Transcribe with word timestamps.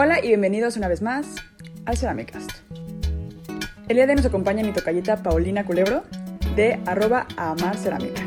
Hola 0.00 0.24
y 0.24 0.28
bienvenidos 0.28 0.76
una 0.76 0.86
vez 0.86 1.02
más 1.02 1.26
al 1.84 1.96
Ceramicast. 1.96 2.48
El 3.88 3.96
día 3.96 4.06
de 4.06 4.12
hoy 4.12 4.16
nos 4.18 4.26
acompaña 4.26 4.62
mi 4.62 4.72
tocallita 4.72 5.24
Paulina 5.24 5.64
Culebro 5.64 6.04
de 6.54 6.78
arroba 6.86 7.26
amar 7.36 7.76
cerámica. 7.76 8.22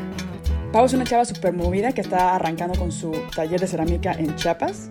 Pau 0.70 0.84
es 0.84 0.92
una 0.92 1.04
chava 1.04 1.24
súper 1.24 1.54
movida 1.54 1.92
que 1.92 2.02
está 2.02 2.34
arrancando 2.34 2.78
con 2.78 2.92
su 2.92 3.12
taller 3.34 3.58
de 3.58 3.66
cerámica 3.66 4.12
en 4.12 4.36
Chiapas. 4.36 4.90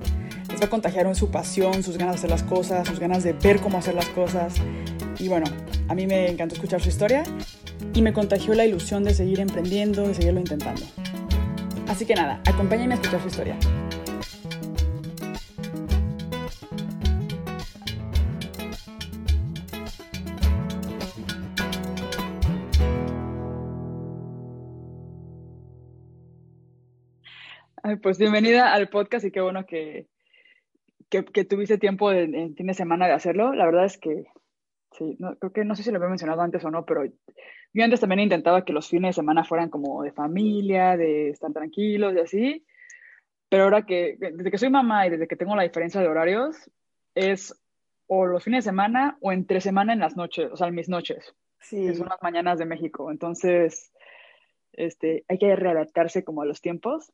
Les 0.50 0.60
va 0.60 0.66
a 0.66 0.70
contagiar 0.72 1.16
su 1.16 1.30
pasión, 1.30 1.84
sus 1.84 2.00
ganas 2.00 2.16
de 2.16 2.18
hacer 2.18 2.32
las 2.32 2.41
cosas, 2.41 2.88
sus 2.88 3.00
ganas 3.00 3.24
de 3.24 3.34
ver 3.34 3.60
cómo 3.60 3.77
hacer 3.77 3.94
las 3.94 4.10
cosas. 4.10 4.55
Y 5.20 5.27
bueno, 5.27 5.46
a 5.88 5.94
mí 5.94 6.08
me 6.08 6.32
encantó 6.32 6.55
escuchar 6.55 6.82
su 6.82 6.90
historia 6.90 7.22
y 7.94 8.02
me 8.02 8.12
contagió 8.12 8.55
la 8.55 8.66
ilusión 8.66 9.04
de 9.04 9.13
seguir 9.13 9.40
emprendiendo, 9.40 10.08
de 10.08 10.16
seguirlo 10.16 10.40
intentando. 10.40 10.82
Así 11.88 12.08
que 12.08 12.16
nada, 12.16 12.41
acompáñenme 12.48 12.96
a 12.96 12.98
escuchar 12.98 13.22
su 13.22 13.27
historia. 13.27 13.55
Pues 28.02 28.18
bienvenida 28.18 28.73
al 28.73 28.90
podcast 28.90 29.26
y 29.26 29.32
qué 29.32 29.41
bueno 29.41 29.66
que, 29.66 30.07
que, 31.10 31.46
tuviste 31.46 31.77
tiempo 31.77 32.12
en 32.12 32.55
fin 32.55 32.68
de 32.68 32.74
semana 32.74 33.07
de 33.07 33.13
hacerlo. 33.13 33.54
La 33.54 33.66
verdad 33.66 33.85
es 33.85 33.98
que, 33.98 34.26
sí, 34.98 35.16
no, 35.20 35.35
creo 35.38 35.54
que 35.54 35.66
no 35.66 35.76
sé 35.76 35.84
si 35.84 35.91
lo 35.91 35.98
había 35.98 36.10
mencionado 36.10 36.41
antes 36.41 36.63
o 36.66 36.72
no, 36.72 36.85
pero 36.85 37.05
yo 37.05 37.84
antes 37.84 37.99
también 37.99 38.20
intentaba 38.20 38.66
que 38.66 38.74
los 38.74 38.90
fines 38.90 39.10
de 39.10 39.22
semana 39.22 39.44
fueran 39.44 39.70
como 39.70 40.04
de 40.04 40.12
familia, 40.12 40.98
de 40.98 41.29
estar 41.29 41.54
tranquilos 41.54 42.13
y 42.16 42.20
así. 42.20 42.66
Pero 43.49 43.63
ahora 43.63 43.85
que, 43.85 44.18
desde 44.20 44.52
que 44.52 44.57
soy 44.57 44.70
mamá 44.70 45.07
y 45.07 45.12
desde 45.12 45.27
que 45.27 45.35
tengo 45.35 45.55
la 45.55 45.63
diferencia 45.63 46.02
de 46.02 46.07
horarios, 46.07 46.70
es 47.16 47.55
o 48.07 48.26
los 48.26 48.44
fines 48.44 48.66
de 48.66 48.72
semana 48.72 49.18
o 49.22 49.32
entre 49.32 49.62
semana 49.62 49.94
en 49.94 49.99
las 49.99 50.16
noches, 50.18 50.52
o 50.52 50.57
sea, 50.57 50.68
en 50.68 50.76
mis 50.76 50.90
noches. 50.90 51.35
Sí. 51.60 51.85
Que 51.85 51.96
son 51.96 52.10
las 52.10 52.22
mañanas 52.22 52.57
de 52.60 52.66
México. 52.66 53.12
Entonces, 53.12 53.91
este, 54.74 55.26
hay 55.27 55.38
que 55.38 55.55
readaptarse 55.55 56.24
como 56.24 56.41
a 56.41 56.46
los 56.46 56.62
tiempos. 56.62 57.12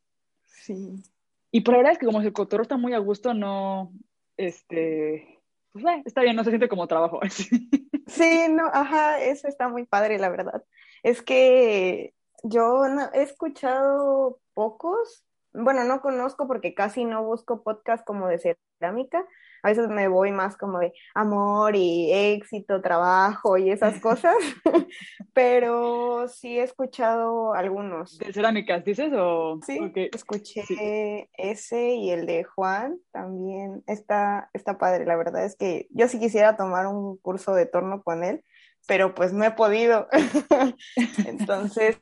Sí. 0.48 1.04
Y 1.52 1.62
por 1.62 1.74
la 1.74 1.78
verdad 1.78 1.94
es 1.94 2.00
que 2.00 2.06
como 2.06 2.22
el 2.22 2.34
cotorro 2.34 2.64
está 2.64 2.78
muy 2.78 2.94
a 2.94 3.00
gusto, 3.00 3.34
no, 3.34 3.94
este, 4.36 5.40
pues 5.72 5.86
eh, 5.86 6.04
está 6.06 6.22
bien, 6.22 6.36
no 6.36 6.44
se 6.44 6.52
siente 6.52 6.70
como 6.70 6.88
trabajo. 6.88 7.20
sí, 8.08 8.46
no, 8.50 8.68
ajá, 8.74 9.22
eso 9.22 9.48
está 9.48 9.68
muy 9.68 9.86
padre, 9.86 10.20
la 10.20 10.30
verdad. 10.30 10.64
Es 11.04 11.22
que 11.22 12.14
yo 12.44 12.84
he 13.14 13.22
escuchado 13.22 14.40
pocos, 14.54 15.26
bueno, 15.54 15.84
no 15.84 16.02
conozco 16.02 16.48
porque 16.48 16.74
casi 16.74 17.06
no 17.06 17.24
busco 17.24 17.64
podcast 17.64 18.06
como 18.06 18.28
de 18.28 18.58
cerámica, 18.80 19.26
a 19.64 19.70
veces 19.70 19.88
me 19.90 20.08
voy 20.08 20.32
más 20.32 20.58
como 20.58 20.80
de 20.80 20.94
amor 21.14 21.76
y 21.76 22.12
éxito, 22.12 22.82
trabajo 22.82 23.58
y 23.58 23.72
esas 23.72 24.00
cosas, 24.02 24.36
pero 25.34 26.28
sí 26.28 26.60
he 26.60 26.64
escuchado 26.64 27.54
algunos. 27.54 28.18
¿De 28.18 28.34
cerámicas 28.34 28.84
dices 28.84 29.12
o...? 29.16 29.60
Sí, 29.66 29.80
escuché 30.14 31.30
ese 31.34 31.94
y 31.96 32.12
el 32.12 32.26
de 32.26 32.44
Juan 32.44 33.00
también. 33.12 33.84
Está, 33.88 34.50
está 34.54 34.78
padre, 34.78 35.06
la 35.06 35.16
verdad 35.16 35.46
es 35.46 35.56
que 35.56 35.88
yo 35.92 36.08
sí 36.08 36.20
quisiera 36.20 36.58
tomar 36.58 36.88
un 36.88 37.18
curso 37.18 37.54
de 37.54 37.66
torno 37.66 38.04
con 38.04 38.24
él, 38.24 38.44
pero 38.88 39.14
pues 39.14 39.34
no 39.34 39.44
he 39.44 39.52
podido. 39.52 40.08
Entonces, 41.26 42.00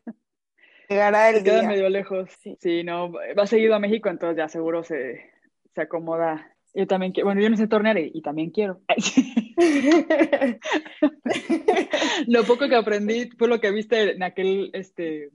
llegará 0.90 1.30
el 1.30 1.44
Queda 1.44 1.64
medio 1.64 1.90
lejos. 1.90 2.30
Sí. 2.40 2.58
sí, 2.62 2.84
no, 2.84 3.12
va 3.12 3.48
seguido 3.48 3.76
a 3.76 3.80
México, 3.80 4.10
entonces 4.10 4.38
ya 4.38 4.48
seguro 4.48 4.84
se, 4.84 5.32
se 5.74 5.82
acomoda 5.82 6.55
yo 6.76 6.88
también 6.88 7.14
quiero, 7.14 7.28
bueno, 7.28 7.42
yo 7.42 7.50
no 7.50 7.56
sé 7.56 7.68
tornear 7.68 7.98
y, 7.98 8.22
también 8.22 8.52
quiero. 8.52 8.82
lo 12.28 12.44
poco 12.44 12.68
que 12.68 12.76
aprendí 12.76 13.30
fue 13.38 13.48
lo 13.48 13.62
que 13.62 13.72
viste 13.72 14.12
en 14.12 14.24
aquel, 14.24 14.72
este, 14.74 15.32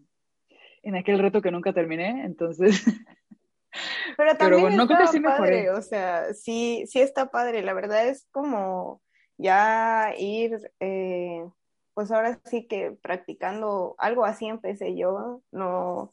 en 0.83 0.97
aquel 0.97 1.19
reto 1.19 1.41
que 1.41 1.51
nunca 1.51 1.73
terminé, 1.73 2.27
entonces. 2.27 2.85
Pero 4.19 4.37
también 4.37 4.63
bueno, 4.63 4.83
está 4.83 5.07
sí 5.07 5.21
padre, 5.21 5.71
o 5.71 5.81
sea, 5.81 6.35
sí, 6.35 6.85
sí 6.87 7.01
está 7.01 7.31
padre. 7.31 7.63
La 7.63 7.73
verdad 7.73 8.07
es 8.07 8.29
como 8.33 9.01
ya 9.39 10.13
ir, 10.19 10.59
eh, 10.81 11.43
pues 11.95 12.11
ahora 12.11 12.39
sí 12.45 12.67
que 12.67 12.99
practicando 13.01 13.95
algo 13.97 14.27
así 14.27 14.47
empecé 14.47 14.95
yo, 14.95 15.41
no, 15.53 16.13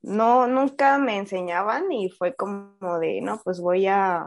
no, 0.00 0.46
nunca 0.46 0.96
me 0.96 1.18
enseñaban 1.18 1.92
y 1.92 2.08
fue 2.08 2.34
como 2.34 2.98
de, 2.98 3.20
no, 3.20 3.42
pues 3.44 3.60
voy 3.60 3.88
a 3.88 4.26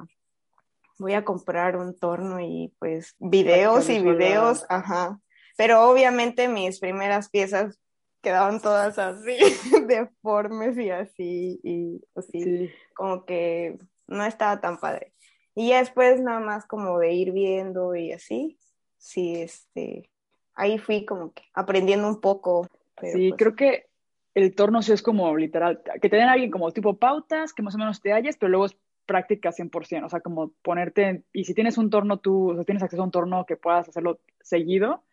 voy 1.00 1.14
a 1.14 1.26
comprar 1.26 1.78
un 1.78 1.98
torno 1.98 2.40
y 2.40 2.74
pues 2.80 3.16
videos 3.20 3.90
y 3.90 4.00
videos, 4.00 4.66
ajá. 4.70 5.20
Pero 5.56 5.90
obviamente 5.90 6.48
mis 6.48 6.80
primeras 6.80 7.30
piezas 7.30 7.80
quedaban 8.22 8.62
todas 8.62 9.00
así, 9.00 9.38
deformes 9.88 10.78
y 10.78 10.90
así, 10.90 11.60
y 11.64 12.02
así, 12.16 12.70
como 12.96 13.26
que 13.26 13.78
no 14.08 14.26
estaba 14.26 14.60
tan 14.60 14.80
padre. 14.80 15.14
Y 15.56 15.70
ya 15.70 15.80
después 15.80 16.22
nada 16.22 16.40
más 16.40 16.66
como 16.66 17.00
de 17.00 17.14
ir 17.14 17.32
viendo 17.32 17.96
y 17.96 18.12
así, 18.12 18.58
sí, 18.98 19.36
este, 19.36 20.12
ahí 20.54 20.78
fui 20.78 21.06
como 21.06 21.32
que 21.34 21.44
aprendiendo 21.54 22.08
un 22.08 22.22
poco. 22.22 22.68
sí, 23.02 23.32
pues 23.32 23.34
creo 23.38 23.56
que 23.56 23.88
el 24.36 24.54
torno 24.54 24.84
sí 24.84 24.92
es 24.92 25.02
como 25.02 25.36
literal, 25.36 25.82
que 26.00 26.10
te 26.10 26.16
den 26.16 26.30
alguien 26.30 26.52
como 26.52 26.72
tipo 26.72 26.98
pautas, 26.98 27.54
que 27.54 27.64
más 27.64 27.74
o 27.74 27.80
menos 27.80 28.02
te 28.02 28.14
halles, 28.14 28.38
pero 28.38 28.50
luego 28.50 28.66
es 28.68 28.78
práctica 29.08 29.52
100%, 29.52 30.06
o 30.06 30.10
sea, 30.10 30.20
como 30.20 30.54
ponerte, 30.62 31.24
y 31.34 31.46
si 31.46 31.56
tienes 31.56 31.80
un 31.80 31.90
torno 31.90 32.20
tú, 32.20 32.52
o 32.52 32.56
sea, 32.56 32.64
tienes 32.64 32.84
acceso 32.84 33.02
a 33.02 33.06
un 33.06 33.12
torno 33.12 33.46
que 33.46 33.58
puedas 33.58 33.90
hacerlo 33.90 34.20
seguido, 34.42 35.04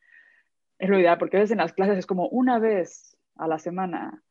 es 0.78 0.90
lo 0.90 0.98
ideal, 0.98 1.16
porque 1.16 1.38
a 1.38 1.40
veces 1.40 1.52
en 1.52 1.58
las 1.58 1.72
clases 1.72 1.96
es 1.96 2.06
como 2.06 2.28
una 2.28 2.58
vez 2.58 3.16
a 3.36 3.48
la 3.48 3.58
semana, 3.58 4.22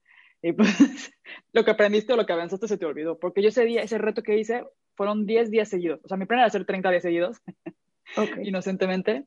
y 0.43 0.53
pues 0.53 0.67
lo 1.53 1.65
que 1.65 1.71
aprendiste 1.71 2.13
o 2.13 2.17
lo 2.17 2.27
que 2.27 2.33
avanzaste 2.33 2.67
se 2.67 2.77
te 2.77 2.85
olvidó, 2.85 3.17
porque 3.17 3.41
yo 3.41 3.49
ese 3.49 3.65
día, 3.65 3.81
ese 3.81 3.97
reto 3.97 4.21
que 4.21 4.37
hice, 4.37 4.65
fueron 4.95 5.25
10 5.25 5.49
días 5.49 5.69
seguidos, 5.69 6.01
o 6.03 6.07
sea, 6.07 6.17
mi 6.17 6.25
plan 6.25 6.41
era 6.41 6.47
hacer 6.47 6.65
30 6.65 6.91
días 6.91 7.03
seguidos, 7.03 7.41
inocentemente, 8.43 9.25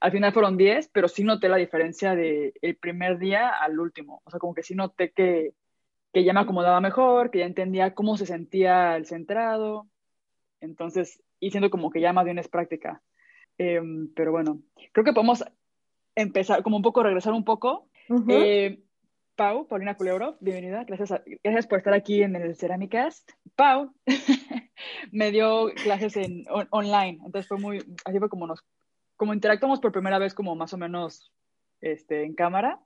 al 0.00 0.10
final 0.10 0.32
fueron 0.32 0.56
10, 0.56 0.88
pero 0.88 1.06
sí 1.06 1.22
noté 1.22 1.48
la 1.48 1.56
diferencia 1.56 2.16
del 2.16 2.52
el 2.60 2.76
primer 2.76 3.18
día 3.18 3.50
al 3.50 3.78
último, 3.78 4.22
o 4.24 4.30
sea, 4.30 4.40
como 4.40 4.54
que 4.54 4.62
sí 4.62 4.74
noté 4.74 5.12
que 5.12 5.52
que 6.14 6.22
ya 6.22 6.32
me 6.32 6.40
acomodaba 6.40 6.80
mejor, 6.80 7.32
que 7.32 7.40
ya 7.40 7.44
entendía 7.44 7.92
cómo 7.92 8.16
se 8.16 8.24
sentía 8.24 8.96
el 8.96 9.04
centrado. 9.04 9.88
Entonces, 10.60 11.20
y 11.40 11.50
siendo 11.50 11.70
como 11.70 11.90
que 11.90 12.00
ya 12.00 12.12
más 12.12 12.24
bien 12.24 12.38
es 12.38 12.46
práctica. 12.48 13.02
Em, 13.58 14.08
pero 14.14 14.30
bueno, 14.30 14.60
creo 14.92 15.04
que 15.04 15.12
podemos 15.12 15.44
empezar, 16.14 16.62
como 16.62 16.76
un 16.76 16.82
poco, 16.82 17.02
regresar 17.02 17.32
un 17.32 17.44
poco. 17.44 17.88
Eh, 18.28 18.80
Pau, 19.34 19.66
Paulina 19.66 19.96
Culebro, 19.96 20.36
bienvenida. 20.38 20.84
Gracias, 20.84 21.20
gracias 21.42 21.66
por 21.66 21.78
estar 21.78 21.94
aquí 21.94 22.22
en 22.22 22.36
el 22.36 22.54
Ceramicast. 22.54 23.32
Pau 23.56 23.92
me 25.10 25.32
dio 25.32 25.72
clases 25.82 26.16
en 26.16 26.44
online, 26.70 27.18
entonces 27.24 27.48
fue 27.48 27.58
muy, 27.58 27.78
así 28.04 28.20
fue 28.20 28.28
como 28.28 28.46
nos, 28.46 28.64
como 29.16 29.34
interactuamos 29.34 29.80
por 29.80 29.90
primera 29.90 30.20
vez 30.20 30.32
como 30.32 30.54
más 30.54 30.72
o 30.74 30.78
menos 30.78 31.32
este, 31.80 32.22
en 32.22 32.34
cámara. 32.34 32.78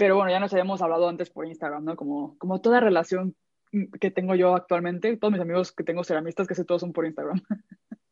Pero 0.00 0.16
bueno, 0.16 0.30
ya 0.30 0.40
nos 0.40 0.50
habíamos 0.54 0.80
hablado 0.80 1.10
antes 1.10 1.28
por 1.28 1.46
Instagram, 1.46 1.84
¿no? 1.84 1.94
Como, 1.94 2.38
como 2.38 2.62
toda 2.62 2.80
relación 2.80 3.36
que 4.00 4.10
tengo 4.10 4.34
yo 4.34 4.54
actualmente, 4.54 5.14
todos 5.18 5.30
mis 5.30 5.42
amigos 5.42 5.72
que 5.72 5.84
tengo 5.84 6.04
ceramistas, 6.04 6.46
sé 6.46 6.64
todos 6.64 6.80
son 6.80 6.94
por 6.94 7.04
Instagram. 7.04 7.42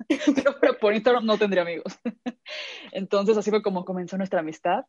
pero, 0.60 0.78
por 0.78 0.92
Instagram 0.92 1.24
no 1.24 1.38
tendría 1.38 1.62
amigos. 1.62 1.98
Entonces 2.92 3.38
así 3.38 3.48
fue 3.48 3.62
como 3.62 3.86
comenzó 3.86 4.18
nuestra 4.18 4.40
amistad. 4.40 4.84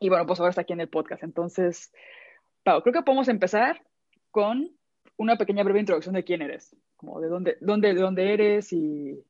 Y 0.00 0.08
bueno, 0.08 0.26
pues 0.26 0.40
ahora 0.40 0.50
está 0.50 0.62
aquí 0.62 0.72
en 0.72 0.80
el 0.80 0.88
podcast. 0.88 1.22
Entonces, 1.22 1.92
Pau, 2.64 2.82
creo 2.82 2.92
que 2.92 3.02
podemos 3.02 3.28
empezar 3.28 3.80
con 4.32 4.68
una 5.18 5.36
pequeña 5.38 5.62
breve 5.62 5.78
introducción 5.78 6.16
de 6.16 6.24
quién 6.24 6.42
eres, 6.42 6.74
como 6.96 7.20
de 7.20 7.28
dónde, 7.28 7.56
dónde, 7.60 7.94
de 7.94 8.00
dónde 8.00 8.32
eres 8.34 8.72
y 8.72 9.24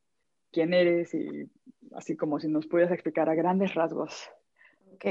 quién 0.51 0.73
eres 0.73 1.13
y 1.13 1.47
así 1.95 2.17
como 2.17 2.39
si 2.39 2.47
nos 2.47 2.65
pudieras 2.65 2.91
explicar 2.91 3.29
a 3.29 3.35
grandes 3.35 3.75
rasgos 3.75 4.31
Ok, 4.93 5.05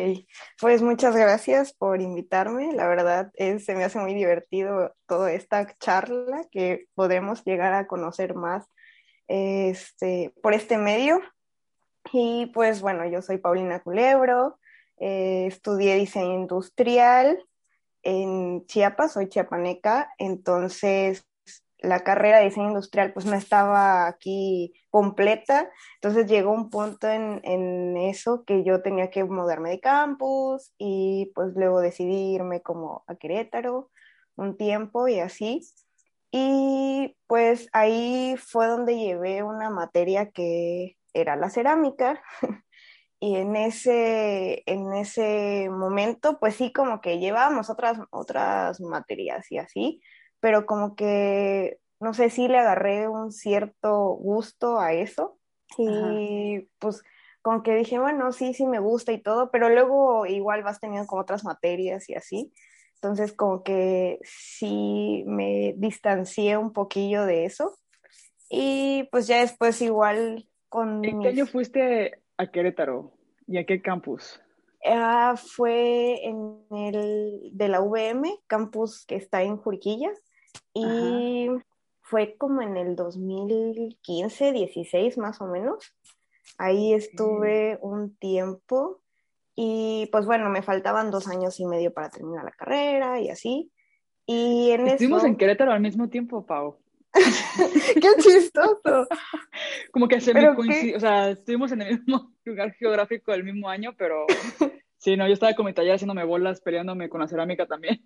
pues 0.61 0.81
muchas 0.81 1.17
gracias 1.17 1.73
por 1.73 2.01
invitarme. 2.01 2.73
La 2.73 2.87
verdad 2.87 3.33
es, 3.35 3.65
se 3.65 3.75
me 3.75 3.83
hace 3.83 3.99
muy 3.99 4.15
divertido 4.15 4.95
toda 5.07 5.33
esta 5.33 5.77
charla 5.79 6.47
que 6.53 6.87
podremos 6.95 7.43
llegar 7.45 7.73
a 7.73 7.89
conocer 7.89 8.35
más 8.35 8.65
este, 9.27 10.33
por 10.41 10.55
este 10.55 10.79
medio. 10.79 11.21
Y 12.13 12.47
pues 12.55 12.81
bueno, 12.81 13.07
yo 13.07 13.23
soy 13.23 13.39
Paulina 13.39 13.83
Culebro, 13.83 14.61
eh, 14.99 15.47
estudié 15.49 15.97
diseño 15.97 16.35
industrial 16.35 17.45
en 18.05 18.65
Chiapas, 18.67 19.15
soy 19.15 19.29
chiapaneca, 19.29 20.13
entonces 20.19 21.25
la 21.83 22.01
carrera 22.01 22.39
de 22.39 22.47
diseño 22.47 22.69
industrial 22.69 23.13
pues 23.13 23.27
no 23.27 23.35
estaba 23.35 24.07
aquí 24.07 24.73
completa, 24.91 25.71
entonces 25.97 26.27
llegó 26.27 26.53
un 26.53 26.71
punto 26.71 27.09
en, 27.09 27.41
en, 27.45 27.97
eso 27.97 28.45
que 28.45 28.65
yo 28.65 28.83
tenía 28.83 29.11
que 29.11 29.25
mudarme 29.25 29.71
de 29.71 29.81
campus 29.81 30.73
y 30.79 31.33
pues 31.35 31.55
luego 31.55 31.81
decidirme 31.81 32.63
como 32.63 33.05
a 33.07 33.17
Querétaro 33.17 33.91
un 34.37 34.57
tiempo 34.57 35.09
y 35.09 35.21
así. 35.21 35.63
Y 36.31 37.17
pues 37.27 37.69
ahí 37.73 38.37
fue 38.39 38.67
donde 38.67 38.97
llevé 38.97 39.43
una 39.43 39.71
materia 39.71 40.31
que 40.31 40.97
era 41.13 41.37
la 41.37 41.51
cerámica. 41.51 42.23
y 43.21 43.37
en 43.37 43.57
ese, 43.57 44.63
en 44.67 44.93
ese 44.95 45.69
momento, 45.71 46.39
pues 46.41 46.57
sí, 46.57 46.73
como 46.73 47.01
que 47.01 47.19
llevábamos 47.19 47.71
otras, 47.71 47.99
otras 48.11 48.81
materias 48.81 49.51
y 49.53 49.59
así, 49.59 50.03
pero 50.43 50.67
como 50.67 50.97
que, 50.97 51.79
no 52.01 52.15
sé, 52.15 52.29
si 52.29 52.49
le 52.49 52.59
agarré 52.59 53.07
un 53.07 53.31
cierto 53.31 54.09
gusto 54.09 54.81
a 54.81 54.93
eso. 54.93 55.39
Y 55.79 56.69
pues 56.81 57.01
como 57.43 57.63
que 57.63 57.77
dije, 57.77 58.01
bueno, 58.01 58.33
sí, 58.33 58.53
sí 58.53 58.67
me 58.67 58.81
gusta 58.81 59.13
y 59.13 59.23
todo, 59.23 59.53
pero 59.53 59.69
luego 59.69 60.27
igual 60.27 60.65
vas 60.65 60.81
teniendo 60.81 61.07
como 61.07 61.23
otras 61.23 61.45
materias 61.45 62.11
y 62.11 62.17
así. 62.17 62.53
Entonces 62.97 63.33
como 63.33 63.63
que 63.63 64.19
sí 64.25 65.23
me 65.29 65.75
distancié 65.77 66.57
un 66.57 66.73
poquillo 66.73 67.25
de 67.25 67.45
eso. 67.45 67.79
Y 68.51 69.09
pues 69.13 69.29
ya 69.29 69.41
después 69.41 69.81
igual 69.81 70.49
con... 70.69 71.05
¿En 71.05 71.21
qué 71.21 71.29
año 71.29 71.47
fuiste 71.47 72.21
a 72.37 72.51
Querétaro? 72.51 73.13
¿Y 73.47 73.59
a 73.59 73.65
qué 73.65 73.81
campus? 73.81 74.43
Ah, 74.85 75.37
fue 75.37 76.27
en 76.27 76.65
el 76.71 77.51
de 77.53 77.69
la 77.69 77.81
VM, 77.81 78.29
campus 78.49 79.07
que 79.07 79.15
está 79.15 79.45
en 79.45 79.57
Juriquilla, 79.57 80.11
y 80.75 81.49
fue 82.01 82.37
como 82.37 82.63
en 82.63 82.77
el 82.77 82.97
2015, 82.97 84.53
16 84.53 85.19
más 85.19 85.41
o 85.41 85.47
menos. 85.47 85.95
Ahí 86.59 86.93
estuve 86.93 87.79
un 87.81 88.17
tiempo 88.17 89.01
y 89.55 90.09
pues 90.13 90.27
bueno, 90.27 90.51
me 90.51 90.63
faltaban 90.63 91.11
dos 91.11 91.29
años 91.29 91.59
y 91.61 91.67
medio 91.67 91.93
para 91.93 92.11
terminar 92.11 92.45
la 92.45 92.51
carrera 92.51 93.21
y 93.21 93.31
así. 93.31 93.71
Y 94.27 94.71
en 94.71 94.89
Estuvimos 94.89 95.25
en 95.25 95.37
Querétaro 95.37 95.73
al 95.73 95.81
mismo 95.81 96.09
tiempo, 96.09 96.45
Pau. 96.47 96.79
¡Qué 97.95 98.09
chistoso! 98.19 99.07
Como 99.93 100.09
que 100.09 100.21
se 100.21 100.33
me 100.33 100.55
coincidió, 100.55 100.97
o 100.97 101.01
sea, 101.01 101.31
estuvimos 101.31 101.73
en 101.73 101.83
el 101.83 101.99
mismo 101.99 102.33
lugar 102.45 102.73
geográfico 102.73 103.33
el 103.33 103.45
mismo 103.45 103.69
año, 103.69 103.95
pero 103.97 104.27
sí, 104.97 105.17
no, 105.17 105.27
yo 105.27 105.35
estaba 105.35 105.55
con 105.55 105.67
mi 105.67 105.75
taller 105.75 105.95
haciéndome 105.95 106.25
bolas, 106.25 106.61
peleándome 106.61 107.09
con 107.09 107.21
la 107.21 107.29
cerámica 107.29 107.67
también. 107.67 108.01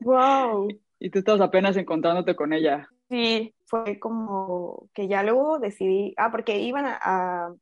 ¡Wow! 0.00 0.68
Y 1.00 1.10
tú 1.10 1.18
estabas 1.18 1.40
apenas 1.40 1.76
encontrándote 1.76 2.36
con 2.36 2.52
ella. 2.52 2.88
Sí, 3.08 3.54
fue 3.66 3.98
como 3.98 4.88
que 4.94 5.08
ya 5.08 5.24
luego 5.24 5.58
decidí, 5.58 6.14
ah, 6.16 6.30
porque 6.30 6.60
iban 6.60 6.84
a, 6.86 7.52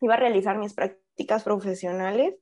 iba 0.00 0.14
a 0.14 0.18
realizar 0.18 0.58
mis 0.58 0.74
prácticas 0.74 1.44
profesionales 1.44 2.34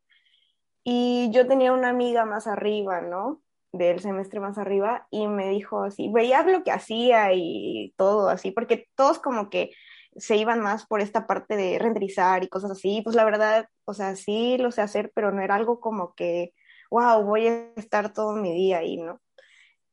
y 0.83 1.31
yo 1.33 1.47
tenía 1.47 1.73
una 1.73 1.91
amiga 1.91 2.25
más 2.25 2.49
arriba, 2.49 3.01
¿no? 3.01 3.43
del 3.73 4.01
semestre 4.01 4.41
más 4.41 4.59
arriba 4.59 5.07
y 5.11 5.29
me 5.29 5.49
dijo 5.49 5.85
así, 5.85 6.11
veía 6.13 6.43
lo 6.43 6.65
que 6.65 6.73
hacía 6.73 7.33
y 7.33 7.95
todo 7.97 8.29
así, 8.29 8.51
porque 8.51 8.89
todos 8.97 9.19
como 9.19 9.49
que 9.49 9.71
se 10.17 10.37
iban 10.37 10.61
más 10.61 10.87
por 10.87 11.01
esta 11.01 11.27
parte 11.27 11.57
de 11.57 11.79
renderizar 11.79 12.43
y 12.43 12.49
cosas 12.49 12.73
así, 12.73 13.01
pues 13.03 13.15
la 13.15 13.25
verdad, 13.25 13.69
o 13.85 13.95
sea, 13.95 14.17
sí 14.17 14.59
lo 14.59 14.73
sé 14.73 14.83
hacer, 14.83 15.13
pero 15.15 15.31
no 15.31 15.41
era 15.41 15.55
algo 15.55 15.81
como 15.81 16.15
que, 16.15 16.53
wow, 16.91 17.23
voy 17.23 17.47
a 17.47 17.71
estar 17.77 18.13
todo 18.13 18.35
mi 18.35 18.53
día 18.53 18.79
ahí, 18.79 18.97
¿no? 18.97 19.21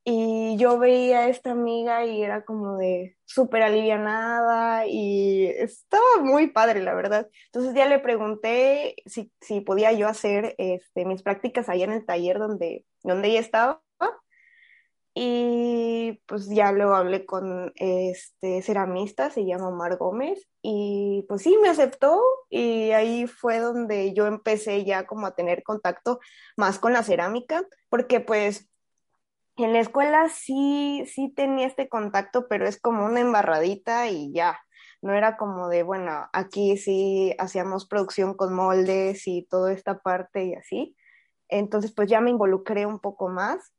Y 0.09 0.55
yo 0.55 0.79
veía 0.79 1.19
a 1.19 1.27
esta 1.27 1.51
amiga 1.51 2.05
y 2.05 2.23
era 2.23 2.45
como 2.45 2.77
de 2.77 3.17
súper 3.25 3.61
alivianada 3.61 4.87
y 4.87 5.47
estaba 5.47 6.21
muy 6.21 6.47
padre, 6.47 6.81
la 6.81 6.93
verdad. 6.93 7.27
Entonces 7.47 7.73
ya 7.75 7.89
le 7.89 7.99
pregunté 7.99 8.95
si, 9.05 9.33
si 9.41 9.59
podía 9.59 9.91
yo 9.91 10.07
hacer 10.07 10.55
este, 10.59 11.03
mis 11.03 11.23
prácticas 11.23 11.67
allá 11.67 11.83
en 11.83 11.91
el 11.91 12.05
taller 12.05 12.39
donde, 12.39 12.85
donde 13.03 13.27
ella 13.27 13.41
estaba. 13.41 13.83
Y 15.13 16.21
pues 16.25 16.47
ya 16.47 16.71
luego 16.71 16.95
hablé 16.95 17.25
con 17.25 17.73
este 17.75 18.61
ceramista, 18.61 19.29
se 19.29 19.45
llama 19.45 19.69
Omar 19.69 19.97
Gómez, 19.97 20.47
y 20.61 21.25
pues 21.27 21.41
sí, 21.41 21.57
me 21.61 21.69
aceptó 21.69 22.21
y 22.49 22.91
ahí 22.91 23.27
fue 23.27 23.59
donde 23.59 24.13
yo 24.13 24.27
empecé 24.27 24.85
ya 24.85 25.05
como 25.05 25.27
a 25.27 25.35
tener 25.35 25.63
contacto 25.63 26.19
más 26.55 26.79
con 26.79 26.93
la 26.93 27.03
cerámica, 27.03 27.65
porque 27.89 28.21
pues 28.21 28.69
en 29.63 29.73
la 29.73 29.79
escuela 29.79 30.29
sí, 30.29 31.03
sí 31.07 31.29
tenía 31.35 31.67
este 31.67 31.89
contacto, 31.89 32.47
pero 32.47 32.67
es 32.67 32.79
como 32.79 33.05
una 33.05 33.19
embarradita 33.19 34.07
y 34.09 34.31
ya. 34.33 34.59
No 35.01 35.13
era 35.13 35.37
como 35.37 35.69
de, 35.69 35.83
bueno, 35.83 36.27
aquí 36.33 36.77
sí 36.77 37.35
hacíamos 37.39 37.87
producción 37.87 38.35
con 38.35 38.53
moldes 38.53 39.27
y 39.27 39.43
toda 39.43 39.71
esta 39.73 39.99
parte 39.99 40.45
y 40.45 40.55
así. 40.55 40.95
Entonces, 41.49 41.93
pues 41.93 42.09
ya 42.09 42.21
me 42.21 42.31
involucré 42.31 42.85
un 42.85 42.99
poco 42.99 43.29
más 43.29 43.73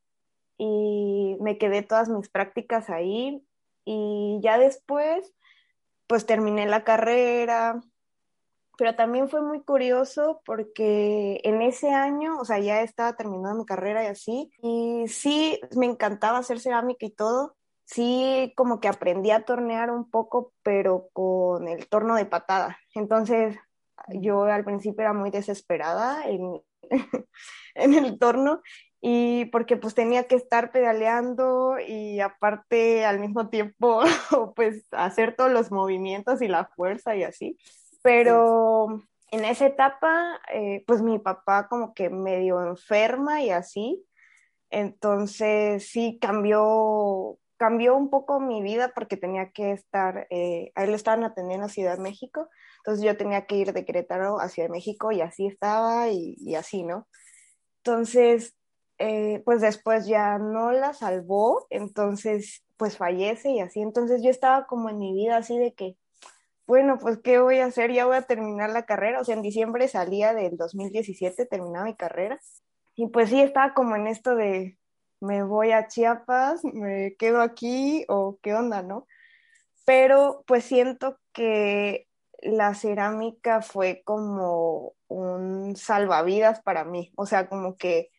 y 0.58 1.36
me 1.40 1.58
quedé 1.58 1.82
todas 1.82 2.08
mis 2.08 2.28
prácticas 2.28 2.90
ahí. 2.90 3.44
Y 3.84 4.40
ya 4.42 4.58
después, 4.58 5.34
pues 6.06 6.26
terminé 6.26 6.66
la 6.66 6.84
carrera, 6.84 7.80
pero 8.78 8.94
también 8.94 9.28
fue 9.28 9.42
muy 9.42 9.60
curioso 9.64 10.40
porque 10.46 11.40
en 11.42 11.62
ese 11.62 11.90
año, 11.90 12.38
o 12.38 12.44
sea, 12.44 12.60
ya 12.60 12.80
estaba 12.82 13.16
terminando 13.16 13.58
mi 13.58 13.66
carrera 13.66 14.04
y 14.04 14.06
así, 14.06 14.52
y 14.62 15.08
sí, 15.08 15.60
me 15.76 15.86
encantaba 15.86 16.38
hacer 16.38 16.60
cerámica 16.60 17.04
y 17.04 17.10
todo, 17.10 17.56
sí, 17.84 18.52
como 18.56 18.78
que 18.78 18.86
aprendí 18.86 19.32
a 19.32 19.44
tornear 19.44 19.90
un 19.90 20.08
poco, 20.08 20.52
pero 20.62 21.08
con 21.12 21.66
el 21.66 21.88
torno 21.88 22.14
de 22.14 22.26
patada. 22.26 22.78
Entonces, 22.94 23.56
yo 24.10 24.44
al 24.44 24.64
principio 24.64 25.02
era 25.02 25.12
muy 25.12 25.30
desesperada 25.30 26.24
en, 26.28 26.62
en 27.74 27.94
el 27.94 28.16
torno 28.16 28.62
y 29.00 29.46
porque 29.46 29.76
pues 29.76 29.94
tenía 29.94 30.28
que 30.28 30.36
estar 30.36 30.70
pedaleando 30.70 31.76
y 31.84 32.20
aparte 32.20 33.04
al 33.04 33.18
mismo 33.18 33.48
tiempo 33.48 34.02
pues 34.54 34.86
hacer 34.92 35.34
todos 35.34 35.50
los 35.50 35.72
movimientos 35.72 36.42
y 36.42 36.48
la 36.48 36.66
fuerza 36.76 37.16
y 37.16 37.24
así. 37.24 37.58
Pero 38.08 39.02
en 39.30 39.44
esa 39.44 39.66
etapa, 39.66 40.40
eh, 40.50 40.82
pues 40.86 41.02
mi 41.02 41.18
papá 41.18 41.68
como 41.68 41.92
que 41.92 42.08
medio 42.08 42.66
enferma 42.66 43.42
y 43.42 43.50
así. 43.50 44.02
Entonces 44.70 45.90
sí 45.90 46.18
cambió, 46.18 47.38
cambió 47.58 47.94
un 47.96 48.08
poco 48.08 48.40
mi 48.40 48.62
vida 48.62 48.92
porque 48.94 49.18
tenía 49.18 49.50
que 49.50 49.72
estar, 49.72 50.26
eh, 50.30 50.72
a 50.74 50.84
él 50.84 50.90
lo 50.90 50.96
estaban 50.96 51.22
atendiendo 51.22 51.66
a 51.66 51.68
Ciudad 51.68 51.96
de 51.98 52.02
México, 52.02 52.48
entonces 52.78 53.04
yo 53.04 53.14
tenía 53.18 53.44
que 53.44 53.56
ir 53.56 53.74
de 53.74 53.84
Querétaro 53.84 54.40
a 54.40 54.48
Ciudad 54.48 54.70
de 54.70 54.72
México 54.72 55.12
y 55.12 55.20
así 55.20 55.46
estaba 55.46 56.08
y, 56.08 56.54
así, 56.54 56.84
¿no? 56.84 57.06
Entonces, 57.84 58.54
eh, 58.96 59.42
pues 59.44 59.60
después 59.60 60.06
ya 60.06 60.38
no 60.38 60.72
la 60.72 60.94
salvó, 60.94 61.66
entonces 61.68 62.64
pues 62.78 62.96
fallece 62.96 63.50
y 63.50 63.60
así, 63.60 63.82
entonces 63.82 64.22
yo 64.22 64.30
estaba 64.30 64.66
como 64.66 64.88
en 64.88 64.98
mi 64.98 65.12
vida 65.12 65.36
así 65.36 65.58
de 65.58 65.74
que 65.74 65.98
bueno, 66.68 66.98
pues 66.98 67.18
¿qué 67.24 67.38
voy 67.38 67.60
a 67.60 67.64
hacer? 67.64 67.92
Ya 67.92 68.04
voy 68.04 68.16
a 68.16 68.22
terminar 68.22 68.68
la 68.68 68.84
carrera, 68.84 69.20
o 69.20 69.24
sea, 69.24 69.34
en 69.34 69.42
diciembre 69.42 69.88
salía 69.88 70.34
del 70.34 70.58
2017, 70.58 71.46
terminaba 71.46 71.86
mi 71.86 71.96
carrera, 71.96 72.38
y 72.94 73.08
pues 73.08 73.30
sí, 73.30 73.40
estaba 73.40 73.72
como 73.72 73.96
en 73.96 74.06
esto 74.06 74.36
de, 74.36 74.76
me 75.20 75.42
voy 75.44 75.72
a 75.72 75.88
Chiapas, 75.88 76.62
me 76.64 77.16
quedo 77.16 77.40
aquí, 77.40 78.04
o 78.08 78.38
qué 78.42 78.52
onda, 78.54 78.82
¿no? 78.82 79.06
Pero 79.86 80.44
pues 80.46 80.64
siento 80.64 81.18
que 81.32 82.06
la 82.42 82.74
cerámica 82.74 83.62
fue 83.62 84.02
como 84.04 84.92
un 85.08 85.74
salvavidas 85.74 86.60
para 86.60 86.84
mí, 86.84 87.12
o 87.16 87.24
sea, 87.24 87.48
como 87.48 87.78
que 87.78 88.10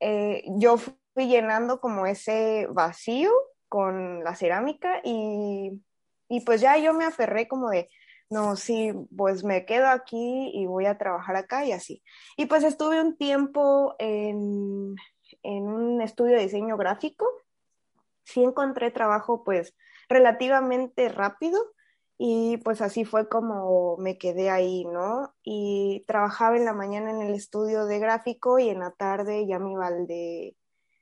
eh, 0.00 0.42
yo 0.58 0.78
fui 0.78 1.28
llenando 1.28 1.80
como 1.80 2.06
ese 2.06 2.66
vacío 2.72 3.30
con 3.68 4.24
la 4.24 4.34
cerámica 4.34 5.00
y 5.04 5.80
y 6.28 6.40
pues 6.40 6.60
ya 6.60 6.76
yo 6.78 6.94
me 6.94 7.04
aferré 7.04 7.48
como 7.48 7.70
de, 7.70 7.88
no, 8.30 8.56
sí, 8.56 8.92
pues 9.16 9.44
me 9.44 9.64
quedo 9.66 9.88
aquí 9.88 10.50
y 10.54 10.66
voy 10.66 10.86
a 10.86 10.98
trabajar 10.98 11.36
acá 11.36 11.64
y 11.64 11.72
así. 11.72 12.02
Y 12.36 12.46
pues 12.46 12.64
estuve 12.64 13.00
un 13.00 13.16
tiempo 13.16 13.94
en, 13.98 14.96
en 15.42 15.62
un 15.64 16.00
estudio 16.00 16.36
de 16.36 16.42
diseño 16.42 16.76
gráfico. 16.76 17.26
Sí 18.24 18.42
encontré 18.42 18.90
trabajo 18.90 19.44
pues 19.44 19.74
relativamente 20.08 21.08
rápido 21.08 21.74
y 22.16 22.58
pues 22.58 22.80
así 22.80 23.04
fue 23.04 23.28
como 23.28 23.96
me 23.98 24.18
quedé 24.18 24.50
ahí, 24.50 24.84
¿no? 24.86 25.34
Y 25.42 26.04
trabajaba 26.06 26.56
en 26.56 26.64
la 26.64 26.72
mañana 26.72 27.10
en 27.10 27.22
el 27.22 27.34
estudio 27.34 27.86
de 27.86 27.98
gráfico 27.98 28.58
y 28.58 28.68
en 28.68 28.80
la 28.80 28.92
tarde 28.92 29.46
ya 29.46 29.58
me 29.58 29.72
iba 29.72 29.86
al, 29.86 30.06
de, 30.06 30.56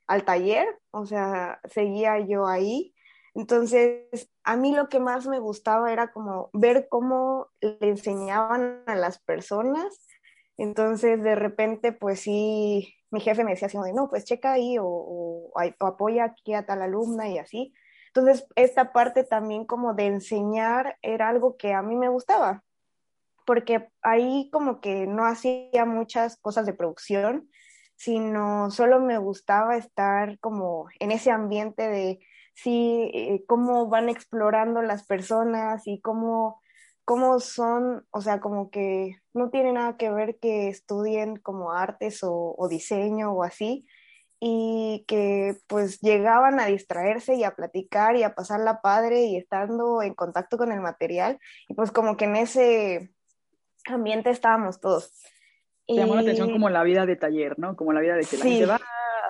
al 0.07 0.25
taller, 0.25 0.67
o 0.91 1.05
sea, 1.05 1.59
seguía 1.65 2.19
yo 2.19 2.47
ahí 2.47 2.93
entonces, 3.35 4.29
a 4.43 4.55
mí 4.55 4.75
lo 4.75 4.89
que 4.89 4.99
más 4.99 5.25
me 5.25 5.39
gustaba 5.39 5.91
era 5.91 6.11
como 6.11 6.49
ver 6.53 6.87
cómo 6.87 7.47
le 7.61 7.77
enseñaban 7.81 8.83
a 8.85 8.95
las 8.95 9.19
personas. 9.19 10.05
Entonces, 10.57 11.23
de 11.23 11.33
repente, 11.33 11.93
pues 11.93 12.19
sí, 12.21 12.93
mi 13.09 13.21
jefe 13.21 13.43
me 13.43 13.51
decía 13.51 13.67
así, 13.67 13.77
no, 13.93 14.07
pues 14.09 14.25
checa 14.25 14.53
ahí 14.53 14.77
o, 14.77 14.85
o, 14.85 15.51
apoya 15.79 16.25
aquí 16.25 16.53
a 16.53 16.65
tal 16.65 16.83
alumna 16.83 17.27
y 17.27 17.39
así. 17.39 17.73
Entonces, 18.07 18.45
esta 18.55 18.93
parte 18.93 19.23
también 19.23 19.65
como 19.65 19.95
de 19.95 20.05
enseñar 20.05 20.99
era 21.01 21.29
algo 21.29 21.57
que 21.57 21.73
a 21.73 21.81
mí 21.81 21.95
me 21.95 22.09
gustaba, 22.09 22.63
porque 23.45 23.89
ahí 24.03 24.49
como 24.51 24.79
que 24.81 25.07
no 25.07 25.25
hacía 25.25 25.85
muchas 25.85 26.37
cosas 26.37 26.67
de 26.67 26.73
producción, 26.73 27.49
sino 27.95 28.69
solo 28.69 28.99
me 28.99 29.17
gustaba 29.17 29.75
estar 29.77 30.37
como 30.39 30.87
en 30.99 31.11
ese 31.11 31.31
ambiente 31.31 31.87
de 31.87 32.19
sí, 32.53 33.11
eh, 33.13 33.43
cómo 33.47 33.87
van 33.87 34.09
explorando 34.09 34.81
las 34.81 35.05
personas 35.05 35.87
y 35.87 35.99
cómo, 36.01 36.61
cómo 37.05 37.39
son, 37.39 38.05
o 38.11 38.21
sea, 38.21 38.39
como 38.39 38.69
que 38.69 39.17
no 39.33 39.49
tiene 39.49 39.73
nada 39.73 39.97
que 39.97 40.11
ver 40.11 40.37
que 40.39 40.67
estudien 40.67 41.37
como 41.37 41.71
artes 41.71 42.19
o, 42.23 42.67
diseño 42.69 43.31
o 43.33 43.43
así, 43.43 43.85
y 44.39 45.05
que 45.07 45.57
pues 45.67 46.01
llegaban 46.01 46.59
a 46.59 46.65
distraerse 46.65 47.35
y 47.35 47.43
a 47.43 47.55
platicar 47.55 48.17
y 48.17 48.23
a 48.23 48.35
pasarla 48.35 48.81
padre 48.81 49.23
y 49.23 49.37
estando 49.37 50.01
en 50.01 50.13
contacto 50.13 50.57
con 50.57 50.71
el 50.71 50.81
material, 50.81 51.39
y 51.67 51.73
pues 51.73 51.91
como 51.91 52.17
que 52.17 52.25
en 52.25 52.35
ese 52.35 53.11
ambiente 53.85 54.29
estábamos 54.29 54.79
todos. 54.79 55.11
Te 55.87 55.95
llamó 55.95 56.15
la 56.15 56.21
atención 56.21 56.51
como 56.51 56.69
la 56.69 56.83
vida 56.83 57.05
de 57.05 57.17
taller, 57.17 57.59
¿no? 57.59 57.75
Como 57.75 57.91
la 57.91 57.99
vida 57.99 58.15
de 58.15 58.23
que 58.23 58.37
la 58.37 58.43
gente 58.43 58.65
va, 58.65 58.79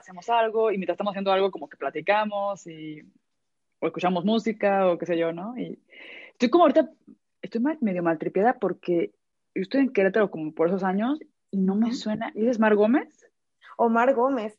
hacemos 0.04 0.30
algo 0.30 0.72
y 0.72 0.78
mientras 0.78 0.96
estamos 0.96 1.12
haciendo 1.12 1.32
algo 1.32 1.52
como 1.52 1.70
que 1.70 1.78
platicamos 1.78 2.68
y 2.68 3.02
o 3.80 3.88
escuchamos 3.88 4.24
música 4.24 4.88
o 4.88 4.98
qué 4.98 5.06
sé 5.06 5.18
yo, 5.18 5.34
¿no? 5.34 5.58
Y 5.58 5.80
estoy 6.32 6.50
como 6.50 6.66
ahorita, 6.66 6.90
estoy 7.42 7.62
medio 7.82 8.04
maltripiada 8.04 8.60
porque 8.60 9.14
yo 9.56 9.62
estoy 9.62 9.82
en 9.82 9.94
Querétaro 9.94 10.30
como 10.30 10.54
por 10.54 10.68
esos 10.68 10.84
años 10.84 11.20
y 11.52 11.58
no 11.58 11.76
me 11.76 11.94
suena. 11.94 12.32
¿Dices 12.34 12.60
Mar 12.60 12.76
Gómez? 12.76 13.26
Omar 13.78 14.14
Gómez. 14.14 14.58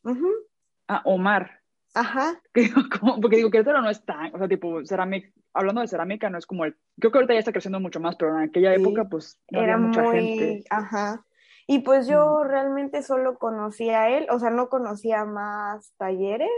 Ah, 0.88 1.02
Omar. 1.04 1.60
Ajá. 1.94 2.40
porque 3.22 3.36
digo, 3.36 3.50
Querétaro 3.50 3.80
no 3.80 3.90
es 3.90 4.04
tan, 4.04 4.34
o 4.34 4.38
sea, 4.38 4.48
tipo, 4.48 4.84
cerámica, 4.84 5.30
hablando 5.52 5.80
de 5.80 5.88
cerámica, 5.88 6.28
no 6.28 6.38
es 6.38 6.46
como 6.46 6.64
el, 6.64 6.76
creo 6.98 7.12
que 7.12 7.18
ahorita 7.18 7.34
ya 7.34 7.38
está 7.38 7.52
creciendo 7.52 7.80
mucho 7.80 8.00
más, 8.00 8.16
pero 8.16 8.36
en 8.36 8.48
aquella 8.48 8.74
época, 8.74 9.08
pues, 9.08 9.40
no 9.50 9.62
era 9.62 9.74
había 9.74 9.86
mucha 9.86 10.02
muy, 10.02 10.16
gente. 10.16 10.64
Ajá. 10.70 11.24
Y 11.66 11.80
pues 11.80 12.06
yo 12.06 12.44
realmente 12.44 13.02
solo 13.02 13.38
conocía 13.38 14.02
a 14.02 14.10
él, 14.10 14.26
o 14.30 14.38
sea, 14.38 14.50
no 14.50 14.68
conocía 14.68 15.24
más 15.24 15.92
talleres. 15.96 16.50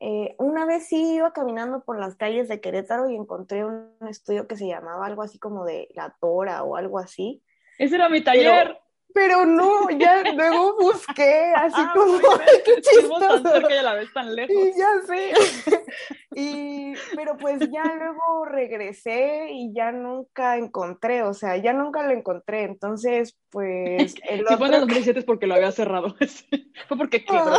Eh, 0.00 0.34
una 0.38 0.64
vez 0.64 0.86
sí 0.86 1.16
iba 1.16 1.32
caminando 1.32 1.84
por 1.84 1.98
las 1.98 2.16
calles 2.16 2.48
de 2.48 2.60
Querétaro 2.60 3.10
y 3.10 3.16
encontré 3.16 3.66
un 3.66 3.90
estudio 4.08 4.46
que 4.46 4.56
se 4.56 4.66
llamaba 4.66 5.06
algo 5.06 5.22
así 5.22 5.38
como 5.38 5.66
de 5.66 5.88
La 5.94 6.16
Tora 6.20 6.62
o 6.62 6.76
algo 6.76 6.98
así. 6.98 7.42
Ese 7.78 7.96
era 7.96 8.08
mi 8.08 8.24
taller. 8.24 8.78
Pero 9.14 9.46
no, 9.46 9.90
ya 9.90 10.22
luego 10.34 10.76
busqué 10.76 11.52
así 11.56 11.76
ah, 11.76 11.92
como 11.94 12.18
chistoso. 12.82 13.18
tan 13.18 13.42
cerca 13.42 13.74
y 13.74 13.78
a 13.78 13.82
la 13.82 13.94
vez 13.94 14.12
tan 14.12 14.34
lejos. 14.34 14.54
Y 14.54 14.78
ya 14.78 14.88
sé. 15.06 15.82
y, 16.34 16.92
pero 17.16 17.36
pues 17.36 17.60
ya 17.70 17.84
luego 17.84 18.44
regresé 18.44 19.48
y 19.50 19.72
ya 19.72 19.92
nunca 19.92 20.56
encontré, 20.56 21.22
o 21.22 21.34
sea, 21.34 21.56
ya 21.56 21.72
nunca 21.72 22.02
lo 22.02 22.12
encontré. 22.12 22.64
Entonces, 22.64 23.36
pues. 23.50 24.14
El 24.28 24.46
si 24.46 24.56
fue 24.56 24.68
en 24.68 24.74
el 24.74 24.80
2017 24.80 25.18
es 25.20 25.24
porque 25.24 25.46
lo 25.46 25.54
había 25.54 25.72
cerrado. 25.72 26.14
fue 26.88 26.96
porque 26.96 27.24
quebró. 27.24 27.56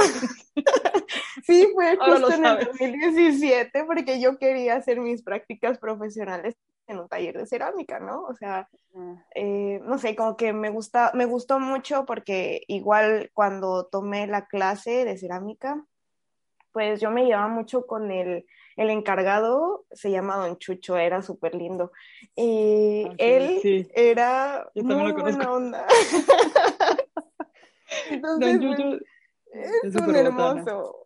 sí, 1.43 1.67
fue 1.73 1.97
justo 1.97 2.33
en 2.33 2.45
el 2.45 2.65
2017 2.65 3.83
porque 3.85 4.21
yo 4.21 4.37
quería 4.37 4.75
hacer 4.75 4.99
mis 4.99 5.21
prácticas 5.23 5.77
profesionales 5.77 6.55
en 6.91 6.99
un 6.99 7.09
taller 7.09 7.37
de 7.37 7.45
cerámica, 7.45 7.99
¿no? 7.99 8.23
O 8.23 8.35
sea, 8.35 8.69
eh, 9.35 9.79
no 9.83 9.97
sé, 9.97 10.15
como 10.15 10.37
que 10.37 10.53
me 10.53 10.69
gusta, 10.69 11.11
me 11.13 11.25
gustó 11.25 11.59
mucho 11.59 12.05
porque 12.05 12.63
igual 12.67 13.31
cuando 13.33 13.85
tomé 13.85 14.27
la 14.27 14.47
clase 14.47 15.05
de 15.05 15.17
cerámica, 15.17 15.83
pues 16.71 17.01
yo 17.01 17.11
me 17.11 17.25
llevaba 17.25 17.47
mucho 17.47 17.85
con 17.85 18.11
el, 18.11 18.45
el 18.77 18.89
encargado, 18.89 19.85
se 19.91 20.11
llama 20.11 20.37
Don 20.37 20.57
Chucho, 20.57 20.97
era 20.97 21.21
súper 21.21 21.55
lindo. 21.55 21.91
Y 22.35 23.05
ah, 23.09 23.15
él 23.17 23.91
era 23.93 24.69
muy 24.75 25.11
buena 25.11 25.51
onda. 25.51 25.85
Entonces, 28.09 28.59
Don 28.59 28.75
Chucho 28.75 28.99
es, 29.83 29.95
un 29.95 30.15
hermoso. 30.15 31.05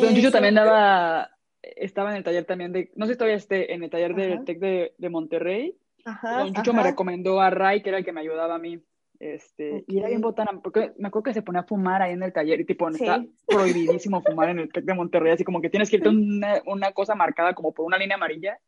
Don 0.00 0.14
Chucho 0.14 0.30
también 0.30 0.54
daba 0.54 1.30
estaba 1.76 2.10
en 2.10 2.16
el 2.16 2.24
taller 2.24 2.44
también 2.44 2.72
de, 2.72 2.90
no 2.96 3.06
sé 3.06 3.12
si 3.12 3.18
todavía 3.18 3.36
esté, 3.36 3.74
en 3.74 3.82
el 3.82 3.90
taller 3.90 4.14
del 4.14 4.44
TEC 4.44 4.58
de, 4.58 4.94
de, 4.96 5.08
Monterrey. 5.08 5.76
Ajá, 6.04 6.38
Don 6.38 6.54
Chucho 6.54 6.72
me 6.72 6.82
recomendó 6.82 7.40
a 7.40 7.50
Ray, 7.50 7.82
que 7.82 7.88
era 7.88 7.98
el 7.98 8.04
que 8.04 8.12
me 8.12 8.20
ayudaba 8.20 8.54
a 8.54 8.58
mí. 8.58 8.80
Este, 9.18 9.84
Y 9.88 9.98
era 9.98 10.08
bien 10.08 10.20
botana, 10.20 10.60
porque 10.62 10.92
me 10.98 11.08
acuerdo 11.08 11.24
que 11.24 11.34
se 11.34 11.42
ponía 11.42 11.62
a 11.62 11.66
fumar 11.66 12.02
ahí 12.02 12.12
en 12.12 12.22
el 12.22 12.32
taller, 12.32 12.60
y 12.60 12.64
tipo, 12.64 12.88
está 12.88 13.24
prohibidísimo 13.46 14.22
fumar 14.22 14.50
en 14.50 14.60
el 14.60 14.72
TEC 14.72 14.84
de 14.84 14.94
Monterrey, 14.94 15.32
así 15.32 15.44
como 15.44 15.60
que 15.60 15.70
tienes 15.70 15.90
que 15.90 15.96
irte 15.96 16.08
una, 16.08 16.62
una 16.66 16.92
cosa 16.92 17.14
marcada 17.14 17.54
como 17.54 17.72
por 17.72 17.86
una 17.86 17.98
línea 17.98 18.16
amarilla. 18.16 18.58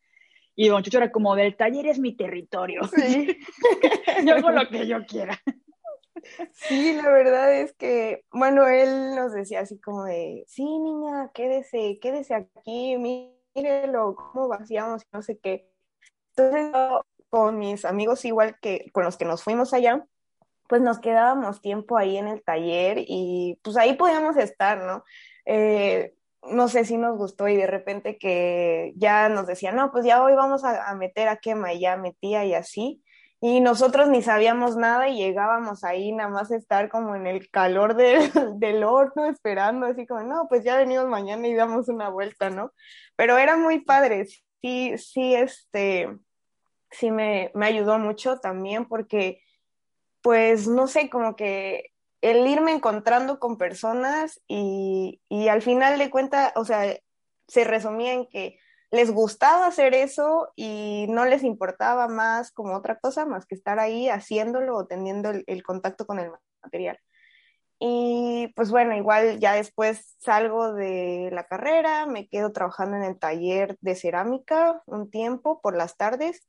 Y 0.56 0.68
Don 0.68 0.82
Chucho 0.82 0.98
era 0.98 1.12
como, 1.12 1.36
del 1.36 1.56
taller 1.56 1.86
es 1.86 2.00
mi 2.00 2.16
territorio. 2.16 2.82
Sí. 2.84 3.38
yo 4.26 4.34
hago 4.34 4.50
lo 4.50 4.68
que 4.68 4.86
yo 4.88 5.04
quiera. 5.06 5.40
Sí, 6.52 6.92
la 6.94 7.10
verdad 7.10 7.54
es 7.54 7.72
que, 7.74 8.24
bueno, 8.32 8.66
él 8.68 9.14
nos 9.14 9.32
decía 9.32 9.60
así 9.60 9.78
como 9.80 10.04
de, 10.04 10.44
sí, 10.46 10.64
niña, 10.64 11.30
quédese, 11.34 11.98
quédese 12.00 12.34
aquí, 12.34 12.96
mírelo, 12.96 14.14
cómo 14.14 14.48
vaciamos, 14.48 15.02
no 15.12 15.22
sé 15.22 15.38
qué. 15.38 15.70
Entonces, 16.36 16.72
con 17.30 17.58
mis 17.58 17.84
amigos, 17.84 18.24
igual 18.24 18.58
que 18.60 18.90
con 18.92 19.04
los 19.04 19.16
que 19.16 19.24
nos 19.24 19.42
fuimos 19.42 19.74
allá, 19.74 20.06
pues 20.68 20.82
nos 20.82 21.00
quedábamos 21.00 21.60
tiempo 21.60 21.96
ahí 21.96 22.16
en 22.16 22.28
el 22.28 22.42
taller 22.42 22.98
y 23.06 23.58
pues 23.62 23.76
ahí 23.76 23.94
podíamos 23.94 24.36
estar, 24.36 24.82
¿no? 24.82 25.04
Eh, 25.46 26.14
no 26.42 26.68
sé 26.68 26.84
si 26.84 26.96
nos 26.96 27.16
gustó 27.16 27.48
y 27.48 27.56
de 27.56 27.66
repente 27.66 28.18
que 28.18 28.92
ya 28.96 29.28
nos 29.28 29.46
decían, 29.46 29.76
no, 29.76 29.90
pues 29.90 30.04
ya 30.04 30.22
hoy 30.22 30.34
vamos 30.34 30.64
a, 30.64 30.88
a 30.88 30.94
meter 30.94 31.28
a 31.28 31.36
quema 31.36 31.72
y 31.72 31.80
ya 31.80 31.96
metía 31.96 32.44
y 32.44 32.54
así 32.54 33.02
y 33.40 33.60
nosotros 33.60 34.08
ni 34.08 34.22
sabíamos 34.22 34.76
nada 34.76 35.08
y 35.08 35.16
llegábamos 35.16 35.84
ahí 35.84 36.12
nada 36.12 36.28
más 36.28 36.50
estar 36.50 36.88
como 36.88 37.14
en 37.14 37.26
el 37.26 37.50
calor 37.50 37.94
del 38.56 38.84
horno 38.84 39.26
esperando, 39.26 39.86
así 39.86 40.06
como, 40.06 40.22
no, 40.22 40.46
pues 40.48 40.64
ya 40.64 40.76
venimos 40.76 41.06
mañana 41.06 41.46
y 41.46 41.54
damos 41.54 41.88
una 41.88 42.08
vuelta, 42.08 42.50
¿no? 42.50 42.72
Pero 43.16 43.38
era 43.38 43.56
muy 43.56 43.80
padre, 43.80 44.26
sí, 44.60 44.98
sí, 44.98 45.34
este, 45.34 46.08
sí 46.90 47.10
me, 47.10 47.52
me 47.54 47.66
ayudó 47.66 47.98
mucho 47.98 48.38
también 48.40 48.86
porque, 48.86 49.40
pues, 50.20 50.66
no 50.66 50.88
sé, 50.88 51.08
como 51.08 51.36
que 51.36 51.92
el 52.20 52.46
irme 52.46 52.72
encontrando 52.72 53.38
con 53.38 53.56
personas 53.56 54.40
y, 54.48 55.20
y 55.28 55.48
al 55.48 55.62
final 55.62 55.98
de 55.98 56.10
cuentas, 56.10 56.52
o 56.56 56.64
sea, 56.64 56.98
se 57.46 57.64
resumía 57.64 58.12
en 58.12 58.26
que 58.26 58.58
les 58.90 59.10
gustaba 59.10 59.66
hacer 59.66 59.94
eso 59.94 60.50
y 60.56 61.06
no 61.08 61.26
les 61.26 61.44
importaba 61.44 62.08
más 62.08 62.52
como 62.52 62.74
otra 62.76 62.98
cosa 62.98 63.26
más 63.26 63.46
que 63.46 63.54
estar 63.54 63.78
ahí 63.78 64.08
haciéndolo 64.08 64.76
o 64.76 64.86
teniendo 64.86 65.30
el, 65.30 65.62
contacto 65.62 66.06
con 66.06 66.18
el 66.18 66.30
material. 66.62 66.98
Y 67.80 68.52
pues 68.56 68.70
bueno, 68.70 68.96
igual 68.96 69.38
ya 69.38 69.52
después 69.54 70.16
salgo 70.18 70.72
de 70.72 71.30
la 71.32 71.46
carrera, 71.46 72.06
me 72.06 72.28
quedo 72.28 72.52
trabajando 72.52 72.96
en 72.96 73.04
el 73.04 73.18
taller 73.18 73.76
de 73.80 73.94
cerámica 73.94 74.82
un 74.86 75.10
tiempo 75.10 75.60
por 75.60 75.76
las 75.76 75.96
tardes 75.96 76.48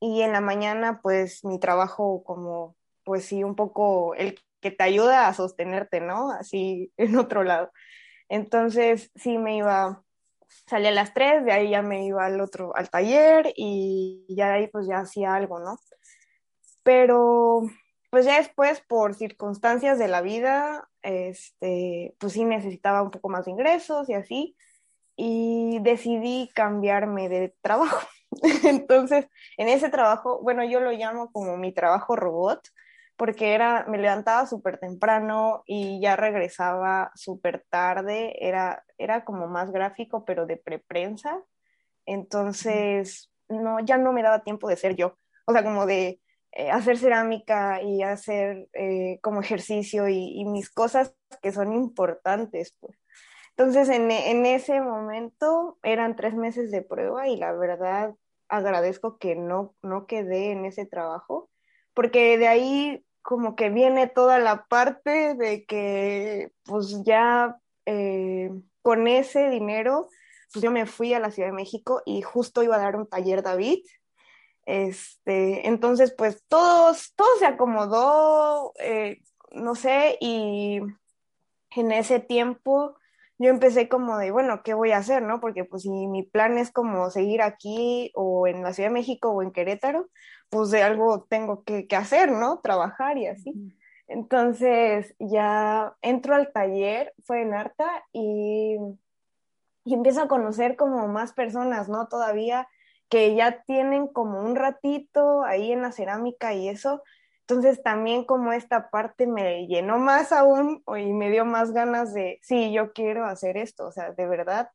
y 0.00 0.22
en 0.22 0.32
la 0.32 0.40
mañana 0.40 1.00
pues 1.02 1.44
mi 1.44 1.58
trabajo 1.58 2.22
como 2.24 2.76
pues 3.04 3.24
sí 3.24 3.42
un 3.44 3.56
poco 3.56 4.14
el 4.14 4.38
que 4.60 4.70
te 4.70 4.84
ayuda 4.84 5.28
a 5.28 5.34
sostenerte, 5.34 6.00
¿no? 6.00 6.30
Así 6.30 6.92
en 6.96 7.16
otro 7.18 7.42
lado. 7.44 7.72
Entonces 8.28 9.10
sí 9.16 9.38
me 9.38 9.56
iba 9.56 10.04
salía 10.66 10.90
a 10.90 10.92
las 10.92 11.14
3, 11.14 11.44
de 11.44 11.52
ahí 11.52 11.70
ya 11.70 11.82
me 11.82 12.04
iba 12.04 12.24
al 12.24 12.40
otro, 12.40 12.74
al 12.76 12.90
taller 12.90 13.52
y 13.56 14.26
ya 14.28 14.48
de 14.48 14.54
ahí 14.54 14.66
pues 14.68 14.86
ya 14.86 14.98
hacía 14.98 15.34
algo, 15.34 15.60
¿no? 15.60 15.78
Pero 16.82 17.62
pues 18.10 18.24
ya 18.24 18.38
después 18.38 18.80
por 18.88 19.14
circunstancias 19.14 19.98
de 19.98 20.08
la 20.08 20.20
vida, 20.20 20.88
este, 21.02 22.14
pues 22.18 22.32
sí 22.32 22.44
necesitaba 22.44 23.02
un 23.02 23.10
poco 23.10 23.28
más 23.28 23.44
de 23.44 23.52
ingresos 23.52 24.08
y 24.08 24.14
así, 24.14 24.56
y 25.16 25.78
decidí 25.80 26.50
cambiarme 26.54 27.28
de 27.28 27.54
trabajo. 27.60 28.06
Entonces, 28.64 29.28
en 29.56 29.68
ese 29.68 29.90
trabajo, 29.90 30.40
bueno, 30.42 30.64
yo 30.64 30.80
lo 30.80 30.92
llamo 30.92 31.30
como 31.32 31.56
mi 31.56 31.72
trabajo 31.72 32.16
robot, 32.16 32.60
porque 33.20 33.52
era, 33.52 33.84
me 33.86 33.98
levantaba 33.98 34.46
súper 34.46 34.78
temprano 34.78 35.62
y 35.66 36.00
ya 36.00 36.16
regresaba 36.16 37.12
súper 37.14 37.66
tarde, 37.68 38.34
era, 38.40 38.82
era 38.96 39.26
como 39.26 39.46
más 39.46 39.70
gráfico, 39.72 40.24
pero 40.24 40.46
de 40.46 40.56
preprensa, 40.56 41.38
entonces 42.06 43.30
no, 43.46 43.78
ya 43.80 43.98
no 43.98 44.14
me 44.14 44.22
daba 44.22 44.42
tiempo 44.42 44.70
de 44.70 44.78
ser 44.78 44.96
yo, 44.96 45.18
o 45.44 45.52
sea, 45.52 45.62
como 45.62 45.84
de 45.84 46.22
eh, 46.52 46.70
hacer 46.70 46.96
cerámica 46.96 47.82
y 47.82 48.02
hacer 48.02 48.68
eh, 48.72 49.18
como 49.20 49.42
ejercicio 49.42 50.08
y, 50.08 50.42
mis 50.46 50.70
cosas 50.70 51.14
que 51.42 51.52
son 51.52 51.74
importantes, 51.74 52.74
pues. 52.80 52.98
Entonces, 53.50 53.90
en, 53.90 54.10
en 54.10 54.46
ese 54.46 54.80
momento 54.80 55.78
eran 55.82 56.16
tres 56.16 56.32
meses 56.32 56.70
de 56.70 56.80
prueba 56.80 57.28
y 57.28 57.36
la 57.36 57.52
verdad 57.52 58.14
agradezco 58.48 59.18
que 59.18 59.36
no, 59.36 59.74
no 59.82 60.06
quedé 60.06 60.52
en 60.52 60.64
ese 60.64 60.86
trabajo, 60.86 61.50
porque 61.92 62.38
de 62.38 62.48
ahí 62.48 63.04
como 63.22 63.56
que 63.56 63.70
viene 63.70 64.06
toda 64.06 64.38
la 64.38 64.64
parte 64.66 65.34
de 65.34 65.64
que 65.64 66.50
pues 66.64 67.02
ya 67.04 67.56
eh, 67.86 68.50
con 68.82 69.08
ese 69.08 69.50
dinero, 69.50 70.08
pues 70.52 70.62
yo 70.62 70.70
me 70.70 70.86
fui 70.86 71.14
a 71.14 71.20
la 71.20 71.30
Ciudad 71.30 71.48
de 71.48 71.54
México 71.54 72.02
y 72.06 72.22
justo 72.22 72.62
iba 72.62 72.76
a 72.76 72.80
dar 72.80 72.96
un 72.96 73.06
taller 73.06 73.42
David. 73.42 73.80
Este, 74.66 75.66
entonces, 75.68 76.14
pues 76.16 76.44
todo, 76.48 76.94
todo 77.16 77.28
se 77.38 77.46
acomodó, 77.46 78.72
eh, 78.78 79.20
no 79.52 79.74
sé, 79.74 80.16
y 80.20 80.80
en 81.70 81.92
ese 81.92 82.20
tiempo 82.20 82.96
yo 83.38 83.48
empecé 83.48 83.88
como 83.88 84.18
de, 84.18 84.30
bueno, 84.30 84.62
¿qué 84.62 84.74
voy 84.74 84.92
a 84.92 84.98
hacer, 84.98 85.22
no? 85.22 85.40
Porque 85.40 85.64
pues 85.64 85.84
si 85.84 85.88
mi 85.88 86.22
plan 86.22 86.58
es 86.58 86.70
como 86.70 87.10
seguir 87.10 87.40
aquí 87.40 88.12
o 88.14 88.46
en 88.46 88.62
la 88.62 88.74
Ciudad 88.74 88.90
de 88.90 88.94
México 88.94 89.30
o 89.30 89.42
en 89.42 89.50
Querétaro, 89.50 90.08
pues 90.50 90.70
de 90.70 90.82
algo 90.82 91.22
tengo 91.22 91.64
que, 91.64 91.86
que 91.86 91.96
hacer, 91.96 92.30
¿no? 92.30 92.60
Trabajar 92.60 93.16
y 93.16 93.28
así. 93.28 93.54
Entonces 94.08 95.14
ya 95.18 95.94
entro 96.02 96.34
al 96.34 96.52
taller, 96.52 97.14
fue 97.24 97.42
en 97.42 97.54
Arta 97.54 97.88
y, 98.12 98.76
y 99.84 99.94
empiezo 99.94 100.22
a 100.22 100.28
conocer 100.28 100.76
como 100.76 101.06
más 101.06 101.32
personas, 101.32 101.88
¿no? 101.88 102.08
Todavía 102.08 102.68
que 103.08 103.34
ya 103.34 103.62
tienen 103.62 104.08
como 104.08 104.40
un 104.40 104.56
ratito 104.56 105.44
ahí 105.44 105.72
en 105.72 105.82
la 105.82 105.92
cerámica 105.92 106.52
y 106.54 106.68
eso. 106.68 107.02
Entonces 107.40 107.82
también 107.82 108.24
como 108.24 108.52
esta 108.52 108.90
parte 108.90 109.26
me 109.26 109.66
llenó 109.66 109.98
más 109.98 110.32
aún 110.32 110.82
y 110.96 111.12
me 111.12 111.30
dio 111.30 111.44
más 111.44 111.72
ganas 111.72 112.12
de, 112.14 112.38
sí, 112.42 112.72
yo 112.72 112.92
quiero 112.92 113.26
hacer 113.26 113.56
esto, 113.56 113.86
o 113.86 113.92
sea, 113.92 114.12
de 114.12 114.26
verdad, 114.26 114.70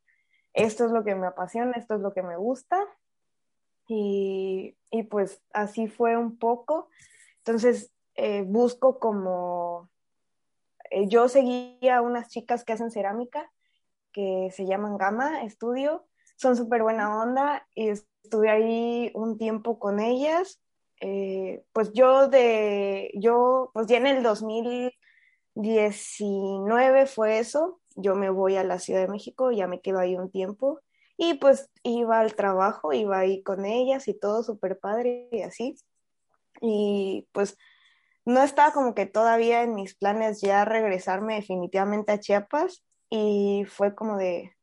esto 0.53 0.85
es 0.85 0.91
lo 0.91 1.03
que 1.03 1.15
me 1.15 1.27
apasiona, 1.27 1.73
esto 1.77 1.95
es 1.95 2.01
lo 2.01 2.13
que 2.13 2.21
me 2.21 2.37
gusta. 2.37 2.77
Y, 3.87 4.75
y 4.91 5.03
pues 5.03 5.41
así 5.53 5.87
fue 5.87 6.17
un 6.17 6.37
poco. 6.37 6.89
Entonces 7.39 7.91
eh, 8.15 8.43
busco 8.43 8.99
como, 8.99 9.89
eh, 10.89 11.07
yo 11.07 11.29
seguía 11.29 11.97
a 11.97 12.01
unas 12.01 12.29
chicas 12.29 12.63
que 12.63 12.73
hacen 12.73 12.89
cerámica, 12.91 13.51
que 14.13 14.49
se 14.51 14.65
llaman 14.65 14.97
Gama 14.97 15.43
Estudio, 15.43 16.05
son 16.37 16.55
súper 16.55 16.83
buena 16.83 17.21
onda 17.21 17.67
y 17.75 17.89
estuve 17.89 18.49
ahí 18.49 19.11
un 19.13 19.37
tiempo 19.37 19.79
con 19.79 19.99
ellas. 19.99 20.61
Eh, 21.01 21.63
pues 21.73 21.91
yo 21.93 22.29
de, 22.29 23.11
yo, 23.15 23.71
pues 23.73 23.87
ya 23.87 23.97
en 23.97 24.07
el 24.07 24.23
2019 24.23 27.05
fue 27.05 27.39
eso, 27.39 27.81
yo 27.95 28.15
me 28.15 28.29
voy 28.29 28.55
a 28.55 28.63
la 28.63 28.79
Ciudad 28.79 29.01
de 29.01 29.09
México, 29.09 29.51
ya 29.51 29.67
me 29.67 29.81
quedo 29.81 29.99
ahí 29.99 30.15
un 30.15 30.31
tiempo 30.31 30.79
y 31.17 31.35
pues 31.35 31.69
iba 31.83 32.19
al 32.19 32.35
trabajo, 32.35 32.93
iba 32.93 33.19
ahí 33.19 33.43
con 33.43 33.65
ellas 33.65 34.07
y 34.07 34.13
todo 34.13 34.43
súper 34.43 34.79
padre 34.79 35.29
y 35.31 35.41
así. 35.41 35.75
Y 36.61 37.27
pues 37.31 37.57
no 38.25 38.41
estaba 38.43 38.73
como 38.73 38.95
que 38.95 39.05
todavía 39.05 39.63
en 39.63 39.75
mis 39.75 39.95
planes 39.95 40.41
ya 40.41 40.65
regresarme 40.65 41.35
definitivamente 41.35 42.11
a 42.11 42.19
Chiapas 42.19 42.83
y 43.09 43.65
fue 43.67 43.95
como 43.95 44.17
de, 44.17 44.55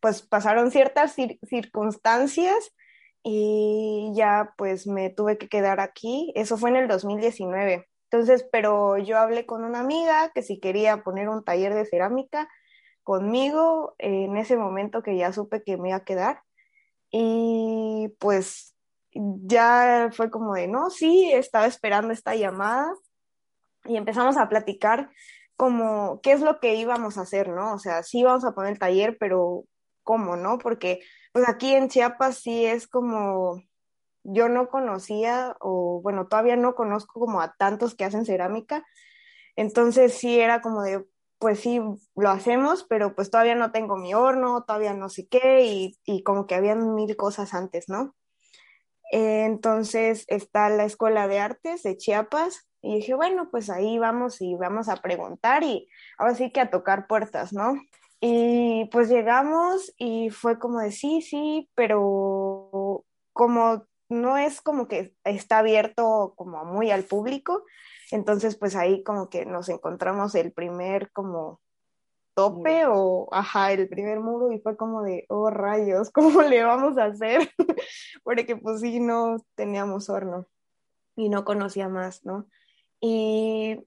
pues 0.00 0.22
pasaron 0.22 0.70
ciertas 0.70 1.14
circunstancias 1.42 2.74
y 3.22 4.10
ya 4.14 4.54
pues 4.56 4.86
me 4.86 5.10
tuve 5.10 5.38
que 5.38 5.48
quedar 5.48 5.80
aquí. 5.80 6.32
Eso 6.34 6.56
fue 6.56 6.70
en 6.70 6.76
el 6.76 6.88
2019. 6.88 7.88
Entonces, 8.10 8.46
pero 8.50 8.98
yo 8.98 9.18
hablé 9.18 9.46
con 9.46 9.64
una 9.64 9.80
amiga 9.80 10.30
que 10.34 10.42
si 10.42 10.58
quería 10.58 11.02
poner 11.02 11.28
un 11.28 11.44
taller 11.44 11.74
de 11.74 11.86
cerámica 11.86 12.48
conmigo 13.02 13.94
en 13.98 14.36
ese 14.36 14.56
momento 14.56 15.02
que 15.02 15.16
ya 15.16 15.32
supe 15.32 15.62
que 15.62 15.76
me 15.76 15.90
iba 15.90 15.98
a 15.98 16.04
quedar. 16.04 16.42
Y 17.10 18.14
pues 18.18 18.74
ya 19.12 20.10
fue 20.12 20.30
como 20.30 20.54
de, 20.54 20.68
no, 20.68 20.90
sí, 20.90 21.30
estaba 21.32 21.66
esperando 21.66 22.12
esta 22.12 22.34
llamada 22.34 22.92
y 23.84 23.96
empezamos 23.96 24.36
a 24.36 24.48
platicar 24.48 25.10
como 25.56 26.20
qué 26.22 26.32
es 26.32 26.40
lo 26.40 26.60
que 26.60 26.74
íbamos 26.74 27.18
a 27.18 27.22
hacer, 27.22 27.48
¿no? 27.48 27.74
O 27.74 27.78
sea, 27.78 28.02
sí 28.02 28.20
íbamos 28.20 28.44
a 28.44 28.52
poner 28.52 28.72
el 28.72 28.78
taller, 28.78 29.16
pero 29.18 29.64
¿cómo, 30.02 30.36
no? 30.36 30.58
Porque 30.58 31.00
pues 31.32 31.48
aquí 31.48 31.74
en 31.74 31.88
Chiapas 31.88 32.38
sí 32.38 32.64
es 32.64 32.88
como, 32.88 33.62
yo 34.24 34.48
no 34.48 34.68
conocía, 34.68 35.56
o 35.60 36.00
bueno, 36.02 36.26
todavía 36.28 36.56
no 36.56 36.74
conozco 36.74 37.20
como 37.20 37.40
a 37.40 37.54
tantos 37.54 37.94
que 37.94 38.04
hacen 38.04 38.24
cerámica, 38.24 38.84
entonces 39.56 40.14
sí 40.14 40.40
era 40.40 40.60
como 40.60 40.82
de, 40.82 41.04
pues 41.42 41.58
sí, 41.58 41.80
lo 42.14 42.30
hacemos, 42.30 42.86
pero 42.88 43.16
pues 43.16 43.28
todavía 43.28 43.56
no 43.56 43.72
tengo 43.72 43.96
mi 43.96 44.14
horno, 44.14 44.62
todavía 44.62 44.94
no 44.94 45.08
sé 45.08 45.26
qué, 45.26 45.64
y, 45.64 45.98
y 46.04 46.22
como 46.22 46.46
que 46.46 46.54
habían 46.54 46.94
mil 46.94 47.16
cosas 47.16 47.52
antes, 47.52 47.88
¿no? 47.88 48.14
entonces 49.14 50.24
está 50.28 50.70
la 50.70 50.84
Escuela 50.84 51.28
de 51.28 51.38
Artes 51.38 51.82
de 51.82 51.98
Chiapas 51.98 52.66
y 52.80 52.94
dije, 52.96 53.12
bueno, 53.12 53.48
pues 53.50 53.68
ahí 53.68 53.98
vamos 53.98 54.40
y 54.40 54.54
vamos 54.54 54.88
a 54.88 54.96
preguntar 54.96 55.64
y 55.64 55.86
ahora 56.16 56.34
sí 56.34 56.50
que 56.50 56.60
a 56.60 56.70
tocar 56.70 57.06
puertas, 57.08 57.52
¿no? 57.52 57.74
Y 58.20 58.88
pues 58.90 59.10
llegamos 59.10 59.92
y 59.98 60.30
fue 60.30 60.58
como 60.58 60.78
de 60.78 60.92
sí, 60.92 61.20
sí, 61.20 61.68
pero 61.74 63.04
como 63.34 63.84
no 64.08 64.38
es 64.38 64.62
como 64.62 64.88
que 64.88 65.14
está 65.24 65.58
abierto 65.58 66.32
como 66.34 66.64
muy 66.64 66.90
al 66.90 67.04
público, 67.04 67.64
entonces 68.12 68.56
pues 68.56 68.76
ahí 68.76 69.02
como 69.02 69.28
que 69.28 69.46
nos 69.46 69.68
encontramos 69.68 70.34
el 70.34 70.52
primer 70.52 71.10
como 71.12 71.60
tope 72.34 72.86
o, 72.86 73.28
ajá, 73.30 73.72
el 73.72 73.88
primer 73.88 74.20
muro 74.20 74.52
y 74.52 74.58
fue 74.60 74.76
como 74.76 75.02
de, 75.02 75.26
oh 75.28 75.50
rayos, 75.50 76.10
¿cómo 76.12 76.42
le 76.42 76.62
vamos 76.64 76.98
a 76.98 77.04
hacer? 77.06 77.50
Porque 78.24 78.56
pues 78.56 78.80
sí, 78.80 79.00
no 79.00 79.36
teníamos 79.54 80.08
horno 80.08 80.46
y 81.16 81.28
no 81.28 81.44
conocía 81.44 81.88
más, 81.88 82.24
¿no? 82.24 82.46
Y 83.00 83.78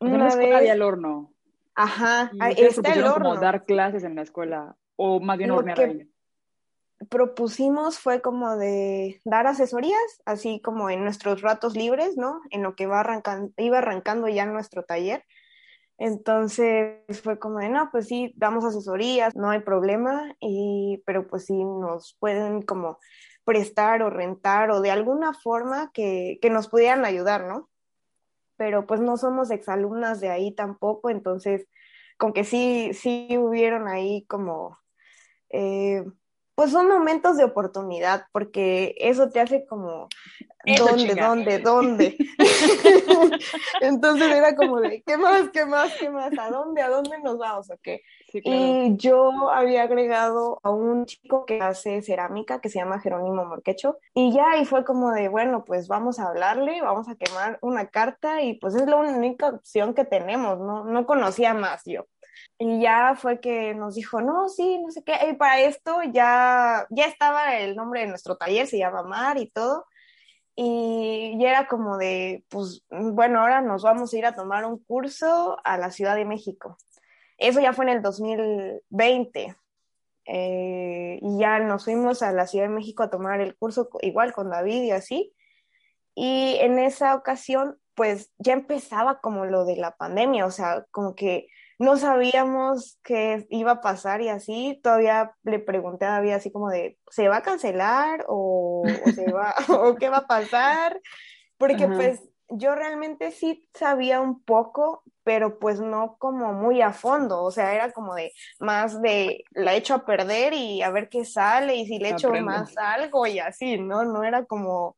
una 0.00 0.14
en 0.14 0.18
la 0.18 0.28
escuela 0.28 0.58
había 0.58 0.72
el 0.72 0.82
horno. 0.82 1.32
Ajá, 1.74 2.30
está 2.56 2.94
el 2.94 3.04
horno. 3.04 3.30
como 3.30 3.40
dar 3.40 3.64
clases 3.64 4.02
en 4.02 4.16
la 4.16 4.22
escuela 4.22 4.76
o 4.96 5.20
más 5.20 5.36
bien 5.36 5.50
hornear 5.50 5.78
ahí 5.78 6.10
propusimos 7.10 7.98
fue 7.98 8.20
como 8.20 8.56
de 8.56 9.20
dar 9.24 9.46
asesorías, 9.46 10.22
así 10.24 10.60
como 10.60 10.90
en 10.90 11.04
nuestros 11.04 11.42
ratos 11.42 11.76
libres, 11.76 12.16
¿no? 12.16 12.40
En 12.50 12.62
lo 12.62 12.74
que 12.74 12.86
va 12.86 13.00
arrancando, 13.00 13.52
iba 13.58 13.78
arrancando 13.78 14.28
ya 14.28 14.46
nuestro 14.46 14.84
taller. 14.84 15.24
Entonces 15.98 17.00
fue 17.22 17.38
como 17.38 17.58
de, 17.58 17.68
no, 17.70 17.90
pues 17.90 18.06
sí, 18.06 18.32
damos 18.36 18.64
asesorías, 18.64 19.34
no 19.34 19.50
hay 19.50 19.60
problema, 19.60 20.34
y, 20.40 21.02
pero 21.06 21.26
pues 21.26 21.46
sí 21.46 21.54
nos 21.54 22.16
pueden 22.18 22.62
como 22.62 22.98
prestar 23.44 24.02
o 24.02 24.10
rentar 24.10 24.70
o 24.70 24.80
de 24.80 24.90
alguna 24.90 25.32
forma 25.32 25.90
que, 25.94 26.38
que 26.42 26.50
nos 26.50 26.68
pudieran 26.68 27.04
ayudar, 27.04 27.46
¿no? 27.46 27.70
Pero 28.56 28.86
pues 28.86 29.00
no 29.00 29.16
somos 29.16 29.50
exalumnas 29.50 30.20
de 30.20 30.30
ahí 30.30 30.54
tampoco, 30.54 31.10
entonces 31.10 31.66
con 32.18 32.32
que 32.32 32.44
sí, 32.44 32.90
sí 32.94 33.28
hubieron 33.38 33.88
ahí 33.88 34.24
como 34.26 34.78
eh, 35.50 36.04
pues 36.56 36.70
son 36.70 36.88
momentos 36.88 37.36
de 37.36 37.44
oportunidad, 37.44 38.24
porque 38.32 38.94
eso 38.98 39.28
te 39.28 39.40
hace 39.40 39.66
como, 39.66 40.08
¿dónde, 40.78 41.14
dónde, 41.14 41.58
dónde? 41.58 42.16
Entonces 43.82 44.32
era 44.32 44.56
como 44.56 44.80
de, 44.80 45.02
¿qué 45.02 45.18
más, 45.18 45.50
qué 45.50 45.66
más, 45.66 45.92
qué 46.00 46.08
más? 46.08 46.32
¿A 46.38 46.48
dónde, 46.48 46.80
a 46.80 46.88
dónde 46.88 47.20
nos 47.20 47.36
vamos? 47.36 47.70
Okay. 47.70 48.00
Y 48.32 48.96
yo 48.96 49.50
había 49.50 49.82
agregado 49.82 50.58
a 50.62 50.70
un 50.70 51.04
chico 51.04 51.44
que 51.44 51.60
hace 51.60 52.00
cerámica, 52.00 52.62
que 52.62 52.70
se 52.70 52.78
llama 52.78 53.00
Jerónimo 53.00 53.44
Morquecho, 53.44 53.98
y 54.14 54.32
ya, 54.32 54.56
y 54.56 54.64
fue 54.64 54.82
como 54.82 55.12
de, 55.12 55.28
bueno, 55.28 55.62
pues 55.62 55.88
vamos 55.88 56.18
a 56.18 56.28
hablarle, 56.28 56.80
vamos 56.80 57.06
a 57.10 57.16
quemar 57.16 57.58
una 57.60 57.88
carta, 57.88 58.40
y 58.40 58.54
pues 58.54 58.74
es 58.74 58.86
la 58.86 58.96
única 58.96 59.48
opción 59.48 59.92
que 59.92 60.06
tenemos, 60.06 60.58
¿no? 60.58 60.84
No 60.84 61.04
conocía 61.04 61.52
más 61.52 61.82
yo. 61.84 62.06
Y 62.58 62.80
ya 62.80 63.14
fue 63.16 63.40
que 63.40 63.74
nos 63.74 63.94
dijo, 63.94 64.20
no, 64.22 64.48
sí, 64.48 64.78
no 64.82 64.90
sé 64.90 65.02
qué. 65.04 65.14
Y 65.30 65.34
para 65.34 65.60
esto 65.60 66.00
ya, 66.12 66.86
ya 66.90 67.04
estaba 67.06 67.56
el 67.58 67.76
nombre 67.76 68.00
de 68.00 68.06
nuestro 68.06 68.36
taller, 68.36 68.66
se 68.66 68.78
llama 68.78 69.02
Mar 69.02 69.38
y 69.38 69.50
todo. 69.50 69.86
Y 70.54 71.36
ya 71.38 71.50
era 71.50 71.68
como 71.68 71.98
de, 71.98 72.44
pues, 72.48 72.82
bueno, 72.90 73.40
ahora 73.40 73.60
nos 73.60 73.82
vamos 73.82 74.12
a 74.12 74.16
ir 74.16 74.26
a 74.26 74.34
tomar 74.34 74.64
un 74.64 74.78
curso 74.78 75.58
a 75.64 75.76
la 75.76 75.90
Ciudad 75.90 76.16
de 76.16 76.24
México. 76.24 76.78
Eso 77.36 77.60
ya 77.60 77.74
fue 77.74 77.84
en 77.84 77.90
el 77.90 78.02
2020. 78.02 79.56
Eh, 80.28 81.18
y 81.22 81.38
ya 81.38 81.60
nos 81.60 81.84
fuimos 81.84 82.22
a 82.22 82.32
la 82.32 82.46
Ciudad 82.46 82.64
de 82.64 82.74
México 82.74 83.02
a 83.02 83.10
tomar 83.10 83.40
el 83.40 83.56
curso 83.56 83.88
igual 84.00 84.32
con 84.32 84.50
David 84.50 84.82
y 84.82 84.90
así. 84.92 85.34
Y 86.14 86.56
en 86.60 86.78
esa 86.78 87.14
ocasión, 87.14 87.78
pues 87.94 88.32
ya 88.38 88.54
empezaba 88.54 89.20
como 89.20 89.44
lo 89.44 89.66
de 89.66 89.76
la 89.76 89.96
pandemia, 89.96 90.46
o 90.46 90.50
sea, 90.50 90.86
como 90.90 91.14
que 91.14 91.48
no 91.78 91.96
sabíamos 91.96 92.98
qué 93.02 93.46
iba 93.50 93.72
a 93.72 93.80
pasar 93.80 94.22
y 94.22 94.28
así, 94.28 94.80
todavía 94.82 95.32
le 95.42 95.58
pregunté 95.58 96.06
a 96.06 96.12
David 96.12 96.32
así 96.32 96.50
como 96.50 96.70
de, 96.70 96.98
¿se 97.10 97.28
va 97.28 97.38
a 97.38 97.42
cancelar 97.42 98.24
o, 98.28 98.84
se 99.14 99.30
va, 99.30 99.54
o 99.68 99.94
qué 99.96 100.08
va 100.08 100.18
a 100.18 100.26
pasar? 100.26 101.00
Porque 101.58 101.88
pues 101.88 102.22
yo 102.48 102.74
realmente 102.74 103.30
sí 103.30 103.68
sabía 103.74 104.20
un 104.20 104.42
poco, 104.42 105.02
pero 105.24 105.58
pues 105.58 105.80
no 105.80 106.16
como 106.18 106.52
muy 106.52 106.80
a 106.80 106.92
fondo, 106.92 107.42
o 107.42 107.50
sea, 107.50 107.74
era 107.74 107.92
como 107.92 108.14
de 108.14 108.32
más 108.58 109.00
de 109.02 109.44
la 109.50 109.74
echo 109.74 109.94
a 109.94 110.04
perder 110.04 110.52
y 110.52 110.82
a 110.82 110.90
ver 110.90 111.08
qué 111.08 111.24
sale 111.24 111.76
y 111.76 111.86
si 111.86 111.98
le 111.98 112.10
echo 112.10 112.30
más 112.30 112.76
algo 112.76 113.26
y 113.26 113.38
así, 113.38 113.78
¿no? 113.78 114.04
No 114.04 114.22
era 114.22 114.44
como 114.44 114.96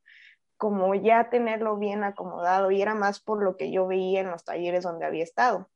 como 0.57 0.93
ya 0.93 1.29
tenerlo 1.29 1.77
bien 1.77 2.03
acomodado 2.03 2.69
y 2.69 2.81
era 2.81 2.93
más 2.93 3.21
por 3.21 3.41
lo 3.41 3.55
que 3.55 3.71
yo 3.71 3.87
veía 3.87 4.19
en 4.19 4.29
los 4.29 4.43
talleres 4.43 4.83
donde 4.83 5.05
había 5.05 5.23
estado 5.23 5.69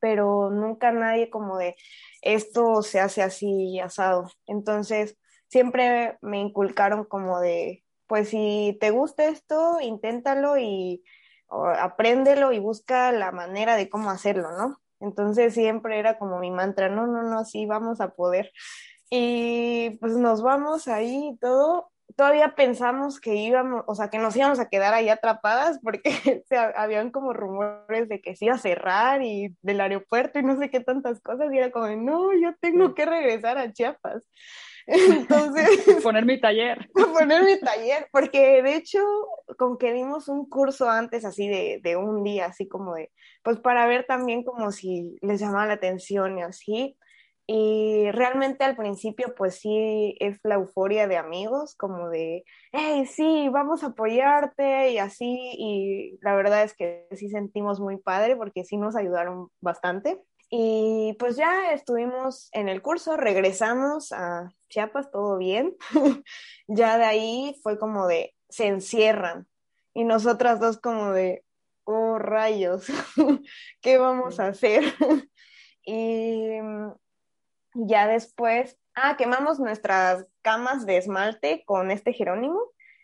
pero 0.00 0.50
nunca 0.50 0.92
nadie 0.92 1.30
como 1.30 1.58
de 1.58 1.76
esto 2.22 2.82
se 2.82 3.00
hace 3.00 3.22
así 3.22 3.80
asado. 3.80 4.30
Entonces, 4.46 5.16
siempre 5.48 6.18
me 6.20 6.38
inculcaron 6.40 7.04
como 7.04 7.40
de, 7.40 7.84
pues 8.06 8.30
si 8.30 8.76
te 8.80 8.90
gusta 8.90 9.26
esto, 9.26 9.80
inténtalo 9.80 10.58
y 10.58 11.02
apréndelo 11.50 12.52
y 12.52 12.58
busca 12.58 13.12
la 13.12 13.32
manera 13.32 13.76
de 13.76 13.88
cómo 13.88 14.10
hacerlo, 14.10 14.52
¿no? 14.52 14.80
Entonces 15.00 15.54
siempre 15.54 15.98
era 15.98 16.18
como 16.18 16.38
mi 16.38 16.50
mantra, 16.50 16.88
no, 16.88 17.06
no, 17.06 17.22
no, 17.22 17.44
sí, 17.44 17.66
vamos 17.66 18.00
a 18.00 18.10
poder. 18.10 18.52
Y 19.10 19.96
pues 20.00 20.14
nos 20.14 20.42
vamos 20.42 20.88
ahí 20.88 21.30
y 21.32 21.38
todo. 21.38 21.90
Todavía 22.16 22.54
pensamos 22.54 23.20
que 23.20 23.34
íbamos, 23.34 23.84
o 23.86 23.94
sea, 23.94 24.08
que 24.10 24.18
nos 24.18 24.34
íbamos 24.34 24.58
a 24.60 24.68
quedar 24.68 24.94
ahí 24.94 25.08
atrapadas 25.08 25.78
porque 25.82 26.42
habían 26.76 27.10
como 27.10 27.32
rumores 27.32 28.08
de 28.08 28.20
que 28.20 28.34
se 28.34 28.46
iba 28.46 28.54
a 28.54 28.58
cerrar 28.58 29.22
y 29.22 29.56
del 29.62 29.80
aeropuerto 29.80 30.38
y 30.38 30.42
no 30.42 30.58
sé 30.58 30.70
qué 30.70 30.80
tantas 30.80 31.20
cosas. 31.20 31.52
Y 31.52 31.58
era 31.58 31.70
como, 31.70 31.88
no, 31.88 32.32
yo 32.34 32.54
tengo 32.60 32.94
que 32.94 33.06
regresar 33.06 33.58
a 33.58 33.72
Chiapas. 33.72 34.24
Entonces. 34.88 36.02
poner 36.02 36.24
mi 36.24 36.40
taller. 36.40 36.88
poner 36.94 37.44
mi 37.44 37.60
taller, 37.60 38.08
porque 38.10 38.62
de 38.62 38.74
hecho, 38.74 39.00
con 39.58 39.76
que 39.76 39.92
dimos 39.92 40.28
un 40.28 40.48
curso 40.48 40.88
antes 40.88 41.26
así 41.26 41.46
de, 41.46 41.80
de, 41.82 41.96
un 41.96 42.24
día, 42.24 42.46
así 42.46 42.66
como 42.66 42.94
de, 42.94 43.10
pues 43.42 43.58
para 43.58 43.86
ver 43.86 44.06
también 44.06 44.44
como 44.44 44.72
si 44.72 45.18
les 45.20 45.40
llamaba 45.40 45.66
la 45.66 45.74
atención 45.74 46.38
y 46.38 46.42
así. 46.42 46.96
Y 47.50 48.10
realmente 48.12 48.62
al 48.62 48.76
principio, 48.76 49.34
pues 49.34 49.54
sí, 49.54 50.14
es 50.20 50.38
la 50.42 50.56
euforia 50.56 51.08
de 51.08 51.16
amigos, 51.16 51.74
como 51.76 52.10
de, 52.10 52.44
hey, 52.72 53.06
sí, 53.06 53.48
vamos 53.48 53.82
a 53.82 53.86
apoyarte 53.86 54.90
y 54.90 54.98
así. 54.98 55.54
Y 55.56 56.18
la 56.20 56.36
verdad 56.36 56.62
es 56.62 56.74
que 56.74 57.08
sí 57.12 57.30
sentimos 57.30 57.80
muy 57.80 57.96
padre 57.96 58.36
porque 58.36 58.64
sí 58.64 58.76
nos 58.76 58.96
ayudaron 58.96 59.48
bastante. 59.62 60.22
Y 60.50 61.16
pues 61.18 61.36
ya 61.36 61.72
estuvimos 61.72 62.50
en 62.52 62.68
el 62.68 62.82
curso, 62.82 63.16
regresamos 63.16 64.12
a 64.12 64.52
Chiapas, 64.68 65.10
todo 65.10 65.38
bien. 65.38 65.74
ya 66.66 66.98
de 66.98 67.04
ahí 67.04 67.56
fue 67.62 67.78
como 67.78 68.06
de, 68.06 68.34
se 68.50 68.66
encierran. 68.66 69.46
Y 69.94 70.04
nosotras 70.04 70.60
dos 70.60 70.78
como 70.78 71.12
de, 71.12 71.44
oh 71.84 72.18
rayos, 72.18 72.88
¿qué 73.80 73.96
vamos 73.96 74.38
a 74.38 74.48
hacer? 74.48 74.84
y 75.82 76.50
ya 77.74 78.06
después, 78.06 78.78
ah, 78.94 79.16
quemamos 79.16 79.60
nuestras 79.60 80.26
camas 80.42 80.86
de 80.86 80.96
esmalte 80.96 81.64
con 81.66 81.90
este 81.90 82.12
Jerónimo. 82.12 82.60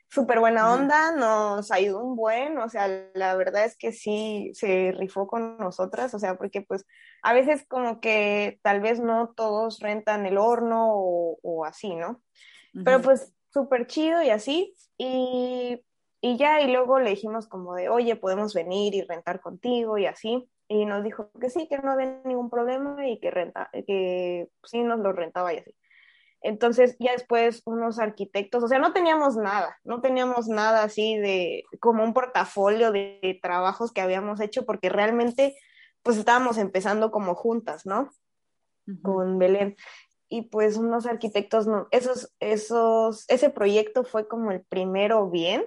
Súper 0.09 0.38
buena 0.38 0.72
onda, 0.72 1.11
nos 1.12 1.72
ayudó 1.72 2.05
un 2.05 2.14
buen, 2.14 2.57
o 2.59 2.68
sea, 2.68 2.88
la 3.14 3.35
verdad 3.35 3.64
es 3.64 3.77
que 3.77 3.90
sí 3.90 4.53
se 4.55 4.92
rifó 4.96 5.27
con 5.27 5.57
nosotras, 5.59 6.14
o 6.14 6.20
sea, 6.20 6.37
porque 6.37 6.61
pues 6.61 6.87
a 7.22 7.33
veces 7.33 7.66
como 7.66 8.00
que 8.00 8.61
tal 8.62 8.81
vez 8.81 9.00
no 9.00 9.33
todos 9.35 9.81
rentan 9.81 10.24
el 10.27 10.38
horno 10.38 10.88
o, 10.92 11.64
así, 11.64 11.96
¿no? 11.96 12.22
Pero 12.85 13.00
pues 13.03 13.33
súper 13.53 13.88
chido 13.88 14.22
y 14.22 14.31
así, 14.31 14.74
y, 14.98 15.83
y 16.20 16.37
ya, 16.37 16.61
y 16.61 16.70
luego 16.70 17.00
le 17.00 17.11
dijimos 17.11 17.48
como 17.48 17.74
de, 17.74 17.88
oye, 17.88 18.14
podemos 18.14 18.55
venir 18.55 18.94
y 18.94 19.03
rentar 19.03 19.40
contigo 19.40 19.98
y 19.98 20.07
así, 20.07 20.48
y 20.68 20.87
nos 20.87 21.05
dijo 21.05 21.31
que 21.40 21.50
sí, 21.50 21.68
que 21.68 21.79
no 21.79 21.92
había 21.92 22.20
ningún 22.24 22.50
problema 22.50 23.07
y 23.07 23.18
que 23.20 23.31
renta, 23.31 23.70
que 23.72 24.48
sí 24.64 24.83
nos 24.83 25.00
lo 25.00 25.12
rentaba 25.12 25.53
y 25.53 25.59
así. 25.59 25.74
Entonces 26.44 26.96
ya 26.98 27.12
después 27.12 27.62
unos 27.64 27.98
arquitectos, 27.98 28.62
o 28.62 28.68
sea, 28.68 28.79
no 28.79 28.92
teníamos 28.92 29.37
nada, 29.37 29.79
no 29.83 30.03
teníamos 30.03 30.46
nada 30.46 30.83
así 30.83 31.16
de 31.16 31.64
como 31.81 32.05
un 32.05 32.12
portafolio 32.12 32.92
de, 32.92 33.38
trabajos 33.42 33.92
que 33.92 34.03
habíamos 34.03 34.40
hecho 34.40 34.66
porque 34.66 34.90
realmente 34.90 35.57
pues 36.03 36.18
estábamos 36.18 36.59
empezando 36.59 37.11
como 37.11 37.35
juntas, 37.35 37.87
¿no? 37.87 38.11
Con 39.03 39.38
Belén. 39.38 39.74
Y 40.29 40.42
pues 40.50 40.77
unos 40.77 41.07
arquitectos, 41.07 41.66
no, 41.66 41.88
esos, 41.92 42.35
esos, 42.40 43.24
ese 43.29 43.48
proyecto 43.48 44.05
fue 44.05 44.29
como 44.29 44.50
el 44.50 44.62
primero 44.64 45.31
bien 45.31 45.64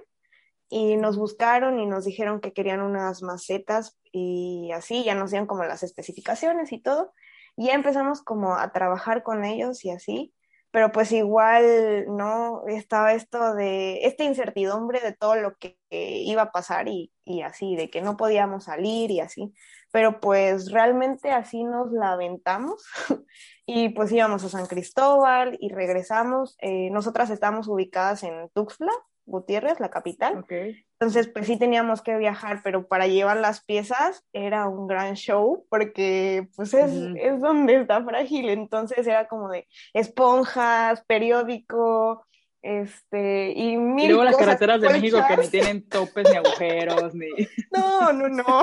y 0.68 0.96
nos 0.96 1.16
buscaron 1.16 1.80
y 1.80 1.86
nos 1.86 2.04
dijeron 2.04 2.40
que 2.40 2.52
querían 2.52 2.82
unas 2.82 3.22
macetas 3.22 3.97
y 4.12 4.70
así, 4.72 5.04
ya 5.04 5.14
nos 5.14 5.30
dieron 5.30 5.46
como 5.46 5.64
las 5.64 5.82
especificaciones 5.82 6.72
y 6.72 6.80
todo. 6.80 7.12
Y 7.56 7.66
ya 7.66 7.74
empezamos 7.74 8.22
como 8.22 8.54
a 8.54 8.72
trabajar 8.72 9.22
con 9.22 9.44
ellos 9.44 9.84
y 9.84 9.90
así 9.90 10.34
pero 10.70 10.92
pues 10.92 11.12
igual, 11.12 12.06
¿no? 12.08 12.66
Estaba 12.66 13.14
esto 13.14 13.54
de, 13.54 14.04
esta 14.06 14.24
incertidumbre 14.24 15.00
de 15.00 15.12
todo 15.12 15.36
lo 15.36 15.56
que, 15.56 15.78
iba 15.90 16.42
a 16.42 16.52
pasar 16.52 16.88
y, 16.88 17.10
y, 17.24 17.40
así, 17.42 17.74
de 17.76 17.88
que 17.88 18.02
no 18.02 18.18
podíamos 18.18 18.64
salir 18.64 19.10
y 19.10 19.20
así, 19.20 19.54
pero 19.90 20.20
pues 20.20 20.70
realmente 20.70 21.30
así 21.30 21.64
nos 21.64 21.90
la 21.92 22.12
aventamos 22.12 22.84
y 23.66 23.88
pues 23.90 24.12
íbamos 24.12 24.44
a 24.44 24.50
San 24.50 24.66
Cristóbal 24.66 25.56
y 25.60 25.70
regresamos, 25.70 26.56
eh, 26.60 26.90
nosotras 26.90 27.30
estamos 27.30 27.68
ubicadas 27.68 28.22
en 28.22 28.50
Tuxtla, 28.50 28.92
Gutiérrez, 29.28 29.78
la 29.80 29.90
capital. 29.90 30.44
Entonces, 30.48 31.28
pues 31.28 31.46
sí 31.46 31.58
teníamos 31.58 32.02
que 32.02 32.16
viajar, 32.16 32.60
pero 32.64 32.88
para 32.88 33.06
llevar 33.06 33.36
las 33.36 33.64
piezas 33.64 34.24
era 34.32 34.68
un 34.68 34.88
gran 34.88 35.14
show 35.14 35.66
porque 35.68 36.48
pues 36.56 36.74
es, 36.74 36.92
es 37.16 37.40
donde 37.40 37.76
está 37.76 38.02
frágil. 38.02 38.48
Entonces 38.48 39.06
era 39.06 39.28
como 39.28 39.48
de 39.48 39.68
esponjas, 39.92 41.04
periódico, 41.06 42.26
este, 42.62 43.52
y 43.52 43.76
mil 43.76 44.06
Y 44.06 44.08
luego 44.08 44.24
las 44.24 44.36
carreteras 44.36 44.80
de 44.80 44.88
México 44.88 45.20
que 45.28 45.36
ni 45.36 45.48
tienen 45.48 45.88
topes 45.88 46.28
ni 46.28 46.36
agujeros, 46.36 47.14
ni... 47.14 47.28
No, 47.70 48.12
no, 48.12 48.28
no. 48.28 48.62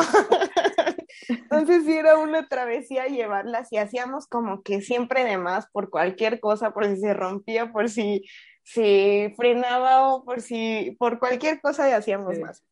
Entonces 1.29 1.85
sí 1.85 1.93
era 1.93 2.17
una 2.17 2.47
travesía 2.47 3.07
llevarlas 3.07 3.71
y 3.71 3.77
hacíamos 3.77 4.27
como 4.27 4.61
que 4.63 4.81
siempre 4.81 5.23
de 5.23 5.37
más 5.37 5.67
por 5.71 5.89
cualquier 5.89 6.39
cosa, 6.39 6.71
por 6.71 6.85
si 6.85 6.97
se 6.97 7.13
rompía, 7.13 7.71
por 7.71 7.89
si 7.89 8.25
si 8.65 9.31
frenaba 9.37 10.11
o 10.11 10.25
por 10.25 10.41
si, 10.41 10.95
por 10.99 11.19
cualquier 11.19 11.61
cosa 11.61 11.87
y 11.87 11.93
hacíamos 11.93 12.37
más. 12.39 12.63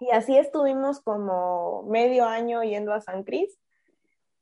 Y 0.00 0.10
así 0.10 0.36
estuvimos 0.36 1.00
como 1.00 1.84
medio 1.84 2.24
año 2.24 2.62
yendo 2.62 2.92
a 2.92 3.00
San 3.00 3.24
Cris, 3.24 3.58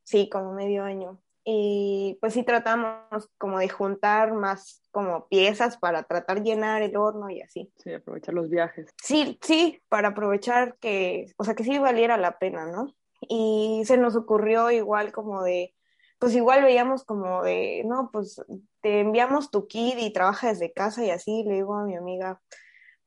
sí, 0.04 0.28
como 0.30 0.52
medio 0.52 0.84
año. 0.84 1.20
Y 1.44 2.18
pues 2.20 2.34
sí 2.34 2.42
tratamos 2.42 3.30
como 3.38 3.58
de 3.58 3.68
juntar 3.68 4.32
más 4.32 4.82
como 4.90 5.28
piezas 5.28 5.76
para 5.76 6.04
tratar 6.04 6.42
llenar 6.42 6.82
el 6.82 6.96
horno 6.96 7.30
y 7.30 7.40
así. 7.40 7.72
Sí, 7.78 7.92
aprovechar 7.92 8.34
los 8.34 8.48
viajes. 8.48 8.92
Sí, 9.02 9.38
sí, 9.42 9.80
para 9.88 10.08
aprovechar 10.08 10.76
que, 10.78 11.32
o 11.36 11.44
sea, 11.44 11.54
que 11.54 11.64
sí 11.64 11.78
valiera 11.78 12.16
la 12.16 12.38
pena, 12.38 12.66
¿no? 12.66 12.94
Y 13.20 13.82
se 13.86 13.96
nos 13.96 14.14
ocurrió 14.14 14.70
igual 14.70 15.12
como 15.12 15.42
de, 15.42 15.74
pues 16.18 16.34
igual 16.34 16.62
veíamos 16.62 17.04
como 17.04 17.42
de, 17.42 17.82
no, 17.86 18.10
pues 18.12 18.40
enviamos 19.00 19.50
tu 19.50 19.66
kit 19.66 19.96
y 19.98 20.12
trabaja 20.12 20.48
desde 20.48 20.72
casa 20.72 21.04
y 21.04 21.10
así, 21.10 21.44
le 21.44 21.54
digo 21.54 21.74
a 21.74 21.84
mi 21.84 21.96
amiga, 21.96 22.40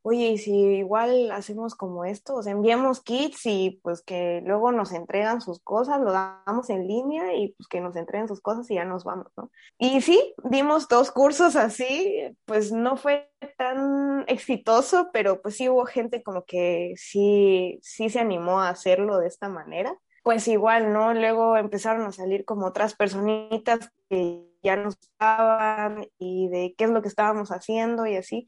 oye, 0.01 0.37
si 0.37 0.51
igual 0.51 1.31
hacemos 1.31 1.75
como 1.75 2.05
esto, 2.05 2.35
o 2.35 2.43
sea, 2.43 2.53
enviamos 2.53 3.01
kits 3.01 3.45
y 3.45 3.79
pues 3.83 4.01
que 4.01 4.41
luego 4.45 4.71
nos 4.71 4.93
entregan 4.93 5.41
sus 5.41 5.59
cosas, 5.59 5.99
lo 5.99 6.11
damos 6.11 6.69
en 6.69 6.87
línea 6.87 7.35
y 7.35 7.53
pues 7.53 7.67
que 7.67 7.81
nos 7.81 7.95
entreguen 7.95 8.27
sus 8.27 8.41
cosas 8.41 8.69
y 8.71 8.75
ya 8.75 8.85
nos 8.85 9.03
vamos, 9.03 9.27
¿no? 9.37 9.51
Y 9.77 10.01
sí, 10.01 10.33
dimos 10.43 10.87
dos 10.87 11.11
cursos 11.11 11.55
así, 11.55 12.35
pues 12.45 12.71
no 12.71 12.97
fue 12.97 13.31
tan 13.57 14.23
exitoso, 14.27 15.09
pero 15.13 15.41
pues 15.41 15.55
sí 15.57 15.69
hubo 15.69 15.85
gente 15.85 16.23
como 16.23 16.45
que 16.45 16.93
sí, 16.95 17.79
sí 17.81 18.09
se 18.09 18.19
animó 18.19 18.61
a 18.61 18.69
hacerlo 18.69 19.19
de 19.19 19.27
esta 19.27 19.49
manera 19.49 19.97
pues 20.21 20.47
igual, 20.47 20.93
¿no? 20.93 21.13
Luego 21.13 21.57
empezaron 21.57 22.05
a 22.05 22.11
salir 22.11 22.45
como 22.45 22.67
otras 22.67 22.93
personitas 22.93 23.91
que 24.09 24.48
ya 24.61 24.75
nos 24.75 24.97
estaban 24.99 26.07
y 26.17 26.49
de 26.49 26.75
qué 26.77 26.85
es 26.85 26.89
lo 26.89 27.01
que 27.01 27.07
estábamos 27.07 27.49
haciendo 27.49 28.05
y 28.05 28.15
así. 28.15 28.45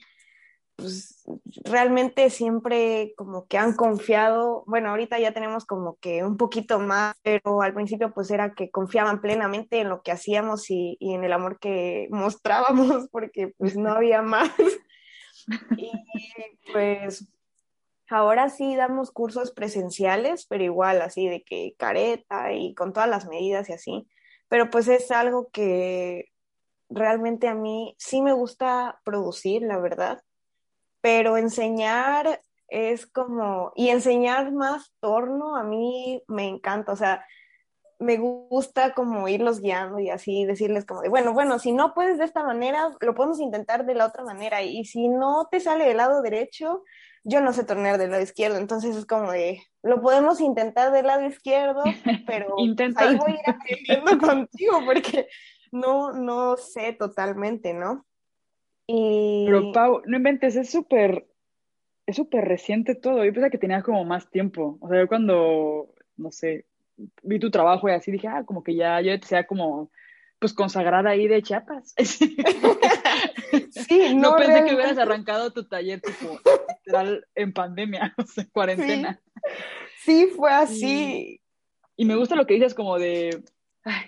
Pues 0.75 1.23
realmente 1.63 2.29
siempre 2.29 3.13
como 3.15 3.45
que 3.45 3.57
han 3.57 3.73
confiado, 3.75 4.63
bueno, 4.65 4.89
ahorita 4.89 5.19
ya 5.19 5.33
tenemos 5.33 5.65
como 5.65 5.97
que 5.97 6.23
un 6.23 6.37
poquito 6.37 6.79
más, 6.79 7.15
pero 7.23 7.61
al 7.61 7.73
principio 7.73 8.13
pues 8.13 8.31
era 8.31 8.53
que 8.53 8.71
confiaban 8.71 9.21
plenamente 9.21 9.79
en 9.79 9.89
lo 9.89 10.01
que 10.01 10.11
hacíamos 10.11 10.69
y, 10.71 10.97
y 10.99 11.13
en 11.13 11.23
el 11.23 11.33
amor 11.33 11.59
que 11.59 12.07
mostrábamos 12.11 13.07
porque 13.11 13.53
pues 13.57 13.75
no 13.77 13.91
había 13.91 14.21
más. 14.21 14.51
Y 15.77 15.91
pues 16.71 17.27
Ahora 18.11 18.49
sí 18.49 18.75
damos 18.75 19.09
cursos 19.09 19.53
presenciales, 19.53 20.45
pero 20.45 20.65
igual 20.65 21.01
así 21.01 21.29
de 21.29 21.43
que 21.43 21.75
careta 21.77 22.51
y 22.51 22.73
con 22.75 22.91
todas 22.91 23.07
las 23.07 23.25
medidas 23.25 23.69
y 23.69 23.73
así. 23.73 24.07
Pero 24.51 24.69
pues 24.69 24.89
es 24.89 25.11
algo 25.11 25.49
que 25.49 26.25
realmente 26.89 27.47
a 27.47 27.53
mí 27.55 27.95
sí 27.97 28.21
me 28.21 28.33
gusta 28.33 28.99
producir, 29.05 29.61
la 29.61 29.77
verdad. 29.77 30.21
Pero 30.99 31.37
enseñar 31.37 32.41
es 32.67 33.07
como, 33.07 33.71
y 33.77 33.87
enseñar 33.87 34.51
más 34.51 34.91
torno 34.99 35.55
a 35.55 35.63
mí 35.63 36.21
me 36.27 36.49
encanta, 36.49 36.91
o 36.91 36.97
sea, 36.97 37.25
me 37.97 38.17
gusta 38.17 38.93
como 38.93 39.25
irlos 39.29 39.61
guiando 39.61 39.99
y 39.99 40.09
así 40.09 40.43
decirles 40.43 40.83
como 40.83 40.99
de, 41.01 41.07
bueno, 41.07 41.31
bueno, 41.31 41.57
si 41.57 41.71
no 41.71 41.93
puedes 41.93 42.17
de 42.17 42.25
esta 42.25 42.43
manera, 42.43 42.89
lo 42.99 43.15
podemos 43.15 43.39
intentar 43.39 43.85
de 43.85 43.95
la 43.95 44.07
otra 44.07 44.25
manera 44.25 44.61
y 44.63 44.83
si 44.83 45.07
no 45.07 45.47
te 45.49 45.61
sale 45.61 45.85
del 45.85 45.97
lado 45.97 46.21
derecho, 46.21 46.83
yo 47.23 47.41
no 47.41 47.53
sé 47.53 47.63
tornear 47.63 47.97
del 47.97 48.11
lado 48.11 48.23
izquierdo, 48.23 48.57
entonces 48.57 48.95
es 48.95 49.05
como 49.05 49.31
de, 49.31 49.61
lo 49.83 50.01
podemos 50.01 50.41
intentar 50.41 50.91
del 50.91 51.07
lado 51.07 51.25
izquierdo, 51.25 51.83
pero 52.27 52.55
ahí 52.57 53.15
voy 53.17 53.31
a 53.31 53.35
ir 53.35 53.39
aprendiendo 53.45 54.17
contigo 54.27 54.79
porque 54.85 55.27
no, 55.71 56.13
no 56.13 56.57
sé 56.57 56.93
totalmente, 56.93 57.73
¿no? 57.73 58.05
Y... 58.87 59.45
Pero 59.45 59.71
Pau, 59.71 60.01
no 60.05 60.17
inventes, 60.17 60.55
es 60.55 60.69
súper, 60.69 61.27
es 62.05 62.15
súper 62.15 62.45
reciente 62.45 62.95
todo, 62.95 63.23
yo 63.23 63.31
pensaba 63.31 63.51
que 63.51 63.57
tenías 63.57 63.83
como 63.83 64.03
más 64.03 64.29
tiempo, 64.29 64.77
o 64.81 64.89
sea, 64.89 64.99
yo 64.99 65.07
cuando, 65.07 65.93
no 66.17 66.31
sé, 66.31 66.65
vi 67.23 67.39
tu 67.39 67.51
trabajo 67.51 67.87
y 67.87 67.93
así 67.93 68.11
dije, 68.11 68.27
ah, 68.27 68.43
como 68.45 68.63
que 68.63 68.75
ya 68.75 68.99
yo 69.01 69.11
sea 69.23 69.45
como, 69.45 69.91
pues 70.39 70.53
consagrada 70.53 71.11
ahí 71.11 71.27
de 71.27 71.41
Chiapas. 71.41 71.95
Sí, 73.71 74.15
no, 74.15 74.35
pensé 74.35 74.63
que 74.63 74.75
hubieras 74.75 74.97
arrancado 74.97 75.51
tu 75.51 75.65
taller 75.65 75.99
tipo 76.01 76.39
literal 76.85 77.27
en 77.35 77.53
pandemia, 77.53 78.13
o 78.17 78.23
sea, 78.23 78.45
cuarentena. 78.51 79.21
Sí, 80.03 80.27
fue 80.35 80.51
así. 80.51 81.41
Y, 81.95 82.05
me 82.05 82.15
gusta 82.15 82.35
lo 82.35 82.45
que 82.45 82.55
dices 82.55 82.73
como 82.73 82.97
de, 82.97 83.43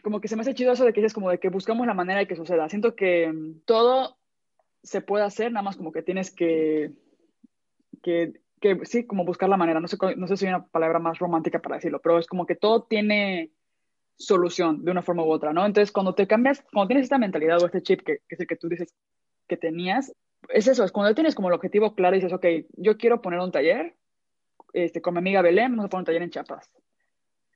como 0.03 0.19
que 0.19 0.27
se 0.27 0.35
me 0.35 0.41
hace 0.41 0.55
chido 0.55 0.73
eso 0.73 0.85
de 0.85 0.93
que 0.93 1.01
dices 1.01 1.13
como 1.13 1.29
de 1.29 1.39
que 1.39 1.49
buscamos 1.49 1.85
la 1.85 1.93
manera 1.93 2.19
de 2.19 2.27
que 2.27 2.35
suceda. 2.35 2.69
Siento 2.69 2.95
que 2.95 3.31
mm, 3.31 3.61
todo 3.65 4.17
se 4.81 5.01
puede 5.01 5.23
hacer, 5.23 5.51
nada 5.51 5.63
más 5.63 5.77
como 5.77 5.91
que 5.91 6.01
tienes 6.01 6.31
que, 6.31 6.91
que, 8.01 8.33
que 8.59 8.79
sí, 8.85 9.05
como 9.05 9.25
buscar 9.25 9.49
la 9.49 9.57
manera. 9.57 9.79
No 9.79 9.87
sé, 9.87 9.97
no 10.17 10.27
sé 10.27 10.37
si 10.37 10.45
hay 10.45 10.53
una 10.53 10.65
palabra 10.65 10.99
más 10.99 11.19
romántica 11.19 11.59
para 11.59 11.75
decirlo, 11.75 12.01
pero 12.01 12.17
es 12.17 12.27
como 12.27 12.45
que 12.45 12.55
todo 12.55 12.83
tiene 12.83 13.51
solución 14.17 14.83
de 14.83 14.91
una 14.91 15.01
forma 15.01 15.23
u 15.23 15.31
otra, 15.31 15.53
¿no? 15.53 15.65
Entonces, 15.65 15.91
cuando 15.91 16.15
te 16.15 16.27
cambias, 16.27 16.63
cuando 16.71 16.87
tienes 16.87 17.03
esta 17.03 17.17
mentalidad 17.17 17.61
o 17.61 17.65
este 17.65 17.81
chip 17.81 18.01
que, 18.01 18.19
que 18.27 18.35
es 18.35 18.39
el 18.39 18.47
que 18.47 18.55
tú 18.55 18.69
dices 18.69 18.93
que 19.47 19.57
tenías, 19.57 20.13
es 20.49 20.67
eso, 20.67 20.83
es 20.83 20.91
cuando 20.91 21.13
tienes 21.15 21.35
como 21.35 21.47
el 21.49 21.53
objetivo 21.53 21.95
claro 21.95 22.15
y 22.15 22.19
dices, 22.19 22.33
ok, 22.33 22.45
yo 22.77 22.97
quiero 22.97 23.21
poner 23.21 23.39
un 23.39 23.51
taller, 23.51 23.95
este, 24.73 25.01
con 25.01 25.13
mi 25.13 25.19
amiga 25.19 25.41
Belén, 25.41 25.71
vamos 25.71 25.85
a 25.85 25.89
poner 25.89 26.01
un 26.01 26.05
taller 26.05 26.21
en 26.23 26.29
Chiapas. 26.29 26.71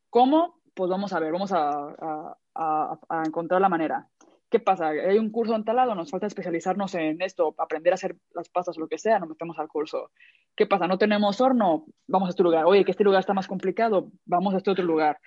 ¿Cómo? 0.10 0.62
Pues 0.74 0.90
vamos 0.90 1.14
a 1.14 1.20
ver, 1.20 1.32
vamos 1.32 1.52
a, 1.52 1.70
a, 1.70 2.38
a, 2.56 3.00
a 3.10 3.24
encontrar 3.26 3.62
la 3.62 3.70
manera. 3.70 4.08
¿Qué 4.50 4.60
pasa? 4.60 4.88
Hay 4.88 5.18
un 5.18 5.30
curso 5.30 5.56
en 5.56 5.66
tal 5.66 5.76
lado, 5.76 5.94
nos 5.94 6.10
falta 6.10 6.28
especializarnos 6.28 6.96
en 6.96 7.22
esto, 7.22 7.54
aprender 7.58 7.92
a 7.92 7.96
hacer 7.96 8.16
las 8.34 8.48
pastas 8.48 8.78
o 8.78 8.82
lo 8.82 8.88
que 8.88 8.98
sea, 8.98 9.20
nos 9.20 9.28
metemos 9.28 9.60
al 9.60 9.68
curso. 9.68 10.12
¿Qué 10.56 10.66
pasa? 10.66 10.88
No 10.88 10.98
tenemos 10.98 11.42
horno, 11.42 11.86
vamos 12.08 12.28
a 12.28 12.30
este 12.30 12.44
lugar. 12.44 12.66
Oye, 12.66 12.86
que 12.86 12.92
este 12.92 13.04
lugar 13.04 13.20
está 13.20 13.34
más 13.34 13.48
complicado, 13.48 14.10
vamos 14.26 14.54
a 14.54 14.58
este 14.58 14.72
otro 14.72 14.86
lugar 14.86 15.20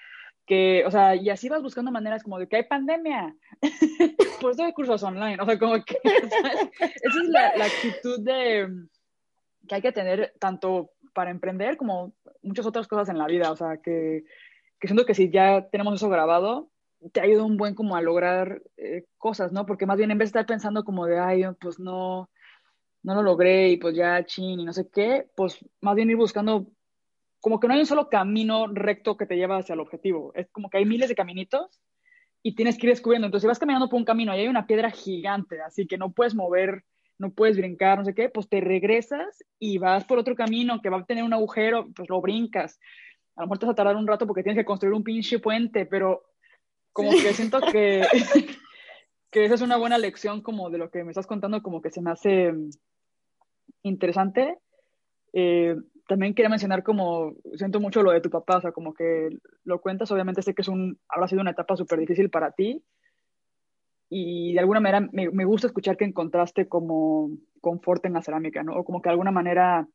que, 0.51 0.83
o 0.85 0.91
sea, 0.91 1.15
y 1.15 1.31
así 1.31 1.49
vas 1.49 1.63
buscando 1.63 1.93
maneras 1.93 2.25
como 2.25 2.37
de 2.37 2.49
que 2.49 2.57
hay 2.57 2.65
pandemia, 2.65 3.37
por 4.41 4.51
eso 4.51 4.65
hay 4.65 4.73
cursos 4.73 5.01
online, 5.05 5.41
o 5.41 5.47
sea, 5.47 5.57
como 5.61 5.75
que, 5.85 5.97
esa 6.03 7.21
es 7.23 7.29
la, 7.29 7.57
la, 7.57 7.67
actitud 7.67 8.19
de, 8.19 8.67
que 9.69 9.75
hay 9.77 9.81
que 9.81 9.93
tener 9.93 10.35
tanto 10.41 10.91
para 11.15 11.31
emprender 11.31 11.77
como 11.77 12.15
muchas 12.43 12.67
otras 12.67 12.89
cosas 12.89 13.09
en 13.11 13.19
la 13.19 13.29
vida, 13.29 13.53
o 13.53 13.57
sea, 13.57 13.77
que, 13.77 14.25
que 14.81 14.89
siento 14.89 15.07
que 15.07 15.15
si 15.15 15.31
ya 15.31 15.69
tenemos 15.71 15.95
eso 15.95 16.09
grabado, 16.09 16.69
te 17.13 17.21
ayuda 17.21 17.45
un 17.45 17.57
buen 17.57 17.77
como 17.77 17.95
a 17.95 18.03
lograr 18.03 18.61
eh, 18.77 19.05
cosas, 19.19 19.53
¿no? 19.53 19.67
Porque 19.67 19.87
más 19.87 19.99
bien 19.99 20.11
en 20.11 20.19
vez 20.19 20.33
de 20.33 20.41
estar 20.41 20.47
pensando 20.47 20.83
como 20.83 21.07
de, 21.07 21.21
ay, 21.21 21.45
pues 21.61 21.79
no, 21.79 22.29
no 23.05 23.15
lo 23.15 23.23
logré 23.23 23.69
y 23.69 23.77
pues 23.77 23.95
ya 23.95 24.27
chin 24.27 24.59
y 24.59 24.65
no 24.65 24.73
sé 24.73 24.89
qué, 24.93 25.29
pues 25.37 25.65
más 25.81 25.95
bien 25.95 26.11
ir 26.11 26.17
buscando 26.17 26.67
como 27.40 27.59
que 27.59 27.66
no 27.66 27.74
hay 27.74 27.81
un 27.81 27.87
solo 27.87 28.09
camino 28.09 28.66
recto 28.66 29.16
que 29.16 29.26
te 29.26 29.37
lleva 29.37 29.59
hacia 29.59 29.72
el 29.72 29.81
objetivo. 29.81 30.33
Es 30.35 30.50
como 30.50 30.68
que 30.68 30.79
hay 30.79 30.85
miles 30.85 31.09
de 31.09 31.14
caminitos 31.14 31.81
y 32.42 32.55
tienes 32.55 32.76
que 32.76 32.87
ir 32.87 32.92
descubriendo. 32.92 33.26
Entonces, 33.26 33.42
si 33.42 33.48
vas 33.48 33.59
caminando 33.59 33.88
por 33.88 33.98
un 33.98 34.05
camino 34.05 34.35
y 34.35 34.40
hay 34.40 34.48
una 34.48 34.66
piedra 34.66 34.90
gigante, 34.90 35.61
así 35.61 35.87
que 35.87 35.98
no 35.98 36.12
puedes 36.12 36.35
mover, 36.35 36.85
no 37.18 37.33
puedes 37.33 37.57
brincar, 37.57 37.98
no 37.98 38.05
sé 38.05 38.14
qué, 38.14 38.29
pues 38.29 38.48
te 38.48 38.61
regresas 38.61 39.44
y 39.59 39.79
vas 39.79 40.05
por 40.05 40.18
otro 40.18 40.35
camino 40.35 40.81
que 40.83 40.90
va 40.90 40.98
a 40.98 41.05
tener 41.05 41.24
un 41.24 41.33
agujero, 41.33 41.88
pues 41.94 42.09
lo 42.09 42.20
brincas. 42.20 42.79
A 43.37 43.42
lo 43.42 43.46
mejor 43.46 43.59
te 43.59 43.66
vas 43.66 43.72
a 43.72 43.76
tardar 43.76 43.96
un 43.96 44.07
rato 44.07 44.26
porque 44.26 44.42
tienes 44.42 44.61
que 44.61 44.66
construir 44.66 44.94
un 44.94 45.05
pinche 45.05 45.38
puente, 45.38 45.87
pero 45.87 46.22
como 46.92 47.11
que 47.11 47.33
siento 47.33 47.61
que, 47.61 48.03
que 49.31 49.44
esa 49.44 49.55
es 49.55 49.62
una 49.62 49.76
buena 49.76 49.98
lección 49.98 50.42
como 50.42 50.70
de 50.70 50.79
lo 50.79 50.90
que 50.90 51.05
me 51.05 51.11
estás 51.11 51.26
contando, 51.26 51.62
como 51.62 51.81
que 51.81 51.90
se 51.90 52.03
me 52.03 52.11
hace 52.11 52.53
interesante. 53.83 54.59
Eh, 55.33 55.76
también 56.11 56.35
quería 56.35 56.49
mencionar 56.49 56.83
como, 56.83 57.37
siento 57.55 57.79
mucho 57.79 58.03
lo 58.03 58.11
de 58.11 58.20
tu 58.20 58.31
papá, 58.31 58.57
o 58.57 58.61
sea, 58.61 58.73
como 58.73 58.94
que 58.94 59.29
lo 59.62 59.81
cuentas, 59.81 60.11
obviamente 60.11 60.42
sé 60.42 60.55
que 60.57 60.62
es 60.62 60.66
un, 60.66 60.99
habrá 61.09 61.29
sido 61.29 61.40
una 61.40 61.53
etapa 61.53 61.77
súper 61.77 62.01
difícil 62.01 62.31
para 62.31 62.51
ti 62.51 62.83
y 64.09 64.53
de 64.53 64.59
alguna 64.59 64.81
manera 64.81 65.09
me, 65.12 65.31
me, 65.31 65.44
gusta 65.44 65.68
escuchar 65.68 65.96
que 65.96 66.05
encontraste 66.05 66.66
como 66.66 67.31
confort 67.61 68.05
en 68.07 68.14
la 68.14 68.23
cerámica, 68.23 68.64
¿no? 68.64 68.75
O 68.75 68.83
como 68.83 69.01
que 69.01 69.09
de 69.09 69.12
alguna 69.12 69.31
manera 69.31 69.87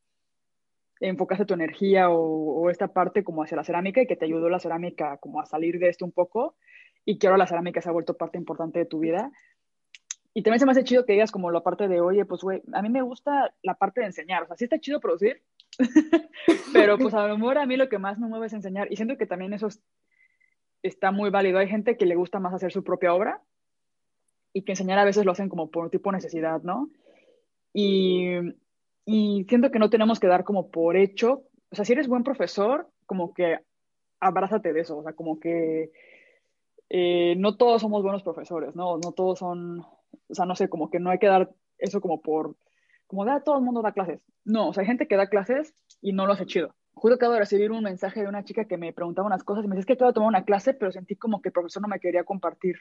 enfocaste 1.01 1.43
tu 1.43 1.53
energía 1.53 2.09
o, 2.09 2.69
esta 2.69 2.87
parte 2.87 3.25
como 3.25 3.43
hacia 3.43 3.57
la 3.57 3.65
cerámica 3.65 4.01
y 4.01 4.07
que 4.07 4.15
te 4.15 4.23
ayudó 4.23 4.47
la 4.47 4.61
cerámica 4.61 5.17
como 5.17 5.41
a 5.41 5.45
salir 5.45 5.79
de 5.79 5.89
esto 5.89 6.05
un 6.05 6.13
poco 6.13 6.55
y 7.03 7.17
que 7.17 7.27
ahora 7.27 7.39
la 7.39 7.47
cerámica 7.47 7.81
se 7.81 7.89
ha 7.89 7.91
vuelto 7.91 8.15
parte 8.15 8.37
importante 8.37 8.79
de 8.79 8.85
tu 8.85 8.99
vida. 8.99 9.33
Y 10.33 10.43
también 10.43 10.61
se 10.61 10.65
me 10.65 10.71
hace 10.71 10.85
chido 10.85 11.05
que 11.05 11.11
digas 11.11 11.31
como 11.31 11.51
la 11.51 11.61
parte 11.61 11.89
de, 11.89 11.99
oye, 11.99 12.23
pues, 12.23 12.41
güey, 12.41 12.61
a 12.71 12.81
mí 12.81 12.89
me 12.89 13.01
gusta 13.01 13.53
la 13.63 13.75
parte 13.75 13.99
de 13.99 14.07
enseñar. 14.07 14.43
O 14.43 14.47
sea, 14.47 14.55
sí 14.55 14.63
está 14.63 14.79
chido 14.79 15.01
producir, 15.01 15.43
Pero 16.73 16.97
pues 16.97 17.13
a 17.13 17.27
lo 17.27 17.37
mejor 17.37 17.57
a 17.57 17.65
mí 17.65 17.77
lo 17.77 17.89
que 17.89 17.99
más 17.99 18.19
me 18.19 18.27
mueve 18.27 18.47
es 18.47 18.53
enseñar 18.53 18.91
y 18.91 18.95
siento 18.95 19.17
que 19.17 19.25
también 19.25 19.53
eso 19.53 19.67
está 20.83 21.11
muy 21.11 21.29
válido. 21.29 21.59
Hay 21.59 21.67
gente 21.67 21.97
que 21.97 22.05
le 22.05 22.15
gusta 22.15 22.39
más 22.39 22.53
hacer 22.53 22.71
su 22.71 22.83
propia 22.83 23.13
obra 23.13 23.41
y 24.53 24.63
que 24.63 24.73
enseñar 24.73 24.99
a 24.99 25.05
veces 25.05 25.25
lo 25.25 25.31
hacen 25.31 25.49
como 25.49 25.69
por 25.69 25.89
tipo 25.89 26.11
necesidad, 26.11 26.61
¿no? 26.61 26.89
Y, 27.73 28.35
y 29.05 29.45
siento 29.49 29.71
que 29.71 29.79
no 29.79 29.89
tenemos 29.89 30.19
que 30.19 30.27
dar 30.27 30.43
como 30.43 30.69
por 30.69 30.95
hecho, 30.95 31.43
o 31.69 31.75
sea, 31.75 31.83
si 31.83 31.93
eres 31.93 32.07
buen 32.07 32.23
profesor, 32.23 32.89
como 33.05 33.33
que 33.33 33.59
abrázate 34.19 34.71
de 34.71 34.81
eso, 34.81 34.97
o 34.97 35.03
sea, 35.03 35.13
como 35.13 35.39
que 35.39 35.91
eh, 36.89 37.35
no 37.37 37.57
todos 37.57 37.81
somos 37.81 38.01
buenos 38.01 38.23
profesores, 38.23 38.75
¿no? 38.75 38.97
No 38.97 39.11
todos 39.11 39.39
son, 39.39 39.79
o 39.79 40.33
sea, 40.33 40.45
no 40.45 40.55
sé, 40.55 40.69
como 40.69 40.89
que 40.89 40.99
no 40.99 41.09
hay 41.09 41.19
que 41.19 41.27
dar 41.27 41.51
eso 41.77 41.99
como 41.99 42.21
por 42.21 42.55
como 43.07 43.25
da, 43.25 43.41
todo 43.41 43.57
el 43.57 43.63
mundo 43.63 43.81
da 43.81 43.91
clases. 43.91 44.25
No, 44.43 44.69
o 44.69 44.73
sea, 44.73 44.81
hay 44.81 44.87
gente 44.87 45.07
que 45.07 45.15
da 45.15 45.27
clases 45.27 45.73
y 46.01 46.13
no 46.13 46.25
lo 46.25 46.33
hace 46.33 46.45
chido. 46.45 46.75
Justo 46.93 47.15
acabo 47.15 47.33
de 47.33 47.39
recibir 47.39 47.71
un 47.71 47.83
mensaje 47.83 48.21
de 48.21 48.27
una 48.27 48.43
chica 48.43 48.65
que 48.65 48.77
me 48.77 48.93
preguntaba 48.93 49.27
unas 49.27 49.43
cosas 49.43 49.65
y 49.65 49.67
me 49.67 49.75
dice, 49.75 49.81
es 49.81 49.85
que 49.85 49.93
acabo 49.93 50.11
de 50.11 50.15
tomar 50.15 50.29
una 50.29 50.45
clase, 50.45 50.73
pero 50.73 50.91
sentí 50.91 51.15
como 51.15 51.41
que 51.41 51.49
el 51.49 51.53
profesor 51.53 51.81
no 51.81 51.89
me 51.89 51.99
quería 51.99 52.23
compartir 52.23 52.77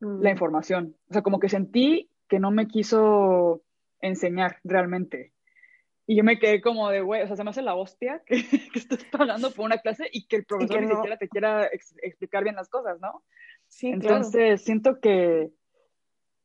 mm. 0.00 0.22
la 0.22 0.30
información. 0.30 0.96
O 1.10 1.12
sea, 1.12 1.22
como 1.22 1.40
que 1.40 1.48
sentí 1.48 2.10
que 2.28 2.38
no 2.38 2.50
me 2.50 2.68
quiso 2.68 3.62
enseñar 4.00 4.58
realmente. 4.64 5.32
Y 6.06 6.16
yo 6.16 6.22
me 6.22 6.38
quedé 6.38 6.60
como 6.60 6.88
de, 6.88 7.00
güey, 7.00 7.22
o 7.22 7.26
sea, 7.26 7.34
se 7.34 7.42
me 7.42 7.50
hace 7.50 7.62
la 7.62 7.74
hostia 7.74 8.22
que, 8.26 8.44
que 8.72 8.78
estés 8.78 9.04
pagando 9.04 9.50
por 9.50 9.64
una 9.64 9.78
clase 9.78 10.08
y 10.12 10.26
que 10.26 10.36
el 10.36 10.44
profesor 10.44 10.80
ni 10.80 10.88
siquiera 10.88 11.16
te 11.16 11.28
quiera 11.28 11.66
explicar 11.66 12.44
bien 12.44 12.54
las 12.54 12.68
cosas, 12.68 13.00
¿no? 13.00 13.24
Sí, 13.66 13.88
Entonces, 13.88 14.62
siento 14.62 15.00
que, 15.00 15.50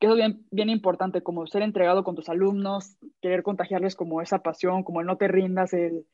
que 0.02 0.08
eso 0.08 0.16
es 0.16 0.18
bien, 0.18 0.48
bien 0.50 0.70
importante, 0.70 1.22
como 1.22 1.46
ser 1.46 1.62
entregado 1.62 2.04
con 2.04 2.16
tus 2.16 2.28
alumnos, 2.28 2.98
querer 3.22 3.44
contagiarles 3.44 3.96
como 3.96 4.20
esa 4.20 4.40
pasión, 4.40 4.84
como 4.84 5.00
el 5.00 5.06
no 5.06 5.18
te 5.18 5.28
rindas, 5.28 5.74
el, 5.74 6.08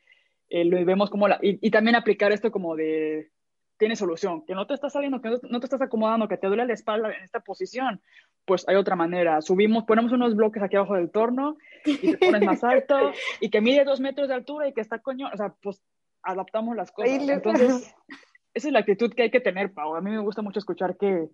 lo 0.50 0.86
vemos 0.86 1.10
como 1.10 1.30
la, 1.30 1.40
y, 1.42 1.72
también 1.72 1.96
aplicar 1.96 2.34
esto 2.34 2.52
como 2.52 2.76
de, 2.76 3.32
tiene 3.78 3.96
solución, 3.96 4.46
que 4.46 4.56
no 4.56 4.68
te 4.68 4.74
está 4.74 4.90
saliendo, 4.90 5.22
que 5.22 5.30
no, 5.30 5.60
te 5.62 5.66
estás 5.66 5.82
acomodando, 5.82 6.28
que 6.28 6.36
te 6.36 6.48
duele 6.48 6.66
la 6.66 6.74
espalda 6.74 7.14
en 7.14 7.24
esta 7.24 7.40
posición, 7.40 8.02
pues 8.44 8.68
hay 8.68 8.76
otra 8.76 8.98
manera. 8.98 9.42
Subimos, 9.42 9.86
ponemos 9.86 10.12
unos 10.12 10.36
bloques 10.36 10.62
aquí 10.62 10.76
abajo 10.76 10.96
del 10.96 11.10
torno 11.10 11.56
y 11.86 12.12
te 12.12 12.18
pones 12.18 12.42
más 12.42 12.66
alto 12.66 13.14
y 13.40 13.50
que 13.50 13.62
mide 13.62 13.86
dos 13.86 14.02
metros 14.02 14.28
de 14.28 14.34
altura 14.34 14.68
y 14.68 14.74
que 14.74 14.82
está 14.82 15.00
coño, 15.00 15.30
o 15.34 15.38
sea, 15.38 15.56
pues 15.64 15.82
adaptamos 16.24 16.76
las 16.76 16.92
cosas. 16.92 17.30
Entonces, 17.30 17.96
esa 18.54 18.68
es 18.68 18.74
la 18.74 18.80
actitud 18.80 19.14
que 19.14 19.24
hay 19.24 19.32
que 19.32 19.40
tener, 19.40 19.74
Pau. 19.74 19.96
A 19.96 20.02
mí 20.02 20.12
me 20.12 20.20
gusta 20.20 20.42
mucho 20.42 20.60
escuchar 20.60 20.98
que 20.98 21.30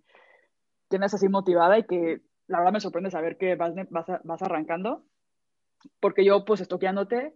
tienes 0.88 1.12
así 1.14 1.28
motivada 1.28 1.76
y 1.80 1.84
que 1.84 2.20
la 2.46 2.58
verdad 2.58 2.72
me 2.72 2.80
sorprende 2.80 3.10
saber 3.10 3.36
que 3.36 3.54
vas, 3.56 3.74
vas, 3.90 4.06
vas 4.22 4.42
arrancando, 4.42 5.04
porque 6.00 6.24
yo 6.24 6.44
pues 6.44 6.60
estoqueándote, 6.60 7.34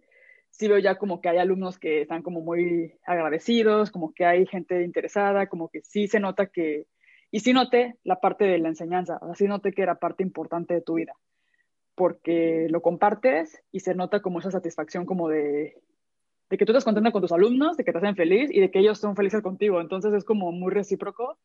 sí 0.51 0.67
veo 0.67 0.79
ya 0.79 0.95
como 0.95 1.21
que 1.21 1.29
hay 1.29 1.37
alumnos 1.37 1.77
que 1.77 2.01
están 2.01 2.21
como 2.21 2.41
muy 2.41 2.93
agradecidos, 3.05 3.91
como 3.91 4.13
que 4.13 4.25
hay 4.25 4.45
gente 4.45 4.83
interesada, 4.83 5.47
como 5.47 5.69
que 5.69 5.81
sí 5.81 6.07
se 6.07 6.19
nota 6.19 6.47
que, 6.47 6.87
y 7.31 7.39
sí 7.41 7.53
noté 7.53 7.95
la 8.03 8.19
parte 8.19 8.45
de 8.45 8.59
la 8.59 8.69
enseñanza, 8.69 9.17
o 9.21 9.25
sea, 9.27 9.35
sí 9.35 9.47
noté 9.47 9.71
que 9.71 9.81
era 9.81 9.99
parte 9.99 10.23
importante 10.23 10.73
de 10.73 10.81
tu 10.81 10.95
vida, 10.95 11.13
porque 11.95 12.67
lo 12.69 12.81
compartes 12.81 13.61
y 13.71 13.81
se 13.81 13.95
nota 13.95 14.21
como 14.21 14.39
esa 14.39 14.51
satisfacción 14.51 15.05
como 15.05 15.29
de, 15.29 15.75
de 16.49 16.57
que 16.57 16.65
tú 16.65 16.71
estás 16.71 16.85
contenta 16.85 17.11
con 17.11 17.21
tus 17.21 17.31
alumnos, 17.31 17.77
de 17.77 17.83
que 17.83 17.91
te 17.91 17.97
hacen 17.97 18.15
feliz 18.15 18.49
y 18.51 18.59
de 18.59 18.71
que 18.71 18.79
ellos 18.79 18.99
son 18.99 19.15
felices 19.15 19.41
contigo, 19.41 19.81
entonces 19.81 20.13
es 20.13 20.23
como 20.23 20.51
muy 20.51 20.71
recíproco 20.71 21.37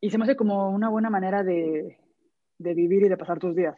y 0.00 0.10
se 0.10 0.18
me 0.18 0.24
hace 0.24 0.36
como 0.36 0.70
una 0.70 0.88
buena 0.90 1.10
manera 1.10 1.42
de, 1.42 1.98
de 2.58 2.74
vivir 2.74 3.04
y 3.04 3.08
de 3.08 3.16
pasar 3.16 3.38
tus 3.38 3.54
días. 3.54 3.76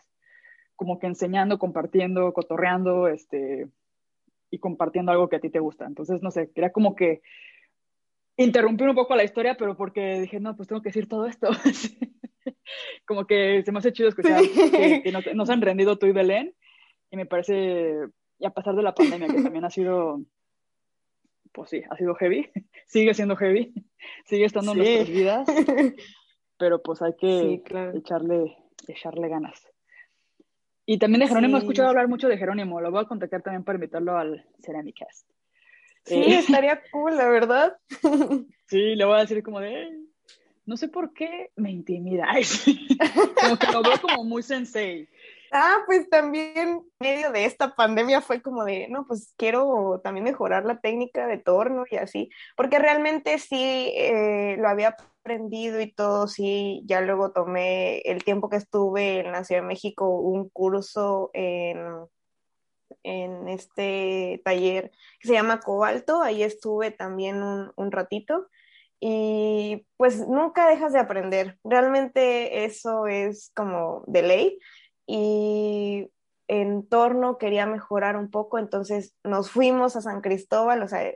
Como 0.76 0.98
que 0.98 1.06
enseñando, 1.06 1.58
compartiendo, 1.58 2.32
cotorreando, 2.32 3.08
este, 3.08 3.68
y 4.50 4.58
compartiendo 4.58 5.12
algo 5.12 5.28
que 5.28 5.36
a 5.36 5.40
ti 5.40 5.50
te 5.50 5.60
gusta. 5.60 5.86
Entonces, 5.86 6.22
no 6.22 6.30
sé, 6.30 6.50
quería 6.52 6.72
como 6.72 6.94
que 6.94 7.22
interrumpir 8.36 8.88
un 8.88 8.94
poco 8.94 9.14
la 9.14 9.24
historia, 9.24 9.56
pero 9.56 9.76
porque 9.76 10.20
dije, 10.20 10.40
no, 10.40 10.56
pues 10.56 10.68
tengo 10.68 10.82
que 10.82 10.88
decir 10.88 11.08
todo 11.08 11.26
esto. 11.26 11.48
como 13.06 13.26
que 13.26 13.62
se 13.64 13.72
me 13.72 13.78
hace 13.78 13.92
chido 13.92 14.08
escuchar 14.08 14.42
que, 14.42 15.02
que 15.02 15.12
nos, 15.12 15.24
nos, 15.34 15.50
han 15.50 15.60
rendido 15.60 15.98
tú 15.98 16.06
y 16.06 16.12
Belén, 16.12 16.54
y 17.10 17.16
me 17.16 17.26
parece, 17.26 17.96
y 18.38 18.46
a 18.46 18.50
pesar 18.50 18.74
de 18.74 18.82
la 18.82 18.94
pandemia, 18.94 19.28
que 19.28 19.42
también 19.42 19.64
ha 19.64 19.70
sido, 19.70 20.22
pues 21.52 21.70
sí, 21.70 21.82
ha 21.90 21.96
sido 21.96 22.14
heavy, 22.14 22.50
sigue 22.86 23.14
siendo 23.14 23.36
heavy, 23.36 23.72
sigue 24.26 24.44
estando 24.44 24.72
en 24.72 24.78
nuestras 24.78 25.08
vidas, 25.08 25.48
pero 26.56 26.82
pues 26.82 27.02
hay 27.02 27.14
que 27.16 27.62
echarle 27.94 28.56
echarle 28.88 29.28
ganas. 29.28 29.68
Y 30.86 30.98
también 30.98 31.20
de 31.20 31.28
Jerónimo, 31.28 31.56
he 31.56 31.60
escuchado 31.60 31.88
hablar 31.88 32.08
mucho 32.08 32.28
de 32.28 32.36
Jerónimo, 32.36 32.80
lo 32.80 32.90
voy 32.90 33.02
a 33.02 33.06
contactar 33.06 33.42
también 33.42 33.64
para 33.64 33.76
invitarlo 33.76 34.18
al 34.18 34.44
Ceramicast. 34.60 35.26
Sí, 36.04 36.14
eh, 36.14 36.38
estaría 36.38 36.82
cool, 36.90 37.16
la 37.16 37.28
verdad. 37.28 37.76
Sí, 38.66 38.94
le 38.94 39.04
voy 39.04 39.16
a 39.16 39.22
decir 39.22 39.42
como 39.42 39.58
de, 39.58 39.88
no 40.64 40.76
sé 40.76 40.86
por 40.86 41.12
qué 41.12 41.50
me 41.56 41.72
intimidáis. 41.72 42.64
como 43.40 43.58
que 43.58 43.66
lo 43.72 43.82
veo 43.82 44.00
como 44.00 44.22
muy 44.22 44.44
sensei. 44.44 45.08
Ah, 45.52 45.78
pues 45.86 46.08
también 46.08 46.82
medio 47.00 47.32
de 47.32 47.44
esta 47.44 47.74
pandemia 47.74 48.20
fue 48.20 48.40
como 48.40 48.64
de, 48.64 48.86
no, 48.88 49.04
pues 49.06 49.34
quiero 49.36 50.00
también 50.04 50.22
mejorar 50.24 50.64
la 50.64 50.78
técnica 50.80 51.26
de 51.26 51.38
torno 51.38 51.84
y 51.90 51.96
así, 51.96 52.30
porque 52.56 52.78
realmente 52.78 53.36
sí 53.40 53.92
eh, 53.96 54.56
lo 54.58 54.68
había 54.68 54.96
aprendido 55.20 55.80
y 55.80 55.90
todo, 55.92 56.28
sí, 56.28 56.82
ya 56.86 57.00
luego 57.00 57.32
tomé 57.32 57.98
el 58.02 58.22
tiempo 58.22 58.48
que 58.48 58.58
estuve 58.58 59.20
en 59.20 59.32
la 59.32 59.42
Ciudad 59.42 59.62
de 59.62 59.66
México 59.66 60.08
un 60.20 60.48
curso 60.50 61.30
en, 61.34 61.84
en 63.02 63.48
este 63.48 64.40
taller 64.44 64.92
que 65.18 65.28
se 65.28 65.34
llama 65.34 65.58
Cobalto, 65.58 66.22
ahí 66.22 66.44
estuve 66.44 66.92
también 66.92 67.42
un, 67.42 67.72
un 67.74 67.90
ratito 67.90 68.46
y 69.00 69.84
pues 69.96 70.28
nunca 70.28 70.68
dejas 70.68 70.92
de 70.92 71.00
aprender, 71.00 71.58
realmente 71.64 72.64
eso 72.64 73.08
es 73.08 73.50
como 73.54 74.04
de 74.06 74.22
ley 74.22 74.58
y 75.12 76.08
en 76.46 76.88
torno 76.88 77.36
quería 77.36 77.66
mejorar 77.66 78.16
un 78.16 78.30
poco, 78.30 78.60
entonces 78.60 79.16
nos 79.24 79.50
fuimos 79.50 79.96
a 79.96 80.02
San 80.02 80.20
Cristóbal, 80.20 80.80
o 80.84 80.88
sea, 80.88 81.12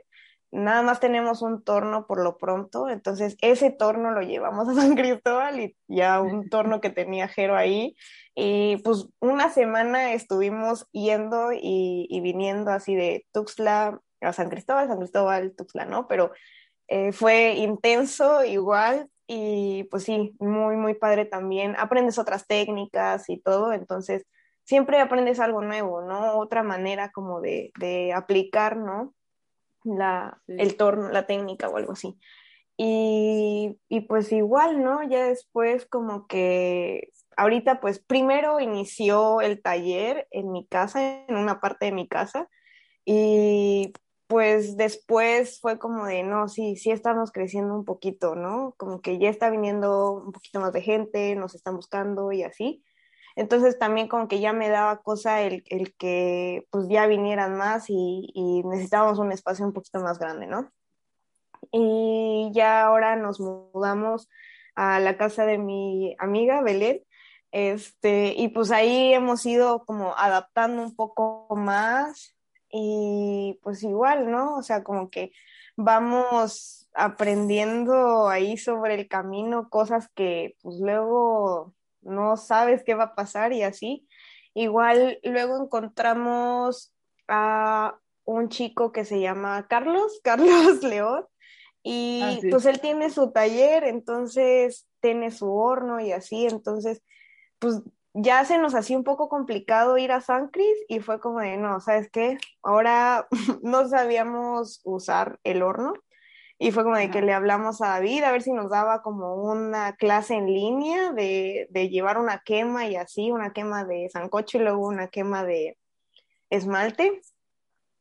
nada 0.51 0.81
más 0.81 0.99
tenemos 0.99 1.41
un 1.41 1.63
torno 1.63 2.05
por 2.05 2.21
lo 2.21 2.37
pronto, 2.37 2.89
entonces 2.89 3.37
ese 3.39 3.71
torno 3.71 4.11
lo 4.11 4.21
llevamos 4.21 4.67
a 4.67 4.73
San 4.73 4.95
Cristóbal 4.95 5.61
y 5.61 5.77
ya 5.87 6.19
un 6.19 6.49
torno 6.49 6.81
que 6.81 6.89
tenía 6.89 7.29
Jero 7.29 7.55
ahí, 7.55 7.95
y 8.35 8.77
pues 8.83 9.07
una 9.21 9.49
semana 9.49 10.11
estuvimos 10.11 10.87
yendo 10.91 11.53
y, 11.53 12.05
y 12.09 12.19
viniendo 12.19 12.71
así 12.71 12.95
de 12.95 13.25
Tuxtla 13.31 14.01
a 14.19 14.33
San 14.33 14.49
Cristóbal, 14.49 14.89
San 14.89 14.97
Cristóbal, 14.97 15.55
Tuxtla, 15.55 15.85
¿no? 15.85 16.07
Pero 16.09 16.33
eh, 16.89 17.13
fue 17.13 17.53
intenso 17.53 18.43
igual, 18.43 19.09
y 19.27 19.85
pues 19.85 20.03
sí, 20.03 20.35
muy, 20.39 20.75
muy 20.77 20.93
padre 20.93 21.25
también. 21.25 21.75
Aprendes 21.77 22.17
otras 22.17 22.47
técnicas 22.47 23.29
y 23.29 23.39
todo, 23.39 23.73
entonces 23.73 24.25
siempre 24.63 24.99
aprendes 24.99 25.39
algo 25.39 25.61
nuevo, 25.61 26.01
¿no? 26.01 26.37
Otra 26.37 26.63
manera 26.63 27.11
como 27.11 27.41
de, 27.41 27.71
de 27.79 28.13
aplicar, 28.13 28.77
¿no? 28.77 29.13
La, 29.83 30.41
el 30.47 30.77
torno, 30.77 31.09
la 31.09 31.27
técnica 31.27 31.69
o 31.69 31.77
algo 31.77 31.93
así. 31.93 32.17
Y, 32.77 33.79
y, 33.87 34.01
pues 34.01 34.31
igual, 34.33 34.83
¿no? 34.83 35.01
Ya 35.07 35.27
después 35.27 35.85
como 35.85 36.27
que 36.27 37.11
ahorita 37.37 37.79
pues 37.79 37.99
primero 37.99 38.59
inició 38.59 39.41
el 39.41 39.61
taller 39.61 40.27
en 40.31 40.51
mi 40.51 40.65
casa, 40.67 41.25
en 41.27 41.37
una 41.37 41.61
parte 41.61 41.85
de 41.85 41.91
mi 41.93 42.07
casa, 42.07 42.49
y 43.05 43.93
pues 44.27 44.77
después 44.77 45.59
fue 45.61 45.77
como 45.79 46.05
de, 46.05 46.23
no, 46.23 46.47
sí, 46.47 46.75
sí 46.75 46.91
estamos 46.91 47.31
creciendo 47.31 47.75
un 47.75 47.85
poquito, 47.85 48.35
¿no? 48.35 48.73
Como 48.77 49.01
que 49.01 49.19
ya 49.19 49.29
está 49.29 49.49
viniendo 49.49 50.11
un 50.13 50.31
poquito 50.31 50.59
más 50.59 50.73
de 50.73 50.81
gente, 50.81 51.35
nos 51.35 51.55
están 51.55 51.75
buscando 51.75 52.31
y 52.31 52.43
así. 52.43 52.83
Entonces 53.35 53.77
también 53.77 54.07
como 54.07 54.27
que 54.27 54.39
ya 54.39 54.53
me 54.53 54.69
daba 54.69 55.01
cosa 55.01 55.41
el, 55.41 55.63
que 55.97 56.67
pues 56.71 56.87
ya 56.89 57.05
vinieran 57.07 57.57
más 57.57 57.89
y, 57.89 58.31
y, 58.33 58.63
necesitábamos 58.63 59.19
un 59.19 59.31
espacio 59.31 59.65
un 59.65 59.73
poquito 59.73 59.99
más 59.99 60.19
grande, 60.19 60.47
¿no? 60.47 60.71
Y 61.71 62.51
ya 62.53 62.83
ahora 62.85 63.15
nos 63.17 63.39
mudamos 63.39 64.29
a 64.75 64.99
la 64.99 65.17
casa 65.17 65.45
de 65.45 65.57
mi 65.57 66.15
amiga 66.19 66.61
Belén, 66.61 67.01
este, 67.51 68.33
y 68.35 68.49
pues 68.49 68.71
ahí 68.71 69.13
hemos 69.13 69.45
ido 69.45 69.85
como 69.85 70.13
adaptando 70.17 70.81
un 70.81 70.95
poco 70.95 71.47
más 71.55 72.34
y 72.71 73.59
pues 73.63 73.83
igual, 73.83 74.31
¿no? 74.31 74.57
O 74.57 74.63
sea, 74.63 74.83
como 74.83 75.09
que 75.09 75.31
vamos 75.75 76.89
aprendiendo 76.93 78.29
ahí 78.29 78.57
sobre 78.57 78.95
el 78.95 79.07
camino 79.07 79.69
cosas 79.69 80.09
que 80.15 80.55
pues 80.61 80.79
luego 80.79 81.73
no 82.01 82.37
sabes 82.37 82.83
qué 82.83 82.95
va 82.95 83.05
a 83.05 83.15
pasar 83.15 83.53
y 83.53 83.63
así. 83.63 84.07
Igual 84.53 85.19
luego 85.23 85.61
encontramos 85.61 86.93
a 87.27 87.97
un 88.23 88.49
chico 88.49 88.91
que 88.91 89.05
se 89.05 89.19
llama 89.19 89.67
Carlos, 89.67 90.19
Carlos 90.23 90.83
León, 90.83 91.25
y 91.83 92.21
ah, 92.23 92.39
pues 92.49 92.65
él 92.65 92.79
tiene 92.81 93.11
su 93.11 93.31
taller, 93.31 93.83
entonces 93.83 94.87
tiene 95.01 95.29
su 95.29 95.53
horno 95.53 95.99
y 95.99 96.11
así, 96.11 96.47
entonces 96.47 97.03
pues 97.59 97.81
ya 98.17 98.45
se 98.45 98.57
nos 98.57 98.73
hacía 98.75 98.97
un 98.97 99.03
poco 99.03 99.27
complicado 99.27 99.97
ir 99.97 100.13
a 100.13 100.21
San 100.21 100.47
Cris 100.47 100.77
y 100.87 101.01
fue 101.01 101.19
como 101.19 101.41
de, 101.41 101.57
no, 101.57 101.81
¿sabes 101.81 102.09
qué? 102.09 102.37
Ahora 102.63 103.27
no 103.61 103.87
sabíamos 103.89 104.79
usar 104.85 105.37
el 105.43 105.61
horno 105.61 105.93
y 106.57 106.71
fue 106.71 106.83
como 106.83 106.95
de 106.95 107.11
que 107.11 107.21
le 107.21 107.33
hablamos 107.33 107.81
a 107.81 107.87
David 107.89 108.23
a 108.23 108.31
ver 108.31 108.41
si 108.41 108.53
nos 108.53 108.69
daba 108.69 109.01
como 109.01 109.35
una 109.35 109.97
clase 109.97 110.35
en 110.35 110.45
línea 110.45 111.11
de, 111.11 111.67
de 111.71 111.89
llevar 111.89 112.17
una 112.17 112.41
quema 112.45 112.87
y 112.87 112.95
así, 112.95 113.31
una 113.31 113.51
quema 113.51 113.83
de 113.83 114.09
sancocho 114.09 114.59
y 114.59 114.61
luego 114.61 114.87
una 114.87 115.09
quema 115.09 115.43
de 115.43 115.77
esmalte. 116.49 117.21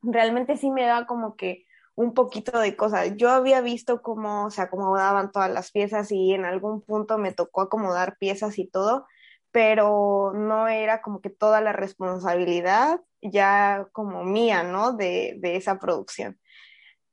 Realmente 0.00 0.56
sí 0.56 0.70
me 0.70 0.86
da 0.86 1.06
como 1.06 1.34
que 1.34 1.66
un 1.96 2.14
poquito 2.14 2.60
de 2.60 2.76
cosas. 2.76 3.16
Yo 3.16 3.30
había 3.30 3.60
visto 3.60 4.00
cómo 4.00 4.48
se 4.50 4.62
acomodaban 4.62 5.32
todas 5.32 5.50
las 5.50 5.72
piezas 5.72 6.12
y 6.12 6.34
en 6.34 6.44
algún 6.44 6.82
punto 6.82 7.18
me 7.18 7.32
tocó 7.32 7.62
acomodar 7.62 8.16
piezas 8.18 8.60
y 8.60 8.68
todo, 8.68 9.06
pero 9.54 10.32
no 10.34 10.66
era 10.66 11.00
como 11.00 11.20
que 11.20 11.30
toda 11.30 11.60
la 11.60 11.72
responsabilidad 11.72 13.00
ya 13.22 13.86
como 13.92 14.24
mía, 14.24 14.64
¿no? 14.64 14.94
De, 14.94 15.38
esa 15.44 15.78
producción. 15.78 16.40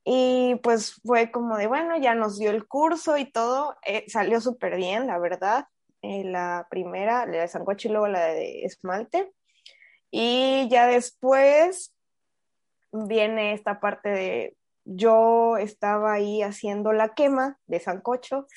Y 0.04 0.56
pues 0.64 1.00
fue 1.04 1.30
como 1.30 1.56
de, 1.56 1.68
bueno, 1.68 1.96
ya 2.00 2.16
nos 2.16 2.40
dio 2.40 2.50
el 2.50 2.66
curso 2.66 3.16
y 3.16 3.30
todo, 3.30 3.76
eh, 3.86 4.06
salió 4.08 4.40
súper 4.40 4.74
bien, 4.74 5.06
la 5.06 5.20
verdad. 5.20 5.66
Eh, 6.02 6.24
la 6.24 6.66
primera, 6.68 7.26
la 7.26 7.42
de 7.42 7.46
sancocho 7.46 7.86
y 7.86 7.92
luego 7.92 8.08
la 8.08 8.26
de 8.26 8.64
esmalte. 8.64 9.32
Y 10.10 10.68
ya 10.68 10.88
después 10.88 11.94
viene 12.90 13.52
esta 13.52 13.78
parte 13.78 14.08
de, 14.08 14.56
yo 14.84 15.58
estaba 15.58 16.14
ahí 16.14 16.42
haciendo 16.42 16.92
la 16.92 17.14
quema 17.14 17.60
de 17.66 17.78
sancocho, 17.78 18.48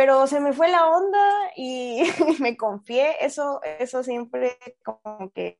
pero 0.00 0.26
se 0.26 0.40
me 0.40 0.54
fue 0.54 0.68
la 0.68 0.88
onda 0.88 1.52
y 1.56 2.00
me 2.40 2.56
confié, 2.56 3.22
eso, 3.22 3.60
eso 3.78 4.02
siempre 4.02 4.56
como 4.82 5.30
que 5.30 5.58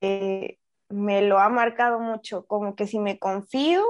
eh, 0.00 0.58
me 0.88 1.20
lo 1.20 1.38
ha 1.38 1.50
marcado 1.50 2.00
mucho, 2.00 2.46
como 2.46 2.74
que 2.74 2.86
si 2.86 2.98
me 2.98 3.18
confío, 3.18 3.84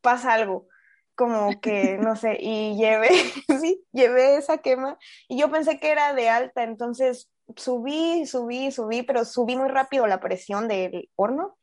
pasa 0.00 0.32
algo, 0.32 0.68
como 1.14 1.60
que, 1.60 1.98
no 1.98 2.16
sé, 2.16 2.38
y 2.40 2.74
llevé, 2.78 3.10
sí, 3.60 3.84
llevé 3.92 4.36
esa 4.36 4.56
quema 4.56 4.96
y 5.28 5.38
yo 5.38 5.50
pensé 5.50 5.78
que 5.78 5.90
era 5.90 6.14
de 6.14 6.30
alta, 6.30 6.62
entonces 6.62 7.30
subí, 7.56 8.24
subí, 8.24 8.72
subí, 8.72 9.02
pero 9.02 9.26
subí 9.26 9.54
muy 9.54 9.68
rápido 9.68 10.06
la 10.06 10.18
presión 10.18 10.66
del 10.66 11.10
horno. 11.14 11.58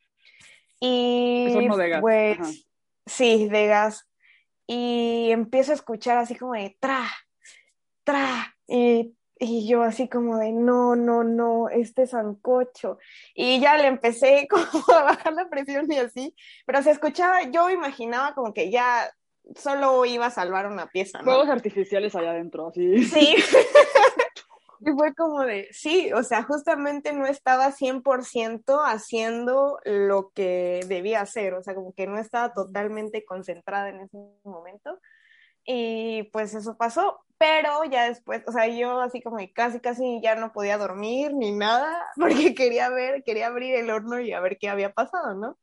Y 0.78 1.56
horno 1.56 1.76
de 1.76 1.88
gas. 1.88 2.00
pues, 2.02 2.68
sí, 3.04 3.48
de 3.48 3.66
gas 3.66 4.09
y 4.72 5.32
empiezo 5.32 5.72
a 5.72 5.74
escuchar 5.74 6.16
así 6.16 6.36
como 6.36 6.52
de 6.52 6.76
tra, 6.78 7.10
tra, 8.04 8.56
y, 8.68 9.16
y, 9.36 9.66
yo 9.66 9.82
así 9.82 10.08
como 10.08 10.38
de 10.38 10.52
no, 10.52 10.94
no, 10.94 11.24
no, 11.24 11.68
este 11.68 12.06
sancocho. 12.06 12.98
Y 13.34 13.58
ya 13.58 13.76
le 13.76 13.88
empecé 13.88 14.46
como 14.50 14.84
a 14.96 15.02
bajar 15.02 15.32
la 15.32 15.50
presión 15.50 15.90
y 15.90 15.98
así, 15.98 16.36
pero 16.66 16.84
se 16.84 16.92
escuchaba, 16.92 17.50
yo 17.50 17.68
imaginaba 17.68 18.32
como 18.32 18.54
que 18.54 18.70
ya 18.70 19.12
solo 19.56 20.04
iba 20.04 20.26
a 20.26 20.30
salvar 20.30 20.68
una 20.68 20.86
pieza. 20.86 21.18
¿no? 21.18 21.24
Fuegos 21.24 21.48
artificiales 21.48 22.14
allá 22.14 22.30
adentro, 22.30 22.68
así. 22.68 23.02
Sí. 23.02 23.34
Y 24.82 24.92
fue 24.92 25.14
como 25.14 25.42
de, 25.42 25.68
sí, 25.72 26.10
o 26.14 26.22
sea, 26.22 26.42
justamente 26.42 27.12
no 27.12 27.26
estaba 27.26 27.70
100% 27.70 28.80
haciendo 28.86 29.78
lo 29.84 30.30
que 30.34 30.80
debía 30.86 31.20
hacer, 31.20 31.52
o 31.52 31.62
sea, 31.62 31.74
como 31.74 31.92
que 31.92 32.06
no 32.06 32.18
estaba 32.18 32.54
totalmente 32.54 33.24
concentrada 33.26 33.90
en 33.90 34.00
ese 34.00 34.16
momento. 34.42 34.98
Y 35.64 36.24
pues 36.32 36.54
eso 36.54 36.78
pasó, 36.78 37.20
pero 37.36 37.84
ya 37.84 38.08
después, 38.08 38.42
o 38.46 38.52
sea, 38.52 38.68
yo 38.68 39.00
así 39.00 39.20
como 39.20 39.36
casi, 39.54 39.80
casi 39.80 40.20
ya 40.22 40.34
no 40.34 40.52
podía 40.52 40.78
dormir 40.78 41.34
ni 41.34 41.52
nada, 41.52 42.06
porque 42.16 42.54
quería 42.54 42.88
ver, 42.88 43.22
quería 43.22 43.48
abrir 43.48 43.74
el 43.74 43.90
horno 43.90 44.18
y 44.20 44.32
a 44.32 44.40
ver 44.40 44.56
qué 44.58 44.70
había 44.70 44.92
pasado, 44.92 45.34
¿no? 45.34 45.58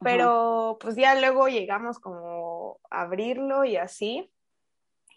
Pero 0.00 0.76
pues 0.78 0.94
ya 0.94 1.18
luego 1.18 1.48
llegamos 1.48 1.98
como 1.98 2.78
a 2.90 3.02
abrirlo 3.02 3.64
y 3.64 3.78
así 3.78 4.30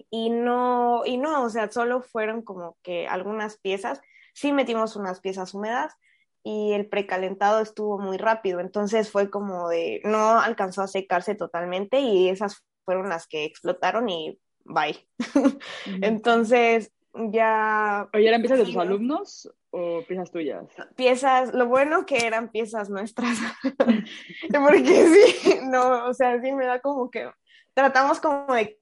y 0.10 0.30
no, 0.30 1.04
y 1.06 1.18
no, 1.18 1.44
o 1.44 1.50
sea, 1.50 1.72
solo 1.72 2.02
fueron 2.02 2.42
como 2.42 2.78
que 2.84 3.08
algunas 3.08 3.58
piezas, 3.58 4.02
sí 4.34 4.52
metimos 4.52 4.96
unas 4.96 5.20
piezas 5.20 5.54
húmedas 5.54 5.96
y 6.44 6.74
el 6.74 6.88
precalentado 6.88 7.60
estuvo 7.62 8.00
muy 8.00 8.18
rápido, 8.18 8.60
entonces 8.60 9.12
fue 9.12 9.30
como 9.30 9.70
de, 9.70 10.02
no 10.04 10.40
alcanzó 10.40 10.82
a 10.82 10.88
secarse 10.88 11.36
totalmente 11.36 12.00
y 12.00 12.30
esas 12.30 12.64
fueron 12.86 13.10
las 13.10 13.28
que 13.28 13.44
explotaron 13.44 14.10
y 14.10 14.40
bye. 14.64 15.08
entonces, 16.02 16.92
ya... 17.14 18.10
¿Oye, 18.14 18.28
eran 18.28 18.42
piezas 18.42 18.60
de 18.60 18.66
tus 18.66 18.78
alumnos 18.78 19.52
o 19.72 20.02
piezas 20.08 20.32
tuyas? 20.32 20.66
Piezas, 20.96 21.54
lo 21.54 21.68
bueno 21.68 22.06
que 22.06 22.26
eran 22.26 22.50
piezas 22.50 22.90
nuestras, 22.90 23.38
porque 24.52 25.08
sí, 25.08 25.60
no, 25.64 26.08
o 26.08 26.14
sea, 26.14 26.42
sí 26.42 26.52
me 26.52 26.66
da 26.66 26.80
como 26.80 27.12
que 27.12 27.30
tratamos 27.74 28.20
como 28.20 28.54
de 28.54 28.79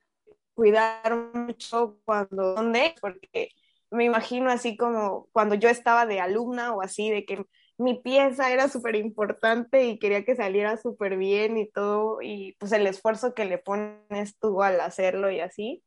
cuidar 0.58 1.16
mucho 1.36 2.00
cuando, 2.04 2.56
¿dónde? 2.56 2.96
Porque 3.00 3.52
me 3.92 4.06
imagino 4.06 4.50
así 4.50 4.76
como 4.76 5.28
cuando 5.32 5.54
yo 5.54 5.70
estaba 5.70 6.08
de 6.08 6.20
alumna 6.20 6.74
o 6.74 6.82
así, 6.82 7.12
de 7.12 7.26
que 7.26 7.46
mi 7.78 7.94
pieza 7.94 8.52
era 8.52 8.68
súper 8.68 8.96
importante 8.96 9.86
y 9.86 10.00
quería 10.00 10.26
que 10.26 10.36
saliera 10.36 10.76
súper 10.78 11.16
bien 11.16 11.58
y 11.58 11.70
todo, 11.70 12.24
y 12.24 12.56
pues 12.60 12.72
el 12.72 12.88
esfuerzo 12.88 13.36
que 13.36 13.46
le 13.46 13.60
pones 13.60 14.40
tú 14.40 14.64
al 14.64 14.82
hacerlo 14.82 15.30
y 15.30 15.42
así. 15.42 15.84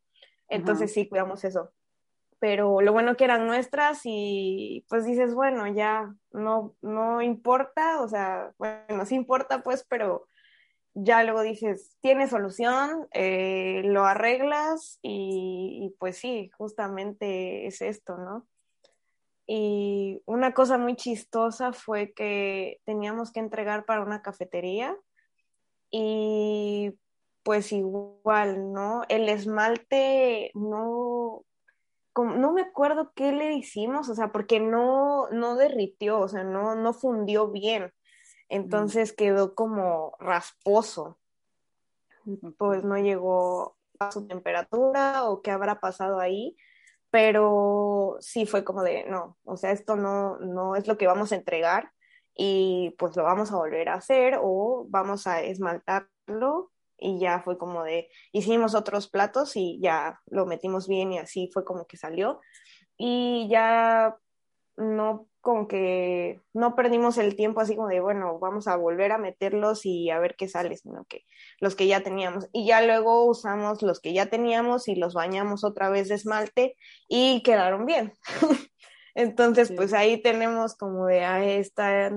Entonces 0.49 0.93
sí, 0.93 1.09
cuidamos 1.09 1.43
eso. 1.43 1.73
Pero 2.39 2.81
lo 2.81 2.93
bueno 2.93 3.17
que 3.17 3.25
eran 3.25 3.49
nuestras 3.49 4.03
y 4.05 4.87
pues 4.89 5.05
dices, 5.05 5.35
bueno, 5.35 5.67
ya 5.67 6.15
no, 6.31 6.77
no 6.81 7.23
importa, 7.23 8.01
o 8.01 8.09
sea, 8.09 8.53
bueno, 8.57 9.05
sí 9.05 9.17
importa 9.17 9.65
pues, 9.65 9.85
pero 9.89 10.29
ya 10.95 11.23
luego 11.23 11.43
dices, 11.43 11.97
tiene 12.01 12.29
solución, 12.29 13.09
eh, 13.13 13.83
lo 13.85 14.05
arreglas 14.05 14.99
y, 15.03 15.81
y, 15.85 15.97
pues 15.99 16.19
sí, 16.19 16.51
justamente 16.57 17.67
es 17.67 17.81
esto, 17.81 18.19
¿no? 18.19 18.47
Y 19.47 20.23
una 20.27 20.53
cosa 20.55 20.79
muy 20.79 20.95
chistosa 20.97 21.73
fue 21.73 22.13
que 22.13 22.81
teníamos 22.85 23.33
que 23.33 23.41
entregar 23.41 23.85
para 23.85 24.03
una 24.03 24.23
cafetería 24.23 24.97
y 25.91 26.93
pues 27.43 27.73
igual, 27.73 28.73
¿no? 28.73 29.03
El 29.09 29.29
esmalte 29.29 30.51
no, 30.55 31.45
no 32.17 32.53
me 32.53 32.63
acuerdo 32.63 33.13
qué 33.15 33.33
le 33.33 33.55
hicimos, 33.55 34.09
o 34.09 34.15
sea, 34.15 34.31
porque 34.31 34.61
no, 34.61 35.29
no 35.31 35.57
derritió, 35.57 36.21
o 36.21 36.29
sea, 36.29 36.45
no, 36.45 36.75
no 36.75 36.93
fundió 36.93 37.49
bien. 37.49 37.93
Entonces 38.51 39.13
quedó 39.13 39.55
como 39.55 40.17
rasposo. 40.19 41.19
Pues 42.59 42.85
no 42.85 42.99
llegó 42.99 43.77
a 43.99 44.13
su 44.13 44.27
temperatura 44.27 45.25
o 45.25 45.41
qué 45.41 45.51
habrá 45.51 45.81
pasado 45.81 46.21
ahí, 46.21 46.57
pero 47.11 48.17
sí 48.21 48.47
fue 48.47 48.65
como 48.65 48.83
de, 48.83 49.05
no, 49.07 49.39
o 49.45 49.57
sea, 49.57 49.71
esto 49.71 49.97
no, 49.97 50.39
no 50.39 50.77
es 50.77 50.87
lo 50.87 50.99
que 50.99 51.07
vamos 51.07 51.33
a 51.33 51.37
entregar 51.37 51.93
y 52.35 52.95
pues 52.99 53.17
lo 53.17 53.23
vamos 53.23 53.53
a 53.53 53.57
volver 53.57 53.89
a 53.89 53.95
hacer 53.95 54.39
o 54.41 54.87
vamos 54.89 55.27
a 55.27 55.43
esmaltarlo 55.43 56.71
y 56.99 57.19
ya 57.19 57.41
fue 57.41 57.57
como 57.57 57.85
de, 57.85 58.09
hicimos 58.33 58.75
otros 58.75 59.09
platos 59.09 59.57
y 59.57 59.81
ya 59.81 60.21
lo 60.27 60.45
metimos 60.45 60.87
bien 60.87 61.13
y 61.13 61.19
así 61.19 61.51
fue 61.53 61.65
como 61.65 61.87
que 61.87 61.97
salió 61.97 62.41
y 62.97 63.49
ya 63.49 64.17
no 64.77 65.30
como 65.41 65.69
que 65.69 66.41
no 66.53 66.77
perdimos 66.77 67.17
el 67.17 67.35
tiempo 67.35 67.61
así 67.61 67.75
como 67.75 67.89
de, 67.89 68.01
bueno, 68.01 68.39
vamos 68.39 68.69
a 68.69 68.77
volver 68.77 69.13
a 69.13 69.19
meterlos 69.19 69.87
y 69.87 70.11
a 70.11 70.19
ver 70.19 70.37
qué 70.37 70.49
sale, 70.49 70.77
sino 70.77 71.05
que 71.07 71.25
los 71.61 71.75
que 71.75 71.87
ya 71.87 72.03
teníamos. 72.03 72.49
Y 72.53 72.67
ya 72.67 72.83
luego 72.83 73.25
usamos 73.25 73.83
los 73.83 74.01
que 74.01 74.13
ya 74.13 74.27
teníamos 74.27 74.89
y 74.89 74.97
los 74.97 75.15
bañamos 75.15 75.65
otra 75.65 75.89
vez 75.89 76.09
de 76.09 76.17
esmalte 76.17 76.77
y 77.09 77.43
quedaron 77.43 77.87
bien. 77.87 78.13
Entonces, 79.15 79.73
pues 79.75 79.93
ahí 79.93 80.23
tenemos 80.23 80.77
como 80.77 81.07
de, 81.07 81.25
ahí 81.25 81.53
está, 81.53 82.13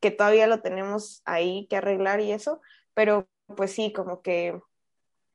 que 0.00 0.10
todavía 0.10 0.46
lo 0.46 0.60
tenemos 0.60 1.22
ahí 1.24 1.66
que 1.68 1.76
arreglar 1.76 2.20
y 2.20 2.32
eso, 2.32 2.60
pero 2.94 3.28
pues 3.56 3.72
sí, 3.72 3.92
como 3.92 4.20
que 4.20 4.60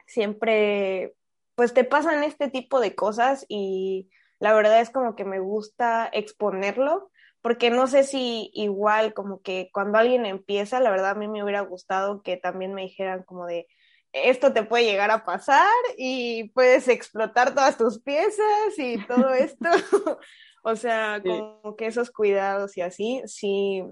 siempre, 0.08 1.16
pues 1.56 1.74
te 1.74 1.84
pasan 1.84 2.24
este 2.24 2.50
tipo 2.50 2.80
de 2.80 2.96
cosas 2.96 3.46
y 3.48 4.10
la 4.40 4.54
verdad 4.54 4.82
es 4.82 4.90
como 4.90 5.16
que 5.16 5.24
me 5.24 5.40
gusta 5.40 6.10
exponerlo 6.12 7.12
porque 7.44 7.70
no 7.70 7.88
sé 7.88 8.06
si 8.06 8.50
igual 8.54 9.14
como 9.14 9.42
que 9.42 9.70
cuando 9.74 9.98
alguien 9.98 10.26
empieza, 10.26 10.80
la 10.80 10.90
verdad 10.90 11.12
a 11.12 11.16
mí 11.16 11.28
me 11.28 11.44
hubiera 11.44 11.60
gustado 11.60 12.24
que 12.24 12.38
también 12.38 12.74
me 12.74 12.84
dijeran 12.84 13.24
como 13.24 13.46
de, 13.46 13.68
esto 14.14 14.54
te 14.54 14.64
puede 14.64 14.86
llegar 14.86 15.12
a 15.12 15.26
pasar 15.26 15.68
y 15.98 16.50
puedes 16.52 16.88
explotar 16.88 17.54
todas 17.54 17.78
tus 17.78 18.02
piezas 18.02 18.78
y 18.78 18.98
todo 19.08 19.34
esto. 19.34 19.68
o 20.64 20.76
sea, 20.78 21.22
como 21.22 21.76
que 21.76 21.88
esos 21.88 22.12
cuidados 22.12 22.78
y 22.78 22.82
así, 22.82 23.22
sí, 23.26 23.84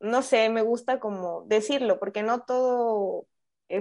no 0.00 0.22
sé, 0.22 0.48
me 0.48 0.62
gusta 0.62 0.98
como 0.98 1.42
decirlo, 1.42 2.00
porque 2.00 2.22
no 2.22 2.44
todo 2.44 3.26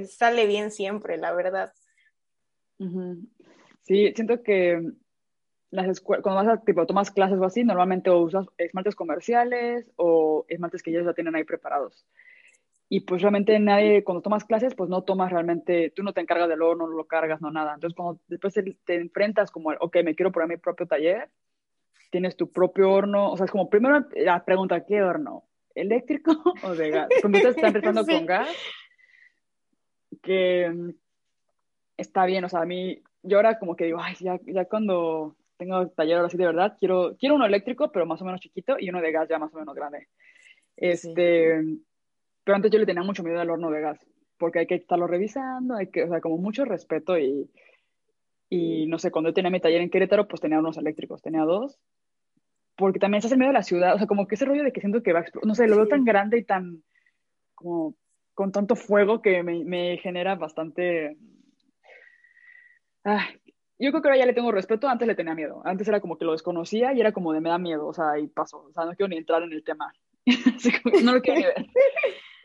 sale 0.09 0.45
bien 0.45 0.71
siempre, 0.71 1.15
la 1.15 1.31
verdad. 1.31 1.71
Sí, 3.83 4.11
siento 4.13 4.43
que 4.43 4.81
las 5.75 5.87
escuelas, 5.87 6.23
cuando 6.23 6.43
vas 6.43 6.57
a, 6.57 6.61
tipo, 6.63 6.85
tomas 6.85 7.11
clases 7.11 7.39
o 7.39 7.45
así, 7.45 7.63
normalmente 7.63 8.09
usas 8.09 8.47
esmaltes 8.57 8.95
comerciales 8.95 9.91
o 9.97 10.45
esmaltes 10.47 10.81
que 10.81 10.91
ellos 10.91 11.05
ya 11.05 11.13
tienen 11.13 11.35
ahí 11.35 11.43
preparados. 11.43 12.05
Y 12.87 13.01
pues 13.01 13.21
realmente 13.21 13.57
nadie, 13.59 14.03
cuando 14.03 14.21
tomas 14.21 14.45
clases, 14.45 14.75
pues 14.75 14.89
no 14.89 15.03
tomas 15.03 15.31
realmente, 15.31 15.91
tú 15.95 16.03
no 16.03 16.13
te 16.13 16.21
encargas 16.21 16.47
del 16.47 16.61
horno, 16.61 16.87
no 16.87 16.95
lo 16.95 17.07
cargas, 17.07 17.41
no 17.41 17.51
nada. 17.51 17.73
Entonces, 17.73 17.95
cuando 17.95 18.21
después 18.27 18.53
te, 18.53 18.95
enfrentas 18.95 19.49
como, 19.49 19.71
ok, 19.71 19.97
me 20.03 20.15
quiero 20.15 20.31
poner 20.31 20.49
mi 20.49 20.57
propio 20.57 20.85
taller, 20.85 21.29
tienes 22.11 22.35
tu 22.35 22.51
propio 22.51 22.91
horno, 22.91 23.31
o 23.31 23.37
sea, 23.37 23.45
es 23.45 23.51
como 23.51 23.69
primero 23.69 24.05
la 24.15 24.45
pregunta, 24.45 24.85
¿qué 24.85 25.01
horno? 25.01 25.45
¿Eléctrico 25.73 26.31
o 26.63 26.75
de 26.75 26.91
gas? 26.91 27.09
Cuando 27.21 27.39
ustedes 27.39 27.55
están 27.55 27.75
empezando 27.75 28.05
con 28.05 28.25
gas, 28.25 28.55
que 30.21 30.69
mm, 30.69 30.89
está 31.97 32.25
bien, 32.25 32.45
o 32.45 32.49
sea, 32.49 32.61
a 32.61 32.65
mí, 32.65 33.01
yo 33.23 33.37
ahora 33.37 33.57
como 33.57 33.75
que 33.75 33.85
digo, 33.85 33.99
ay, 33.99 34.15
ya, 34.19 34.39
ya 34.45 34.65
cuando 34.65 35.35
tengo 35.57 35.87
taller 35.89 36.17
ahora 36.17 36.29
sí 36.29 36.37
de 36.37 36.45
verdad, 36.45 36.75
quiero, 36.79 37.15
quiero 37.17 37.35
uno 37.35 37.45
eléctrico, 37.45 37.91
pero 37.91 38.05
más 38.05 38.21
o 38.21 38.25
menos 38.25 38.41
chiquito, 38.41 38.75
y 38.79 38.89
uno 38.89 39.01
de 39.01 39.11
gas 39.11 39.29
ya 39.29 39.39
más 39.39 39.53
o 39.53 39.57
menos 39.57 39.75
grande. 39.75 40.07
Este, 40.75 41.61
pero 42.43 42.55
antes 42.55 42.71
yo 42.71 42.79
le 42.79 42.85
tenía 42.85 43.03
mucho 43.03 43.23
miedo 43.23 43.39
al 43.39 43.49
horno 43.49 43.71
de 43.71 43.81
gas, 43.81 43.99
porque 44.37 44.59
hay 44.59 44.67
que 44.67 44.75
estarlo 44.75 45.07
revisando, 45.07 45.75
hay 45.75 45.87
que, 45.87 46.03
o 46.03 46.09
sea, 46.09 46.21
como 46.21 46.37
mucho 46.37 46.65
respeto 46.65 47.17
y, 47.17 47.49
y 48.49 48.87
no 48.87 48.99
sé, 48.99 49.11
cuando 49.11 49.29
yo 49.29 49.33
tenía 49.33 49.51
mi 49.51 49.59
taller 49.59 49.81
en 49.81 49.89
Querétaro, 49.89 50.27
pues 50.27 50.41
tenía 50.41 50.59
unos 50.59 50.77
eléctricos, 50.77 51.21
tenía 51.21 51.41
dos, 51.41 51.79
porque 52.75 52.99
también 52.99 53.19
estás 53.19 53.31
en 53.31 53.39
medio 53.39 53.51
de 53.51 53.59
la 53.59 53.63
ciudad, 53.63 53.95
o 53.95 53.97
sea, 53.97 54.07
como 54.07 54.27
que 54.27 54.35
ese 54.35 54.45
rollo 54.45 54.63
de 54.63 54.73
que 54.73 54.81
siento 54.81 55.01
que 55.01 55.13
va 55.13 55.19
a 55.19 55.21
explotar, 55.21 55.47
no 55.47 55.55
sé, 55.55 55.67
lo 55.67 55.77
veo 55.77 55.87
tan 55.87 56.03
grande 56.03 56.39
y 56.39 56.43
tan, 56.43 56.83
como, 57.55 57.95
con 58.33 58.51
tanto 58.51 58.75
fuego 58.75 59.21
que 59.21 59.41
me, 59.43 59.63
me 59.63 59.97
genera 59.97 60.35
bastante... 60.35 61.17
Ah, 63.05 63.25
yo 63.77 63.91
creo 63.91 64.01
que 64.01 64.07
ahora 64.07 64.19
ya 64.19 64.25
le 64.25 64.33
tengo 64.33 64.51
respeto, 64.51 64.87
antes 64.87 65.07
le 65.07 65.15
tenía 65.15 65.35
miedo. 65.35 65.61
Antes 65.65 65.87
era 65.87 65.99
como 65.99 66.17
que 66.17 66.25
lo 66.25 66.31
desconocía 66.31 66.93
y 66.93 67.01
era 67.01 67.11
como 67.11 67.33
de 67.33 67.41
me 67.41 67.49
da 67.49 67.57
miedo, 67.57 67.87
o 67.87 67.93
sea, 67.93 68.17
y 68.19 68.27
pasó. 68.27 68.65
O 68.69 68.73
sea, 68.73 68.85
no 68.85 68.95
quiero 68.95 69.09
ni 69.09 69.17
entrar 69.17 69.43
en 69.43 69.51
el 69.51 69.63
tema. 69.63 69.93
no 71.03 71.13
lo 71.13 71.21
quiero 71.21 71.39
ni 71.39 71.45
ver. 71.45 71.65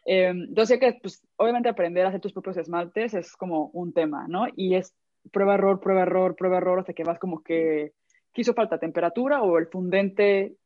Eh, 0.06 0.28
entonces, 0.28 0.80
que, 0.80 0.98
pues, 1.00 1.22
obviamente 1.36 1.68
aprender 1.68 2.04
a 2.04 2.08
hacer 2.08 2.22
tus 2.22 2.32
propios 2.32 2.56
esmaltes 2.56 3.12
es 3.12 3.36
como 3.36 3.66
un 3.74 3.92
tema, 3.92 4.26
¿no? 4.28 4.46
Y 4.56 4.74
es 4.74 4.94
prueba, 5.30 5.54
error, 5.54 5.78
prueba, 5.78 6.02
error, 6.02 6.34
prueba, 6.36 6.56
error, 6.56 6.78
hasta 6.80 6.94
que 6.94 7.04
vas 7.04 7.18
como 7.18 7.42
que 7.42 7.92
quiso 8.32 8.54
falta 8.54 8.78
temperatura 8.78 9.42
o 9.42 9.58
el 9.58 9.66
fundente, 9.66 10.56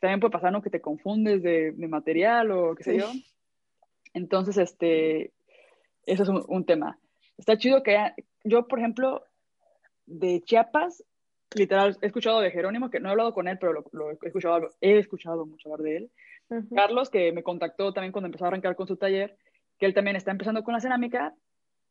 también 0.00 0.18
puede 0.18 0.32
pasar, 0.32 0.52
¿no? 0.52 0.60
Que 0.60 0.70
te 0.70 0.80
confundes 0.80 1.40
de, 1.40 1.70
de 1.70 1.88
material 1.88 2.50
o 2.50 2.74
qué 2.74 2.82
sé 2.82 2.98
yo. 2.98 3.06
Entonces, 4.12 4.58
este, 4.58 5.32
eso 6.04 6.24
es 6.24 6.28
un, 6.28 6.44
un 6.48 6.66
tema. 6.66 6.98
Está 7.38 7.56
chido 7.56 7.82
que 7.84 7.96
yo, 8.44 8.66
por 8.66 8.80
ejemplo, 8.80 9.22
de 10.10 10.42
Chiapas, 10.42 11.04
literal, 11.54 11.96
he 12.02 12.06
escuchado 12.06 12.40
de 12.40 12.50
Jerónimo, 12.50 12.90
que 12.90 13.00
no 13.00 13.08
he 13.08 13.12
hablado 13.12 13.32
con 13.32 13.48
él, 13.48 13.58
pero 13.58 13.84
lo, 13.92 14.10
he, 14.10 14.18
escuchado, 14.22 14.68
he 14.80 14.98
escuchado 14.98 15.46
mucho 15.46 15.72
hablar 15.72 15.84
de 15.84 15.96
él. 15.96 16.10
Carlos, 16.74 17.10
que 17.10 17.32
me 17.32 17.44
contactó 17.44 17.92
también 17.92 18.12
cuando 18.12 18.26
empezó 18.26 18.44
a 18.44 18.48
arrancar 18.48 18.74
con 18.74 18.88
su 18.88 18.96
taller, 18.96 19.36
que 19.78 19.86
él 19.86 19.94
también 19.94 20.16
está 20.16 20.32
empezando 20.32 20.64
con 20.64 20.74
la 20.74 20.80
cerámica, 20.80 21.34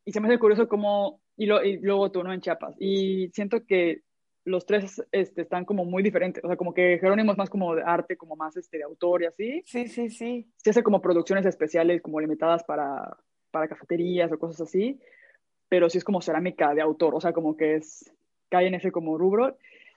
y 0.04 0.12
se 0.12 0.20
me 0.20 0.28
hace 0.28 0.38
curioso 0.38 0.68
cómo, 0.68 1.22
y, 1.38 1.46
lo, 1.46 1.64
y 1.64 1.78
luego 1.78 2.12
tú, 2.12 2.24
¿no? 2.24 2.34
En 2.34 2.42
Chiapas. 2.42 2.76
Y 2.78 3.30
siento 3.30 3.66
que 3.66 4.02
los 4.44 4.66
tres 4.66 5.02
este, 5.12 5.44
están 5.44 5.64
como 5.64 5.86
muy 5.86 6.04
diferentes. 6.04 6.44
O 6.44 6.48
sea, 6.48 6.58
como 6.58 6.74
que 6.74 6.98
Jerónimo 7.00 7.32
es 7.32 7.38
más 7.38 7.50
como 7.50 7.76
de 7.76 7.84
arte, 7.86 8.18
como 8.18 8.36
más 8.36 8.58
este, 8.58 8.78
de 8.78 8.84
autor 8.84 9.24
y 9.24 9.26
así. 9.28 9.62
Sí, 9.66 9.88
sí, 9.88 10.10
sí. 10.10 10.52
Se 10.58 10.72
hace 10.72 10.84
como 10.84 11.02
producciones 11.02 11.46
especiales, 11.46 12.02
como 12.02 12.20
limitadas 12.20 12.64
para, 12.64 13.18
para 13.52 13.68
cafeterías 13.68 14.32
o 14.32 14.40
cosas 14.40 14.62
así 14.62 15.00
pero 15.70 15.90
sí 15.90 16.00
es 16.00 16.04
como 16.04 16.22
cerámica 16.22 16.74
de 16.74 16.82
autor, 16.82 17.16
o 17.16 17.22
sea, 17.22 17.32
como 17.32 17.56
que 17.56 17.76
es, 17.76 18.12
cae 18.50 18.68
en 18.68 18.74
ese 18.74 18.92
como 18.92 19.18
rubro. 19.18 19.56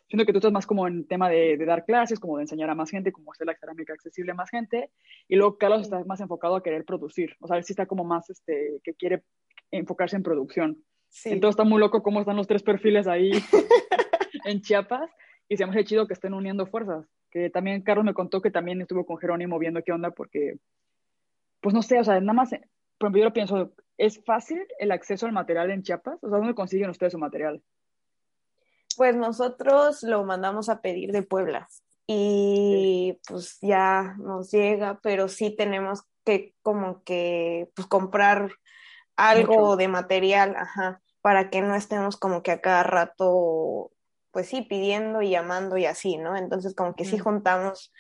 Siento 0.09 0.27
que 0.27 0.33
tú 0.33 0.39
estás 0.39 0.53
más 0.53 0.67
como 0.67 0.87
en 0.87 1.07
tema 1.07 1.31
de, 1.31 1.57
dar 1.65 1.87
clases, 1.87 2.21
como 2.21 2.37
de 2.37 2.43
enseñar 2.43 2.69
a 2.69 2.75
más 2.75 2.91
gente, 2.91 3.13
como 3.13 3.33
hacer 3.33 3.47
la 3.47 3.57
cerámica 3.57 3.95
accesible 3.95 4.33
a 4.33 4.35
más 4.35 4.51
gente, 4.51 4.91
y 5.27 5.37
luego 5.37 5.57
Carlos 5.57 5.83
está 5.83 6.05
más 6.05 6.21
enfocado 6.21 6.55
a 6.55 6.63
querer 6.63 6.85
producir, 6.85 7.35
o 7.41 7.49
sea, 7.49 7.57
él 7.57 7.65
sí 7.65 7.73
está 7.73 7.87
como 7.87 8.05
más, 8.05 8.29
este, 8.29 8.79
que 8.85 8.93
quiere 8.93 9.23
enfocarse 9.71 10.17
en 10.17 10.23
producción. 10.23 10.85
Sí. 11.09 11.31
Entonces 11.31 11.55
está 11.55 11.65
muy 11.65 11.81
loco 11.81 12.03
cómo 12.03 12.21
están 12.21 12.37
los 12.37 12.47
tres 12.47 12.63
perfiles 12.63 13.07
ahí 13.07 13.31
en 14.45 14.61
Chiapas, 14.61 15.11
y 15.49 15.57
se 15.57 15.65
me 15.65 15.73
hace 15.73 15.85
chido 15.85 16.07
que 16.07 16.13
estén 16.13 16.35
uniendo 16.35 16.67
fuerzas, 16.67 17.07
que 17.31 17.49
también 17.49 17.81
Carlos 17.81 18.05
me 18.05 18.13
contó 18.13 18.43
que 18.43 18.51
también 18.51 18.83
estuvo 18.83 19.07
con 19.07 19.17
Jerónimo 19.17 19.59
viendo 19.59 19.83
qué 19.83 19.93
onda, 19.93 20.11
porque, 20.11 20.59
pues 21.63 21.75
no 21.75 21.81
sé, 21.81 21.99
o 21.99 22.05
sea, 22.05 22.21
nada 22.21 22.35
más, 22.35 22.51
por 22.51 23.07
ejemplo, 23.07 23.19
yo 23.19 23.25
lo 23.25 23.33
pienso, 23.33 23.73
¿Es 23.99 24.25
fácil 24.25 24.67
el 24.79 24.93
acceso 24.93 25.27
al 25.27 25.33
material 25.33 25.71
en 25.71 25.83
Chiapas? 25.83 26.19
O 26.23 26.29
sea, 26.29 26.39
¿dónde 26.39 26.55
consiguen 26.55 26.91
ustedes 26.91 27.13
su 27.13 27.19
material? 27.19 27.63
Pues 28.97 29.17
nosotros 29.17 30.03
lo 30.03 30.25
mandamos 30.25 30.69
a 30.69 30.81
pedir 30.81 31.13
de 31.13 31.23
Puebla 31.23 31.69
y 32.07 33.19
pues 33.27 33.59
ya 33.61 34.17
nos 34.19 34.51
llega, 34.51 34.99
pero 35.03 35.29
sí 35.29 35.55
tenemos 35.55 36.03
que 36.25 36.55
como 36.63 37.03
que 37.05 37.71
pues 37.75 37.87
comprar 37.87 38.51
algo 39.17 39.77
de 39.77 39.89
material, 39.89 40.55
ajá, 40.57 41.01
para 41.21 41.51
que 41.51 41.63
no 41.63 41.75
estemos 41.75 42.17
como 42.17 42.43
que 42.43 42.51
a 42.51 42.61
cada 42.61 42.83
rato, 42.83 43.93
pues 44.31 44.49
sí, 44.49 44.63
pidiendo 44.63 45.23
y 45.23 45.31
llamando 45.31 45.77
y 45.77 45.87
así, 45.87 46.17
¿no? 46.17 46.37
Entonces 46.37 46.75
como 46.75 46.95
que 46.95 47.05
sí 47.05 47.19
juntamos, 47.19 47.93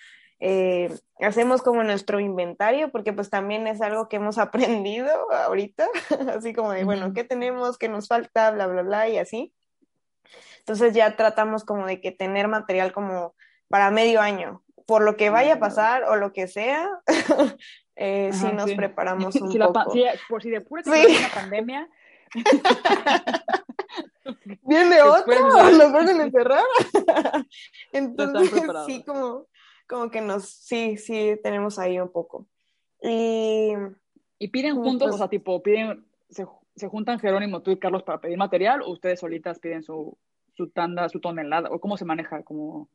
eh, 0.44 0.92
hacemos 1.20 1.62
como 1.62 1.84
nuestro 1.84 2.18
inventario, 2.18 2.90
porque 2.90 3.12
pues 3.12 3.30
también 3.30 3.68
es 3.68 3.80
algo 3.80 4.08
que 4.08 4.16
hemos 4.16 4.38
aprendido 4.88 5.08
ahorita, 5.32 5.88
así 6.36 6.52
como 6.52 6.72
de, 6.72 6.82
bueno, 6.82 7.12
¿qué 7.14 7.22
tenemos? 7.22 7.78
¿Qué 7.78 7.88
nos 7.88 8.08
falta? 8.08 8.50
Bla, 8.50 8.66
bla, 8.66 8.82
bla, 8.82 9.08
y 9.08 9.18
así. 9.18 9.54
Entonces 10.58 10.94
ya 10.94 11.16
tratamos 11.16 11.64
como 11.64 11.86
de 11.86 12.00
que 12.00 12.10
tener 12.10 12.48
material 12.48 12.92
como 12.92 13.36
para 13.68 13.92
medio 13.92 14.20
año, 14.20 14.64
por 14.84 15.02
lo 15.02 15.16
que 15.16 15.30
vaya 15.30 15.54
a 15.54 15.58
pasar 15.60 16.04
o 16.04 16.16
lo 16.16 16.32
que 16.32 16.48
sea, 16.48 16.90
eh, 17.94 18.30
si 18.32 18.46
nos 18.52 18.72
preparamos 18.72 19.36
un 19.36 19.52
poco. 19.56 19.92
por 20.28 20.42
si 20.42 20.50
de 20.50 20.60
pura 20.60 20.82
sí. 20.82 20.90
una 20.90 21.28
pandemia. 21.32 21.88
Viene 24.62 25.02
otro, 25.02 25.48
nos 25.70 25.92
van 25.92 26.08
a 26.08 26.22
encerrar. 26.22 26.64
Entonces, 27.92 28.62
sí, 28.86 29.04
como, 29.04 29.46
como 29.92 30.10
que 30.10 30.22
nos, 30.22 30.48
sí, 30.48 30.96
sí, 30.96 31.38
tenemos 31.42 31.78
ahí 31.78 32.00
un 32.00 32.10
poco. 32.10 32.46
Y, 33.02 33.74
¿Y 34.38 34.48
piden 34.48 34.76
juntos, 34.76 35.08
pues 35.08 35.14
o 35.16 35.18
sea, 35.18 35.28
tipo, 35.28 35.62
piden, 35.62 36.06
se, 36.30 36.46
se, 36.74 36.88
juntan 36.88 37.18
Jerónimo, 37.18 37.60
tú 37.60 37.70
y 37.70 37.78
Carlos 37.78 38.02
para 38.02 38.18
pedir 38.18 38.38
material, 38.38 38.80
o 38.80 38.90
ustedes 38.90 39.20
solitas 39.20 39.58
piden 39.58 39.82
su, 39.82 40.16
su 40.54 40.70
tanda, 40.70 41.10
su 41.10 41.20
tonelada, 41.20 41.68
o 41.70 41.78
cómo 41.78 41.98
se 41.98 42.06
maneja, 42.06 42.42
como... 42.42 42.88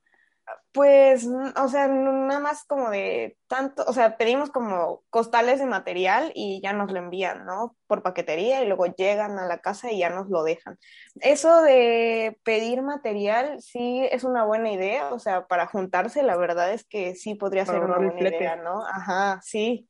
Pues, 0.72 1.28
o 1.56 1.68
sea, 1.70 1.88
nada 1.88 2.40
más 2.40 2.64
como 2.66 2.90
de 2.90 3.38
tanto, 3.48 3.84
o 3.88 3.94
sea, 3.94 4.16
pedimos 4.16 4.52
como 4.52 5.04
costales 5.10 5.60
de 5.60 5.66
material 5.66 6.32
y 6.36 6.62
ya 6.62 6.72
nos 6.72 6.92
lo 6.92 7.00
envían, 7.00 7.46
¿no? 7.46 7.76
Por 7.88 8.04
paquetería 8.04 8.62
y 8.64 8.68
luego 8.68 8.86
llegan 8.86 9.40
a 9.40 9.48
la 9.48 9.58
casa 9.58 9.92
y 9.92 10.00
ya 10.00 10.10
nos 10.10 10.30
lo 10.30 10.44
dejan. 10.44 10.78
Eso 11.20 11.64
de 11.64 12.40
pedir 12.44 12.82
material 12.84 13.60
sí 13.62 14.08
es 14.12 14.24
una 14.24 14.46
buena 14.46 14.72
idea, 14.72 15.14
o 15.14 15.20
sea, 15.20 15.48
para 15.48 15.66
juntarse, 15.66 16.22
la 16.22 16.38
verdad 16.38 16.72
es 16.72 16.86
que 16.86 17.16
sí 17.16 17.34
podría 17.34 17.66
ser 17.66 17.82
una 17.84 17.98
buena 17.98 18.30
idea, 18.30 18.56
¿no? 18.56 18.86
Ajá, 18.86 19.42
sí, 19.44 19.90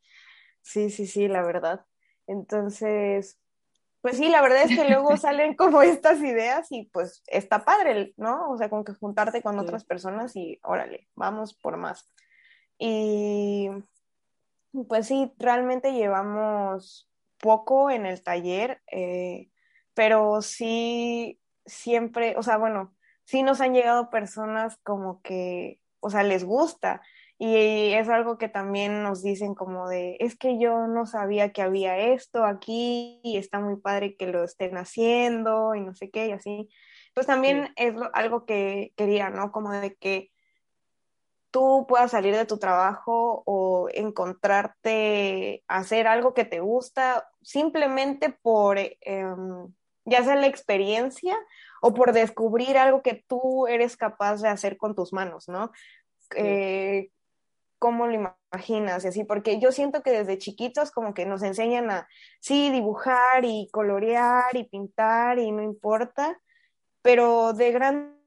sí, 0.62 0.90
sí, 0.90 1.06
sí, 1.06 1.28
la 1.28 1.42
verdad. 1.44 1.86
Entonces, 2.28 3.38
pues 4.08 4.20
sí, 4.20 4.30
la 4.30 4.42
verdad 4.42 4.62
es 4.64 4.70
que 4.70 4.88
luego 4.88 5.18
salen 5.18 5.54
como 5.54 5.82
estas 5.82 6.20
ideas 6.22 6.72
y 6.72 6.86
pues 6.94 7.24
está 7.28 7.66
padre, 7.66 8.14
¿no? 8.16 8.50
O 8.50 8.58
sea, 8.58 8.70
con 8.70 8.86
que 8.86 8.94
juntarte 8.94 9.42
con 9.42 9.60
otras 9.60 9.84
personas 9.84 10.34
y 10.38 10.62
órale, 10.64 11.10
vamos 11.14 11.54
por 11.54 11.76
más. 11.76 12.10
Y 12.80 13.68
pues 14.88 15.08
sí, 15.08 15.34
realmente 15.38 15.92
llevamos 15.92 17.12
poco 17.38 17.92
en 17.92 18.06
el 18.06 18.24
taller, 18.24 18.82
eh, 18.90 19.50
pero 19.94 20.42
sí, 20.42 21.42
siempre, 21.66 22.36
o 22.38 22.44
sea, 22.44 22.56
bueno, 22.56 22.96
sí 23.26 23.44
nos 23.44 23.60
han 23.60 23.74
llegado 23.74 24.10
personas 24.10 24.78
como 24.84 25.22
que, 25.22 25.82
o 26.00 26.10
sea, 26.10 26.24
les 26.24 26.46
gusta 26.46 27.02
y 27.40 27.94
es 27.94 28.10
algo 28.10 28.38
que 28.40 28.50
también 28.50 29.04
nos 29.04 29.22
dicen 29.22 29.54
como 29.54 29.88
de, 29.88 30.18
es 30.20 30.36
que 30.36 30.58
yo 30.58 30.88
no 30.88 31.06
sabía 31.06 31.52
que 31.52 31.62
había 31.62 31.98
esto 31.98 32.44
aquí 32.44 33.20
y 33.24 33.38
está 33.38 33.60
muy 33.60 33.76
padre 33.76 34.16
que 34.16 34.26
lo 34.28 34.44
estén 34.44 34.76
haciendo 34.76 35.76
y 35.76 35.82
no 35.82 35.94
sé 35.94 36.10
qué 36.10 36.28
y 36.28 36.32
así. 36.32 36.70
Pues 37.14 37.28
también 37.28 37.74
es 37.76 37.94
algo 38.14 38.46
que 38.46 38.92
quería, 38.96 39.30
¿no? 39.30 39.52
Como 39.52 39.72
de 39.72 39.96
que 39.96 40.32
tú 41.52 41.86
puedas 41.88 42.12
salir 42.12 42.36
de 42.36 42.46
tu 42.46 42.58
trabajo 42.58 43.44
o 43.46 43.88
encontrarte, 43.94 45.64
hacer 45.68 46.08
algo 46.08 46.34
que 46.34 46.46
te 46.46 46.60
gusta 46.60 47.30
simplemente 47.44 48.32
por, 48.32 48.80
em, 48.80 49.74
ya 50.06 50.24
sea 50.24 50.36
la 50.36 50.48
experiencia 50.48 51.38
o 51.82 51.94
por 51.94 52.14
descubrir 52.14 52.78
algo 52.78 53.04
que 53.04 53.24
tú 53.28 53.68
eres 53.68 53.96
capaz 53.96 54.42
de 54.42 54.50
hacer 54.50 54.78
con 54.78 54.96
tus 54.96 55.14
manos, 55.14 55.48
¿no? 55.48 55.72
Eh, 56.36 57.12
cómo 57.80 58.08
lo 58.08 58.14
imaginas 58.14 59.06
y 59.06 59.08
así, 59.10 59.24
porque 59.24 59.60
yo 59.60 59.72
siento 59.72 60.02
que 60.04 60.12
desde 60.12 60.38
chiquitos 60.38 60.92
como 60.92 61.14
que 61.14 61.26
nos 61.26 61.44
enseñan 61.44 61.90
a, 61.92 62.08
sí, 62.40 62.72
dibujar 62.72 63.46
y 63.46 63.70
colorear 63.72 64.56
y 64.56 64.64
pintar 64.66 65.40
y 65.40 65.52
no 65.52 65.62
importa, 65.64 66.40
pero 67.02 67.54
de 67.54 67.72
gran 67.72 68.18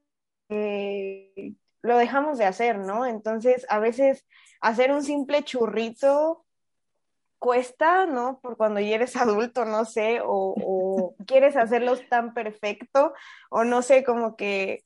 eh, 0.49 1.53
lo 1.81 1.97
dejamos 1.97 2.37
de 2.37 2.45
hacer, 2.45 2.77
¿no? 2.79 3.05
Entonces, 3.05 3.65
a 3.69 3.79
veces 3.79 4.25
hacer 4.61 4.91
un 4.91 5.03
simple 5.03 5.43
churrito 5.43 6.45
cuesta, 7.39 8.05
¿no? 8.05 8.39
Por 8.41 8.57
cuando 8.57 8.79
ya 8.79 8.95
eres 8.95 9.15
adulto, 9.15 9.65
no 9.65 9.85
sé, 9.85 10.21
o, 10.21 10.55
o 10.57 11.15
quieres 11.27 11.55
hacerlos 11.57 12.07
tan 12.09 12.33
perfecto, 12.33 13.13
o 13.49 13.63
no 13.63 13.81
sé, 13.81 14.03
como 14.03 14.35
que 14.35 14.83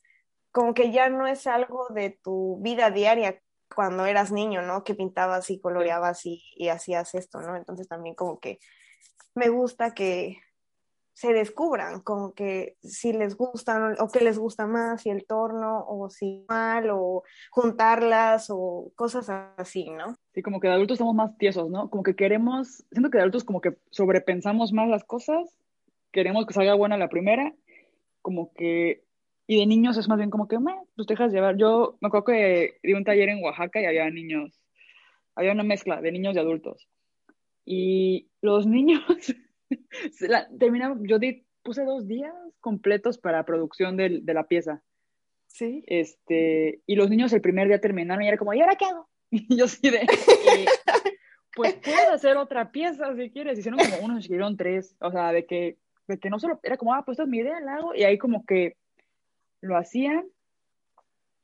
como 0.56 0.74
que 0.74 0.90
ya 0.90 1.10
no 1.10 1.28
es 1.28 1.48
algo 1.48 1.90
de 1.90 2.12
tu 2.12 2.60
vida 2.62 2.90
diaria, 2.90 3.42
cuando 3.74 4.06
eras 4.06 4.32
niño, 4.32 4.62
¿no? 4.62 4.84
Que 4.84 4.96
pintabas 4.96 5.50
y 5.50 5.60
coloreabas 5.60 6.26
y, 6.26 6.44
y 6.56 6.70
hacías 6.70 7.16
esto, 7.16 7.42
¿no? 7.42 7.56
Entonces 7.56 7.88
también 7.88 8.16
como 8.16 8.40
que 8.40 8.60
me 9.34 9.50
gusta 9.50 9.94
que 9.94 10.40
se 11.16 11.32
descubran, 11.32 12.02
como 12.02 12.34
que 12.34 12.76
si 12.84 13.14
les 13.14 13.38
gustan 13.38 13.96
o 14.00 14.10
qué 14.10 14.20
les 14.20 14.38
gusta 14.38 14.68
más, 14.68 15.02
si 15.02 15.10
el 15.10 15.26
torno 15.26 15.86
o 15.88 16.10
si 16.10 16.46
mal 16.50 16.90
o 16.92 17.24
juntarlas 17.52 18.48
o 18.50 18.92
cosas 18.96 19.30
así, 19.56 19.90
¿no? 19.90 20.18
Sí, 20.34 20.42
como 20.42 20.60
que 20.60 20.68
de 20.68 20.74
adultos 20.74 20.98
somos 20.98 21.16
más 21.16 21.38
tiesos, 21.38 21.70
¿no? 21.70 21.90
Como 21.90 22.04
que 22.04 22.18
queremos, 22.18 22.84
siento 22.92 23.10
que 23.10 23.18
de 23.18 23.22
adultos 23.22 23.46
como 23.46 23.62
que 23.62 23.78
sobrepensamos 23.92 24.74
más 24.74 24.90
las 24.90 25.06
cosas, 25.06 25.56
queremos 26.12 26.46
que 26.46 26.54
salga 26.54 26.76
buena 26.76 26.98
la 26.98 27.08
primera, 27.08 27.54
como 28.22 28.52
que 28.52 29.05
y 29.48 29.60
de 29.60 29.66
niños 29.66 29.98
es 29.98 30.08
más 30.08 30.18
bien 30.18 30.30
como 30.30 30.48
que, 30.48 30.60
me, 30.60 30.74
pues 30.96 31.08
dejas 31.08 31.32
llevar. 31.32 31.58
Yo 31.58 31.98
me 32.02 32.08
acuerdo 32.08 32.26
que 32.26 32.78
di 32.82 32.94
un 32.94 33.04
taller 33.04 33.30
en 33.30 33.44
Oaxaca 33.44 33.82
y 33.82 33.86
había 33.86 34.10
niños, 34.10 34.60
había 35.36 35.52
una 35.52 35.64
mezcla 35.64 36.02
de 36.02 36.12
niños 36.12 36.36
y 36.36 36.40
adultos. 36.40 36.88
Y 37.64 38.30
los 38.42 38.66
niños, 38.68 39.04
terminamos, 40.60 41.00
yo 41.04 41.20
di, 41.20 41.46
puse 41.64 41.84
dos 41.84 42.08
días 42.08 42.34
completos 42.60 43.18
para 43.18 43.46
producción 43.46 43.98
de, 43.98 44.20
de, 44.22 44.34
la 44.34 44.48
pieza. 44.48 44.82
Sí. 45.48 45.84
Este, 45.88 46.82
y 46.86 46.96
los 46.96 47.10
niños 47.10 47.32
el 47.34 47.42
primer 47.42 47.68
día 47.68 47.80
terminaron 47.80 48.24
y 48.24 48.28
era 48.28 48.38
como, 48.38 48.54
¿y 48.54 48.62
ahora 48.62 48.76
qué 48.76 48.86
hago? 48.86 49.10
Y 49.32 49.58
yo 49.58 49.68
sí 49.68 49.90
de, 49.90 50.08
pues 51.56 51.74
puedes 51.76 52.10
hacer 52.10 52.38
otra 52.38 52.72
pieza 52.72 53.16
si 53.16 53.32
quieres. 53.32 53.58
Hicieron 53.58 53.80
como 53.80 54.06
unos, 54.06 54.26
hicieron 54.26 54.56
tres. 54.56 54.96
O 55.00 55.12
sea, 55.12 55.32
de 55.32 55.46
que, 55.46 55.78
de 56.08 56.20
que 56.20 56.30
no 56.30 56.40
solo, 56.40 56.60
era 56.64 56.78
como, 56.78 56.94
ah, 56.94 57.04
pues 57.04 57.16
esta 57.16 57.24
es 57.24 57.30
mi 57.30 57.40
idea, 57.40 57.60
la 57.60 57.76
hago. 57.76 57.96
Y 57.96 58.04
ahí 58.04 58.18
como 58.18 58.46
que 58.46 58.78
lo 59.62 59.78
hacían. 59.78 60.26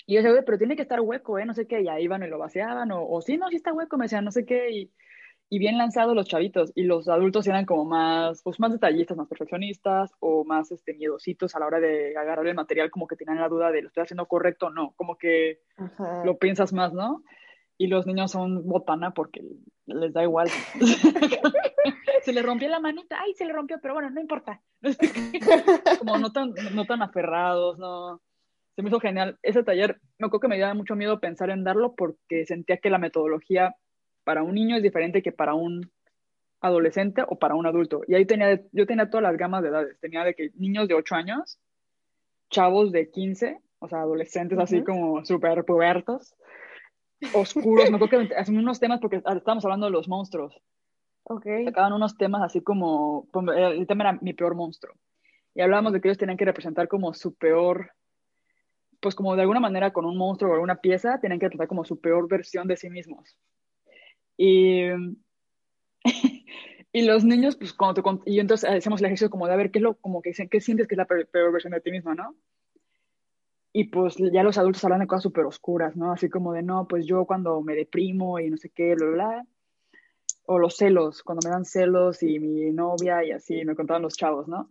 Y 0.05 0.16
yo 0.16 0.24
decía, 0.24 0.43
pero 0.45 0.57
tiene 0.57 0.76
que 0.76 0.82
estar 0.82 0.99
hueco, 0.99 1.39
¿eh? 1.39 1.45
No 1.45 1.53
sé 1.53 1.68
qué. 1.68 1.82
Y 1.82 1.88
ahí 1.88 2.03
iban 2.03 2.24
y 2.24 2.28
lo 2.28 2.39
vaciaban. 2.39 2.91
O, 2.91 3.07
o 3.07 3.22
sí, 3.22 3.38
no, 3.38 3.49
sí 3.49 3.55
está 3.55 3.74
hueco. 3.74 3.97
Me 3.97 4.05
decían, 4.05 4.26
no 4.26 4.32
sé 4.32 4.45
qué. 4.45 4.72
Y, 4.72 4.91
y 5.49 5.59
bien 5.59 5.78
lanzados 5.78 6.16
los 6.16 6.28
chavitos. 6.28 6.72
Y 6.76 6.84
los 6.84 7.09
adultos 7.09 7.45
eran 7.45 7.66
como 7.66 7.86
más, 7.86 8.41
pues 8.41 8.59
más 8.59 8.72
detallistas, 8.72 9.18
más 9.18 9.28
perfeccionistas 9.28 10.12
o 10.20 10.45
más 10.45 10.72
este, 10.72 10.93
miedositos 10.93 11.55
a 11.55 11.59
la 11.59 11.68
hora 11.68 11.80
de 11.80 12.16
agarrar 12.18 12.47
el 12.47 12.55
material, 12.55 12.89
como 12.89 13.05
que 13.05 13.18
tenían 13.18 13.39
la 13.39 13.49
duda 13.49 13.70
de 13.70 13.82
lo 13.82 13.89
estoy 13.89 14.03
haciendo 14.03 14.28
correcto 14.28 14.68
o 14.68 14.70
no. 14.70 14.93
Como 14.95 15.18
que 15.18 15.59
lo 16.24 16.38
piensas 16.38 16.72
más, 16.74 16.93
¿no? 16.93 17.24
Y 17.82 17.88
los 17.88 18.06
niños 18.06 18.30
son 18.30 18.68
botana 18.68 19.10
porque 19.10 19.42
les 19.88 20.14
da 20.14 20.22
igual. 20.22 20.48
se 22.22 22.32
le 22.32 22.44
rompió 22.44 22.70
la 22.70 22.80
manita, 22.80 23.18
ay, 23.20 23.34
se 23.34 23.44
le 23.44 23.54
rompió, 23.54 23.80
pero 23.82 23.96
bueno, 23.96 24.12
no 24.12 24.22
importa. 24.22 24.62
Como 25.98 26.20
no 26.20 26.32
tan, 26.32 26.54
no 26.76 26.86
tan 26.86 27.02
aferrados, 27.02 27.80
no. 27.80 28.22
Se 28.76 28.84
me 28.84 28.90
hizo 28.90 29.00
genial. 29.00 29.40
Ese 29.42 29.64
taller, 29.64 30.00
me 30.20 30.28
acuerdo 30.28 30.42
que 30.42 30.48
me 30.50 30.60
daba 30.60 30.76
mucho 30.76 30.96
miedo 30.96 31.20
pensar 31.20 31.50
en 31.50 31.64
darlo 31.64 31.96
porque 31.96 32.46
sentía 32.46 32.78
que 32.78 32.92
la 32.92 33.00
metodología 33.00 33.76
para 34.26 34.44
un 34.44 34.54
niño 34.54 34.76
es 34.76 34.84
diferente 34.84 35.24
que 35.24 35.32
para 35.32 35.56
un 35.56 35.90
adolescente 36.60 37.24
o 37.28 37.40
para 37.40 37.56
un 37.56 37.66
adulto. 37.66 38.04
Y 38.08 38.14
ahí 38.14 38.28
tenía, 38.28 38.62
yo 38.74 38.86
tenía 38.86 39.10
todas 39.10 39.24
las 39.24 39.38
gamas 39.38 39.64
de 39.64 39.70
edades. 39.70 40.00
Tenía 40.00 40.24
de 40.24 40.36
que 40.36 40.52
niños 40.54 40.88
de 40.88 40.94
8 40.94 41.16
años, 41.16 41.60
chavos 42.52 42.92
de 42.92 43.10
15, 43.10 43.60
o 43.80 43.88
sea, 43.88 44.02
adolescentes 44.02 44.60
así 44.60 44.84
como 44.84 45.26
súper 45.26 45.66
pubertos, 45.66 46.36
oscuros. 47.34 47.89
me 47.89 47.95
acuerdo 47.97 48.28
que 48.28 48.36
hacían 48.36 48.57
unos 48.57 48.80
temas 48.80 48.99
porque 48.99 49.17
estábamos 49.17 49.63
hablando 49.65 49.86
de 49.86 49.91
los 49.91 50.07
monstruos. 50.07 50.61
Okay. 51.24 51.65
Sacaban 51.65 51.93
unos 51.93 52.17
temas 52.17 52.41
así 52.41 52.61
como, 52.61 53.28
el 53.55 53.88
tema 53.88 54.09
era 54.09 54.19
mi 54.22 54.34
peor 54.34 54.55
monstruo. 54.55 54.95
Y 55.53 55.61
hablábamos 55.61 55.93
de 55.93 56.01
que 56.01 56.07
ellos 56.07 56.17
tenían 56.17 56.38
que 56.38 56.45
representar 56.45 56.88
como 56.88 57.13
su 57.13 57.36
peor, 57.36 57.91
pues 58.99 59.15
como 59.15 59.36
de 59.36 59.41
alguna 59.41 59.59
manera 59.59 59.91
con 59.91 60.05
un 60.05 60.17
monstruo 60.17 60.51
o 60.51 60.53
alguna 60.53 60.78
pieza, 60.78 61.19
tenían 61.19 61.39
que 61.39 61.49
tratar 61.49 61.67
como 61.67 61.86
su 61.86 61.99
peor 61.99 62.28
versión 62.28 62.67
de 62.67 62.78
sí 62.78 62.89
mismos. 62.89 63.38
Y, 64.38 64.88
y 66.93 67.01
los 67.03 67.24
niños, 67.24 67.55
pues 67.55 67.74
cuando 67.74 68.01
te, 68.01 68.32
y 68.32 68.39
entonces 68.39 68.69
hacemos 68.69 69.01
el 69.01 69.05
ejercicio 69.05 69.30
como 69.30 69.47
de 69.47 69.53
a 69.53 69.57
ver 69.57 69.72
qué 69.72 69.80
es 69.80 69.84
lo, 69.84 69.95
como 69.97 70.22
que 70.22 70.32
qué 70.32 70.61
sientes 70.61 70.88
que 70.88 70.95
es 70.95 70.97
la 70.97 71.05
peor, 71.05 71.51
versión 71.51 71.74
de 71.74 71.82
ti 71.82 71.91
misma, 71.91 72.15
¿no? 72.15 72.36
Y 73.74 73.86
pues 73.86 74.15
ya 74.17 74.43
los 74.43 74.57
adultos 74.57 74.84
hablan 74.84 74.99
de 74.99 75.07
cosas 75.07 75.24
súper 75.24 75.45
oscuras, 75.45 75.95
¿no? 75.95 76.11
Así 76.11 76.30
como 76.30 76.53
de, 76.53 76.61
no, 76.61 76.88
pues 76.88 77.05
yo 77.05 77.26
cuando 77.26 77.61
me 77.61 77.76
deprimo 77.76 78.39
y 78.39 78.49
no 78.49 78.57
sé 78.57 78.69
qué, 78.69 78.95
bla, 78.95 79.07
bla, 79.07 79.45
o 80.45 80.59
los 80.59 80.76
celos, 80.76 81.24
cuando 81.24 81.47
me 81.47 81.53
dan 81.53 81.65
celos 81.65 82.24
y 82.24 82.39
mi 82.39 82.72
novia 82.72 83.24
y 83.24 83.32
así, 83.32 83.63
me 83.63 83.76
contaban 83.76 84.01
los 84.01 84.15
chavos, 84.15 84.47
¿no? 84.47 84.69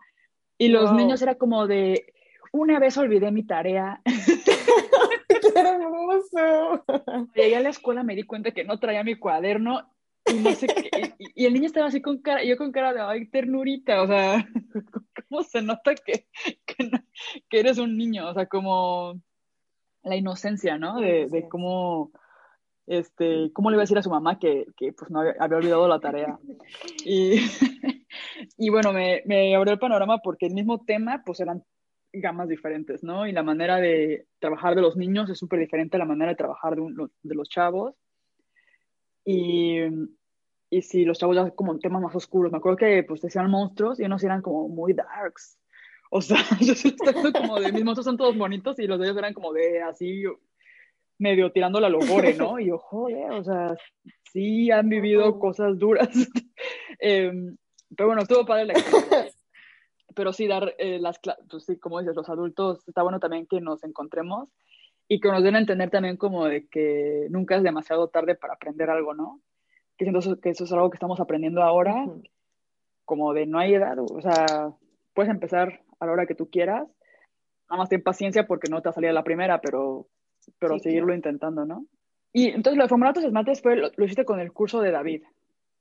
Y 0.58 0.68
los 0.68 0.92
niños 0.92 1.22
era 1.22 1.36
como 1.36 1.66
de, 1.66 2.12
una 2.52 2.78
vez 2.78 2.98
olvidé 2.98 3.30
mi 3.30 3.44
tarea. 3.44 4.02
¡Qué 5.28 5.58
hermoso! 5.58 6.84
Llegué 7.34 7.56
a 7.56 7.60
la 7.60 7.70
escuela, 7.70 8.02
me 8.02 8.14
di 8.14 8.24
cuenta 8.24 8.50
que 8.50 8.64
no 8.64 8.78
traía 8.78 9.02
mi 9.02 9.14
cuaderno 9.16 9.88
y 10.26 10.34
no 10.34 10.52
sé 10.52 10.66
qué. 10.66 11.14
Y, 11.18 11.46
el 11.46 11.54
niño 11.54 11.66
estaba 11.66 11.86
así 11.86 12.00
con 12.00 12.18
cara, 12.18 12.44
yo 12.44 12.56
con 12.56 12.72
cara 12.72 12.92
de, 12.92 13.00
ay, 13.00 13.28
ternurita, 13.28 14.02
o 14.02 14.06
sea, 14.06 14.46
¿cómo 15.28 15.42
se 15.42 15.62
nota 15.62 15.94
que, 15.94 16.26
que, 16.66 17.58
eres 17.58 17.78
un 17.78 17.96
niño? 17.96 18.28
O 18.28 18.34
sea, 18.34 18.46
como 18.46 19.20
la 20.02 20.16
inocencia, 20.16 20.78
¿no? 20.78 21.00
De, 21.00 21.28
de 21.28 21.48
cómo 21.48 22.12
este, 22.90 23.52
¿cómo 23.52 23.70
le 23.70 23.76
iba 23.76 23.82
a 23.82 23.84
decir 23.84 23.98
a 23.98 24.02
su 24.02 24.10
mamá 24.10 24.40
que, 24.40 24.66
que 24.76 24.92
pues 24.92 25.12
no 25.12 25.20
había, 25.20 25.56
olvidado 25.56 25.86
la 25.86 26.00
tarea? 26.00 26.40
Y, 27.04 27.36
y 28.58 28.68
bueno, 28.68 28.92
me, 28.92 29.22
me, 29.26 29.54
abrió 29.54 29.74
el 29.74 29.78
panorama 29.78 30.18
porque 30.18 30.46
el 30.46 30.54
mismo 30.54 30.84
tema, 30.84 31.22
pues 31.24 31.38
eran 31.38 31.62
gamas 32.12 32.48
diferentes, 32.48 33.04
¿no? 33.04 33.28
Y 33.28 33.32
la 33.32 33.44
manera 33.44 33.76
de 33.76 34.26
trabajar 34.40 34.74
de 34.74 34.82
los 34.82 34.96
niños 34.96 35.30
es 35.30 35.38
súper 35.38 35.60
diferente 35.60 35.96
a 35.96 36.00
la 36.00 36.04
manera 36.04 36.32
de 36.32 36.36
trabajar 36.36 36.74
de, 36.74 36.82
de 37.22 37.34
los 37.36 37.48
chavos. 37.48 37.94
Y, 39.24 39.80
y 40.70 40.82
si 40.82 41.04
los 41.04 41.18
chavos 41.18 41.36
ya 41.36 41.50
como 41.50 41.78
temas 41.78 42.02
más 42.02 42.14
oscuros, 42.14 42.52
me 42.52 42.58
acuerdo 42.58 42.78
que 42.78 43.02
pues 43.02 43.20
decían 43.20 43.50
monstruos 43.50 44.00
y 44.00 44.04
unos 44.04 44.22
eran 44.24 44.42
como 44.42 44.68
muy 44.68 44.92
darks. 44.92 45.58
O 46.10 46.20
sea, 46.20 46.38
yo 46.60 46.72
estoy 46.72 47.32
como 47.32 47.60
de 47.60 47.72
mis 47.72 47.84
monstruos 47.84 48.04
son 48.04 48.16
todos 48.16 48.36
bonitos 48.36 48.78
y 48.78 48.86
los 48.86 48.98
de 48.98 49.06
ellos 49.06 49.18
eran 49.18 49.34
como 49.34 49.52
de 49.52 49.82
así 49.82 50.24
medio 51.18 51.52
tirando 51.52 51.80
la 51.80 51.88
logore, 51.88 52.34
¿no? 52.34 52.58
Y 52.58 52.66
yo, 52.66 52.78
joder, 52.78 53.30
o 53.32 53.44
sea, 53.44 53.76
sí 54.32 54.70
han 54.70 54.88
vivido 54.88 55.38
cosas 55.38 55.78
duras. 55.78 56.08
Em, 57.02 57.56
pero 57.96 58.08
bueno, 58.08 58.22
estuvo 58.22 58.44
padre 58.44 58.66
la 58.66 58.74
Pero 60.14 60.34
sí, 60.34 60.46
dar 60.46 60.74
eh, 60.76 60.98
las 60.98 61.18
clases, 61.18 61.46
pues 61.48 61.64
sí, 61.64 61.78
como 61.78 61.98
dices, 61.98 62.14
los 62.14 62.28
adultos, 62.28 62.86
está 62.86 63.02
bueno 63.02 63.20
también 63.20 63.46
que 63.46 63.62
nos 63.62 63.82
encontremos 63.84 64.50
y 65.12 65.18
que 65.18 65.28
nos 65.28 65.42
den 65.42 65.56
a 65.56 65.58
entender 65.58 65.90
también 65.90 66.16
como 66.16 66.46
de 66.46 66.68
que 66.68 67.26
nunca 67.30 67.56
es 67.56 67.64
demasiado 67.64 68.06
tarde 68.06 68.36
para 68.36 68.54
aprender 68.54 68.90
algo, 68.90 69.12
¿no? 69.12 69.40
Que 69.98 70.04
siento 70.04 70.40
que 70.40 70.50
eso 70.50 70.62
es 70.62 70.72
algo 70.72 70.88
que 70.88 70.94
estamos 70.94 71.18
aprendiendo 71.18 71.64
ahora, 71.64 72.06
como 73.04 73.34
de 73.34 73.44
no 73.44 73.58
hay 73.58 73.74
edad, 73.74 73.98
o 73.98 74.20
sea, 74.20 74.72
puedes 75.12 75.28
empezar 75.28 75.80
a 75.98 76.06
la 76.06 76.12
hora 76.12 76.26
que 76.26 76.36
tú 76.36 76.48
quieras, 76.48 76.86
nada 77.68 77.78
más 77.80 77.88
ten 77.88 78.04
paciencia 78.04 78.46
porque 78.46 78.70
no 78.70 78.82
te 78.82 78.88
ha 78.88 78.92
salido 78.92 79.12
la 79.12 79.24
primera, 79.24 79.60
pero 79.60 80.06
pero 80.60 80.78
seguirlo 80.78 81.12
intentando, 81.12 81.64
¿no? 81.64 81.86
Y 82.32 82.46
entonces 82.46 82.76
lo 82.76 82.84
de 82.84 82.88
formulatos 82.88 83.24
esmaltes 83.24 83.60
fue, 83.60 83.74
lo, 83.74 84.04
hiciste 84.04 84.24
con 84.24 84.38
el 84.38 84.52
curso 84.52 84.80
de 84.80 84.92
David. 84.92 85.24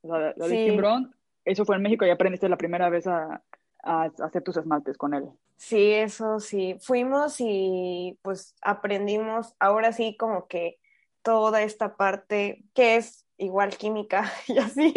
O 0.02 0.08
sea, 0.08 0.34
David 0.36 0.80
sí. 0.80 1.10
eso 1.44 1.64
fue 1.64 1.76
en 1.76 1.82
México 1.82 2.04
y 2.04 2.10
aprendiste 2.10 2.48
la 2.48 2.56
primera 2.56 2.90
vez 2.90 3.06
a, 3.06 3.44
a, 3.82 4.10
hacer 4.22 4.42
tus 4.42 4.56
esmaltes 4.56 4.96
con 4.96 5.14
él. 5.14 5.28
Sí, 5.56 5.92
eso 5.92 6.40
sí. 6.40 6.76
Fuimos 6.80 7.36
y 7.38 8.18
pues 8.22 8.54
aprendimos 8.62 9.54
ahora 9.58 9.92
sí 9.92 10.16
como 10.16 10.46
que 10.46 10.78
toda 11.22 11.62
esta 11.62 11.96
parte 11.96 12.64
que 12.74 12.96
es 12.96 13.26
igual 13.36 13.76
química 13.76 14.30
y 14.48 14.58
así. 14.58 14.94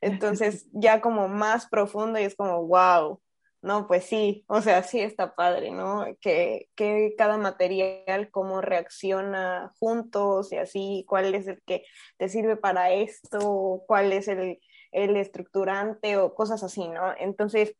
Entonces 0.00 0.66
ya 0.72 1.00
como 1.00 1.28
más 1.28 1.66
profundo 1.68 2.18
y 2.18 2.24
es 2.24 2.36
como, 2.36 2.66
wow, 2.66 3.20
no, 3.60 3.88
pues 3.88 4.04
sí, 4.04 4.44
o 4.46 4.62
sea, 4.62 4.82
sí 4.84 5.00
está 5.00 5.34
padre, 5.34 5.72
¿no? 5.72 6.06
Que, 6.20 6.68
que, 6.76 7.14
cada 7.18 7.38
material, 7.38 8.30
cómo 8.30 8.60
reacciona 8.60 9.72
juntos 9.80 10.52
y 10.52 10.58
así, 10.58 11.04
cuál 11.08 11.34
es 11.34 11.48
el 11.48 11.60
que 11.66 11.84
te 12.18 12.28
sirve 12.28 12.56
para 12.56 12.92
esto, 12.92 13.82
cuál 13.88 14.12
es 14.12 14.28
el, 14.28 14.60
el 14.92 15.16
estructurante 15.16 16.16
o 16.16 16.34
cosas 16.34 16.62
así, 16.62 16.86
¿no? 16.88 17.12
Entonces, 17.18 17.74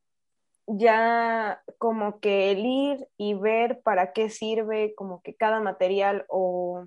ya 0.69 1.63
como 1.79 2.21
que 2.21 2.51
el 2.51 2.65
ir 2.65 3.09
y 3.17 3.35
ver 3.35 3.81
para 3.81 4.13
qué 4.13 4.29
sirve 4.29 4.95
como 4.95 5.23
que 5.23 5.35
cada 5.35 5.61
material 5.61 6.27
o, 6.29 6.85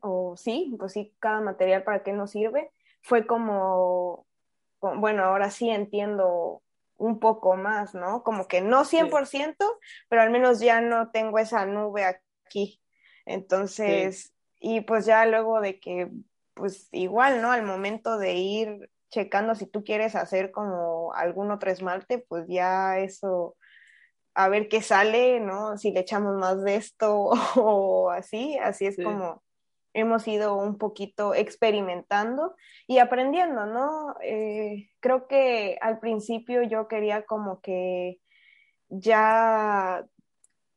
o 0.00 0.36
sí, 0.36 0.74
pues 0.78 0.92
sí, 0.92 1.14
cada 1.18 1.40
material 1.40 1.82
para 1.82 2.02
qué 2.02 2.12
nos 2.12 2.30
sirve, 2.30 2.70
fue 3.02 3.26
como, 3.26 4.26
bueno, 4.80 5.24
ahora 5.24 5.50
sí 5.50 5.70
entiendo 5.70 6.62
un 6.96 7.18
poco 7.18 7.56
más, 7.56 7.94
¿no? 7.94 8.22
Como 8.22 8.46
que 8.46 8.60
no 8.60 8.84
100%, 8.84 9.56
pero 10.08 10.22
al 10.22 10.30
menos 10.30 10.60
ya 10.60 10.80
no 10.80 11.10
tengo 11.10 11.38
esa 11.38 11.66
nube 11.66 12.04
aquí. 12.04 12.80
Entonces, 13.26 14.34
y 14.60 14.82
pues 14.82 15.04
ya 15.06 15.26
luego 15.26 15.60
de 15.60 15.80
que, 15.80 16.10
pues 16.54 16.88
igual, 16.92 17.42
¿no? 17.42 17.52
Al 17.52 17.62
momento 17.62 18.18
de 18.18 18.34
ir 18.34 18.90
checando 19.10 19.54
si 19.54 19.66
tú 19.66 19.84
quieres 19.84 20.14
hacer 20.14 20.50
como 20.50 21.12
algún 21.14 21.50
otro 21.50 21.70
esmalte, 21.70 22.18
pues 22.18 22.46
ya 22.48 22.98
eso, 22.98 23.56
a 24.34 24.48
ver 24.48 24.68
qué 24.68 24.82
sale, 24.82 25.40
¿no? 25.40 25.78
Si 25.78 25.92
le 25.92 26.00
echamos 26.00 26.36
más 26.36 26.62
de 26.62 26.76
esto 26.76 27.30
o 27.56 28.10
así, 28.10 28.58
así 28.58 28.86
es 28.86 28.96
como 29.02 29.42
hemos 29.94 30.28
ido 30.28 30.54
un 30.54 30.78
poquito 30.78 31.34
experimentando 31.34 32.54
y 32.86 32.98
aprendiendo, 32.98 33.66
¿no? 33.66 34.14
Eh, 34.22 34.90
creo 35.00 35.26
que 35.26 35.78
al 35.80 35.98
principio 35.98 36.62
yo 36.62 36.88
quería 36.88 37.24
como 37.24 37.60
que 37.60 38.20
ya 38.88 40.04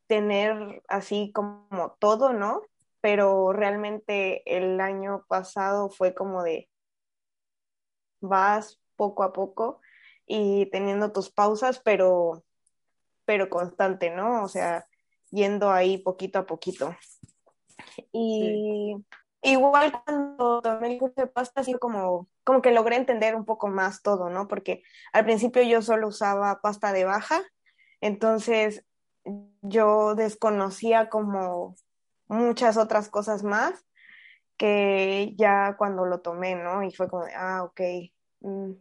tener 0.06 0.82
así 0.88 1.32
como 1.32 1.96
todo, 1.98 2.32
¿no? 2.32 2.62
Pero 3.00 3.52
realmente 3.52 4.42
el 4.46 4.80
año 4.80 5.24
pasado 5.28 5.90
fue 5.90 6.14
como 6.14 6.42
de 6.42 6.68
vas 8.22 8.80
poco 8.96 9.22
a 9.22 9.32
poco 9.32 9.80
y 10.26 10.66
teniendo 10.66 11.12
tus 11.12 11.30
pausas, 11.30 11.80
pero, 11.84 12.44
pero 13.24 13.50
constante, 13.50 14.10
¿no? 14.10 14.42
O 14.44 14.48
sea, 14.48 14.86
yendo 15.30 15.70
ahí 15.70 15.98
poquito 15.98 16.38
a 16.38 16.46
poquito. 16.46 16.96
Y 18.12 18.96
igual 19.42 19.92
cuando 20.04 20.62
tomé 20.62 20.94
el 20.94 20.98
curso 20.98 21.20
de 21.20 21.26
pasta, 21.26 21.60
así 21.60 21.74
como, 21.74 22.28
como 22.44 22.62
que 22.62 22.70
logré 22.70 22.96
entender 22.96 23.34
un 23.34 23.44
poco 23.44 23.68
más 23.68 24.02
todo, 24.02 24.30
¿no? 24.30 24.48
Porque 24.48 24.82
al 25.12 25.24
principio 25.24 25.62
yo 25.62 25.82
solo 25.82 26.08
usaba 26.08 26.60
pasta 26.60 26.92
de 26.92 27.04
baja, 27.04 27.42
entonces 28.00 28.84
yo 29.62 30.14
desconocía 30.14 31.08
como 31.08 31.74
muchas 32.28 32.76
otras 32.76 33.08
cosas 33.08 33.42
más 33.42 33.84
que 34.56 35.34
ya 35.36 35.76
cuando 35.78 36.06
lo 36.06 36.20
tomé, 36.20 36.54
¿no? 36.54 36.82
Y 36.82 36.92
fue 36.92 37.08
como, 37.08 37.24
ah, 37.36 37.64
ok. 37.64 37.80
Mm, 38.40 38.72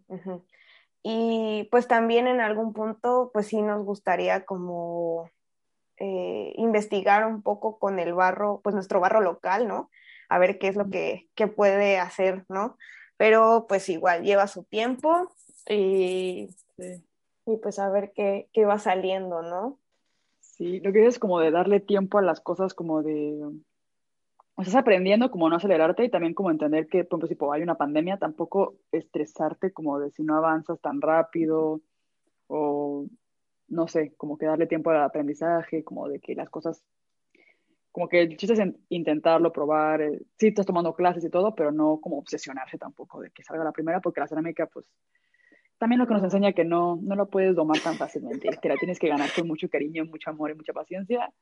y 1.03 1.67
pues 1.71 1.87
también 1.87 2.27
en 2.27 2.41
algún 2.41 2.73
punto, 2.73 3.31
pues 3.33 3.47
sí 3.47 3.61
nos 3.61 3.83
gustaría 3.83 4.45
como 4.45 5.29
eh, 5.97 6.53
investigar 6.57 7.27
un 7.27 7.41
poco 7.41 7.79
con 7.79 7.99
el 7.99 8.13
barro, 8.13 8.61
pues 8.63 8.75
nuestro 8.75 8.99
barro 8.99 9.21
local, 9.21 9.67
¿no? 9.67 9.89
A 10.29 10.39
ver 10.39 10.59
qué 10.59 10.67
es 10.67 10.75
lo 10.75 10.89
que, 10.89 11.29
puede 11.55 11.99
hacer, 11.99 12.45
¿no? 12.49 12.77
Pero 13.17 13.65
pues 13.67 13.89
igual 13.89 14.23
lleva 14.23 14.47
su 14.47 14.63
tiempo 14.63 15.31
y, 15.67 16.49
y 17.45 17.57
pues 17.57 17.79
a 17.79 17.89
ver 17.89 18.13
qué, 18.13 18.49
va 18.65 18.79
saliendo, 18.79 19.41
¿no? 19.41 19.79
Sí, 20.39 20.79
lo 20.79 20.93
que 20.93 21.05
es 21.05 21.19
como 21.19 21.39
de 21.39 21.51
darle 21.51 21.79
tiempo 21.79 22.17
a 22.19 22.23
las 22.23 22.39
cosas, 22.41 22.73
como 22.73 23.03
de 23.03 23.39
estás 24.57 24.75
aprendiendo 24.75 25.31
como 25.31 25.49
no 25.49 25.55
acelerarte 25.55 26.05
y 26.05 26.09
también 26.09 26.33
como 26.33 26.51
entender 26.51 26.87
que, 26.87 27.03
por 27.03 27.19
ejemplo, 27.19 27.49
si 27.49 27.55
hay 27.55 27.63
una 27.63 27.75
pandemia, 27.75 28.17
tampoco 28.17 28.75
estresarte 28.91 29.71
como 29.71 29.99
de 29.99 30.11
si 30.11 30.23
no 30.23 30.35
avanzas 30.35 30.79
tan 30.81 31.01
rápido 31.01 31.81
o 32.47 33.07
no 33.71 33.87
sé, 33.87 34.13
como 34.17 34.37
que 34.37 34.45
darle 34.45 34.67
tiempo 34.67 34.89
al 34.89 35.01
aprendizaje, 35.01 35.83
como 35.83 36.07
de 36.09 36.19
que 36.19 36.35
las 36.35 36.49
cosas, 36.49 36.83
como 37.91 38.09
que 38.09 38.21
el 38.21 38.35
chiste 38.37 38.53
es 38.53 38.73
intentarlo, 38.89 39.53
probar, 39.53 40.01
eh, 40.01 40.21
sí 40.37 40.47
estás 40.47 40.65
tomando 40.65 40.93
clases 40.93 41.23
y 41.23 41.29
todo, 41.29 41.55
pero 41.55 41.71
no 41.71 41.99
como 42.01 42.17
obsesionarse 42.17 42.77
tampoco 42.77 43.21
de 43.21 43.31
que 43.31 43.43
salga 43.43 43.63
la 43.63 43.71
primera, 43.71 44.01
porque 44.01 44.19
la 44.19 44.27
cerámica, 44.27 44.67
pues, 44.67 44.85
también 45.77 45.99
lo 45.99 46.05
que 46.05 46.13
nos 46.13 46.23
enseña 46.23 46.53
que 46.53 46.65
no, 46.65 46.99
no 47.01 47.15
lo 47.15 47.29
puedes 47.29 47.55
domar 47.55 47.79
tan 47.79 47.95
fácilmente, 47.95 48.49
que 48.61 48.69
la 48.69 48.75
tienes 48.75 48.99
que 48.99 49.07
ganar 49.07 49.29
con 49.33 49.47
mucho 49.47 49.69
cariño, 49.69 50.05
mucho 50.05 50.29
amor 50.29 50.51
y 50.51 50.55
mucha 50.55 50.73
paciencia. 50.73 51.33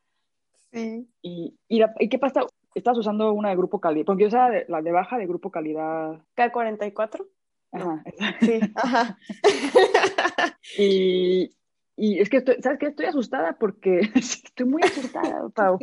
Sí. 0.71 1.09
Y, 1.23 1.57
y, 1.67 1.81
y 1.99 2.09
qué 2.09 2.19
pasa? 2.19 2.41
¿Estás 2.75 2.97
usando 2.97 3.33
una 3.33 3.49
de 3.49 3.55
grupo 3.55 3.79
calidad? 3.79 4.05
Porque 4.05 4.23
yo 4.23 4.27
usaba 4.27 4.51
la 4.67 4.81
de 4.81 4.91
baja 4.91 5.17
de 5.17 5.27
grupo 5.27 5.51
calidad. 5.51 6.21
K44. 6.35 7.27
Ajá, 7.71 8.03
sí, 8.39 8.59
ajá. 8.75 9.17
y, 10.77 11.51
y 11.95 12.19
es 12.19 12.29
que, 12.29 12.37
estoy, 12.37 12.55
¿sabes 12.61 12.79
qué? 12.79 12.87
Estoy 12.87 13.05
asustada 13.05 13.57
porque 13.59 13.99
estoy 14.15 14.65
muy 14.65 14.81
asustada, 14.83 15.49
Pau. 15.49 15.77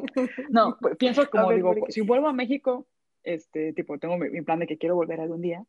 No, 0.51 0.77
pues, 0.81 0.97
pienso 0.97 1.29
como 1.31 1.51
digo, 1.53 1.75
si 1.89 2.01
vuelvo 2.01 2.29
a 2.29 2.33
México, 2.33 2.87
este, 3.23 3.73
tipo, 3.73 3.99
tengo 3.99 4.17
mi, 4.17 4.43
plan 4.43 4.61
de 4.61 4.67
que 4.67 4.79
quiero 4.79 4.95
volver 4.97 5.21
algún 5.21 5.43
día. 5.43 5.65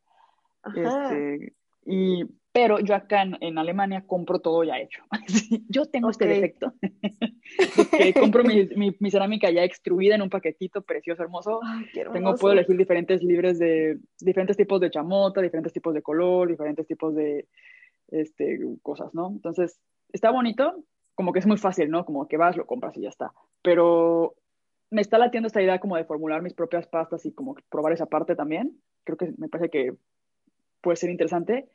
Este, 0.76 1.53
Y, 1.88 2.25
pero 2.51 2.79
yo 2.79 2.95
acá 2.95 3.21
en, 3.21 3.57
Alemania 3.57 4.03
compro 4.05 4.39
todo 4.39 4.63
ya 4.63 4.77
hecho. 4.77 5.01
yo 5.69 5.85
tengo 5.85 6.09
este 6.09 6.27
defecto. 6.27 6.73
que 7.97 8.13
compro 8.13 8.43
mi, 8.43 8.67
mi, 8.99 9.11
cerámica 9.11 9.49
ya 9.49 9.63
extruida 9.63 10.15
en 10.15 10.21
un 10.21 10.29
paquetito 10.29 10.81
precioso, 10.81 11.23
hermoso. 11.23 11.61
tengo, 12.11 12.35
puedo 12.35 12.53
elegir 12.53 12.75
diferentes 12.75 13.23
libres 13.23 13.57
de 13.57 13.99
diferentes 14.19 14.57
tipos 14.57 14.81
de 14.81 14.91
chamota, 14.91 15.41
diferentes 15.41 15.71
tipos 15.71 15.93
de 15.93 16.01
color, 16.01 16.49
diferentes 16.49 16.85
tipos 16.85 17.15
de 17.15 17.47
este, 18.09 18.59
cosas, 18.81 19.13
¿no? 19.13 19.29
Entonces, 19.29 19.79
está 20.11 20.29
bonito, 20.31 20.83
como 21.15 21.31
que 21.31 21.39
es 21.39 21.47
muy 21.47 21.57
fácil, 21.57 21.89
¿no? 21.89 22.05
Como 22.05 22.27
que 22.27 22.38
vas, 22.38 22.57
lo 22.57 22.65
compras 22.65 22.97
y 22.97 23.01
ya 23.01 23.09
está. 23.09 23.31
Pero 23.61 24.35
me 24.89 25.01
está 25.01 25.17
latiendo 25.17 25.47
esta 25.47 25.61
idea 25.61 25.79
como 25.79 25.95
de 25.95 26.03
formular 26.05 26.41
mis 26.41 26.53
propias 26.53 26.85
pastas 26.88 27.25
y 27.25 27.33
como 27.33 27.55
probar 27.69 27.93
esa 27.93 28.07
parte 28.07 28.35
también. 28.35 28.77
Creo 29.05 29.17
que 29.17 29.33
me 29.38 29.47
parece 29.47 29.69
que 29.69 29.93
puede 30.81 30.97
ser 30.97 31.09
interesante. 31.09 31.69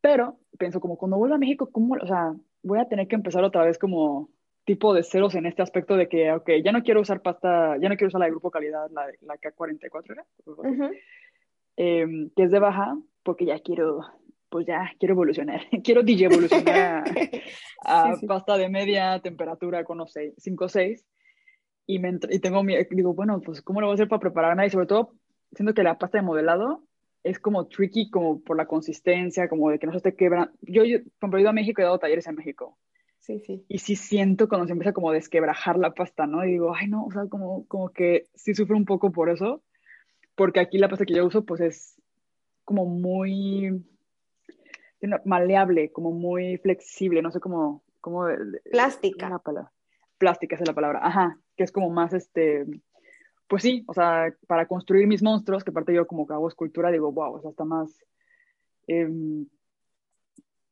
Pero 0.00 0.38
pienso 0.58 0.80
como 0.80 0.96
cuando 0.96 1.18
vuelva 1.18 1.36
a 1.36 1.38
México, 1.38 1.70
¿cómo? 1.70 1.96
O 2.00 2.06
sea, 2.06 2.34
voy 2.62 2.78
a 2.78 2.88
tener 2.88 3.08
que 3.08 3.16
empezar 3.16 3.44
otra 3.44 3.64
vez 3.64 3.78
como 3.78 4.30
tipo 4.64 4.94
de 4.94 5.02
ceros 5.02 5.34
en 5.34 5.46
este 5.46 5.62
aspecto 5.62 5.96
de 5.96 6.08
que, 6.08 6.32
ok, 6.32 6.50
ya 6.64 6.72
no 6.72 6.82
quiero 6.82 7.00
usar 7.00 7.22
pasta, 7.22 7.76
ya 7.78 7.88
no 7.88 7.96
quiero 7.96 8.08
usar 8.08 8.20
la 8.20 8.26
de 8.26 8.32
grupo 8.32 8.50
calidad, 8.50 8.88
la, 8.90 9.06
la 9.22 9.36
K44 9.36 10.12
era, 10.12 10.26
em, 11.76 12.30
que 12.36 12.42
es 12.44 12.50
de 12.50 12.58
baja, 12.58 12.96
porque 13.22 13.46
ya 13.46 13.58
quiero, 13.58 14.00
pues 14.48 14.66
ya 14.66 14.92
quiero 14.98 15.14
evolucionar, 15.14 15.60
quiero 15.84 16.02
DJ 16.02 16.26
evolucionar 16.26 17.04
a, 17.84 18.12
pasta 18.28 18.58
de 18.58 18.68
media 18.68 19.18
temperatura 19.20 19.84
con, 19.84 19.98
no 19.98 20.06
sé, 20.06 20.34
5 20.36 20.64
o 20.64 20.68
6, 20.68 21.04
y, 21.86 21.98
me, 21.98 22.18
y 22.28 22.38
tengo, 22.38 22.62
mi, 22.62 22.76
digo, 22.90 23.14
bueno, 23.14 23.40
pues, 23.40 23.62
¿cómo 23.62 23.80
lo 23.80 23.88
voy 23.88 23.94
a 23.94 23.96
hacer 23.96 24.08
para 24.08 24.20
prepararme? 24.20 24.66
Y 24.66 24.70
sobre 24.70 24.86
todo, 24.86 25.14
siento 25.52 25.74
que 25.74 25.82
la 25.82 25.98
pasta 25.98 26.18
de 26.18 26.22
modelado 26.22 26.84
es 27.22 27.38
como 27.38 27.66
tricky 27.66 28.10
como 28.10 28.40
por 28.40 28.56
la 28.56 28.66
consistencia, 28.66 29.48
como 29.48 29.70
de 29.70 29.78
que 29.78 29.86
no 29.86 29.92
se 29.92 29.98
esté 29.98 30.14
quebrando. 30.14 30.52
Yo, 30.62 30.84
yo 30.84 30.98
cuando 31.18 31.36
he 31.36 31.40
ido 31.40 31.50
a 31.50 31.54
México 31.54 31.80
he 31.80 31.84
dado 31.84 31.98
talleres 31.98 32.26
en 32.26 32.36
México. 32.36 32.78
Sí, 33.18 33.40
sí. 33.40 33.64
Y 33.68 33.78
sí 33.78 33.96
siento 33.96 34.48
cuando 34.48 34.66
se 34.66 34.72
empieza 34.72 34.94
como 34.94 35.10
a 35.10 35.14
desquebrajar 35.14 35.78
la 35.78 35.92
pasta, 35.92 36.26
¿no? 36.26 36.44
Y 36.44 36.52
digo, 36.52 36.74
ay, 36.74 36.88
no, 36.88 37.04
o 37.04 37.10
sea, 37.10 37.26
como, 37.28 37.66
como 37.66 37.90
que 37.90 38.28
sí 38.34 38.54
sufro 38.54 38.76
un 38.76 38.86
poco 38.86 39.12
por 39.12 39.28
eso, 39.28 39.62
porque 40.34 40.60
aquí 40.60 40.78
la 40.78 40.88
pasta 40.88 41.04
que 41.04 41.14
yo 41.14 41.26
uso, 41.26 41.44
pues 41.44 41.60
es 41.60 42.00
como 42.64 42.86
muy 42.86 43.84
maleable, 45.24 45.92
como 45.92 46.12
muy 46.12 46.56
flexible, 46.58 47.22
no 47.22 47.30
sé 47.30 47.40
cómo... 47.40 47.82
cómo 48.00 48.26
Plástica. 48.70 49.28
La 49.28 49.38
palabra. 49.38 49.72
Plástica 50.18 50.56
es 50.56 50.66
la 50.66 50.74
palabra, 50.74 51.00
ajá, 51.02 51.38
que 51.56 51.64
es 51.64 51.72
como 51.72 51.90
más 51.90 52.12
este 52.12 52.66
pues 53.50 53.64
sí, 53.64 53.84
o 53.88 53.92
sea, 53.92 54.32
para 54.46 54.66
construir 54.66 55.08
mis 55.08 55.24
monstruos, 55.24 55.64
que 55.64 55.72
aparte 55.72 55.92
yo 55.92 56.06
como 56.06 56.24
que 56.24 56.32
hago 56.32 56.46
escultura, 56.46 56.92
digo, 56.92 57.10
wow, 57.10 57.34
o 57.34 57.40
sea, 57.40 57.50
está 57.50 57.64
más, 57.64 58.00
em, 58.86 59.44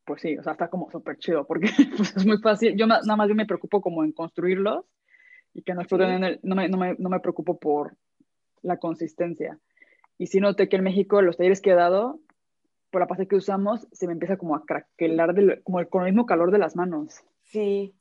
pues 0.05 0.23
sí, 0.23 0.39
o 0.39 0.45
sea, 0.45 0.53
está 0.53 0.71
como 0.71 0.89
súper 0.89 1.19
chido, 1.19 1.45
porque 1.45 1.67
pues, 1.97 2.17
es 2.17 2.25
muy 2.25 2.39
fácil, 2.39 2.77
yo 2.77 2.87
nada 2.87 3.17
más 3.17 3.29
yo 3.29 3.35
me 3.35 3.47
preocupo 3.47 3.81
como 3.81 4.05
en 4.05 4.13
construirlos 4.13 4.85
y 5.55 5.63
que 5.63 5.75
no 5.75 5.81
exploten 5.81 6.21
no, 6.45 6.55
me, 6.55 6.69
no, 6.69 6.79
me, 6.79 6.95
no 6.97 7.09
me 7.09 7.19
preocupo 7.19 7.59
por 7.59 7.97
la 8.63 8.77
consistencia. 8.77 9.59
Y 10.17 10.29
si 10.29 10.39
noté 10.39 10.69
que 10.69 10.77
en 10.77 10.85
México 10.85 11.21
los 11.21 11.37
talleres 11.37 11.61
que 11.61 11.71
he 11.71 11.75
dado, 11.75 12.21
por 12.93 13.01
la 13.01 13.09
pasta 13.09 13.27
que 13.27 13.35
usamos, 13.35 13.89
se 13.91 14.07
me 14.07 14.13
empieza 14.13 14.37
como 14.37 14.55
a 14.55 14.65
craquelar 14.65 15.35
como 15.65 15.81
el, 15.81 15.89
con 15.89 16.07
el 16.07 16.13
mismo 16.13 16.27
calor 16.27 16.53
de 16.53 16.59
las 16.59 16.77
manos. 16.77 17.25
Sí, 17.43 17.93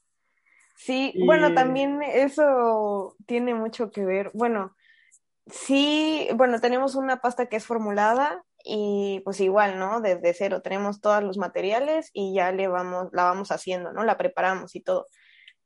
Sí, 0.77 1.13
bueno, 1.25 1.55
también 1.55 2.03
eso 2.03 3.15
tiene 3.25 3.55
mucho 3.55 3.89
que 3.89 4.05
ver. 4.05 4.29
Bueno, 4.35 4.75
sí, 5.47 6.27
bueno, 6.35 6.61
tenemos 6.61 6.93
una 6.95 7.19
pasta 7.19 7.47
que 7.47 7.55
es 7.55 7.65
formulada 7.65 8.43
y 8.63 9.21
pues 9.25 9.39
igual, 9.39 9.79
¿no? 9.79 10.01
Desde 10.01 10.35
cero 10.35 10.61
tenemos 10.61 11.01
todos 11.01 11.23
los 11.23 11.37
materiales 11.37 12.11
y 12.13 12.35
ya 12.35 12.51
le 12.51 12.67
vamos, 12.67 13.09
la 13.11 13.23
vamos 13.23 13.51
haciendo, 13.51 13.91
¿no? 13.91 14.03
La 14.03 14.17
preparamos 14.17 14.75
y 14.75 14.81
todo. 14.81 15.07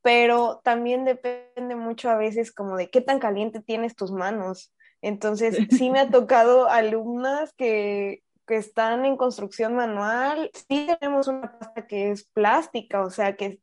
Pero 0.01 0.61
también 0.63 1.03
depende 1.03 1.75
mucho 1.75 2.09
a 2.09 2.15
veces 2.15 2.53
como 2.53 2.77
de 2.77 2.89
qué 2.89 3.01
tan 3.01 3.19
caliente 3.19 3.61
tienes 3.61 3.95
tus 3.95 4.13
manos. 4.13 4.73
Entonces, 5.01 5.57
sí 5.71 5.89
me 5.89 5.99
ha 5.99 6.09
tocado 6.11 6.69
alumnas 6.69 7.53
que 7.57 8.23
que 8.51 8.57
están 8.57 9.05
en 9.05 9.15
construcción 9.15 9.75
manual, 9.75 10.51
sí 10.53 10.85
tenemos 10.99 11.29
una 11.29 11.57
pasta 11.57 11.87
que 11.87 12.11
es 12.11 12.25
plástica, 12.25 12.99
o 12.99 13.09
sea, 13.09 13.37
que 13.37 13.61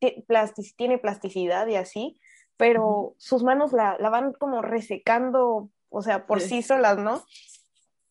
tiene 0.79 0.97
plasticidad 0.97 1.67
y 1.67 1.77
así, 1.77 2.19
pero 2.57 3.15
sus 3.19 3.43
manos 3.43 3.75
la, 3.75 3.99
van 3.99 4.33
como 4.33 4.63
resecando, 4.63 5.69
o 5.91 6.01
sea, 6.01 6.25
por 6.25 6.41
sí. 6.41 6.63
solas, 6.63 6.97
¿no? 6.97 7.23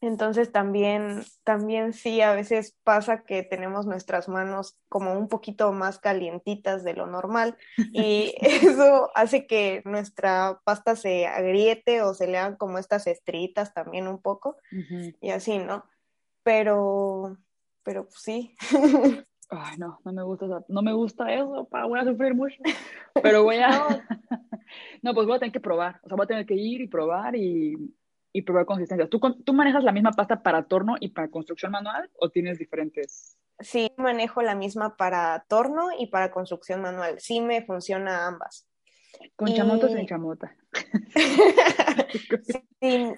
Entonces 0.02 0.52
también, 0.52 1.24
también 1.44 1.94
sí, 1.94 2.22
a 2.22 2.34
veces 2.34 2.78
pasa 2.84 3.24
que 3.24 3.42
tenemos 3.42 3.88
nuestras 3.88 4.30
manos 4.30 4.78
como 4.88 5.14
un 5.14 5.30
poquito 5.30 5.72
más 5.72 5.98
calientitas 5.98 6.84
de 6.84 6.94
lo 6.94 7.08
normal 7.08 7.58
y 7.92 8.36
eso 8.40 9.10
hace 9.16 9.48
que 9.48 9.82
nuestra 9.84 10.62
pasta 10.64 10.96
se 10.96 11.26
agriete 11.26 12.04
o 12.04 12.14
se 12.14 12.28
le 12.28 12.38
hagan 12.38 12.56
como 12.56 12.78
estas 12.78 13.08
estritas 13.08 13.74
también 13.74 14.08
un 14.08 14.22
poco 14.22 14.58
y 15.20 15.32
así, 15.32 15.58
¿no? 15.58 15.84
Pero, 16.48 17.38
pero 17.84 18.06
pues 18.06 18.22
sí. 18.22 18.56
Ay, 19.50 19.78
no, 19.78 20.00
no 20.06 20.14
me 20.14 20.24
gusta, 20.24 20.46
no 20.70 20.82
me 20.82 20.94
gusta 20.94 21.34
eso, 21.34 21.68
voy 21.70 22.00
a 22.00 22.06
sufrir 22.06 22.34
mucho, 22.34 22.56
pero 23.22 23.44
voy 23.44 23.58
a, 23.58 23.70
no, 25.02 25.14
pues 25.14 25.28
voy 25.28 25.36
a 25.36 25.40
tener 25.40 25.52
que 25.52 25.60
probar, 25.60 26.00
o 26.04 26.08
sea, 26.08 26.16
voy 26.16 26.24
a 26.24 26.28
tener 26.28 26.46
que 26.46 26.54
ir 26.54 26.80
y 26.80 26.88
probar 26.88 27.36
y, 27.36 27.76
y 28.32 28.42
probar 28.44 28.66
consistencia. 28.66 29.10
¿Tú, 29.10 29.20
¿Tú 29.20 29.54
manejas 29.54 29.84
la 29.84 29.92
misma 29.92 30.12
pasta 30.12 30.42
para 30.42 30.64
torno 30.64 30.96
y 31.02 31.10
para 31.10 31.30
construcción 31.30 31.74
manual 31.74 32.10
o 32.18 32.30
tienes 32.30 32.60
diferentes? 32.60 33.38
Sí, 33.60 33.92
manejo 33.98 34.42
la 34.42 34.56
misma 34.56 34.96
para 34.96 35.44
torno 35.50 35.90
y 36.00 36.08
para 36.08 36.32
construcción 36.32 36.82
manual, 36.82 37.20
sí 37.20 37.42
me 37.42 37.62
funciona 37.66 38.26
ambas. 38.26 38.70
¿Con 39.36 39.54
chamota 39.54 39.88
o 39.88 39.90
sin 39.90 40.08
chamota? 40.08 40.56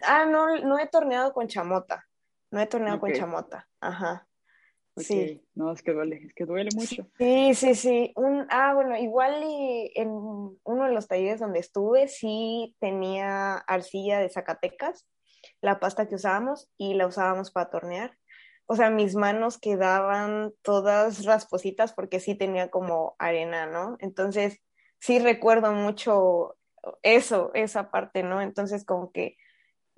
Ah, 0.01 0.25
no, 0.25 0.57
no 0.65 0.79
he 0.79 0.87
torneado 0.87 1.31
con 1.31 1.47
chamota. 1.47 2.08
No 2.51 2.59
he 2.59 2.67
torneado 2.67 2.99
con 2.99 3.13
chamota. 3.13 3.67
Ajá. 3.79 4.27
Sí. 4.97 5.45
No, 5.55 5.71
es 5.71 5.81
que 5.81 5.93
duele, 5.93 6.25
es 6.25 6.33
que 6.33 6.45
duele 6.45 6.69
mucho. 6.75 7.07
Sí, 7.17 7.53
sí, 7.53 7.75
sí. 7.75 8.11
Un, 8.15 8.47
ah, 8.49 8.73
bueno, 8.73 8.97
igual 8.97 9.41
y 9.43 9.91
en 9.95 10.09
uno 10.09 10.85
de 10.85 10.91
los 10.91 11.07
talleres 11.07 11.39
donde 11.39 11.59
estuve, 11.59 12.07
sí 12.07 12.75
tenía 12.79 13.55
arcilla 13.55 14.19
de 14.19 14.29
Zacatecas, 14.29 15.07
la 15.61 15.79
pasta 15.79 16.07
que 16.07 16.15
usábamos, 16.15 16.69
y 16.77 16.95
la 16.95 17.07
usábamos 17.07 17.51
para 17.51 17.69
tornear. 17.69 18.17
O 18.65 18.75
sea, 18.75 18.89
mis 18.89 19.15
manos 19.15 19.57
quedaban 19.57 20.53
todas 20.61 21.25
raspositas 21.25 21.93
porque 21.93 22.19
sí 22.19 22.35
tenía 22.35 22.69
como 22.69 23.15
arena, 23.17 23.65
¿no? 23.65 23.95
Entonces, 23.99 24.59
sí 24.99 25.19
recuerdo 25.19 25.71
mucho 25.71 26.57
eso, 27.01 27.51
esa 27.53 27.89
parte, 27.89 28.21
¿no? 28.21 28.41
Entonces, 28.41 28.85
como 28.85 29.11
que 29.11 29.37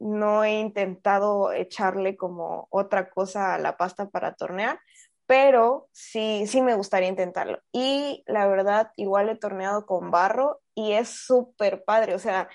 no 0.02 0.44
he 0.44 0.60
intentado 0.60 1.54
echarle 1.54 2.18
como 2.18 2.68
otra 2.72 3.10
cosa 3.10 3.54
a 3.54 3.60
la 3.60 3.78
pasta 3.78 4.10
para 4.10 4.34
tornear, 4.34 4.80
pero 5.28 5.88
sí, 5.92 6.46
sí 6.48 6.62
me 6.62 6.76
gustaría 6.76 7.08
intentarlo. 7.08 7.60
Y 7.72 8.24
la 8.26 8.48
verdad, 8.48 8.92
igual 8.98 9.30
he 9.30 9.36
torneado 9.36 9.86
con 9.86 10.12
barro 10.12 10.60
y 10.76 10.94
es 10.94 11.10
súper 11.10 11.84
padre, 11.84 12.16
o 12.16 12.20
sea, 12.20 12.50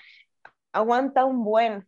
aguanta 0.73 1.25
un 1.25 1.43
buen. 1.43 1.87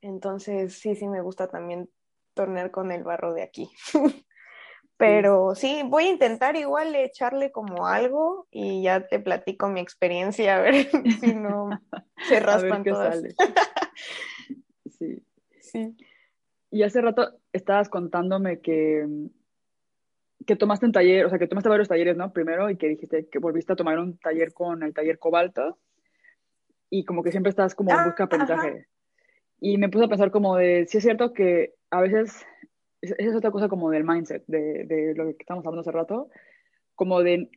Entonces, 0.00 0.78
sí, 0.78 0.96
sí 0.96 1.06
me 1.08 1.20
gusta 1.20 1.48
también 1.48 1.90
tornear 2.34 2.70
con 2.70 2.90
el 2.90 3.04
barro 3.04 3.34
de 3.34 3.42
aquí. 3.42 3.70
Pero 4.98 5.54
sí, 5.54 5.82
voy 5.84 6.04
a 6.04 6.10
intentar 6.10 6.56
igual 6.56 6.94
echarle 6.94 7.52
como 7.52 7.86
algo 7.86 8.46
y 8.50 8.82
ya 8.82 9.06
te 9.06 9.20
platico 9.20 9.68
mi 9.68 9.80
experiencia 9.80 10.56
a 10.56 10.60
ver 10.60 10.88
si 11.20 11.34
no 11.34 11.68
se 12.28 12.40
raspan 12.40 12.82
todas. 12.82 13.22
Sí. 14.98 15.22
Sí. 15.60 15.96
Y 16.70 16.82
hace 16.82 17.00
rato 17.00 17.38
estabas 17.52 17.88
contándome 17.88 18.60
que, 18.60 19.06
que 20.46 20.56
tomaste 20.56 20.86
un 20.86 20.92
taller, 20.92 21.26
o 21.26 21.30
sea, 21.30 21.38
que 21.38 21.46
tomaste 21.46 21.68
varios 21.68 21.88
talleres, 21.88 22.16
¿no? 22.16 22.32
Primero, 22.32 22.70
y 22.70 22.76
que 22.76 22.88
dijiste 22.88 23.28
que 23.28 23.38
volviste 23.38 23.72
a 23.72 23.76
tomar 23.76 23.98
un 23.98 24.18
taller 24.18 24.52
con 24.52 24.82
el 24.82 24.94
taller 24.94 25.18
Cobalto, 25.18 25.78
y 26.90 27.04
como 27.04 27.22
que 27.22 27.30
siempre 27.30 27.50
estás 27.50 27.74
como 27.74 27.90
en 27.90 28.04
busca 28.04 28.16
de 28.16 28.22
ah, 28.22 28.26
aprendizaje. 28.26 28.86
Y 29.60 29.78
me 29.78 29.88
puse 29.88 30.04
a 30.04 30.08
pensar 30.08 30.30
como 30.30 30.56
de, 30.56 30.86
sí 30.86 30.98
es 30.98 31.04
cierto 31.04 31.32
que 31.32 31.74
a 31.90 32.00
veces, 32.00 32.44
esa 33.00 33.14
es 33.18 33.34
otra 33.34 33.50
cosa 33.50 33.68
como 33.68 33.90
del 33.90 34.04
mindset, 34.04 34.44
de, 34.46 34.84
de 34.84 35.14
lo 35.14 35.24
que 35.26 35.36
estamos 35.40 35.64
hablando 35.64 35.80
hace 35.80 35.92
rato, 35.92 36.28
como 36.94 37.22
de 37.22 37.50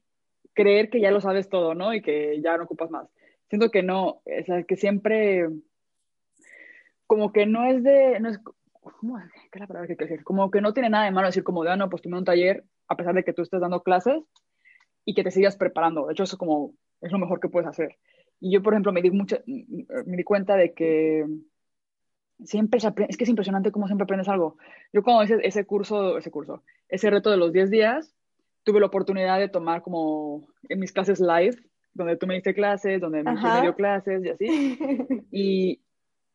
creer 0.53 0.89
que 0.89 1.01
ya 1.01 1.11
lo 1.11 1.21
sabes 1.21 1.49
todo, 1.49 1.75
¿no? 1.75 1.93
Y 1.93 2.01
que 2.01 2.41
ya 2.41 2.57
no 2.57 2.63
ocupas 2.63 2.89
más. 2.89 3.09
Siento 3.49 3.71
que 3.71 3.83
no, 3.83 4.07
o 4.07 4.43
sea, 4.45 4.63
que 4.63 4.75
siempre 4.75 5.47
como 7.09 7.33
que 7.33 7.47
no 7.47 7.65
es 7.65 7.83
de, 7.83 8.19
no 8.19 8.29
es, 8.29 8.39
¿cómo 8.81 9.17
es? 9.17 9.25
¿Qué 9.51 9.57
es 9.57 9.61
la 9.61 9.65
palabra 9.65 9.87
que 9.87 9.95
quiero 9.95 10.11
decir? 10.11 10.23
Como 10.23 10.51
que 10.51 10.61
no 10.61 10.73
tiene 10.73 10.91
nada 10.91 11.05
de 11.05 11.11
malo 11.11 11.27
decir 11.27 11.43
como 11.43 11.63
de, 11.63 11.71
ah, 11.71 11.75
no, 11.75 11.89
pues 11.89 12.03
tomé 12.03 12.19
un 12.19 12.23
taller 12.23 12.63
a 12.87 12.95
pesar 12.95 13.15
de 13.15 13.23
que 13.23 13.33
tú 13.33 13.41
estés 13.41 13.59
dando 13.59 13.81
clases 13.81 14.21
y 15.05 15.15
que 15.15 15.23
te 15.23 15.31
sigas 15.31 15.57
preparando. 15.57 16.05
De 16.05 16.13
hecho, 16.13 16.21
eso 16.21 16.37
como, 16.37 16.75
es 17.01 17.11
lo 17.11 17.17
mejor 17.17 17.39
que 17.39 17.49
puedes 17.49 17.67
hacer. 17.67 17.97
Y 18.39 18.51
yo, 18.51 18.61
por 18.61 18.73
ejemplo, 18.73 18.91
me 18.91 19.01
di, 19.01 19.09
mucha, 19.09 19.39
me 19.47 20.17
di 20.17 20.23
cuenta 20.23 20.55
de 20.55 20.75
que 20.75 21.25
siempre 22.43 22.79
es 23.07 23.17
que 23.17 23.23
es 23.23 23.29
impresionante 23.29 23.71
cómo 23.71 23.87
siempre 23.87 24.03
aprendes 24.03 24.29
algo. 24.29 24.57
Yo 24.93 25.01
cuando 25.01 25.23
hice 25.23 25.39
ese 25.41 25.65
curso, 25.65 26.19
ese 26.19 26.29
curso, 26.29 26.61
ese 26.89 27.09
reto 27.09 27.31
de 27.31 27.37
los 27.37 27.51
10 27.51 27.71
días, 27.71 28.15
tuve 28.63 28.79
la 28.79 28.85
oportunidad 28.85 29.39
de 29.39 29.49
tomar 29.49 29.81
como 29.81 30.47
en 30.69 30.79
mis 30.79 30.91
clases 30.91 31.19
live, 31.19 31.57
donde 31.91 32.17
tú 32.17 32.27
me 32.27 32.35
diste 32.35 32.53
clases, 32.53 33.01
donde 33.01 33.23
me 33.23 33.61
dio 33.61 33.73
clases 33.73 34.23
y 34.23 34.29
así. 34.29 34.79
Y, 35.31 35.81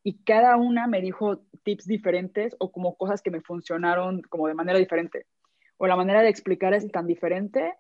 y 0.07 0.23
cada 0.23 0.57
una 0.57 0.87
me 0.87 1.01
dijo 1.01 1.41
tips 1.65 1.87
diferentes 1.87 2.55
o 2.59 2.71
como 2.71 2.95
cosas 2.95 3.23
que 3.23 3.31
me 3.31 3.41
funcionaron 3.41 4.21
como 4.29 4.47
de 4.47 4.55
manera 4.55 4.79
diferente. 4.79 5.27
O 5.79 5.87
la 5.87 5.97
manera 5.97 6.21
de 6.21 6.29
explicar 6.29 6.75
es 6.75 6.87
tan 6.93 7.07
diferente 7.07 7.75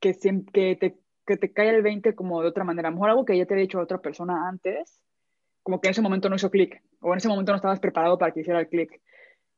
que, 0.00 0.14
que, 0.52 0.76
te, 0.76 0.98
que 1.26 1.36
te 1.36 1.52
cae 1.52 1.68
el 1.68 1.82
20 1.82 2.14
como 2.14 2.40
de 2.40 2.48
otra 2.48 2.64
manera. 2.64 2.88
A 2.88 2.90
lo 2.90 2.96
mejor 2.96 3.10
algo 3.10 3.24
que 3.26 3.36
ya 3.36 3.44
te 3.44 3.52
había 3.52 3.64
dicho 3.64 3.78
a 3.78 3.82
otra 3.82 3.98
persona 3.98 4.48
antes, 4.48 4.98
como 5.62 5.78
que 5.82 5.88
en 5.88 5.90
ese 5.90 6.00
momento 6.00 6.30
no 6.30 6.36
hizo 6.36 6.50
clic, 6.50 6.82
o 7.00 7.12
en 7.12 7.18
ese 7.18 7.28
momento 7.28 7.52
no 7.52 7.56
estabas 7.56 7.80
preparado 7.80 8.16
para 8.16 8.32
que 8.32 8.40
hiciera 8.40 8.60
el 8.60 8.68
clic. 8.68 9.02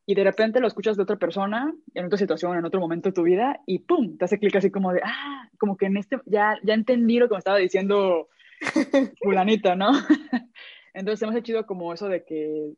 Y 0.05 0.17
de 0.17 0.25
repente 0.25 0.59
lo 0.59 0.67
escuchas 0.67 0.97
de 0.97 1.05
otra 1.05 1.17
persona, 1.17 1.73
en 1.95 2.07
otra 2.07 2.19
situación, 2.19 2.59
en 2.59 2.65
otro 2.65 2.81
momento 2.81 3.11
de 3.11 3.13
tu 3.13 3.23
vida, 3.23 3.61
y 3.67 3.79
¡pum! 3.79 4.19
Te 4.19 4.25
hace 4.25 4.41
clic 4.41 4.57
así 4.57 4.73
como 4.73 4.93
de, 4.93 5.01
ah, 5.05 5.49
como 5.59 5.77
que 5.77 5.87
en 5.87 5.97
este, 5.97 6.19
ya, 6.27 6.59
ya 6.65 6.75
entendí 6.75 7.21
lo 7.21 7.29
que 7.29 7.35
me 7.35 7.39
estaba 7.39 7.59
diciendo 7.59 8.29
fulanita, 9.23 9.77
¿no? 9.77 9.93
Entonces 10.95 11.23
hemos 11.23 11.37
hecho 11.37 11.67
como 11.67 11.93
eso 11.93 12.09
de 12.09 12.25
que 12.25 12.73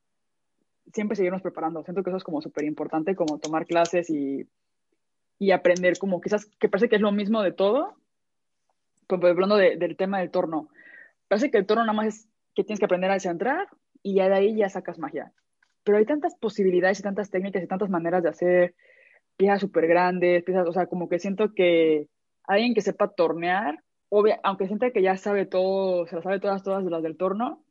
siempre 0.93 1.17
seguirnos 1.17 1.43
preparando. 1.43 1.83
Siento 1.85 2.03
que 2.03 2.11
eso 2.11 2.17
es 2.17 2.25
como 2.25 2.43
súper 2.43 2.65
importante, 2.65 3.15
como 3.15 3.39
tomar 3.39 3.67
clases 3.67 4.11
y, 4.11 4.47
y, 5.39 5.51
aprender, 5.53 5.99
como 5.99 6.21
quizás 6.21 6.47
que 6.47 6.69
parece 6.69 6.89
que 6.89 6.97
es 6.97 7.03
lo 7.03 7.13
mismo 7.13 7.43
de 7.43 7.53
todo, 7.53 7.97
pues 9.07 9.23
hablando 9.25 9.57
del 9.57 9.97
tema 9.97 10.21
del 10.21 10.31
torno. 10.31 10.69
Parece 11.29 11.51
que 11.51 11.59
el 11.59 11.67
torno 11.67 11.85
nada 11.85 11.95
más 11.95 12.07
es 12.07 12.29
que 12.55 12.65
tienes 12.65 12.79
que 12.79 12.85
aprender 12.85 13.11
a 13.11 13.21
centrar 13.21 13.69
y 14.03 14.17
ya 14.17 14.29
de 14.29 14.35
ahí 14.35 14.57
ya 14.57 14.69
sacas 14.69 14.99
magia. 14.99 15.33
Pero 15.85 15.99
hay 15.99 16.05
tantas 16.05 16.35
posibilidades 16.37 17.01
y 17.01 17.03
tantas 17.03 17.31
técnicas 17.31 17.63
y 17.63 17.67
tantas 17.67 17.91
maneras 17.91 18.23
de 18.23 18.29
hacer 18.29 18.75
piezas 19.37 19.61
súper 19.61 19.87
grandes, 19.87 20.45
piezas, 20.45 20.69
o 20.69 20.73
sea, 20.73 20.87
como 20.87 21.09
que 21.09 21.19
siento 21.19 21.55
que 21.55 22.09
alguien 22.45 22.75
que 22.75 22.81
sepa 22.81 23.09
tornear, 23.09 23.83
obvia, 24.09 24.41
aunque 24.43 24.67
sienta 24.67 24.91
que 24.91 25.03
ya 25.03 25.17
sabe 25.17 25.47
todo, 25.47 26.07
se 26.07 26.17
las 26.17 26.25
sabe 26.25 26.39
todas, 26.39 26.63
todas 26.63 26.85
de 26.85 26.91
las 26.91 27.03
del 27.03 27.17
torno, 27.17 27.62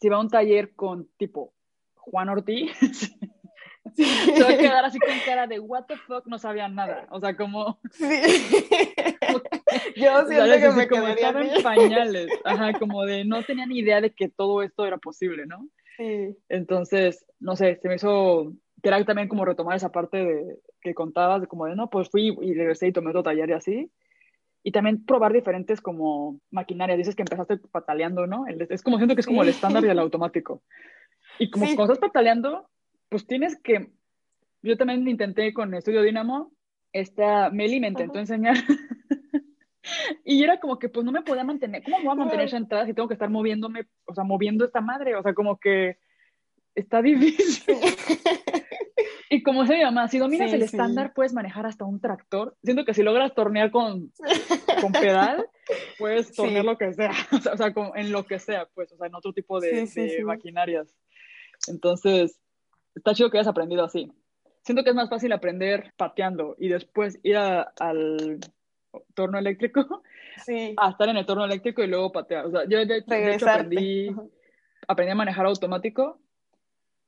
si 0.00 0.08
va 0.08 0.16
a 0.16 0.20
un 0.20 0.28
taller 0.28 0.74
con 0.74 1.08
tipo 1.16 1.52
Juan 1.94 2.28
Ortiz, 2.30 2.72
se 3.94 4.42
va 4.42 4.50
a 4.50 4.56
quedar 4.56 4.84
así 4.84 4.98
con 4.98 5.14
cara 5.24 5.46
de 5.46 5.60
what 5.60 5.84
the 5.86 5.96
fuck, 5.96 6.26
no 6.26 6.38
sabían 6.38 6.74
nada. 6.74 7.06
O 7.10 7.20
sea, 7.20 7.36
como. 7.36 7.78
Sí. 7.92 8.04
Yo 9.96 10.26
siento 10.26 10.58
que 10.58 10.70
me 10.70 10.88
como 10.88 11.08
estaba 11.08 11.42
en 11.42 11.62
pañales. 11.62 12.28
Ajá, 12.44 12.72
como 12.78 13.04
de 13.04 13.24
no 13.24 13.42
tenía 13.42 13.66
ni 13.66 13.78
idea 13.78 14.00
de 14.00 14.10
que 14.10 14.28
todo 14.28 14.62
esto 14.62 14.86
era 14.86 14.98
posible, 14.98 15.46
¿no? 15.46 15.68
Sí. 15.96 16.36
Entonces, 16.48 17.26
no 17.38 17.56
sé, 17.56 17.78
se 17.80 17.88
me 17.88 17.96
hizo. 17.96 18.52
Que 18.82 18.88
era 18.88 19.04
también 19.04 19.28
como 19.28 19.44
retomar 19.44 19.76
esa 19.76 19.92
parte 19.92 20.16
de, 20.24 20.58
que 20.80 20.94
contabas, 20.94 21.42
de 21.42 21.46
como 21.46 21.66
de 21.66 21.76
no, 21.76 21.90
pues 21.90 22.08
fui 22.08 22.34
y 22.40 22.54
regresé 22.54 22.88
y 22.88 22.92
tomé 22.92 23.10
otro 23.10 23.22
taller 23.22 23.50
y 23.50 23.52
así. 23.52 23.92
Y 24.62 24.72
también 24.72 25.04
probar 25.04 25.32
diferentes 25.32 25.80
como 25.80 26.38
maquinarias. 26.50 26.98
Dices 26.98 27.16
que 27.16 27.22
empezaste 27.22 27.56
pataleando, 27.56 28.26
¿no? 28.26 28.44
es 28.46 28.82
como 28.82 28.98
siento 28.98 29.14
que 29.14 29.22
es 29.22 29.26
como 29.26 29.42
el 29.42 29.48
estándar 29.48 29.84
y 29.84 29.88
el 29.88 29.98
automático. 29.98 30.62
Y 31.38 31.50
como 31.50 31.64
cuando 31.66 31.94
estás 31.94 31.98
pataleando, 31.98 32.68
pues 33.08 33.26
tienes 33.26 33.58
que, 33.60 33.90
yo 34.62 34.76
también 34.76 35.06
intenté 35.08 35.54
con 35.54 35.74
Estudio 35.74 36.02
Dynamo, 36.02 36.52
esta 36.92 37.50
Meli 37.50 37.80
me 37.80 37.88
intentó 37.88 38.18
enseñar 38.18 38.56
y 40.24 40.42
era 40.42 40.58
como 40.60 40.78
que 40.78 40.88
pues 40.88 41.04
no 41.04 41.12
me 41.12 41.22
podía 41.22 41.44
mantener, 41.44 41.82
¿cómo 41.82 41.98
me 41.98 42.04
voy 42.04 42.12
a 42.12 42.16
mantener 42.16 42.50
sentada 42.50 42.86
si 42.86 42.94
tengo 42.94 43.08
que 43.08 43.14
estar 43.14 43.30
moviéndome, 43.30 43.86
o 44.06 44.14
sea, 44.14 44.24
moviendo 44.24 44.64
esta 44.64 44.80
madre? 44.80 45.14
O 45.16 45.22
sea, 45.22 45.34
como 45.34 45.58
que 45.58 45.98
está 46.74 47.02
difícil. 47.02 47.76
Y 49.32 49.44
como 49.44 49.64
se 49.64 49.78
llama, 49.78 50.08
si 50.08 50.18
dominas 50.18 50.52
el 50.52 50.62
estándar 50.62 51.12
puedes 51.14 51.32
manejar 51.32 51.64
hasta 51.64 51.84
un 51.84 52.00
tractor. 52.00 52.56
Siento 52.64 52.84
que 52.84 52.94
si 52.94 53.04
logras 53.04 53.32
tornear 53.32 53.70
con, 53.70 54.12
con 54.80 54.90
pedal, 54.90 55.46
puedes 56.00 56.32
tornear 56.32 56.64
lo 56.64 56.76
que 56.76 56.92
sea, 56.92 57.12
o 57.52 57.56
sea, 57.56 57.72
en 57.94 58.10
lo 58.10 58.26
que 58.26 58.40
sea, 58.40 58.66
pues, 58.74 58.90
o 58.92 58.96
sea, 58.96 59.06
en 59.06 59.14
otro 59.14 59.32
tipo 59.32 59.60
de, 59.60 59.86
de 59.86 60.24
maquinarias. 60.24 60.92
Entonces, 61.68 62.40
está 62.96 63.14
chido 63.14 63.30
que 63.30 63.38
hayas 63.38 63.46
aprendido 63.46 63.84
así. 63.84 64.10
Siento 64.64 64.82
que 64.82 64.90
es 64.90 64.96
más 64.96 65.08
fácil 65.08 65.32
aprender 65.32 65.94
pateando 65.96 66.56
y 66.58 66.68
después 66.68 67.20
ir 67.22 67.36
al 67.36 68.40
torno 69.14 69.38
eléctrico 69.38 70.02
sí. 70.44 70.74
a 70.76 70.90
estar 70.90 71.08
en 71.08 71.18
el 71.18 71.26
torno 71.26 71.44
eléctrico 71.44 71.84
y 71.84 71.86
luego 71.86 72.10
patear. 72.10 72.46
O 72.46 72.50
sea, 72.50 72.64
yo 72.68 72.84
de, 72.84 73.04
hecho 73.32 73.48
aprendí, 73.48 74.10
aprendí 74.88 75.12
a 75.12 75.14
manejar 75.14 75.46
automático 75.46 76.18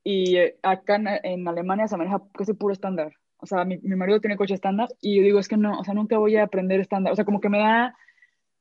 y 0.05 0.37
eh, 0.37 0.57
acá 0.63 0.97
en, 0.97 1.49
Alemania 1.49 1.89
se 1.89 1.97
maneja 1.97 2.23
casi 2.33 2.55
puro 2.55 2.73
estándar. 2.73 3.13
O 3.39 3.47
sea, 3.47 3.65
mi, 3.65 3.79
mi 3.79 3.97
marido 3.97 4.21
tiene 4.21 4.37
coche 4.37 4.55
estándar 4.55 4.89
y 5.01 5.17
yo 5.17 5.23
digo, 5.23 5.39
es 5.39 5.49
que 5.49 5.57
no, 5.57 5.79
o 5.79 5.85
sea, 5.85 5.95
nunca 5.95 6.19
voy 6.19 6.37
a 6.37 6.45
aprender 6.45 6.81
estándar. 6.81 7.13
O 7.13 7.17
sea, 7.17 7.25
como 7.25 7.41
que 7.41 7.49
me 7.49 7.59
da 7.59 7.97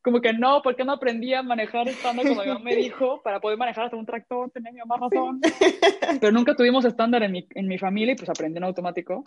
como 0.02 0.20
que 0.20 0.34
no, 0.34 0.62
¿por 0.62 0.76
qué 0.76 0.84
no 0.84 0.94
aprendí 0.94 1.34
a 1.34 1.44
manejar 1.44 1.88
estándar 1.88 2.28
como 2.28 2.42
mi 2.42 2.48
mamá 2.48 2.60
me 2.60 2.76
dijo 2.76 3.22
para 3.22 3.39
poder 3.39 3.58
manejar 3.58 3.86
hasta 3.86 3.98
un 3.98 4.06
tractor? 4.06 4.50
Tenía 4.50 4.72
mi 4.72 4.80
mamá 4.80 4.98
razón. 4.98 5.39
Pero 6.20 6.32
nunca 6.32 6.56
tuvimos 6.56 6.86
estándar 6.86 7.22
en 7.24 7.32
mi, 7.32 7.48
en 7.52 7.68
mi 7.68 7.78
familia 7.78 8.14
y 8.14 8.16
pues 8.16 8.30
aprendí 8.30 8.58
en 8.58 8.64
automático. 8.64 9.24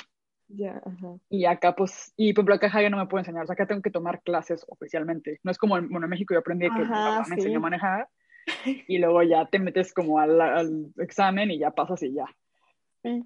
Ya, 0.49 0.83
Y 1.31 1.47
acá, 1.47 1.75
pues, 1.75 2.13
y 2.17 2.33
por 2.33 2.43
ejemplo, 2.43 2.55
acá 2.57 2.83
ya 2.83 2.91
no 2.91 2.99
me 2.99 3.07
puedo 3.07 3.21
enseñar. 3.21 3.45
O 3.45 3.47
sea, 3.47 3.55
acá 3.55 3.67
tengo 3.67 3.83
que 3.83 3.91
tomar 3.91 4.21
clases 4.23 4.65
oficialmente. 4.69 5.41
No 5.43 5.51
es 5.51 5.59
como 5.59 5.79
en, 5.79 5.89
bueno, 5.89 6.07
en 6.07 6.11
México 6.11 6.35
yo 6.35 6.41
aprendí 6.41 6.69
que 6.69 6.81
mi 6.81 6.85
mamá 6.85 7.25
me 7.29 7.37
enseñó 7.37 7.59
a 7.59 7.63
manejar 7.63 8.09
y 8.89 8.99
luego 8.99 9.23
ya 9.23 9.47
te 9.47 9.59
metes 9.59 9.93
como 9.93 10.19
al, 10.19 10.41
al 10.41 10.93
examen 10.99 11.51
y 11.51 11.59
ya 11.59 11.71
pasas 11.71 12.03
y 12.03 12.13
ya. 12.13 12.27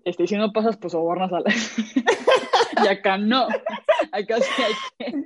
Este, 0.04 0.26
si 0.26 0.36
no 0.36 0.52
pasas, 0.52 0.76
pues 0.76 0.92
sobornas 0.92 1.32
a 1.32 1.40
la... 1.40 1.52
y 2.84 2.88
acá 2.88 3.16
no. 3.16 3.46
Acá 4.10 4.40
sí 4.40 4.62
hay 4.62 4.74
que, 4.98 5.24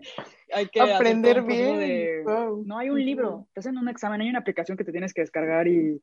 hay 0.53 0.67
que 0.67 0.81
aprender 0.81 1.43
bien. 1.43 2.25
No 2.67 2.79
hay 2.79 2.91
un 2.91 3.03
libro, 3.03 3.47
te 3.55 3.61
hacen 3.61 3.79
un 3.79 3.89
examen, 3.89 4.21
hay 4.21 4.29
una 4.29 4.41
aplicación 4.41 4.77
que 4.77 4.85
te 4.85 4.93
tienes 4.93 5.15
que 5.15 5.23
descargar 5.23 5.69
y 5.69 6.03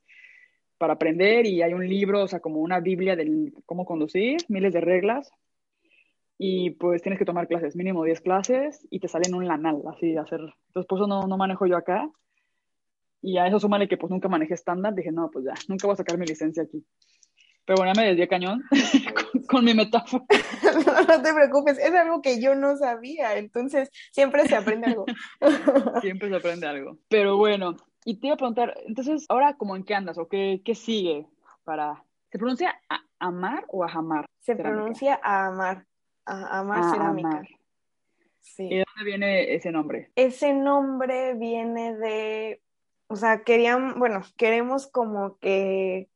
para 0.79 0.93
aprender 0.93 1.45
y 1.45 1.61
hay 1.61 1.73
un 1.73 1.87
libro, 1.87 2.23
o 2.23 2.27
sea, 2.27 2.39
como 2.39 2.59
una 2.61 2.79
biblia 2.79 3.15
de 3.15 3.51
cómo 3.65 3.85
conducir, 3.85 4.37
miles 4.47 4.73
de 4.73 4.81
reglas 4.81 5.31
y 6.41 6.71
pues 6.71 7.01
tienes 7.01 7.19
que 7.19 7.25
tomar 7.25 7.47
clases, 7.47 7.75
mínimo 7.75 8.03
10 8.05 8.21
clases 8.21 8.87
y 8.89 9.01
te 9.01 9.09
salen 9.09 9.35
un 9.35 9.45
lanal, 9.45 9.83
así 9.93 10.15
hacer. 10.15 10.39
Entonces, 10.39 10.87
por 10.87 10.97
eso 10.97 11.07
no, 11.07 11.27
no 11.27 11.37
manejo 11.37 11.67
yo 11.67 11.75
acá. 11.75 12.09
Y 13.21 13.37
a 13.37 13.47
eso 13.47 13.59
súmale 13.59 13.87
que 13.87 13.97
pues 13.97 14.11
nunca 14.11 14.29
manejé 14.29 14.53
estándar, 14.53 14.95
dije, 14.95 15.11
no, 15.11 15.29
pues 15.31 15.45
ya, 15.45 15.53
nunca 15.67 15.87
voy 15.87 15.93
a 15.93 15.97
sacar 15.97 16.17
mi 16.17 16.25
licencia 16.25 16.63
aquí. 16.63 16.85
Pero 17.65 17.77
bueno, 17.77 17.93
ya 17.93 18.01
me 18.01 18.07
desvié 18.07 18.27
cañón 18.27 18.63
con, 19.47 19.63
mi 19.63 19.73
metáfora. 19.73 20.25
no, 21.07 21.21
te 21.21 21.33
preocupes, 21.33 21.77
es 21.77 21.93
algo 21.93 22.21
que 22.21 22.41
yo 22.41 22.55
no 22.55 22.77
sabía, 22.77 23.37
entonces 23.37 23.91
siempre 24.11 24.47
se 24.47 24.55
aprende 24.55 24.87
algo. 24.87 25.05
siempre 26.01 26.29
se 26.29 26.35
aprende 26.35 26.65
algo. 26.65 26.97
Pero 27.09 27.37
bueno, 27.37 27.75
y 28.05 28.19
te 28.19 28.27
iba 28.27 28.33
a 28.33 28.37
preguntar, 28.37 28.75
entonces, 28.87 29.25
ahora, 29.29 29.55
¿cómo 29.57 29.75
en 29.75 29.83
qué 29.83 29.93
andas 29.93 30.17
o 30.17 30.27
qué, 30.27 30.61
qué 30.65 30.73
sigue 30.73 31.27
para... 31.63 32.03
¿Se 32.31 32.37
pronuncia 32.37 32.79
amar 33.19 33.65
o 33.67 33.83
a 33.83 33.89
jamar? 33.89 34.25
Se 34.39 34.55
pronuncia 34.55 35.19
a 35.21 35.47
amar, 35.47 35.85
a 36.25 36.59
amar 36.59 36.91
cerámica. 36.91 37.43
Sí. 38.39 38.63
¿Y 38.63 38.77
de 38.77 38.85
dónde 38.87 39.05
viene 39.05 39.53
ese 39.53 39.71
nombre? 39.71 40.11
Ese 40.15 40.53
nombre 40.53 41.35
viene 41.35 41.95
de, 41.95 42.61
o 43.09 43.15
sea, 43.15 43.43
querían, 43.43 43.97
bueno, 43.97 44.21
queremos 44.37 44.87
como 44.87 45.39
que 45.39 46.09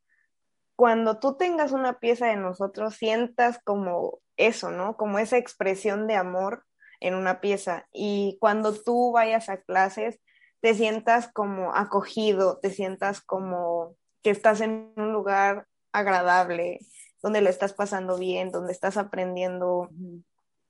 cuando 0.75 1.19
tú 1.19 1.35
tengas 1.37 1.71
una 1.71 1.99
pieza 1.99 2.27
de 2.27 2.35
nosotros, 2.35 2.95
sientas 2.95 3.59
como 3.63 4.19
eso, 4.37 4.69
¿no? 4.69 4.95
Como 4.95 5.17
esa 5.17 5.37
expresión 5.37 6.05
de 6.07 6.15
amor 6.15 6.65
en 6.99 7.15
una 7.15 7.41
pieza. 7.41 7.87
Y 7.91 8.37
cuando 8.39 8.73
tú 8.79 9.11
vayas 9.11 9.49
a 9.49 9.57
clases, 9.57 10.19
te 10.61 10.75
sientas 10.75 11.31
como 11.33 11.75
acogido, 11.75 12.59
te 12.59 12.69
sientas 12.69 13.21
como 13.21 13.95
que 14.21 14.29
estás 14.29 14.61
en 14.61 14.93
un 14.95 15.11
lugar 15.11 15.65
agradable, 15.91 16.79
donde 17.23 17.41
lo 17.41 17.49
estás 17.49 17.73
pasando 17.73 18.19
bien, 18.19 18.51
donde 18.51 18.71
estás 18.71 18.97
aprendiendo 18.97 19.89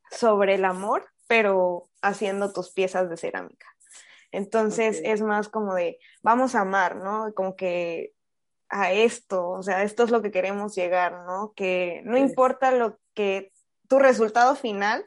sobre 0.10 0.56
el 0.56 0.64
amor, 0.64 1.06
pero 1.28 1.90
haciendo 2.02 2.54
tus 2.54 2.72
piezas 2.72 3.10
de 3.10 3.18
cerámica. 3.18 3.73
Entonces 4.34 5.00
es 5.06 5.22
más 5.22 5.48
como 5.48 5.76
de, 5.76 6.00
vamos 6.24 6.56
a 6.56 6.62
amar, 6.62 6.96
¿no? 6.98 7.34
Como 7.36 7.56
que 7.56 8.14
a 8.68 8.92
esto, 8.92 9.48
o 9.52 9.62
sea, 9.62 9.84
esto 9.84 10.04
es 10.04 10.10
lo 10.10 10.24
que 10.24 10.32
queremos 10.32 10.76
llegar, 10.76 11.24
¿no? 11.28 11.54
Que 11.56 12.02
no 12.04 12.18
importa 12.18 12.72
lo 12.72 12.98
que 13.14 13.52
tu 13.88 14.00
resultado 14.00 14.56
final, 14.56 15.06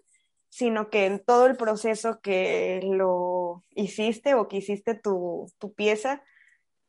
sino 0.48 0.90
que 0.90 1.06
en 1.06 1.24
todo 1.24 1.46
el 1.46 1.56
proceso 1.56 2.20
que 2.20 2.80
lo 2.84 3.64
hiciste 3.70 4.34
o 4.34 4.46
que 4.46 4.58
hiciste 4.58 4.94
tu, 4.94 5.50
pieza, 5.74 6.22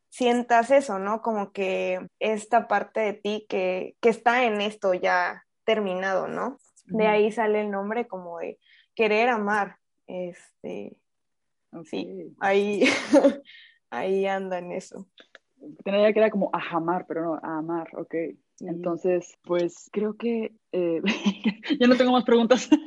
sientas 0.09 0.69
eso, 0.69 0.99
¿no? 0.99 1.23
Como 1.23 1.51
que 1.51 2.07
esta 2.19 2.67
parte 2.67 2.99
de 2.99 3.13
ti 3.13 3.47
que, 3.49 3.95
está 4.03 4.43
en 4.43 4.61
esto 4.61 4.93
ya 4.93 5.43
terminado, 5.65 6.27
¿no? 6.27 6.59
De 6.85 7.07
ahí 7.07 7.31
sale 7.31 7.61
el 7.61 7.71
nombre 7.71 8.07
como 8.07 8.38
de 8.38 8.59
querer 8.93 9.29
amar. 9.29 9.77
Este, 10.05 10.95
sí, 11.86 12.36
ahí, 12.39 12.84
ahí 13.89 14.25
anda 14.25 14.59
en 14.59 14.71
eso 14.71 15.07
tenía 15.84 16.13
que 16.13 16.19
era 16.19 16.30
como 16.30 16.49
a 16.53 16.59
jamar, 16.59 17.05
pero 17.07 17.23
no, 17.23 17.36
a 17.36 17.57
amar, 17.57 17.88
ok. 17.93 18.13
Entonces, 18.59 19.38
pues 19.43 19.89
creo 19.91 20.15
que 20.15 20.53
eh, 20.71 21.01
ya 21.80 21.88
no 21.88 21.95
tengo 21.95 22.11
más 22.11 22.23
preguntas. 22.23 22.69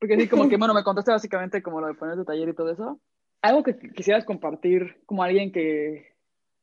Porque 0.00 0.16
sí, 0.20 0.28
como 0.28 0.48
que, 0.48 0.56
bueno, 0.56 0.72
me 0.74 0.84
contaste 0.84 1.10
básicamente 1.10 1.62
como 1.62 1.80
lo 1.80 1.88
de 1.88 1.94
poner 1.94 2.16
tu 2.16 2.24
taller 2.24 2.48
y 2.48 2.54
todo 2.54 2.70
eso. 2.70 3.00
Algo 3.42 3.62
que 3.62 3.78
quisieras 3.94 4.24
compartir 4.24 5.02
como 5.06 5.22
alguien 5.22 5.52
que 5.52 6.14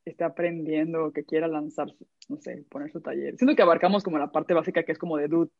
esté 0.06 0.24
aprendiendo 0.24 1.12
que 1.12 1.26
quiera 1.26 1.48
lanzar, 1.48 1.88
no 2.30 2.38
sé, 2.38 2.66
poner 2.70 2.92
su 2.92 3.02
taller. 3.02 3.36
Siento 3.38 3.56
que 3.56 3.62
abarcamos 3.62 4.04
como 4.04 4.18
la 4.18 4.32
parte 4.32 4.54
básica 4.54 4.84
que 4.84 4.92
es 4.92 4.98
como 4.98 5.18
de 5.18 5.28
dude, 5.28 5.52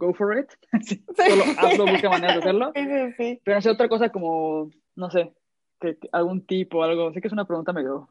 go 0.00 0.14
for 0.14 0.36
it. 0.36 0.50
Solo 1.16 1.44
hazlo, 1.58 1.86
busca 1.86 2.08
maneras 2.08 2.36
de 2.36 2.40
hacerlo. 2.40 2.72
Sí, 2.74 2.84
sí, 2.84 3.12
sí. 3.16 3.40
Pero 3.44 3.56
no 3.56 3.62
sé, 3.62 3.70
otra 3.70 3.88
cosa 3.88 4.08
como, 4.08 4.70
no 4.96 5.10
sé, 5.10 5.32
que, 5.78 5.96
algún 6.10 6.44
tipo, 6.46 6.82
algo. 6.82 7.12
Sé 7.12 7.20
que 7.20 7.28
es 7.28 7.32
una 7.32 7.46
pregunta 7.46 7.72
medio 7.72 8.08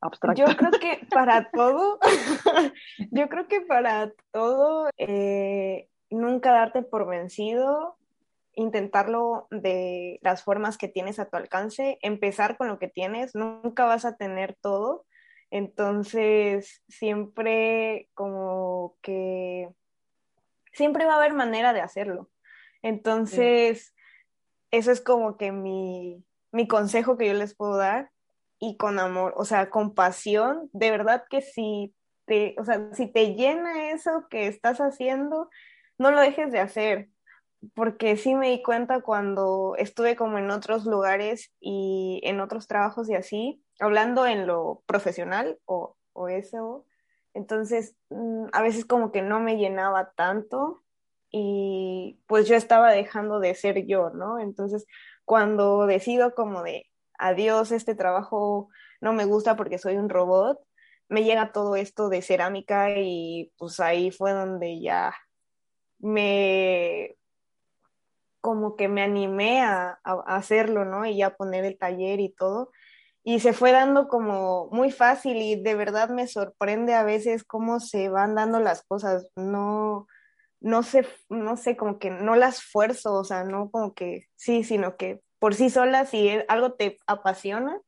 abstracta. 0.00 0.44
Yo 0.44 0.56
creo 0.56 0.70
que 0.72 1.06
para 1.10 1.50
todo, 1.50 1.98
yo 3.10 3.28
creo 3.28 3.48
que 3.48 3.62
para 3.62 4.12
todo, 4.32 4.88
eh, 4.98 5.88
nunca 6.10 6.52
darte 6.52 6.82
por 6.82 7.08
vencido, 7.08 7.96
intentarlo 8.54 9.46
de 9.50 10.18
las 10.22 10.44
formas 10.44 10.76
que 10.76 10.88
tienes 10.88 11.18
a 11.18 11.28
tu 11.28 11.36
alcance, 11.36 11.98
empezar 12.02 12.56
con 12.56 12.68
lo 12.68 12.78
que 12.78 12.88
tienes, 12.88 13.34
nunca 13.34 13.84
vas 13.86 14.04
a 14.04 14.16
tener 14.16 14.56
todo. 14.60 15.04
Entonces, 15.50 16.82
siempre 16.88 18.08
como 18.14 18.94
que, 19.02 19.68
siempre 20.72 21.04
va 21.04 21.14
a 21.14 21.16
haber 21.16 21.32
manera 21.32 21.72
de 21.72 21.80
hacerlo. 21.80 22.30
Entonces, 22.82 23.94
eso 24.70 24.90
es 24.92 25.00
como 25.00 25.36
que 25.36 25.52
mi, 25.52 26.24
mi 26.52 26.66
consejo 26.68 27.16
que 27.16 27.28
yo 27.28 27.34
les 27.34 27.54
puedo 27.54 27.76
dar 27.76 28.10
y 28.58 28.76
con 28.76 28.98
amor, 28.98 29.34
o 29.36 29.44
sea, 29.44 29.70
con 29.70 29.94
pasión, 29.94 30.68
de 30.72 30.90
verdad 30.90 31.24
que 31.30 31.40
si 31.40 31.94
te, 32.26 32.54
o 32.58 32.64
sea, 32.64 32.92
si 32.92 33.06
te 33.06 33.34
llena 33.34 33.90
eso 33.90 34.26
que 34.28 34.46
estás 34.46 34.78
haciendo, 34.78 35.48
no 35.98 36.10
lo 36.10 36.20
dejes 36.20 36.52
de 36.52 36.60
hacer, 36.60 37.08
porque 37.74 38.16
sí 38.16 38.34
me 38.34 38.50
di 38.50 38.62
cuenta 38.62 39.00
cuando 39.00 39.74
estuve 39.76 40.16
como 40.16 40.38
en 40.38 40.50
otros 40.50 40.84
lugares 40.84 41.52
y 41.60 42.20
en 42.24 42.40
otros 42.40 42.66
trabajos 42.66 43.08
y 43.08 43.14
así, 43.14 43.62
hablando 43.78 44.26
en 44.26 44.46
lo 44.46 44.82
profesional 44.86 45.58
o, 45.64 45.96
o 46.12 46.28
eso, 46.28 46.86
entonces 47.34 47.96
mm, 48.10 48.46
a 48.52 48.62
veces 48.62 48.84
como 48.84 49.12
que 49.12 49.22
no 49.22 49.40
me 49.40 49.56
llenaba 49.56 50.12
tanto 50.12 50.82
y 51.30 52.20
pues 52.26 52.48
yo 52.48 52.56
estaba 52.56 52.90
dejando 52.90 53.40
de 53.40 53.54
ser 53.54 53.86
yo, 53.86 54.10
¿no? 54.10 54.38
Entonces 54.38 54.86
cuando 55.24 55.86
decido 55.86 56.34
como 56.34 56.62
de 56.62 56.86
adiós, 57.18 57.72
este 57.72 57.94
trabajo 57.94 58.68
no 59.00 59.12
me 59.12 59.24
gusta 59.24 59.56
porque 59.56 59.78
soy 59.78 59.96
un 59.96 60.08
robot, 60.08 60.60
me 61.08 61.24
llega 61.24 61.52
todo 61.52 61.76
esto 61.76 62.08
de 62.08 62.22
cerámica 62.22 62.90
y 62.96 63.52
pues 63.58 63.80
ahí 63.80 64.10
fue 64.10 64.32
donde 64.32 64.80
ya 64.80 65.14
me 65.98 67.16
como 68.40 68.76
que 68.76 68.88
me 68.88 69.02
animé 69.02 69.62
a, 69.62 70.00
hacerlo, 70.26 70.84
¿no? 70.84 71.04
Y 71.04 71.18
ya 71.18 71.36
poner 71.36 71.64
el 71.64 71.78
taller 71.78 72.20
y 72.20 72.30
todo. 72.30 72.70
Y 73.30 73.38
se 73.38 73.52
fue 73.52 73.70
dando 73.70 74.08
como 74.08 74.66
muy 74.72 74.90
fácil 74.90 75.36
y 75.36 75.54
de 75.54 75.76
verdad 75.76 76.08
me 76.08 76.26
sorprende 76.26 76.94
a 76.94 77.04
veces 77.04 77.44
cómo 77.44 77.78
se 77.78 78.08
van 78.08 78.34
dando 78.34 78.58
las 78.58 78.82
cosas. 78.82 79.30
No, 79.36 80.08
no 80.58 80.82
sé, 80.82 81.06
no 81.28 81.56
sé, 81.56 81.76
como 81.76 82.00
que 82.00 82.10
no 82.10 82.34
las 82.34 82.60
fuerzo, 82.60 83.14
o 83.14 83.22
sea, 83.22 83.44
no 83.44 83.70
como 83.70 83.94
que 83.94 84.26
sí, 84.34 84.64
sino 84.64 84.96
que 84.96 85.20
por 85.38 85.54
sí 85.54 85.70
sola, 85.70 86.06
si 86.06 86.28
algo 86.48 86.72
te 86.72 86.98
apasiona, 87.06 87.80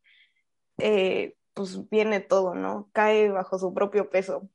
eh, 0.78 1.34
pues 1.55 1.88
viene 1.90 2.20
todo, 2.20 2.55
¿no? 2.55 2.88
Cae 2.93 3.28
bajo 3.28 3.59
su 3.59 3.74
propio 3.74 4.11
peso. 4.11 4.49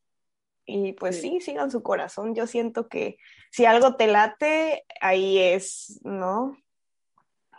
Y 0.66 0.94
pues 0.94 1.20
sí. 1.20 1.42
sigan 1.42 1.70
su 1.70 1.84
corazón. 1.84 2.34
Yo 2.34 2.48
siento 2.48 2.88
que 2.88 3.18
si 3.52 3.66
algo 3.66 3.98
te 3.98 4.08
late, 4.08 4.86
ahí 5.02 5.38
es, 5.38 6.00
¿no? 6.06 6.56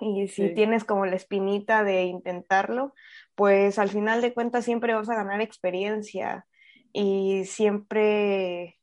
Y 0.01 0.29
si 0.29 0.55
tienes 0.55 0.85
como 0.85 1.07
la 1.07 1.17
espinita 1.17 1.83
de 1.83 2.05
intentarlo, 2.05 2.95
pues 3.35 3.79
al 3.79 3.89
final 3.89 4.21
de 4.21 4.33
cuentas 4.33 4.65
siempre 4.65 4.95
vas 4.95 5.09
a 5.09 5.17
ganar 5.17 5.41
experiencia 5.41 6.47
y 6.93 7.45
siempre 7.47 8.79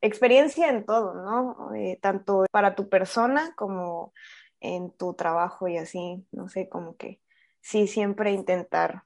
experiencia 0.00 0.68
en 0.68 0.84
todo, 0.84 1.14
¿no? 1.14 1.74
Eh, 1.74 1.98
tanto 2.02 2.44
para 2.50 2.74
tu 2.74 2.88
persona 2.88 3.54
como 3.56 4.12
en 4.60 4.90
tu 4.90 5.14
trabajo 5.14 5.68
y 5.68 5.76
así, 5.76 6.24
no 6.32 6.48
sé, 6.48 6.68
como 6.68 6.96
que 6.96 7.20
sí, 7.60 7.86
siempre 7.86 8.32
intentar, 8.32 9.02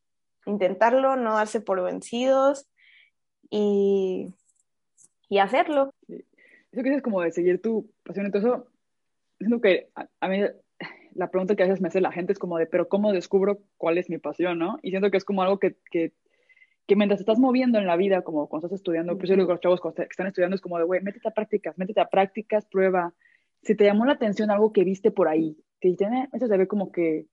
intentarlo, 0.47 1.17
no 1.17 1.35
darse 1.35 1.61
por 1.61 1.83
vencidos 1.83 2.67
y, 3.51 4.33
y 5.29 5.39
hacerlo. 5.39 5.93
Eso 6.09 6.83
que 6.83 6.95
es 6.95 7.03
como 7.03 7.23
de 7.23 7.33
seguir 7.33 7.61
tu 7.61 7.91
pasión, 8.03 8.27
entonces, 8.27 8.53
siento 9.39 9.61
que 9.61 9.89
a, 9.95 10.29
mí 10.29 10.43
la 11.17 11.31
pregunta 11.31 11.57
que 11.57 11.63
a 11.63 11.67
veces 11.67 11.81
me 11.81 11.89
hace 11.89 12.01
la 12.01 12.13
gente 12.13 12.33
es 12.33 12.39
como 12.39 12.59
de, 12.59 12.67
pero 12.67 12.89
¿cómo 12.89 13.13
descubro 13.13 13.61
cuál 13.77 13.99
es 13.99 14.11
mi 14.11 14.19
pasión, 14.19 14.59
no? 14.59 14.79
Y 14.83 14.91
siento 14.91 15.11
que 15.11 15.17
es 15.17 15.25
como 15.25 15.43
algo 15.43 15.59
que, 15.59 15.77
que 15.91 16.13
que 16.87 16.97
mientras 16.97 17.21
estás 17.21 17.39
moviendo 17.39 17.79
en 17.79 17.87
la 17.87 17.97
vida, 17.97 18.23
como 18.23 18.49
cuando 18.49 18.69
estás 18.69 18.79
estudiando, 18.79 19.19
pues 19.19 19.29
yo 19.29 19.37
digo 19.37 19.51
los 19.51 19.61
chavos 19.61 19.81
que 19.81 20.03
están 20.03 20.29
estudiando, 20.29 20.55
es 20.55 20.61
como 20.61 20.79
de, 20.79 20.85
güey, 20.85 21.03
métete 21.03 21.29
a 21.29 21.33
prácticas, 21.33 21.77
métete 21.77 22.01
a 22.01 22.09
prácticas, 22.09 22.65
prueba. 22.67 23.13
Si 23.63 23.75
te 23.75 23.85
llamó 23.85 24.05
la 24.05 24.13
atención 24.13 24.51
algo 24.51 24.73
que 24.73 24.85
viste 24.85 25.11
por 25.11 25.27
ahí, 25.27 25.57
que 25.81 25.93
tiene, 25.95 26.29
eso 26.33 26.47
se 26.47 26.57
ve 26.57 26.69
como 26.69 26.93
que, 26.93 27.27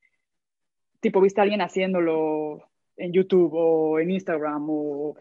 tipo, 1.01 1.21
viste 1.21 1.39
a 1.39 1.43
alguien 1.43 1.61
haciéndolo 1.61 2.63
en 2.97 3.13
YouTube 3.13 3.53
o 3.53 3.99
en 3.99 4.09
Instagram 4.09 4.65
o 4.69 5.15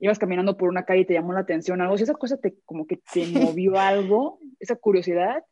ibas 0.00 0.18
caminando 0.18 0.56
por 0.56 0.68
una 0.68 0.84
calle 0.84 1.00
y 1.00 1.06
te 1.06 1.14
llamó 1.14 1.32
la 1.32 1.40
atención 1.40 1.80
algo, 1.80 1.96
si 1.96 2.04
esa 2.04 2.14
cosa 2.14 2.36
te, 2.36 2.56
como 2.66 2.86
que 2.86 3.00
te 3.12 3.26
movió 3.26 3.78
algo, 3.78 4.38
esa 4.60 4.76
curiosidad, 4.76 5.44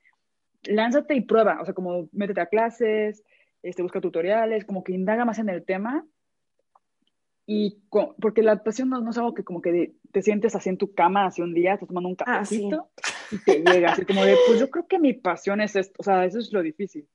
lánzate 0.69 1.15
y 1.15 1.23
prueba, 1.23 1.59
o 1.61 1.65
sea, 1.65 1.75
como 1.75 2.09
métete 2.13 2.41
a 2.41 2.47
clases, 2.47 3.25
este, 3.63 3.83
busca 3.83 4.01
tutoriales, 4.01 4.65
como 4.65 4.85
que 4.85 4.93
indaga 4.93 5.25
más 5.25 5.39
en 5.39 5.49
el 5.49 5.65
tema 5.65 6.07
y 7.47 7.79
porque 8.21 8.43
la 8.43 8.63
pasión 8.63 8.91
no, 8.91 9.09
es 9.09 9.19
algo 9.19 9.33
que 9.33 9.45
como 9.45 9.63
que 9.63 9.95
te 10.11 10.23
sientes 10.23 10.57
así 10.57 10.69
en 10.69 10.79
tu 10.79 10.93
cama, 10.95 11.27
así 11.27 11.43
un 11.43 11.55
día, 11.55 11.75
estás 11.75 11.89
tomando 11.89 12.09
un 12.09 12.17
ah, 12.21 12.25
cafecito 12.25 12.91
y 13.31 13.39
te 13.39 13.63
llega, 13.63 13.93
así 13.93 14.05
como 14.05 14.25
de, 14.25 14.37
pues 14.49 14.59
yo 14.59 14.69
creo 14.69 14.87
que 14.89 14.99
mi 14.99 15.13
pasión 15.13 15.61
es 15.61 15.77
esto, 15.77 15.95
o 15.99 16.03
sea, 16.03 16.25
eso 16.25 16.41
es 16.41 16.53
lo 16.53 16.61
difícil. 16.61 17.09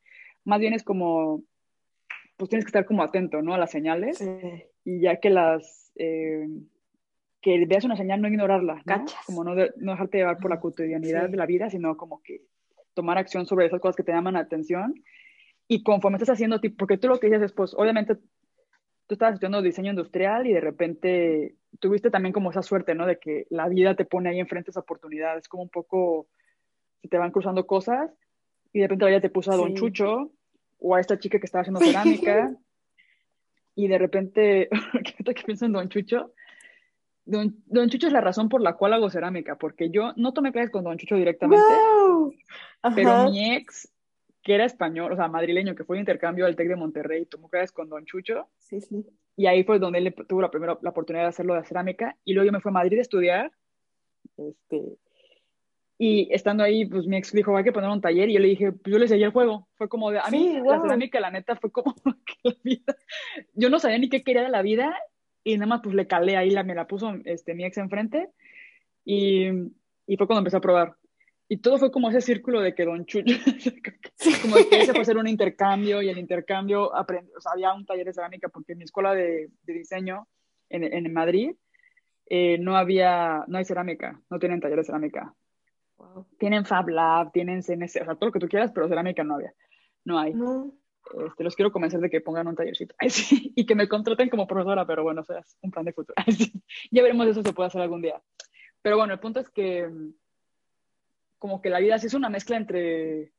Más 0.45 0.60
bien 0.60 0.74
es 0.74 0.84
como, 0.84 1.43
pues 2.38 2.49
tienes 2.49 2.66
que 2.66 2.70
estar 2.70 2.86
como 2.86 3.04
atento, 3.04 3.41
¿no? 3.41 3.54
A 3.54 3.58
las 3.58 3.72
señales 3.72 4.24
y 4.86 5.02
ya 5.02 5.20
que 5.20 5.30
las, 5.30 5.91
eh, 5.95 6.47
que 7.41 7.66
veas 7.66 7.84
una 7.84 7.97
señal, 7.97 8.22
no 8.22 8.30
ignorarla, 8.30 8.82
¿no? 8.86 9.06
Como 9.26 9.43
no, 9.43 9.54
no, 9.54 9.91
dejarte 9.91 10.20
llevar 10.20 10.38
por 10.38 10.49
la 10.49 10.62
cotidianidad 10.62 11.30
de 11.30 11.38
la 11.38 11.45
vida, 11.45 11.70
sino 11.70 11.97
como 11.97 12.22
que 12.24 12.41
tomar 12.94 13.18
acción 13.18 13.46
sobre 13.46 13.66
esas 13.66 13.80
cosas 13.80 13.96
que 13.96 14.04
te 14.04 14.12
llaman 14.12 14.34
la 14.34 14.42
atención 14.42 14.94
y 15.68 15.84
conforme 15.84 16.18
estás 16.18 16.32
haciendo, 16.32 16.60
porque 16.78 16.98
tú 16.98 17.08
lo 17.08 17.20
que 17.20 17.28
dices 17.28 17.44
es, 17.44 17.54
pues 17.54 17.74
obviamente 17.74 18.16
tú 19.08 19.16
estabas 19.16 19.36
estudiando 19.36 19.62
diseño 19.62 19.92
industrial 19.92 20.48
y 20.48 20.54
de 20.54 20.62
repente 20.62 21.56
tuviste 21.80 22.10
también 22.10 22.34
como 22.34 22.52
esa 22.52 22.62
suerte, 22.62 22.96
¿no? 22.96 23.06
De 23.06 23.20
que 23.20 23.46
la 23.50 23.68
vida 23.70 23.96
te 23.96 24.06
pone 24.06 24.30
ahí 24.30 24.39
enfrente 24.39 24.72
esa 24.72 24.82
oportunidades, 24.82 25.48
como 25.48 25.64
un 25.64 25.70
poco 25.70 26.28
se 27.02 27.08
te 27.08 27.18
van 27.18 27.32
cruzando 27.32 27.66
cosas 27.66 28.12
y 28.74 28.80
de 28.80 28.86
repente 28.86 29.06
la 29.06 29.12
vida 29.12 29.22
te 29.22 29.30
puso 29.30 29.52
a 29.52 29.56
Don 29.56 29.74
Chucho 29.74 30.32
o 30.80 30.96
a 30.96 31.00
esta 31.00 31.20
chica 31.20 31.39
que 31.39 31.46
estaba 31.46 31.62
haciendo 31.62 31.80
cerámica 31.86 32.56
y 33.76 33.88
de 33.88 33.98
repente, 33.98 34.70
¿qué 35.26 35.44
pienso 35.46 35.66
en 35.66 35.74
Don 35.74 35.89
Chucho? 35.89 36.34
Don, 37.32 37.90
Chucho 37.90 38.08
es 38.08 38.14
la 38.14 38.22
razón 38.22 38.50
por 38.50 38.62
la 38.62 38.74
cual 38.74 38.94
hago 38.94 39.10
cerámica, 39.10 39.58
porque 39.58 39.90
yo 39.90 40.14
no 40.16 40.34
tomé 40.34 40.52
clases 40.52 40.72
con 40.72 40.84
Don 40.84 40.98
Chucho 40.98 41.16
directamente, 41.16 41.66
pero 42.96 43.32
mi 43.32 43.54
ex 43.54 43.92
que 44.44 44.56
era 44.56 44.66
español, 44.66 45.12
o 45.12 45.16
sea, 45.16 45.28
madrileño, 45.28 45.76
que 45.76 45.84
fue 45.84 45.98
de 45.98 46.02
intercambio 46.02 46.46
al 46.46 46.56
TEC 46.56 46.70
de 46.70 46.76
Monterrey, 46.76 47.26
tomó 47.26 47.48
clases 47.48 47.72
con 47.72 47.90
Don 47.90 48.06
Chucho. 48.06 48.48
Sí, 48.58 48.82
sí. 48.82 49.06
Y 49.38 49.46
ahí 49.46 49.64
fue 49.64 49.80
donde 49.80 50.00
él 50.00 50.16
tuvo 50.28 50.42
la 50.42 50.50
primera 50.50 50.78
la 50.82 50.90
oportunidad 50.90 51.26
de 51.26 51.30
hacerlo 51.30 51.54
de 51.54 51.64
cerámica. 51.64 52.18
Y 52.26 52.34
luego 52.34 52.48
yo 52.48 52.52
me 52.52 52.60
fui 52.60 52.70
a 52.70 52.74
Madrid 52.74 52.98
a 52.98 53.02
estudiar. 53.02 53.52
Este, 54.38 54.98
y 55.98 56.28
estando 56.34 56.64
ahí, 56.64 56.86
pues 56.86 57.06
mi 57.06 57.18
ex 57.18 57.32
dijo, 57.32 57.56
hay 57.56 57.64
que 57.64 57.72
poner 57.72 57.90
un 57.90 58.02
taller. 58.02 58.30
Y 58.30 58.34
yo 58.34 58.40
le 58.40 58.48
dije, 58.48 58.72
pues 58.72 58.92
yo 58.92 58.98
le 58.98 59.08
seguí 59.08 59.24
el 59.24 59.32
juego. 59.32 59.68
Fue 59.76 59.88
como 59.88 60.10
de, 60.10 60.20
a 60.20 60.30
mí 60.32 60.60
la 60.66 60.82
cerámica, 60.82 61.20
la 61.20 61.30
neta, 61.30 61.56
fue 61.56 61.72
como 61.72 61.96
que 62.26 62.36
la 62.44 62.56
vida. 62.64 62.96
Yo 63.54 63.70
no 63.70 63.78
sabía 63.78 64.00
ni 64.00 64.10
qué 64.10 64.24
quería 64.24 64.42
de 64.42 64.50
la 64.50 64.64
vida. 64.64 64.96
Y 65.44 65.56
nada 65.58 65.68
más, 65.68 65.82
pues 65.82 65.96
le 65.96 66.08
calé 66.08 66.38
ahí, 66.38 66.50
la, 66.52 66.64
me 66.64 66.76
la 66.76 66.88
puso 66.88 67.14
este, 67.26 67.54
mi 67.54 67.66
ex 67.66 67.78
enfrente. 67.78 68.30
Y, 69.04 69.48
y 70.08 70.18
fue 70.18 70.28
cuando 70.28 70.39
empecé 70.39 70.58
a 70.58 70.62
probar. 70.62 70.96
Y 71.48 71.58
todo 71.58 71.78
fue 71.78 71.92
como 71.92 72.10
ese 72.10 72.22
círculo 72.22 72.62
de 72.62 72.74
que 72.74 72.86
Don 72.86 73.06
Chucho, 73.06 73.36
como 74.42 74.56
que 74.70 74.86
se 74.86 74.94
fue 74.94 75.02
hacer 75.02 75.18
un 75.18 75.28
intercambio 75.28 76.02
y 76.02 76.08
el 76.08 76.18
intercambio, 76.18 76.96
aprendí, 76.96 77.30
o 77.36 77.42
sea, 77.42 77.52
había 77.52 77.74
un 77.74 77.86
taller 77.86 78.06
de 78.06 78.14
cerámica 78.14 78.48
porque 78.48 78.72
en 78.72 78.78
mi 78.78 78.86
escuela 78.86 79.14
de, 79.14 79.50
de 79.64 79.74
diseño 79.74 80.30
en, 80.70 80.86
en 80.86 81.12
Madrid 81.12 81.52
eh, 82.34 82.58
no 82.58 82.78
había, 82.78 83.44
no 83.48 83.58
hay 83.58 83.66
cerámica, 83.66 84.18
no 84.30 84.39
tienen 84.39 84.62
taller 84.62 84.78
de 84.78 84.86
cerámica. 84.86 85.36
Tienen 86.39 86.66
Fab 86.66 86.88
Lab, 86.88 87.34
tienen 87.34 87.62
CNC, 87.62 88.02
o 88.02 88.06
sea, 88.06 88.16
todo 88.16 88.28
lo 88.28 88.32
que 88.32 88.39
tú 88.39 88.48
quieras, 88.48 88.72
pero 88.74 88.88
cerámica 88.88 89.22
no 89.26 89.36
había, 89.36 89.54
no 90.06 90.18
hay. 90.18 90.34
Este, 91.28 91.43
los 91.43 91.56
quiero 91.56 91.72
convencer 91.72 91.99
de 91.99 92.10
que 92.10 92.22
pongan 92.22 92.47
un 92.47 92.56
tallercito 92.56 92.95
y 93.56 93.66
que 93.66 93.76
me 93.76 93.88
contraten 93.88 94.30
como 94.30 94.47
profesora, 94.47 94.86
pero 94.86 95.04
bueno, 95.04 95.22
o 95.22 95.24
sea, 95.24 95.39
es 95.39 95.58
un 95.62 95.72
plan 95.72 95.86
de 95.86 95.93
futuro. 95.93 96.16
ya 96.91 97.04
veremos 97.04 97.28
eso 97.28 97.43
se 97.43 97.54
puede 97.54 97.68
hacer 97.68 97.82
algún 97.82 98.02
día. 98.02 98.22
Pero 98.82 98.97
bueno, 98.97 99.14
el 99.14 99.20
punto 99.20 99.39
es 99.39 99.49
que 99.49 99.89
como 101.38 101.62
que 101.62 101.70
la 101.70 101.80
vida 101.80 101.97
sí 101.99 102.08
es 102.08 102.14
una 102.14 102.30
mezcla 102.30 102.58
entre 102.58 103.32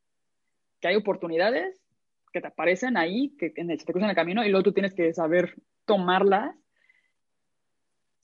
que 0.81 0.89
hay 0.89 0.97
oportunidades 0.97 1.81
que 2.33 2.41
te 2.41 2.49
aparecen 2.49 2.97
ahí, 2.97 3.37
que 3.39 3.51
te 3.51 3.93
cruzan 3.93 4.11
el 4.11 4.17
camino 4.17 4.45
y 4.45 4.49
luego 4.49 4.65
tú 4.65 4.73
tienes 4.73 4.95
que 4.95 5.13
saber 5.13 5.55
tomarlas 5.85 6.57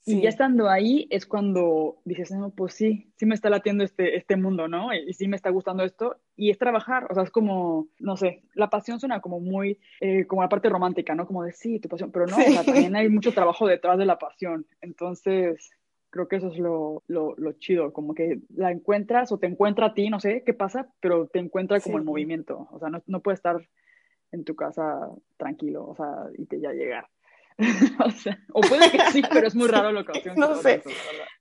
y 0.09 0.21
ya 0.21 0.29
estando 0.29 0.69
ahí 0.69 1.07
es 1.11 1.25
cuando 1.25 1.97
dices, 2.03 2.31
no, 2.31 2.49
pues 2.49 2.73
sí, 2.73 3.11
sí 3.15 3.25
me 3.25 3.35
está 3.35 3.49
latiendo 3.49 3.83
este, 3.83 4.17
este 4.17 4.35
mundo, 4.37 4.67
¿no? 4.67 4.93
Y, 4.93 5.13
sí 5.13 5.27
me 5.27 5.35
está 5.35 5.49
gustando 5.51 5.83
esto. 5.83 6.17
Y 6.35 6.49
es 6.49 6.57
trabajar, 6.57 7.07
o 7.11 7.13
sea, 7.13 7.23
es 7.23 7.29
como, 7.29 7.87
no 7.99 8.17
sé, 8.17 8.41
la 8.55 8.69
pasión 8.69 8.99
suena 8.99 9.21
como 9.21 9.39
muy, 9.39 9.79
eh, 10.01 10.25
como 10.25 10.41
la 10.41 10.49
parte 10.49 10.69
romántica, 10.69 11.13
¿no? 11.13 11.27
Como 11.27 11.43
de 11.43 11.51
sí, 11.51 11.79
tu 11.79 11.89
pasión, 11.89 12.11
pero 12.11 12.25
no, 12.25 12.37
o 12.37 12.41
sea, 12.41 12.63
también 12.63 12.95
hay 12.95 13.07
mucho 13.09 13.33
trabajo 13.33 13.67
detrás 13.67 13.97
de 13.99 14.05
la 14.05 14.17
pasión. 14.17 14.65
Entonces, 14.81 15.71
creo 16.09 16.27
que 16.27 16.37
eso 16.37 16.47
es 16.47 16.57
lo, 16.57 17.03
lo, 17.07 17.35
lo, 17.37 17.51
chido, 17.53 17.93
como 17.93 18.15
que 18.15 18.39
la 18.55 18.71
encuentras 18.71 19.31
o 19.31 19.37
te 19.37 19.47
encuentra 19.47 19.87
a 19.87 19.93
ti, 19.93 20.09
no 20.09 20.19
sé 20.19 20.43
qué 20.43 20.53
pasa, 20.53 20.91
pero 21.01 21.27
te 21.27 21.39
encuentra 21.39 21.79
como 21.79 21.97
el 21.97 22.03
movimiento. 22.03 22.67
O 22.71 22.79
sea, 22.79 22.89
no, 22.89 23.03
no 23.05 23.19
puedes 23.21 23.39
estar 23.39 23.57
en 24.31 24.43
tu 24.43 24.55
casa 24.55 25.09
tranquilo, 25.37 25.87
o 25.87 25.95
sea, 25.95 26.25
y 26.37 26.45
te 26.45 26.59
ya 26.59 26.71
llegar. 26.71 27.07
o, 28.53 28.61
puede 28.61 28.91
que 28.91 29.11
sí, 29.11 29.21
pero 29.31 29.47
es 29.47 29.55
muy 29.55 29.67
raro 29.69 29.91
la 29.91 30.01
ocasión. 30.01 30.35
no 30.37 30.55
sé. 30.55 30.81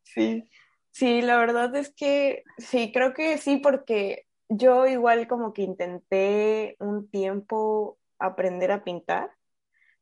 sí. 0.02 0.44
Sí, 0.90 1.22
la 1.22 1.36
verdad 1.36 1.74
es 1.76 1.94
que 1.94 2.42
sí, 2.56 2.90
creo 2.92 3.14
que 3.14 3.38
sí, 3.38 3.58
porque 3.58 4.26
yo 4.48 4.86
igual 4.86 5.28
como 5.28 5.52
que 5.52 5.62
intenté 5.62 6.76
un 6.80 7.08
tiempo 7.08 7.98
aprender 8.18 8.72
a 8.72 8.82
pintar, 8.82 9.30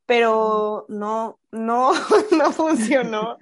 pero 0.07 0.87
no, 0.89 1.39
no, 1.51 1.93
no 2.31 2.53
funcionó. 2.53 3.37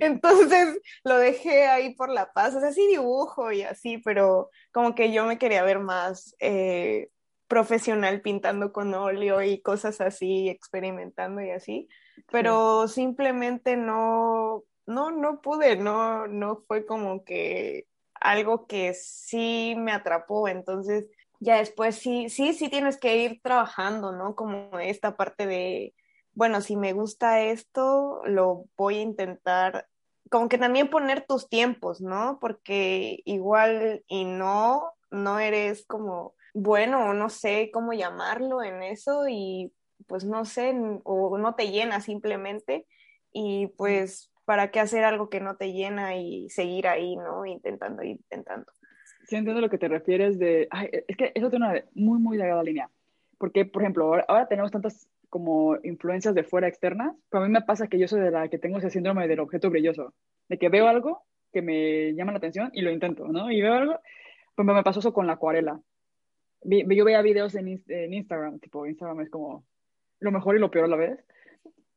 Entonces 0.00 0.80
lo 1.04 1.16
dejé 1.18 1.66
ahí 1.66 1.94
por 1.94 2.08
la 2.08 2.32
paz. 2.32 2.54
O 2.56 2.60
sea, 2.60 2.72
sí 2.72 2.86
dibujo 2.88 3.52
y 3.52 3.62
así, 3.62 3.98
pero 3.98 4.50
como 4.72 4.94
que 4.94 5.12
yo 5.12 5.26
me 5.26 5.38
quería 5.38 5.62
ver 5.62 5.78
más 5.78 6.34
eh, 6.40 7.10
profesional 7.50 8.20
pintando 8.20 8.72
con 8.72 8.94
óleo 8.94 9.42
y 9.42 9.60
cosas 9.60 10.00
así, 10.00 10.48
experimentando 10.48 11.42
y 11.42 11.50
así, 11.50 11.88
pero 12.30 12.86
simplemente 12.86 13.76
no, 13.76 14.62
no, 14.86 15.10
no 15.10 15.40
pude, 15.42 15.76
no, 15.76 16.28
no 16.28 16.62
fue 16.68 16.86
como 16.86 17.24
que 17.24 17.88
algo 18.20 18.68
que 18.68 18.94
sí 18.94 19.74
me 19.76 19.90
atrapó, 19.90 20.46
entonces 20.46 21.06
ya 21.40 21.56
después 21.56 21.96
sí, 21.96 22.28
sí, 22.30 22.52
sí 22.52 22.68
tienes 22.68 22.98
que 22.98 23.16
ir 23.16 23.40
trabajando, 23.42 24.12
¿no? 24.12 24.36
Como 24.36 24.78
esta 24.78 25.16
parte 25.16 25.48
de, 25.48 25.92
bueno, 26.34 26.60
si 26.60 26.76
me 26.76 26.92
gusta 26.92 27.40
esto, 27.40 28.20
lo 28.26 28.66
voy 28.76 28.98
a 28.98 29.02
intentar, 29.02 29.88
como 30.30 30.48
que 30.48 30.58
también 30.58 30.88
poner 30.88 31.26
tus 31.26 31.48
tiempos, 31.48 32.00
¿no? 32.00 32.38
Porque 32.40 33.22
igual 33.24 34.04
y 34.06 34.24
no, 34.24 34.92
no 35.10 35.40
eres 35.40 35.84
como 35.84 36.34
bueno, 36.54 37.14
no 37.14 37.28
sé 37.28 37.70
cómo 37.72 37.92
llamarlo 37.92 38.62
en 38.62 38.82
eso 38.82 39.28
y 39.28 39.72
pues 40.06 40.24
no 40.24 40.44
sé, 40.44 40.74
o 41.04 41.38
no 41.38 41.54
te 41.54 41.70
llena 41.70 42.00
simplemente 42.00 42.86
y 43.32 43.68
pues 43.76 44.32
para 44.44 44.70
qué 44.70 44.80
hacer 44.80 45.04
algo 45.04 45.28
que 45.28 45.40
no 45.40 45.56
te 45.56 45.72
llena 45.72 46.16
y 46.16 46.48
seguir 46.50 46.88
ahí, 46.88 47.16
¿no? 47.16 47.46
Intentando, 47.46 48.02
intentando. 48.02 48.72
Sí, 49.28 49.36
entiendo 49.36 49.60
lo 49.60 49.70
que 49.70 49.78
te 49.78 49.88
refieres 49.88 50.38
de, 50.38 50.68
es 51.06 51.16
que 51.16 51.32
eso 51.34 51.50
tiene 51.50 51.66
una 51.66 51.84
muy, 51.94 52.18
muy 52.18 52.36
delgada 52.36 52.62
línea, 52.62 52.90
porque 53.38 53.64
por 53.64 53.82
ejemplo, 53.82 54.12
ahora, 54.26 54.48
tenemos 54.48 54.72
tantas 54.72 55.08
como 55.28 55.76
influencias 55.84 56.34
de 56.34 56.42
fuera 56.42 56.66
externas, 56.66 57.14
pero 57.28 57.44
a 57.44 57.46
mí 57.46 57.52
me 57.52 57.62
pasa 57.62 57.86
que 57.86 57.98
yo 57.98 58.08
soy 58.08 58.20
de 58.20 58.32
la 58.32 58.48
que 58.48 58.58
tengo 58.58 58.78
ese 58.78 58.90
síndrome 58.90 59.28
del 59.28 59.38
objeto 59.38 59.70
brilloso, 59.70 60.14
de 60.48 60.58
que 60.58 60.68
veo 60.68 60.88
algo 60.88 61.22
que 61.52 61.62
me 61.62 62.12
llama 62.14 62.32
la 62.32 62.38
atención 62.38 62.70
y 62.72 62.82
lo 62.82 62.90
intento, 62.90 63.28
¿no? 63.28 63.52
Y 63.52 63.62
veo 63.62 63.74
algo, 63.74 64.00
pues 64.56 64.66
me 64.66 64.82
pasó 64.82 64.98
eso 64.98 65.12
con 65.12 65.28
la 65.28 65.34
acuarela 65.34 65.80
yo 66.62 67.04
veía 67.04 67.22
videos 67.22 67.54
en, 67.54 67.68
Instagram, 67.68 68.58
tipo, 68.60 68.86
Instagram 68.86 69.20
es 69.20 69.30
como 69.30 69.64
lo 70.18 70.32
mejor 70.32 70.56
y 70.56 70.58
lo 70.58 70.70
peor 70.70 70.86
a 70.86 70.88
la 70.88 70.96
vez. 70.96 71.24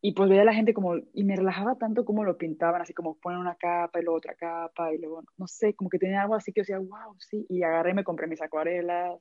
Y 0.01 0.13
pues 0.13 0.29
veía 0.29 0.41
a 0.41 0.45
la 0.45 0.53
gente 0.53 0.73
como, 0.73 0.95
y 1.13 1.23
me 1.23 1.35
relajaba 1.35 1.77
tanto 1.77 2.03
como 2.03 2.25
lo 2.25 2.37
pintaban, 2.37 2.81
así 2.81 2.93
como 2.93 3.17
ponen 3.19 3.39
una 3.39 3.55
capa 3.55 3.99
y 3.99 4.03
luego 4.03 4.17
otra 4.17 4.35
capa, 4.35 4.93
y 4.93 4.97
luego, 4.97 5.23
no 5.37 5.47
sé, 5.47 5.75
como 5.75 5.89
que 5.89 5.97
tenía 5.97 6.21
algo 6.23 6.35
así 6.35 6.51
que 6.51 6.59
yo 6.59 6.63
decía, 6.63 6.79
wow, 6.79 7.15
sí. 7.19 7.45
Y 7.49 7.63
agarré 7.63 7.93
me 7.93 8.03
compré 8.03 8.27
mis 8.27 8.41
acuarelas, 8.41 9.19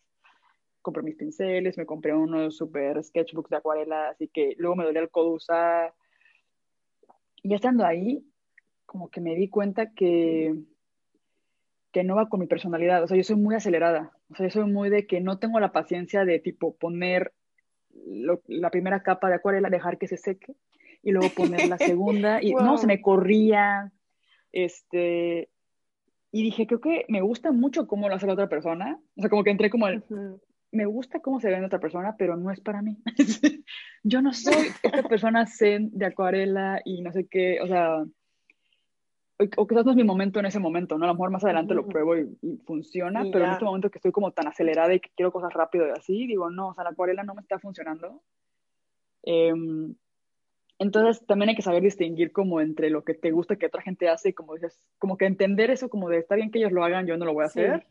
compré 0.81 1.03
mis 1.03 1.17
pinceles, 1.17 1.79
me 1.79 1.87
compré 1.87 2.15
unos 2.15 2.57
super 2.57 3.03
sketchbooks 3.03 3.51
de 3.51 3.57
acuarelas, 3.57 4.15
así 4.15 4.29
que 4.29 4.55
luego 4.59 4.77
me 4.77 4.85
dolía 4.85 5.03
el 5.03 5.11
codo 5.11 5.31
usar. 5.31 5.95
Y 7.43 7.51
ya 7.51 7.57
estando 7.57 7.85
ahí, 7.85 8.27
como 8.85 9.09
que 9.09 9.21
me 9.21 9.35
di 9.37 9.49
cuenta 9.49 9.93
que 9.95 10.55
que 11.93 12.05
no 12.05 12.17
va 12.17 12.29
con 12.29 12.41
mi 12.41 12.47
personalidad. 12.47 13.03
O 13.03 13.07
sea, 13.07 13.17
yo 13.17 13.23
soy 13.23 13.37
muy 13.37 13.55
acelerada. 13.55 14.13
O 14.31 14.35
sea, 14.35 14.47
yo 14.47 14.51
soy 14.51 14.71
muy 14.71 14.91
de 14.91 15.07
que 15.07 15.21
no 15.21 15.39
tengo 15.39 15.61
la 15.61 15.73
paciencia 15.73 16.25
de 16.25 16.39
tipo 16.39 16.77
poner 16.77 17.33
la 18.47 18.71
primera 18.71 19.03
capa 19.03 19.29
de 19.29 19.35
acuarela, 19.35 19.69
dejar 19.69 19.99
que 19.99 20.09
se 20.09 20.17
seque 20.17 20.55
y 21.03 21.13
luego 21.13 21.29
poner 21.35 21.69
la 21.69 21.79
segunda. 21.79 22.43
Y 22.43 22.55
no, 22.55 22.79
se 22.79 22.87
me 22.87 23.01
corría. 23.01 23.93
Este, 24.51 25.51
y 26.31 26.43
dije, 26.43 26.67
creo 26.67 26.81
que 26.81 27.05
me 27.09 27.21
gusta 27.21 27.53
mucho 27.53 27.87
cómo 27.87 28.09
lo 28.09 28.15
hace 28.15 28.27
la 28.27 28.33
otra 28.33 28.49
persona. 28.49 28.99
O 29.17 29.21
sea, 29.21 29.31
como 29.31 29.45
que 29.45 29.51
entré 29.51 29.69
como 29.71 29.87
el, 29.87 30.03
me 30.73 30.87
gusta 30.87 31.21
cómo 31.21 31.39
se 31.39 31.49
ve 31.49 31.57
en 31.57 31.65
otra 31.65 31.79
persona, 31.79 32.17
pero 32.19 32.37
no 32.37 32.51
es 32.51 32.61
para 32.61 32.81
mí. 32.81 32.99
yo 34.03 34.23
no 34.23 34.33
soy 34.33 34.69
esta 34.83 35.03
persona 35.03 35.47
zen 35.47 35.91
de 35.93 36.07
acuarela 36.07 36.81
y 36.85 37.03
no 37.03 37.13
sé 37.13 37.27
qué, 37.29 37.61
o 37.61 37.67
sea, 37.67 38.03
o 39.57 39.67
quizás 39.67 39.85
no 39.85 39.93
es 39.93 39.97
mi 39.97 40.05
momento 40.05 40.41
en 40.41 40.47
ese 40.47 40.59
momento, 40.59 40.99
¿no? 40.99 41.05
A 41.05 41.09
lo 41.09 41.15
mejor 41.15 41.31
más 41.31 41.45
adelante 41.45 41.75
lo 41.75 41.87
pruebo 41.87 42.17
y, 42.17 42.37
funciona, 42.67 43.25
pero 43.33 43.45
en 43.45 43.53
este 43.53 43.65
momento 43.65 43.91
que 43.91 43.99
estoy 43.99 44.13
como 44.13 44.33
tan 44.33 44.47
acelerada 44.49 44.93
y 44.95 45.01
que 45.01 45.11
quiero 45.17 45.33
cosas 45.33 45.53
rápido 45.53 45.87
y 45.87 45.91
así, 45.91 46.27
digo, 46.27 46.51
no, 46.51 46.69
o 46.69 46.75
sea, 46.75 46.85
la 46.85 46.91
acuarela 46.91 47.23
no 47.23 47.35
me 47.35 47.41
está 47.41 47.59
funcionando. 47.59 48.23
Em, 49.23 49.95
entonces 50.79 51.25
también 51.27 51.51
hay 51.51 51.57
que 51.57 51.63
saber 51.63 51.83
distinguir 51.83 52.33
como 52.33 52.61
entre 52.61 52.91
lo 52.91 53.05
que 53.05 53.15
te 53.15 53.31
gusta 53.31 53.57
que 53.57 53.67
otra 53.67 53.83
gente 53.83 54.09
hace 54.09 54.31
y 54.31 54.33
como 54.33 54.55
dices, 54.55 54.79
como 54.99 55.17
que 55.17 55.27
entender 55.27 55.71
eso 55.71 55.89
como 55.89 56.09
de 56.09 56.19
está 56.19 56.35
bien 56.35 56.51
que 56.51 56.59
ellos 56.59 56.73
lo 56.73 56.85
hagan, 56.85 57.07
yo 57.07 57.17
no 57.17 57.25
lo 57.25 57.35
voy 57.35 57.45
a 57.45 57.47
hacer. 57.47 57.87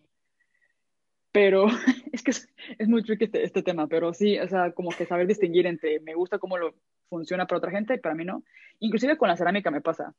Pero 1.31 1.67
es 2.11 2.21
que 2.23 2.31
es, 2.31 2.89
muy 2.89 3.03
tricky 3.03 3.25
este, 3.25 3.43
este, 3.43 3.63
tema, 3.63 3.87
pero 3.87 4.13
sí, 4.13 4.37
o 4.37 4.47
sea, 4.47 4.73
como 4.73 4.89
que 4.91 5.05
saber 5.05 5.27
distinguir 5.27 5.65
entre 5.65 5.99
me 6.01 6.13
gusta 6.13 6.39
cómo 6.39 6.57
lo 6.57 6.73
funciona 7.09 7.47
para 7.47 7.59
otra 7.59 7.71
gente 7.71 7.95
y 7.95 7.99
para 7.99 8.15
mí 8.15 8.25
no. 8.25 8.43
Inclusive 8.79 9.17
con 9.17 9.29
la 9.29 9.37
cerámica 9.37 9.71
me 9.71 9.81
pasa 9.81 10.13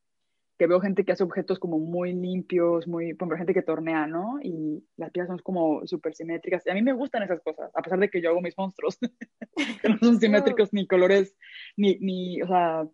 que 0.63 0.69
veo 0.69 0.81
gente 0.81 1.05
que 1.05 1.11
hace 1.11 1.25
objetos 1.25 1.59
como 1.59 1.81
muy 1.81 2.13
limpios, 2.13 2.87
muy, 2.87 3.15
por 3.15 3.27
ejemplo, 3.27 3.37
gente 3.37 3.53
que 3.53 3.63
tornea, 3.63 4.07
¿no? 4.07 4.39
Y 4.41 4.87
las 4.97 5.11
piezas 5.11 5.27
son 5.27 5.39
como 5.39 5.85
súper 5.89 6.15
simétricas. 6.15 6.65
Y 6.65 6.71
a 6.71 6.75
mí 6.75 6.83
me 6.83 6.93
gustan 6.93 7.25
esas 7.25 7.41
cosas, 7.41 7.73
a 7.75 7.83
pesar 7.83 7.99
de 7.99 8.09
que 8.09 8.23
yo 8.23 8.31
hago 8.31 8.41
mis 8.41 8.57
monstruos, 8.57 8.97
que 9.83 9.89
no 9.89 9.99
son 9.99 10.21
simétricos 10.21 10.73
ni 10.73 10.87
colores, 10.87 11.37
ni, 11.77 11.99
ni, 11.99 12.41
o 12.43 12.47
sea, 12.47 12.87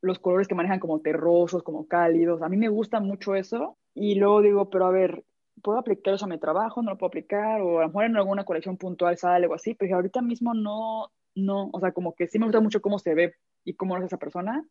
los 0.00 0.18
colores 0.18 0.48
que 0.48 0.54
manejan 0.54 0.80
como 0.80 1.02
terrosos, 1.02 1.62
como 1.62 1.86
cálidos. 1.86 2.40
A 2.40 2.48
mí 2.48 2.56
me 2.56 2.70
gusta 2.70 2.98
mucho 2.98 3.34
eso. 3.34 3.76
Y 3.92 4.14
luego 4.14 4.40
digo, 4.40 4.70
pero 4.70 4.86
a 4.86 4.90
ver, 4.90 5.22
¿puedo 5.62 5.78
aplicar 5.78 6.14
eso 6.14 6.24
a 6.24 6.28
mi 6.28 6.38
trabajo? 6.38 6.80
¿No 6.80 6.92
lo 6.92 6.96
puedo 6.96 7.08
aplicar? 7.08 7.60
O 7.60 7.80
a 7.80 7.82
lo 7.82 7.88
mejor 7.88 8.04
en 8.06 8.16
alguna 8.16 8.44
colección 8.46 8.78
puntual 8.78 9.18
sale 9.18 9.44
algo 9.44 9.54
así, 9.54 9.74
pero 9.74 9.96
ahorita 9.96 10.22
mismo 10.22 10.54
no, 10.54 11.12
no, 11.34 11.68
o 11.74 11.78
sea, 11.78 11.92
como 11.92 12.14
que 12.14 12.26
sí 12.26 12.38
me 12.38 12.46
gusta 12.46 12.60
mucho 12.60 12.80
cómo 12.80 12.98
se 12.98 13.14
ve 13.14 13.34
y 13.64 13.74
cómo 13.74 13.98
es 13.98 14.04
esa 14.04 14.16
persona, 14.16 14.66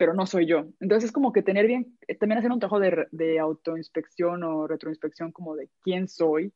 pero 0.00 0.14
no 0.14 0.24
soy 0.24 0.46
yo. 0.46 0.64
Entonces 0.80 1.10
es 1.10 1.12
como 1.12 1.30
que 1.30 1.42
tener 1.42 1.66
bien, 1.66 1.98
eh, 2.08 2.14
también 2.14 2.38
hacer 2.38 2.50
un 2.50 2.58
trabajo 2.58 2.80
de, 2.80 3.06
de 3.10 3.38
autoinspección 3.38 4.42
o 4.44 4.66
retroinspección 4.66 5.30
como 5.30 5.54
de 5.54 5.68
quién 5.82 6.08
soy, 6.08 6.54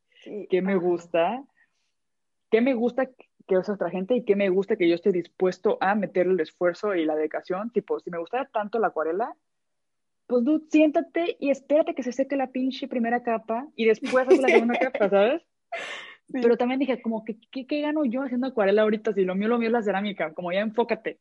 qué 0.48 0.62
me 0.62 0.76
gusta, 0.76 1.44
qué 2.50 2.62
me 2.62 2.72
gusta 2.72 3.06
que 3.46 3.56
es 3.56 3.68
otra 3.68 3.90
gente 3.90 4.16
y 4.16 4.24
qué 4.24 4.34
me 4.34 4.48
gusta 4.48 4.76
que 4.76 4.88
yo 4.88 4.94
esté 4.94 5.12
dispuesto 5.12 5.76
a 5.82 5.94
meter 5.94 6.26
el 6.26 6.40
esfuerzo 6.40 6.94
y 6.94 7.04
la 7.04 7.16
dedicación. 7.16 7.70
Tipo, 7.70 8.00
si 8.00 8.10
me 8.10 8.16
gusta 8.16 8.48
tanto 8.50 8.78
la 8.78 8.86
acuarela, 8.86 9.36
pues 10.26 10.42
tú 10.42 10.66
siéntate 10.70 11.36
y 11.38 11.50
espérate 11.50 11.94
que 11.94 12.02
se 12.02 12.12
seque 12.12 12.36
la 12.36 12.50
pinche 12.50 12.88
primera 12.88 13.22
capa 13.22 13.68
y 13.76 13.84
después 13.84 14.26
haces 14.26 14.40
la 14.40 14.48
segunda 14.48 14.78
capa, 14.80 15.10
¿sabes? 15.10 15.42
Pero 16.32 16.56
también 16.56 16.80
dije, 16.80 17.02
como, 17.02 17.26
que 17.26 17.36
¿qué, 17.50 17.66
¿qué, 17.66 17.82
gano 17.82 18.06
yo 18.06 18.22
haciendo 18.22 18.46
acuarela 18.46 18.80
ahorita? 18.80 19.12
Si 19.12 19.22
lo 19.22 19.34
mío, 19.34 19.48
lo 19.48 19.58
mío 19.58 19.68
es 19.68 19.74
la 19.74 19.82
cerámica, 19.82 20.32
como 20.32 20.50
ya 20.50 20.60
enfócate. 20.60 21.20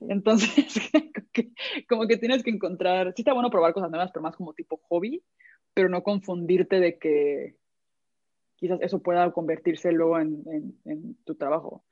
Entonces, 0.00 0.90
como 1.88 2.06
que 2.06 2.16
tienes 2.16 2.42
que 2.42 2.50
encontrar, 2.50 3.12
sí 3.14 3.22
está 3.22 3.32
bueno 3.32 3.50
probar 3.50 3.72
cosas 3.72 3.90
nuevas, 3.90 4.10
pero 4.12 4.22
más 4.22 4.36
como 4.36 4.54
tipo 4.54 4.80
hobby, 4.88 5.22
pero 5.74 5.88
no 5.88 6.02
confundirte 6.02 6.80
de 6.80 6.98
que 6.98 7.56
quizás 8.56 8.80
eso 8.82 9.02
pueda 9.02 9.30
convertirse 9.32 9.92
luego 9.92 10.18
en, 10.18 10.42
en, 10.84 11.16
tu 11.24 11.34
trabajo. 11.34 11.84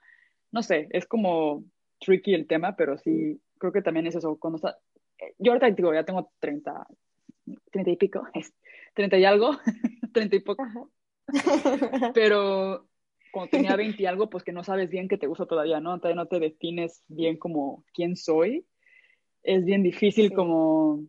No 0.52 0.62
sé, 0.62 0.88
es 0.90 1.06
como 1.06 1.64
tricky 2.00 2.34
el 2.34 2.46
tema, 2.46 2.76
pero 2.76 2.98
sí, 2.98 3.40
creo 3.58 3.72
que 3.72 3.82
también 3.82 4.06
es 4.06 4.14
eso. 4.14 4.36
Cuando 4.38 4.56
está, 4.56 4.78
yo 5.38 5.52
ahorita 5.52 5.70
digo, 5.70 5.92
ya 5.92 6.04
tengo 6.04 6.30
30, 6.40 6.86
30 7.70 7.90
y 7.90 7.96
pico, 7.96 8.26
30 8.94 9.18
y 9.18 9.24
algo, 9.24 9.50
30 10.12 10.36
y 10.36 10.40
poco, 10.40 10.90
pero 12.14 12.87
cuando 13.30 13.50
tenía 13.50 13.76
20 13.76 14.02
y 14.02 14.06
algo, 14.06 14.30
pues 14.30 14.44
que 14.44 14.52
no 14.52 14.64
sabes 14.64 14.90
bien 14.90 15.08
qué 15.08 15.18
te 15.18 15.26
gusta 15.26 15.46
todavía, 15.46 15.80
¿no? 15.80 15.98
Todavía 15.98 16.22
no 16.22 16.28
te 16.28 16.40
defines 16.40 17.02
bien 17.08 17.36
como 17.36 17.84
quién 17.94 18.16
soy. 18.16 18.66
Es 19.42 19.64
bien 19.64 19.82
difícil 19.82 20.32
como, 20.32 21.04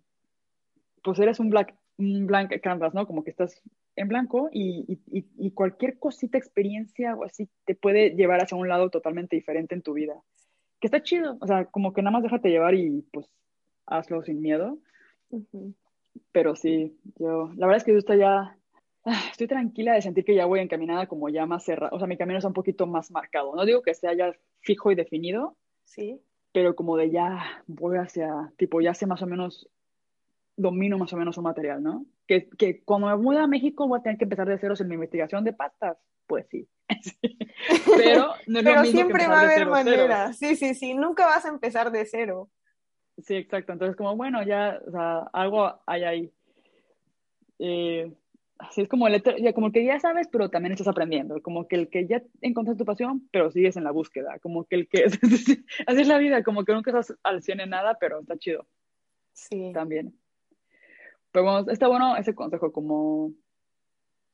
pues 1.03 1.19
eres 1.19 1.39
un 1.39 1.49
black, 1.49 1.75
un 1.97 2.27
blank 2.27 2.59
canvas, 2.61 2.93
¿no? 2.93 3.07
Como 3.07 3.23
que 3.23 3.31
estás 3.31 3.61
en 3.95 4.07
blanco 4.07 4.49
y, 4.51 4.85
y, 5.11 5.25
y, 5.37 5.51
cualquier 5.51 5.99
cosita, 5.99 6.37
experiencia 6.37 7.15
o 7.15 7.25
así 7.25 7.49
te 7.65 7.75
puede 7.75 8.11
llevar 8.11 8.41
hacia 8.41 8.57
un 8.57 8.69
lado 8.69 8.89
totalmente 8.89 9.35
diferente 9.35 9.75
en 9.75 9.81
tu 9.81 9.93
vida. 9.93 10.13
Que 10.79 10.87
está 10.87 11.03
chido, 11.03 11.37
o 11.41 11.47
sea, 11.47 11.65
como 11.65 11.91
que 11.91 12.01
nada 12.01 12.13
más 12.13 12.23
déjate 12.23 12.49
llevar 12.49 12.75
y 12.75 13.01
pues 13.11 13.29
hazlo 13.85 14.23
sin 14.23 14.41
miedo. 14.41 14.79
Pero 16.31 16.55
sí, 16.55 16.97
yo, 17.19 17.51
la 17.55 17.67
verdad 17.67 17.77
es 17.77 17.83
que 17.83 17.91
yo 17.91 17.97
estoy 17.97 18.19
ya, 18.19 18.57
estoy 19.31 19.47
tranquila 19.47 19.93
de 19.93 20.01
sentir 20.01 20.25
que 20.25 20.35
ya 20.35 20.45
voy 20.45 20.59
encaminada 20.59 21.07
como 21.07 21.29
ya 21.29 21.45
más 21.45 21.63
cerrada, 21.63 21.91
o 21.93 21.97
sea, 21.97 22.07
mi 22.07 22.17
camino 22.17 22.37
está 22.37 22.47
un 22.47 22.53
poquito 22.53 22.87
más 22.87 23.11
marcado. 23.11 23.55
No 23.55 23.65
digo 23.65 23.81
que 23.81 23.93
sea 23.93 24.13
ya 24.13 24.33
fijo 24.61 24.91
y 24.91 24.95
definido, 24.95 25.57
sí. 25.83 26.21
pero 26.51 26.75
como 26.75 26.97
de 26.97 27.11
ya 27.11 27.63
voy 27.67 27.97
hacia, 27.97 28.51
tipo, 28.57 28.81
ya 28.81 28.93
sé 28.93 29.05
más 29.05 29.21
o 29.21 29.27
menos 29.27 29.69
domino 30.59 30.97
más 30.97 31.13
o 31.13 31.17
menos 31.17 31.37
un 31.37 31.45
material, 31.45 31.81
¿no? 31.81 32.05
Que, 32.27 32.49
que 32.49 32.83
cuando 32.83 33.07
me 33.07 33.15
muda 33.15 33.43
a 33.43 33.47
México 33.47 33.87
voy 33.87 33.99
a 33.99 34.03
tener 34.03 34.17
que 34.17 34.25
empezar 34.25 34.47
de 34.47 34.59
ceros 34.59 34.81
en 34.81 34.89
mi 34.89 34.95
investigación 34.95 35.43
de 35.45 35.53
pastas, 35.53 35.97
pues 36.27 36.45
sí. 36.49 36.67
Pero, 37.97 38.33
no 38.45 38.59
es 38.59 38.65
Pero 38.65 38.85
siempre 38.85 39.27
va 39.27 39.39
a 39.39 39.43
haber 39.43 39.67
manera. 39.67 40.33
Sí, 40.33 40.55
sí, 40.55 40.75
sí, 40.75 40.93
nunca 40.93 41.25
vas 41.25 41.45
a 41.45 41.49
empezar 41.49 41.91
de 41.91 42.05
cero. 42.05 42.49
Sí, 43.17 43.35
exacto. 43.35 43.73
Entonces, 43.73 43.95
como 43.95 44.15
bueno, 44.15 44.43
ya, 44.43 44.79
o 44.85 44.91
sea, 44.91 45.19
algo 45.33 45.81
hay 45.85 46.03
ahí. 46.03 46.33
Eh, 47.57 48.13
así 48.59 48.81
es 48.81 48.89
como 48.89 49.07
el, 49.07 49.23
ya, 49.41 49.53
como 49.53 49.71
que 49.71 49.83
ya 49.83 49.99
sabes, 49.99 50.27
pero 50.31 50.49
también 50.49 50.73
estás 50.73 50.87
aprendiendo. 50.87 51.41
Como 51.41 51.67
que 51.67 51.75
el 51.75 51.89
que 51.89 52.07
ya 52.07 52.21
encontraste 52.41 52.79
tu 52.79 52.85
pasión, 52.85 53.27
pero 53.31 53.51
sigues 53.51 53.77
en 53.77 53.85
la 53.85 53.91
búsqueda. 53.91 54.37
Como 54.39 54.65
que 54.65 54.75
el 54.75 54.87
que. 54.87 55.05
así 55.87 56.01
es 56.01 56.07
la 56.07 56.17
vida, 56.17 56.43
como 56.43 56.65
que 56.65 56.73
nunca 56.73 56.91
estás 56.91 57.17
al 57.23 57.41
100 57.41 57.61
en 57.61 57.69
nada, 57.71 57.97
pero 57.99 58.19
está 58.19 58.37
chido. 58.37 58.67
Sí. 59.33 59.71
También. 59.73 60.13
Pero 61.31 61.45
bueno, 61.45 61.71
está 61.71 61.87
bueno 61.87 62.17
ese 62.17 62.35
consejo, 62.35 62.71
como 62.71 63.33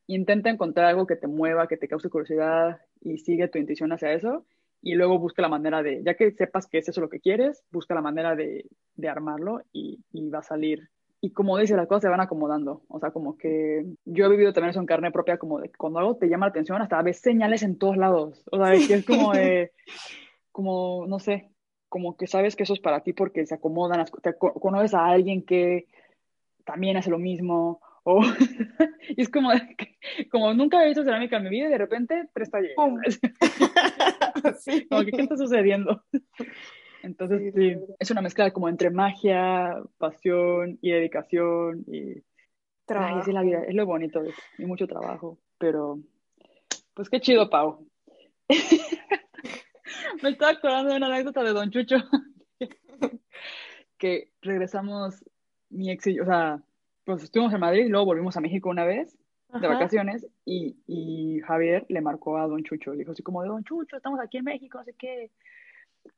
intenta 0.08 0.50
encontrar 0.50 0.88
algo 0.88 1.08
que 1.08 1.16
te 1.16 1.28
mueva, 1.28 1.68
que 1.68 1.78
te 1.78 1.88
cause 1.88 2.10
curiosidad 2.10 2.82
y 3.02 3.18
sigue 3.18 3.48
tu 3.48 3.58
intuición 3.58 3.92
hacia 3.92 4.14
eso. 4.14 4.46
Y 4.82 4.94
luego 4.96 5.18
busca 5.18 5.42
la 5.42 5.50
manera 5.50 5.82
de, 5.82 6.04
ya 6.04 6.14
que 6.14 6.32
sepas 6.32 6.68
que 6.68 6.78
es 6.78 6.88
eso 6.88 7.02
lo 7.02 7.10
que 7.10 7.20
quieres, 7.20 7.64
busca 7.72 7.96
la 7.96 8.02
manera 8.02 8.36
de, 8.36 8.66
de 8.96 9.10
armarlo 9.10 9.62
y, 9.72 10.04
y, 10.12 10.30
va 10.30 10.40
a 10.40 10.44
salir. 10.44 10.90
Y 11.26 11.32
como 11.32 11.58
dice, 11.58 11.76
las 11.76 11.88
cosas 11.88 12.04
se 12.04 12.10
van 12.10 12.22
acomodando. 12.22 12.84
O 12.88 13.00
sea, 13.00 13.10
como 13.10 13.36
que 13.36 13.84
yo 14.06 14.26
he 14.26 14.30
vivido 14.30 14.54
también 14.54 14.70
eso 14.70 14.80
en 14.80 14.86
carne 14.86 15.10
propia, 15.10 15.40
como 15.40 15.60
de 15.60 15.72
cuando 15.72 15.98
algo 15.98 16.18
te 16.18 16.30
llama 16.30 16.46
la 16.46 16.52
atención, 16.52 16.80
hasta 16.84 17.02
ves 17.02 17.20
señales 17.20 17.64
en 17.64 17.80
todos 17.80 17.98
lados. 17.98 18.44
O 18.52 18.64
sea, 18.64 18.74
que 18.74 18.94
es 18.94 19.06
como 19.08 19.34
de, 19.34 19.72
como, 20.52 21.08
no 21.08 21.18
sé, 21.18 21.50
como 21.90 22.16
que 22.16 22.28
sabes 22.28 22.56
que 22.56 22.62
eso 22.62 22.76
es 22.76 22.80
para 22.80 23.00
ti 23.00 23.14
porque 23.14 23.44
se 23.48 23.56
acomodan, 23.56 24.06
te 24.22 24.36
conoces 24.38 24.94
a 24.94 25.08
alguien 25.08 25.44
que 25.44 25.88
también 26.64 26.96
hace 26.96 27.10
lo 27.10 27.18
mismo. 27.18 27.82
O, 28.04 28.22
y 29.10 29.20
es 29.20 29.30
como, 29.30 29.50
como 30.30 30.54
nunca 30.54 30.84
he 30.84 30.90
visto 30.90 31.04
cerámica 31.04 31.38
en 31.38 31.44
mi 31.46 31.50
vida 31.50 31.66
y 31.66 31.72
de 31.72 31.78
repente 31.80 32.30
tres 32.36 32.52
talleres. 32.52 32.76
sí. 34.60 34.88
¿qué 34.88 35.22
está 35.24 35.38
sucediendo? 35.38 36.04
Entonces, 37.06 37.54
sí, 37.54 37.78
es 38.00 38.10
una 38.10 38.24
mezcla 38.24 38.52
como 38.52 38.68
entre 38.68 38.90
magia, 38.90 39.80
pasión 40.00 40.80
y 40.82 40.92
dedicación 40.92 41.84
y... 41.88 42.24
Trabajo. 42.88 43.20
es 43.20 43.28
la 43.28 43.42
vida, 43.42 43.64
es 43.64 43.74
lo 43.74 43.86
bonito 43.88 44.22
y 44.60 44.66
mucho 44.66 44.86
trabajo, 44.86 45.40
pero 45.58 46.00
pues 46.94 47.10
qué 47.10 47.20
chido, 47.20 47.50
Pau. 47.50 47.88
Me 50.22 50.30
estaba 50.30 50.52
acordando 50.52 50.92
de 50.92 50.98
una 50.98 51.08
anécdota 51.08 51.44
de 51.44 51.54
Don 51.54 51.72
Chucho, 51.72 51.96
que 53.98 54.30
regresamos 54.42 55.24
mi 55.70 55.90
ex 55.90 56.06
y 56.06 56.20
o 56.20 56.26
sea, 56.26 56.62
pues 57.06 57.24
estuvimos 57.24 57.54
en 57.54 57.60
Madrid 57.60 57.86
y 57.86 57.90
luego 57.90 58.06
volvimos 58.06 58.38
a 58.38 58.42
México 58.42 58.70
una 58.70 58.86
vez 58.86 59.18
de 59.52 59.68
vacaciones 59.68 60.28
y, 60.44 60.76
y, 60.86 61.40
Javier 61.42 61.86
le 61.90 62.02
marcó 62.02 62.38
a 62.38 62.48
Don 62.48 62.64
Chucho, 62.64 62.92
le 62.92 63.00
dijo 63.00 63.14
así 63.14 63.24
como 63.24 63.42
de 63.42 63.48
Don 63.48 63.64
Chucho, 63.64 63.96
estamos 63.96 64.20
aquí 64.20 64.38
en 64.38 64.44
México, 64.44 64.78
no 64.78 64.84
sé 64.84 64.94
qué. 64.94 65.32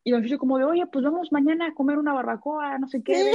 Y 0.04 0.12
Don 0.12 0.24
Chucho 0.24 0.38
como 0.38 0.58
de, 0.58 0.66
oye, 0.66 0.86
pues 0.88 1.04
vamos 1.04 1.32
mañana 1.32 1.68
a 1.68 1.74
comer 1.74 1.98
una 1.98 2.14
barbacoa, 2.14 2.78
no 2.80 2.88
sé 2.88 3.04
qué. 3.04 3.34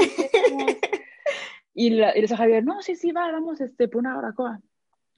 y, 1.74 1.90
le 1.90 2.12
dice 2.14 2.34
a 2.34 2.38
Javier, 2.38 2.64
no, 2.64 2.80
sí, 2.82 2.96
sí, 2.96 3.12
va, 3.12 3.30
vamos 3.30 3.60
este, 3.60 3.88
por 3.88 4.00
una 4.00 4.14
barbacoa. 4.14 4.60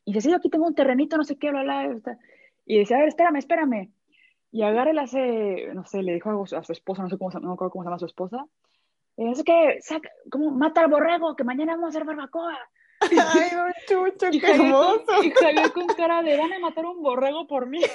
Y 0.05 0.12
dice, 0.12 0.28
sí, 0.28 0.35
aquí 0.35 0.51
tengo 0.51 0.66
un 0.66 0.74
terrenito, 0.74 1.16
no 1.16 1.24
sé 1.24 1.36
qué, 1.36 1.51
bla, 1.51 1.62
bla. 1.62 2.19
Y 2.66 2.78
dice, 2.78 2.94
a 2.94 2.98
ver, 2.98 3.09
espérame, 3.09 3.36
espérame. 3.36 3.93
Y 4.51 4.62
agarra 4.62 4.93
le 4.93 5.01
hace, 5.01 5.74
no 5.74 5.85
sé, 5.85 6.02
le 6.02 6.15
dijo 6.15 6.31
algo 6.31 6.44
a 6.44 6.62
su 6.62 6.73
esposa, 6.73 7.02
no 7.02 7.09
sé 7.09 7.19
cómo, 7.19 7.31
no 7.40 7.56
cómo 7.56 7.82
se 7.82 7.86
llama 7.86 7.98
su 7.98 8.06
esposa, 8.06 8.47
es 9.16 9.43
que, 9.44 9.78
saca, 9.81 10.11
como 10.31 10.51
mata 10.51 10.81
al 10.81 10.90
borrego, 10.90 11.36
que 11.36 11.44
mañana 11.44 11.73
vamos 11.73 11.86
a 11.86 11.90
hacer 11.90 12.05
barbacoa. 12.05 12.59
Ay, 13.01 13.51
don 13.52 13.73
Chucho, 13.86 14.31
qué 14.31 14.51
hermoso. 14.51 15.23
y 15.23 15.31
Javier 15.31 15.73
con 15.73 15.86
cara 15.89 16.23
de, 16.23 16.36
van 16.36 16.52
a 16.52 16.59
matar 16.59 16.86
un 16.86 17.02
borrego 17.02 17.47
por 17.47 17.66
mí. 17.66 17.81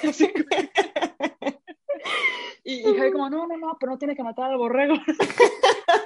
y, 2.64 2.80
y 2.80 2.84
Javier 2.84 3.12
como, 3.12 3.30
no, 3.30 3.46
no, 3.46 3.56
no, 3.56 3.76
pero 3.78 3.92
no 3.92 3.98
tiene 3.98 4.16
que 4.16 4.22
matar 4.22 4.50
al 4.50 4.58
borrego. 4.58 4.94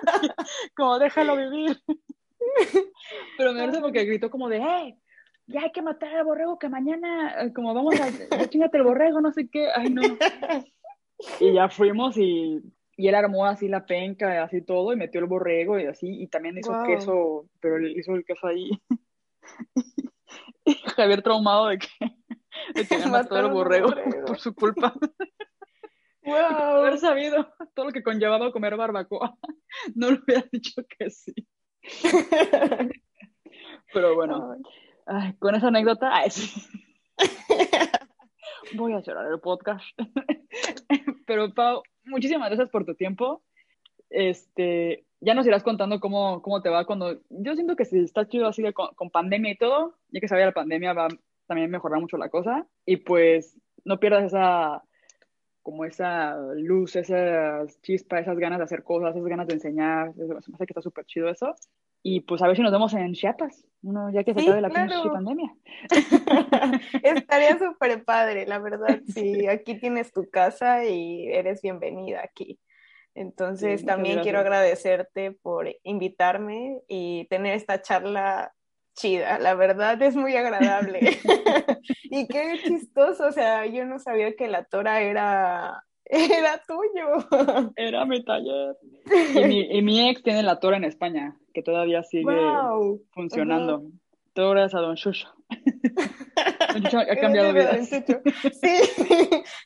como, 0.76 0.98
déjalo 0.98 1.36
vivir. 1.36 1.80
pero 3.38 3.52
me 3.52 3.64
gusta 3.64 3.80
porque 3.80 4.04
gritó 4.04 4.30
como 4.30 4.48
de, 4.48 4.62
hey, 4.62 4.98
ya 5.46 5.62
hay 5.62 5.72
que 5.72 5.82
matar 5.82 6.14
al 6.14 6.24
borrego, 6.24 6.58
que 6.58 6.68
mañana, 6.68 7.42
eh, 7.42 7.52
como 7.52 7.74
vamos 7.74 7.94
a, 8.00 8.48
chingate 8.48 8.78
el 8.78 8.84
borrego, 8.84 9.20
no 9.20 9.32
sé 9.32 9.48
qué. 9.48 9.68
Ay, 9.74 9.90
no. 9.90 10.02
Y 11.40 11.52
ya 11.52 11.68
fuimos 11.68 12.16
y 12.16 12.62
y 12.96 13.08
él 13.08 13.14
armó 13.14 13.46
así 13.46 13.68
la 13.68 13.86
penca, 13.86 14.42
así 14.42 14.62
todo, 14.62 14.92
y 14.92 14.96
metió 14.96 15.20
el 15.20 15.26
borrego 15.26 15.78
y 15.78 15.86
así, 15.86 16.08
y 16.08 16.28
también 16.28 16.58
hizo 16.58 16.72
queso, 16.86 17.48
pero 17.60 17.76
él 17.76 17.96
hizo 17.96 18.14
el 18.14 18.24
queso 18.24 18.46
ahí. 18.46 18.70
y 20.64 20.74
Javier 20.74 21.22
traumado 21.22 21.68
de 21.68 21.78
que, 21.78 21.88
de 22.74 22.86
que 22.86 23.06
mató 23.06 23.36
el 23.38 23.50
borrego, 23.50 23.92
por 24.26 24.38
su 24.38 24.54
culpa. 24.54 24.94
Wow. 26.24 26.34
haber 26.34 26.98
sabido 26.98 27.52
todo 27.74 27.86
lo 27.86 27.92
que 27.92 28.02
conllevaba 28.02 28.52
comer 28.52 28.76
barbacoa, 28.76 29.36
no 29.94 30.10
le 30.10 30.18
hubiera 30.24 30.44
dicho 30.50 30.82
que 30.98 31.10
sí. 31.10 31.34
Pero 33.92 34.14
bueno, 34.14 34.56
con 35.38 35.54
esa 35.54 35.68
anécdota, 35.68 36.12
voy 38.74 38.92
a 38.92 39.00
llorar 39.00 39.30
el 39.30 39.40
podcast. 39.40 39.84
Pero 41.26 41.52
Pau, 41.54 41.82
muchísimas 42.04 42.48
gracias 42.48 42.70
por 42.70 42.84
tu 42.84 42.94
tiempo. 42.94 43.42
Este, 44.10 45.06
ya 45.20 45.34
nos 45.34 45.46
irás 45.46 45.62
contando 45.62 46.00
cómo, 46.00 46.42
cómo 46.42 46.62
te 46.62 46.68
va 46.68 46.84
cuando... 46.84 47.20
Yo 47.30 47.54
siento 47.54 47.76
que 47.76 47.84
si 47.84 47.98
está 47.98 48.26
chido 48.28 48.46
así 48.46 48.62
con, 48.72 48.88
con 48.94 49.10
pandemia 49.10 49.52
y 49.52 49.56
todo, 49.56 49.96
ya 50.08 50.20
que 50.20 50.28
sabía 50.28 50.46
la 50.46 50.52
pandemia 50.52 50.92
va 50.92 51.08
también 51.46 51.70
mejorar 51.70 52.00
mucho 52.00 52.16
la 52.16 52.28
cosa. 52.28 52.66
Y 52.86 52.96
pues 52.98 53.58
no 53.84 54.00
pierdas 54.00 54.24
esa 54.24 54.82
como 55.64 55.86
esa 55.86 56.36
luz, 56.54 56.94
esa 56.94 57.64
chispa, 57.80 58.20
esas 58.20 58.38
ganas 58.38 58.58
de 58.58 58.64
hacer 58.64 58.84
cosas, 58.84 59.16
esas 59.16 59.26
ganas 59.26 59.46
de 59.46 59.54
enseñar, 59.54 60.14
me 60.14 60.26
parece 60.26 60.66
que 60.66 60.72
está 60.72 60.82
súper 60.82 61.06
chido 61.06 61.30
eso. 61.30 61.54
Y 62.02 62.20
pues 62.20 62.42
a 62.42 62.46
ver 62.46 62.54
si 62.54 62.62
nos 62.62 62.70
vemos 62.70 62.92
en 62.92 63.14
Chiapas, 63.14 63.64
uno, 63.82 64.12
ya 64.12 64.24
que 64.24 64.34
se 64.34 64.42
acabe 64.42 64.60
la 64.60 64.68
pandemia. 64.68 65.56
Estaría 67.02 67.58
súper 67.58 68.04
padre, 68.04 68.46
la 68.46 68.58
verdad. 68.58 69.00
Sí, 69.06 69.46
aquí 69.46 69.80
tienes 69.80 70.12
tu 70.12 70.28
casa 70.28 70.84
y 70.84 71.28
eres 71.28 71.62
bienvenida 71.62 72.20
aquí. 72.22 72.60
Entonces 73.14 73.86
también 73.86 74.20
quiero 74.20 74.40
agradecerte 74.40 75.32
por 75.32 75.74
invitarme 75.82 76.82
y 76.88 77.26
tener 77.30 77.54
esta 77.54 77.80
charla 77.80 78.52
chida, 78.94 79.38
la 79.38 79.54
verdad 79.54 80.00
es 80.02 80.16
muy 80.16 80.36
agradable. 80.36 81.00
y 82.04 82.26
qué 82.28 82.60
chistoso, 82.64 83.26
o 83.26 83.32
sea, 83.32 83.66
yo 83.66 83.84
no 83.84 83.98
sabía 83.98 84.34
que 84.34 84.48
la 84.48 84.64
Tora 84.64 85.02
era 85.02 85.84
era 86.06 86.62
tuyo. 86.66 87.72
Era 87.76 88.04
mi 88.04 88.22
taller. 88.24 88.76
Y 89.34 89.82
mi, 89.82 90.08
ex 90.08 90.22
tiene 90.22 90.42
la 90.42 90.60
Tora 90.60 90.76
en 90.76 90.84
España, 90.84 91.36
que 91.52 91.62
todavía 91.62 92.02
sigue 92.02 92.36
funcionando. 93.10 93.84
Todo 94.32 94.50
gracias 94.50 94.74
a 94.74 94.80
Don 94.80 94.96
Shusho. 94.96 95.28
Don 96.72 96.82
Shusho 96.82 96.98
ha 96.98 97.16
cambiado 97.16 97.52
vidas. 97.52 97.88
Sí, 97.88 98.02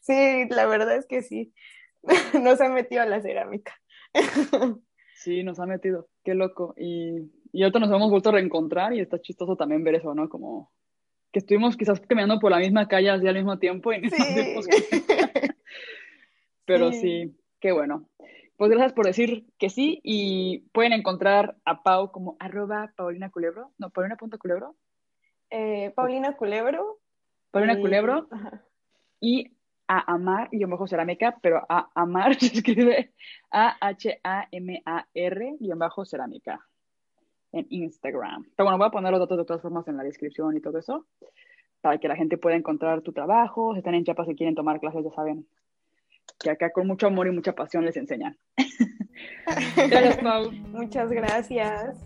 sí, 0.02 0.46
la 0.50 0.66
verdad 0.66 0.96
es 0.96 1.06
que 1.06 1.22
sí. 1.22 1.52
Nos 2.40 2.60
ha 2.60 2.68
metido 2.68 3.02
a 3.02 3.06
la 3.06 3.20
cerámica. 3.20 3.74
Sí, 5.16 5.42
nos 5.42 5.58
ha 5.58 5.66
metido. 5.66 6.08
Qué 6.22 6.34
loco. 6.34 6.74
Y, 6.76 7.30
y 7.52 7.62
ahorita 7.62 7.78
nos 7.78 7.90
hemos 7.90 8.10
vuelto 8.10 8.28
a 8.28 8.32
reencontrar 8.32 8.92
y 8.92 9.00
está 9.00 9.20
chistoso 9.20 9.56
también 9.56 9.84
ver 9.84 9.96
eso, 9.96 10.14
¿no? 10.14 10.28
Como 10.28 10.70
que 11.32 11.40
estuvimos 11.40 11.76
quizás 11.76 12.00
caminando 12.00 12.40
por 12.40 12.50
la 12.50 12.58
misma 12.58 12.88
calle 12.88 13.10
al 13.10 13.34
mismo 13.34 13.58
tiempo 13.58 13.92
y 13.92 14.10
sí. 14.10 14.16
Pero 16.64 16.92
sí. 16.92 17.36
qué 17.60 17.72
bueno. 17.72 18.08
Pues 18.56 18.70
gracias 18.70 18.92
por 18.92 19.06
decir 19.06 19.46
que 19.58 19.70
sí 19.70 20.00
y 20.02 20.60
pueden 20.72 20.92
encontrar 20.92 21.56
a 21.64 21.82
Pau 21.82 22.10
como 22.10 22.36
arroba 22.40 22.92
Paulina 22.96 23.30
Culebro, 23.30 23.72
no, 23.78 23.90
Paulina.culebro. 23.90 24.74
Eh, 25.50 25.92
Paulina 25.94 26.36
Culebro. 26.36 26.98
Paulina 27.50 27.78
Culebro. 27.78 28.28
y 29.20 29.52
a 29.86 30.12
amar 30.12 30.48
y 30.52 30.62
bajo 30.64 30.86
cerámica, 30.86 31.38
pero 31.40 31.64
a 31.68 31.90
amar 31.94 32.34
se 32.40 32.46
escribe 32.46 33.12
A-H-A-M-A-R 33.50 35.56
bajo 35.76 36.04
cerámica 36.04 36.67
en 37.52 37.66
Instagram. 37.70 38.44
Pero 38.56 38.66
bueno, 38.66 38.78
voy 38.78 38.86
a 38.86 38.90
poner 38.90 39.10
los 39.10 39.20
datos 39.20 39.38
de 39.38 39.44
todas 39.44 39.62
formas 39.62 39.86
en 39.88 39.96
la 39.96 40.02
descripción 40.02 40.56
y 40.56 40.60
todo 40.60 40.78
eso 40.78 41.06
para 41.80 41.98
que 41.98 42.08
la 42.08 42.16
gente 42.16 42.38
pueda 42.38 42.56
encontrar 42.56 43.02
tu 43.02 43.12
trabajo. 43.12 43.72
Si 43.72 43.78
están 43.78 43.94
en 43.94 44.04
Chiapas 44.04 44.28
y 44.28 44.34
quieren 44.34 44.54
tomar 44.54 44.80
clases, 44.80 45.04
ya 45.04 45.10
saben 45.10 45.46
que 46.38 46.50
acá 46.50 46.70
con 46.70 46.86
mucho 46.86 47.06
amor 47.06 47.26
y 47.26 47.30
mucha 47.30 47.54
pasión 47.54 47.84
les 47.84 47.96
enseñan. 47.96 48.36
gracias, 49.76 50.18
Pau. 50.18 50.50
Muchas 50.50 51.10
gracias. 51.10 52.04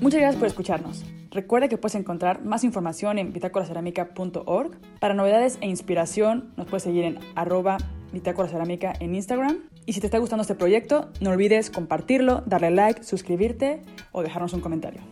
Muchas 0.00 0.20
gracias 0.20 0.36
por 0.36 0.46
escucharnos. 0.46 1.17
Recuerda 1.30 1.68
que 1.68 1.76
puedes 1.76 1.94
encontrar 1.94 2.44
más 2.44 2.64
información 2.64 3.18
en 3.18 3.32
bitácoracerámica.org. 3.32 4.78
Para 4.98 5.14
novedades 5.14 5.58
e 5.60 5.68
inspiración 5.68 6.52
nos 6.56 6.66
puedes 6.66 6.84
seguir 6.84 7.04
en 7.04 7.18
arroba 7.34 7.76
bitácoracerámica 8.12 8.94
en 8.98 9.14
Instagram. 9.14 9.58
Y 9.84 9.92
si 9.92 10.00
te 10.00 10.06
está 10.06 10.18
gustando 10.18 10.42
este 10.42 10.54
proyecto, 10.54 11.10
no 11.20 11.30
olvides 11.30 11.70
compartirlo, 11.70 12.42
darle 12.46 12.70
like, 12.70 13.04
suscribirte 13.04 13.82
o 14.12 14.22
dejarnos 14.22 14.52
un 14.54 14.60
comentario. 14.60 15.02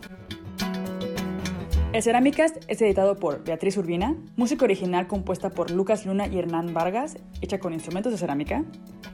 El 1.93 2.03
Cerámicast 2.03 2.57
es 2.67 2.81
editado 2.81 3.15
por 3.15 3.43
Beatriz 3.43 3.77
Urbina, 3.77 4.15
música 4.35 4.65
original 4.65 5.07
compuesta 5.07 5.49
por 5.49 5.71
Lucas 5.71 6.05
Luna 6.05 6.27
y 6.27 6.37
Hernán 6.37 6.73
Vargas, 6.73 7.17
hecha 7.41 7.59
con 7.59 7.73
instrumentos 7.73 8.11
de 8.11 8.19
cerámica, 8.19 8.65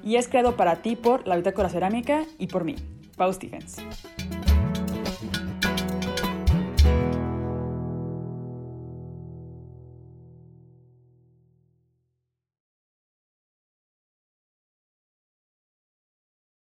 y 0.04 0.16
es 0.16 0.28
creado 0.28 0.58
para 0.58 0.82
ti 0.82 0.96
por 0.96 1.26
La 1.28 1.38
Bitácora 1.38 1.70
Cerámica 1.70 2.26
y 2.38 2.48
por 2.48 2.66
mí, 2.66 2.76
Pau 3.16 3.32
Stephens. 3.32 3.78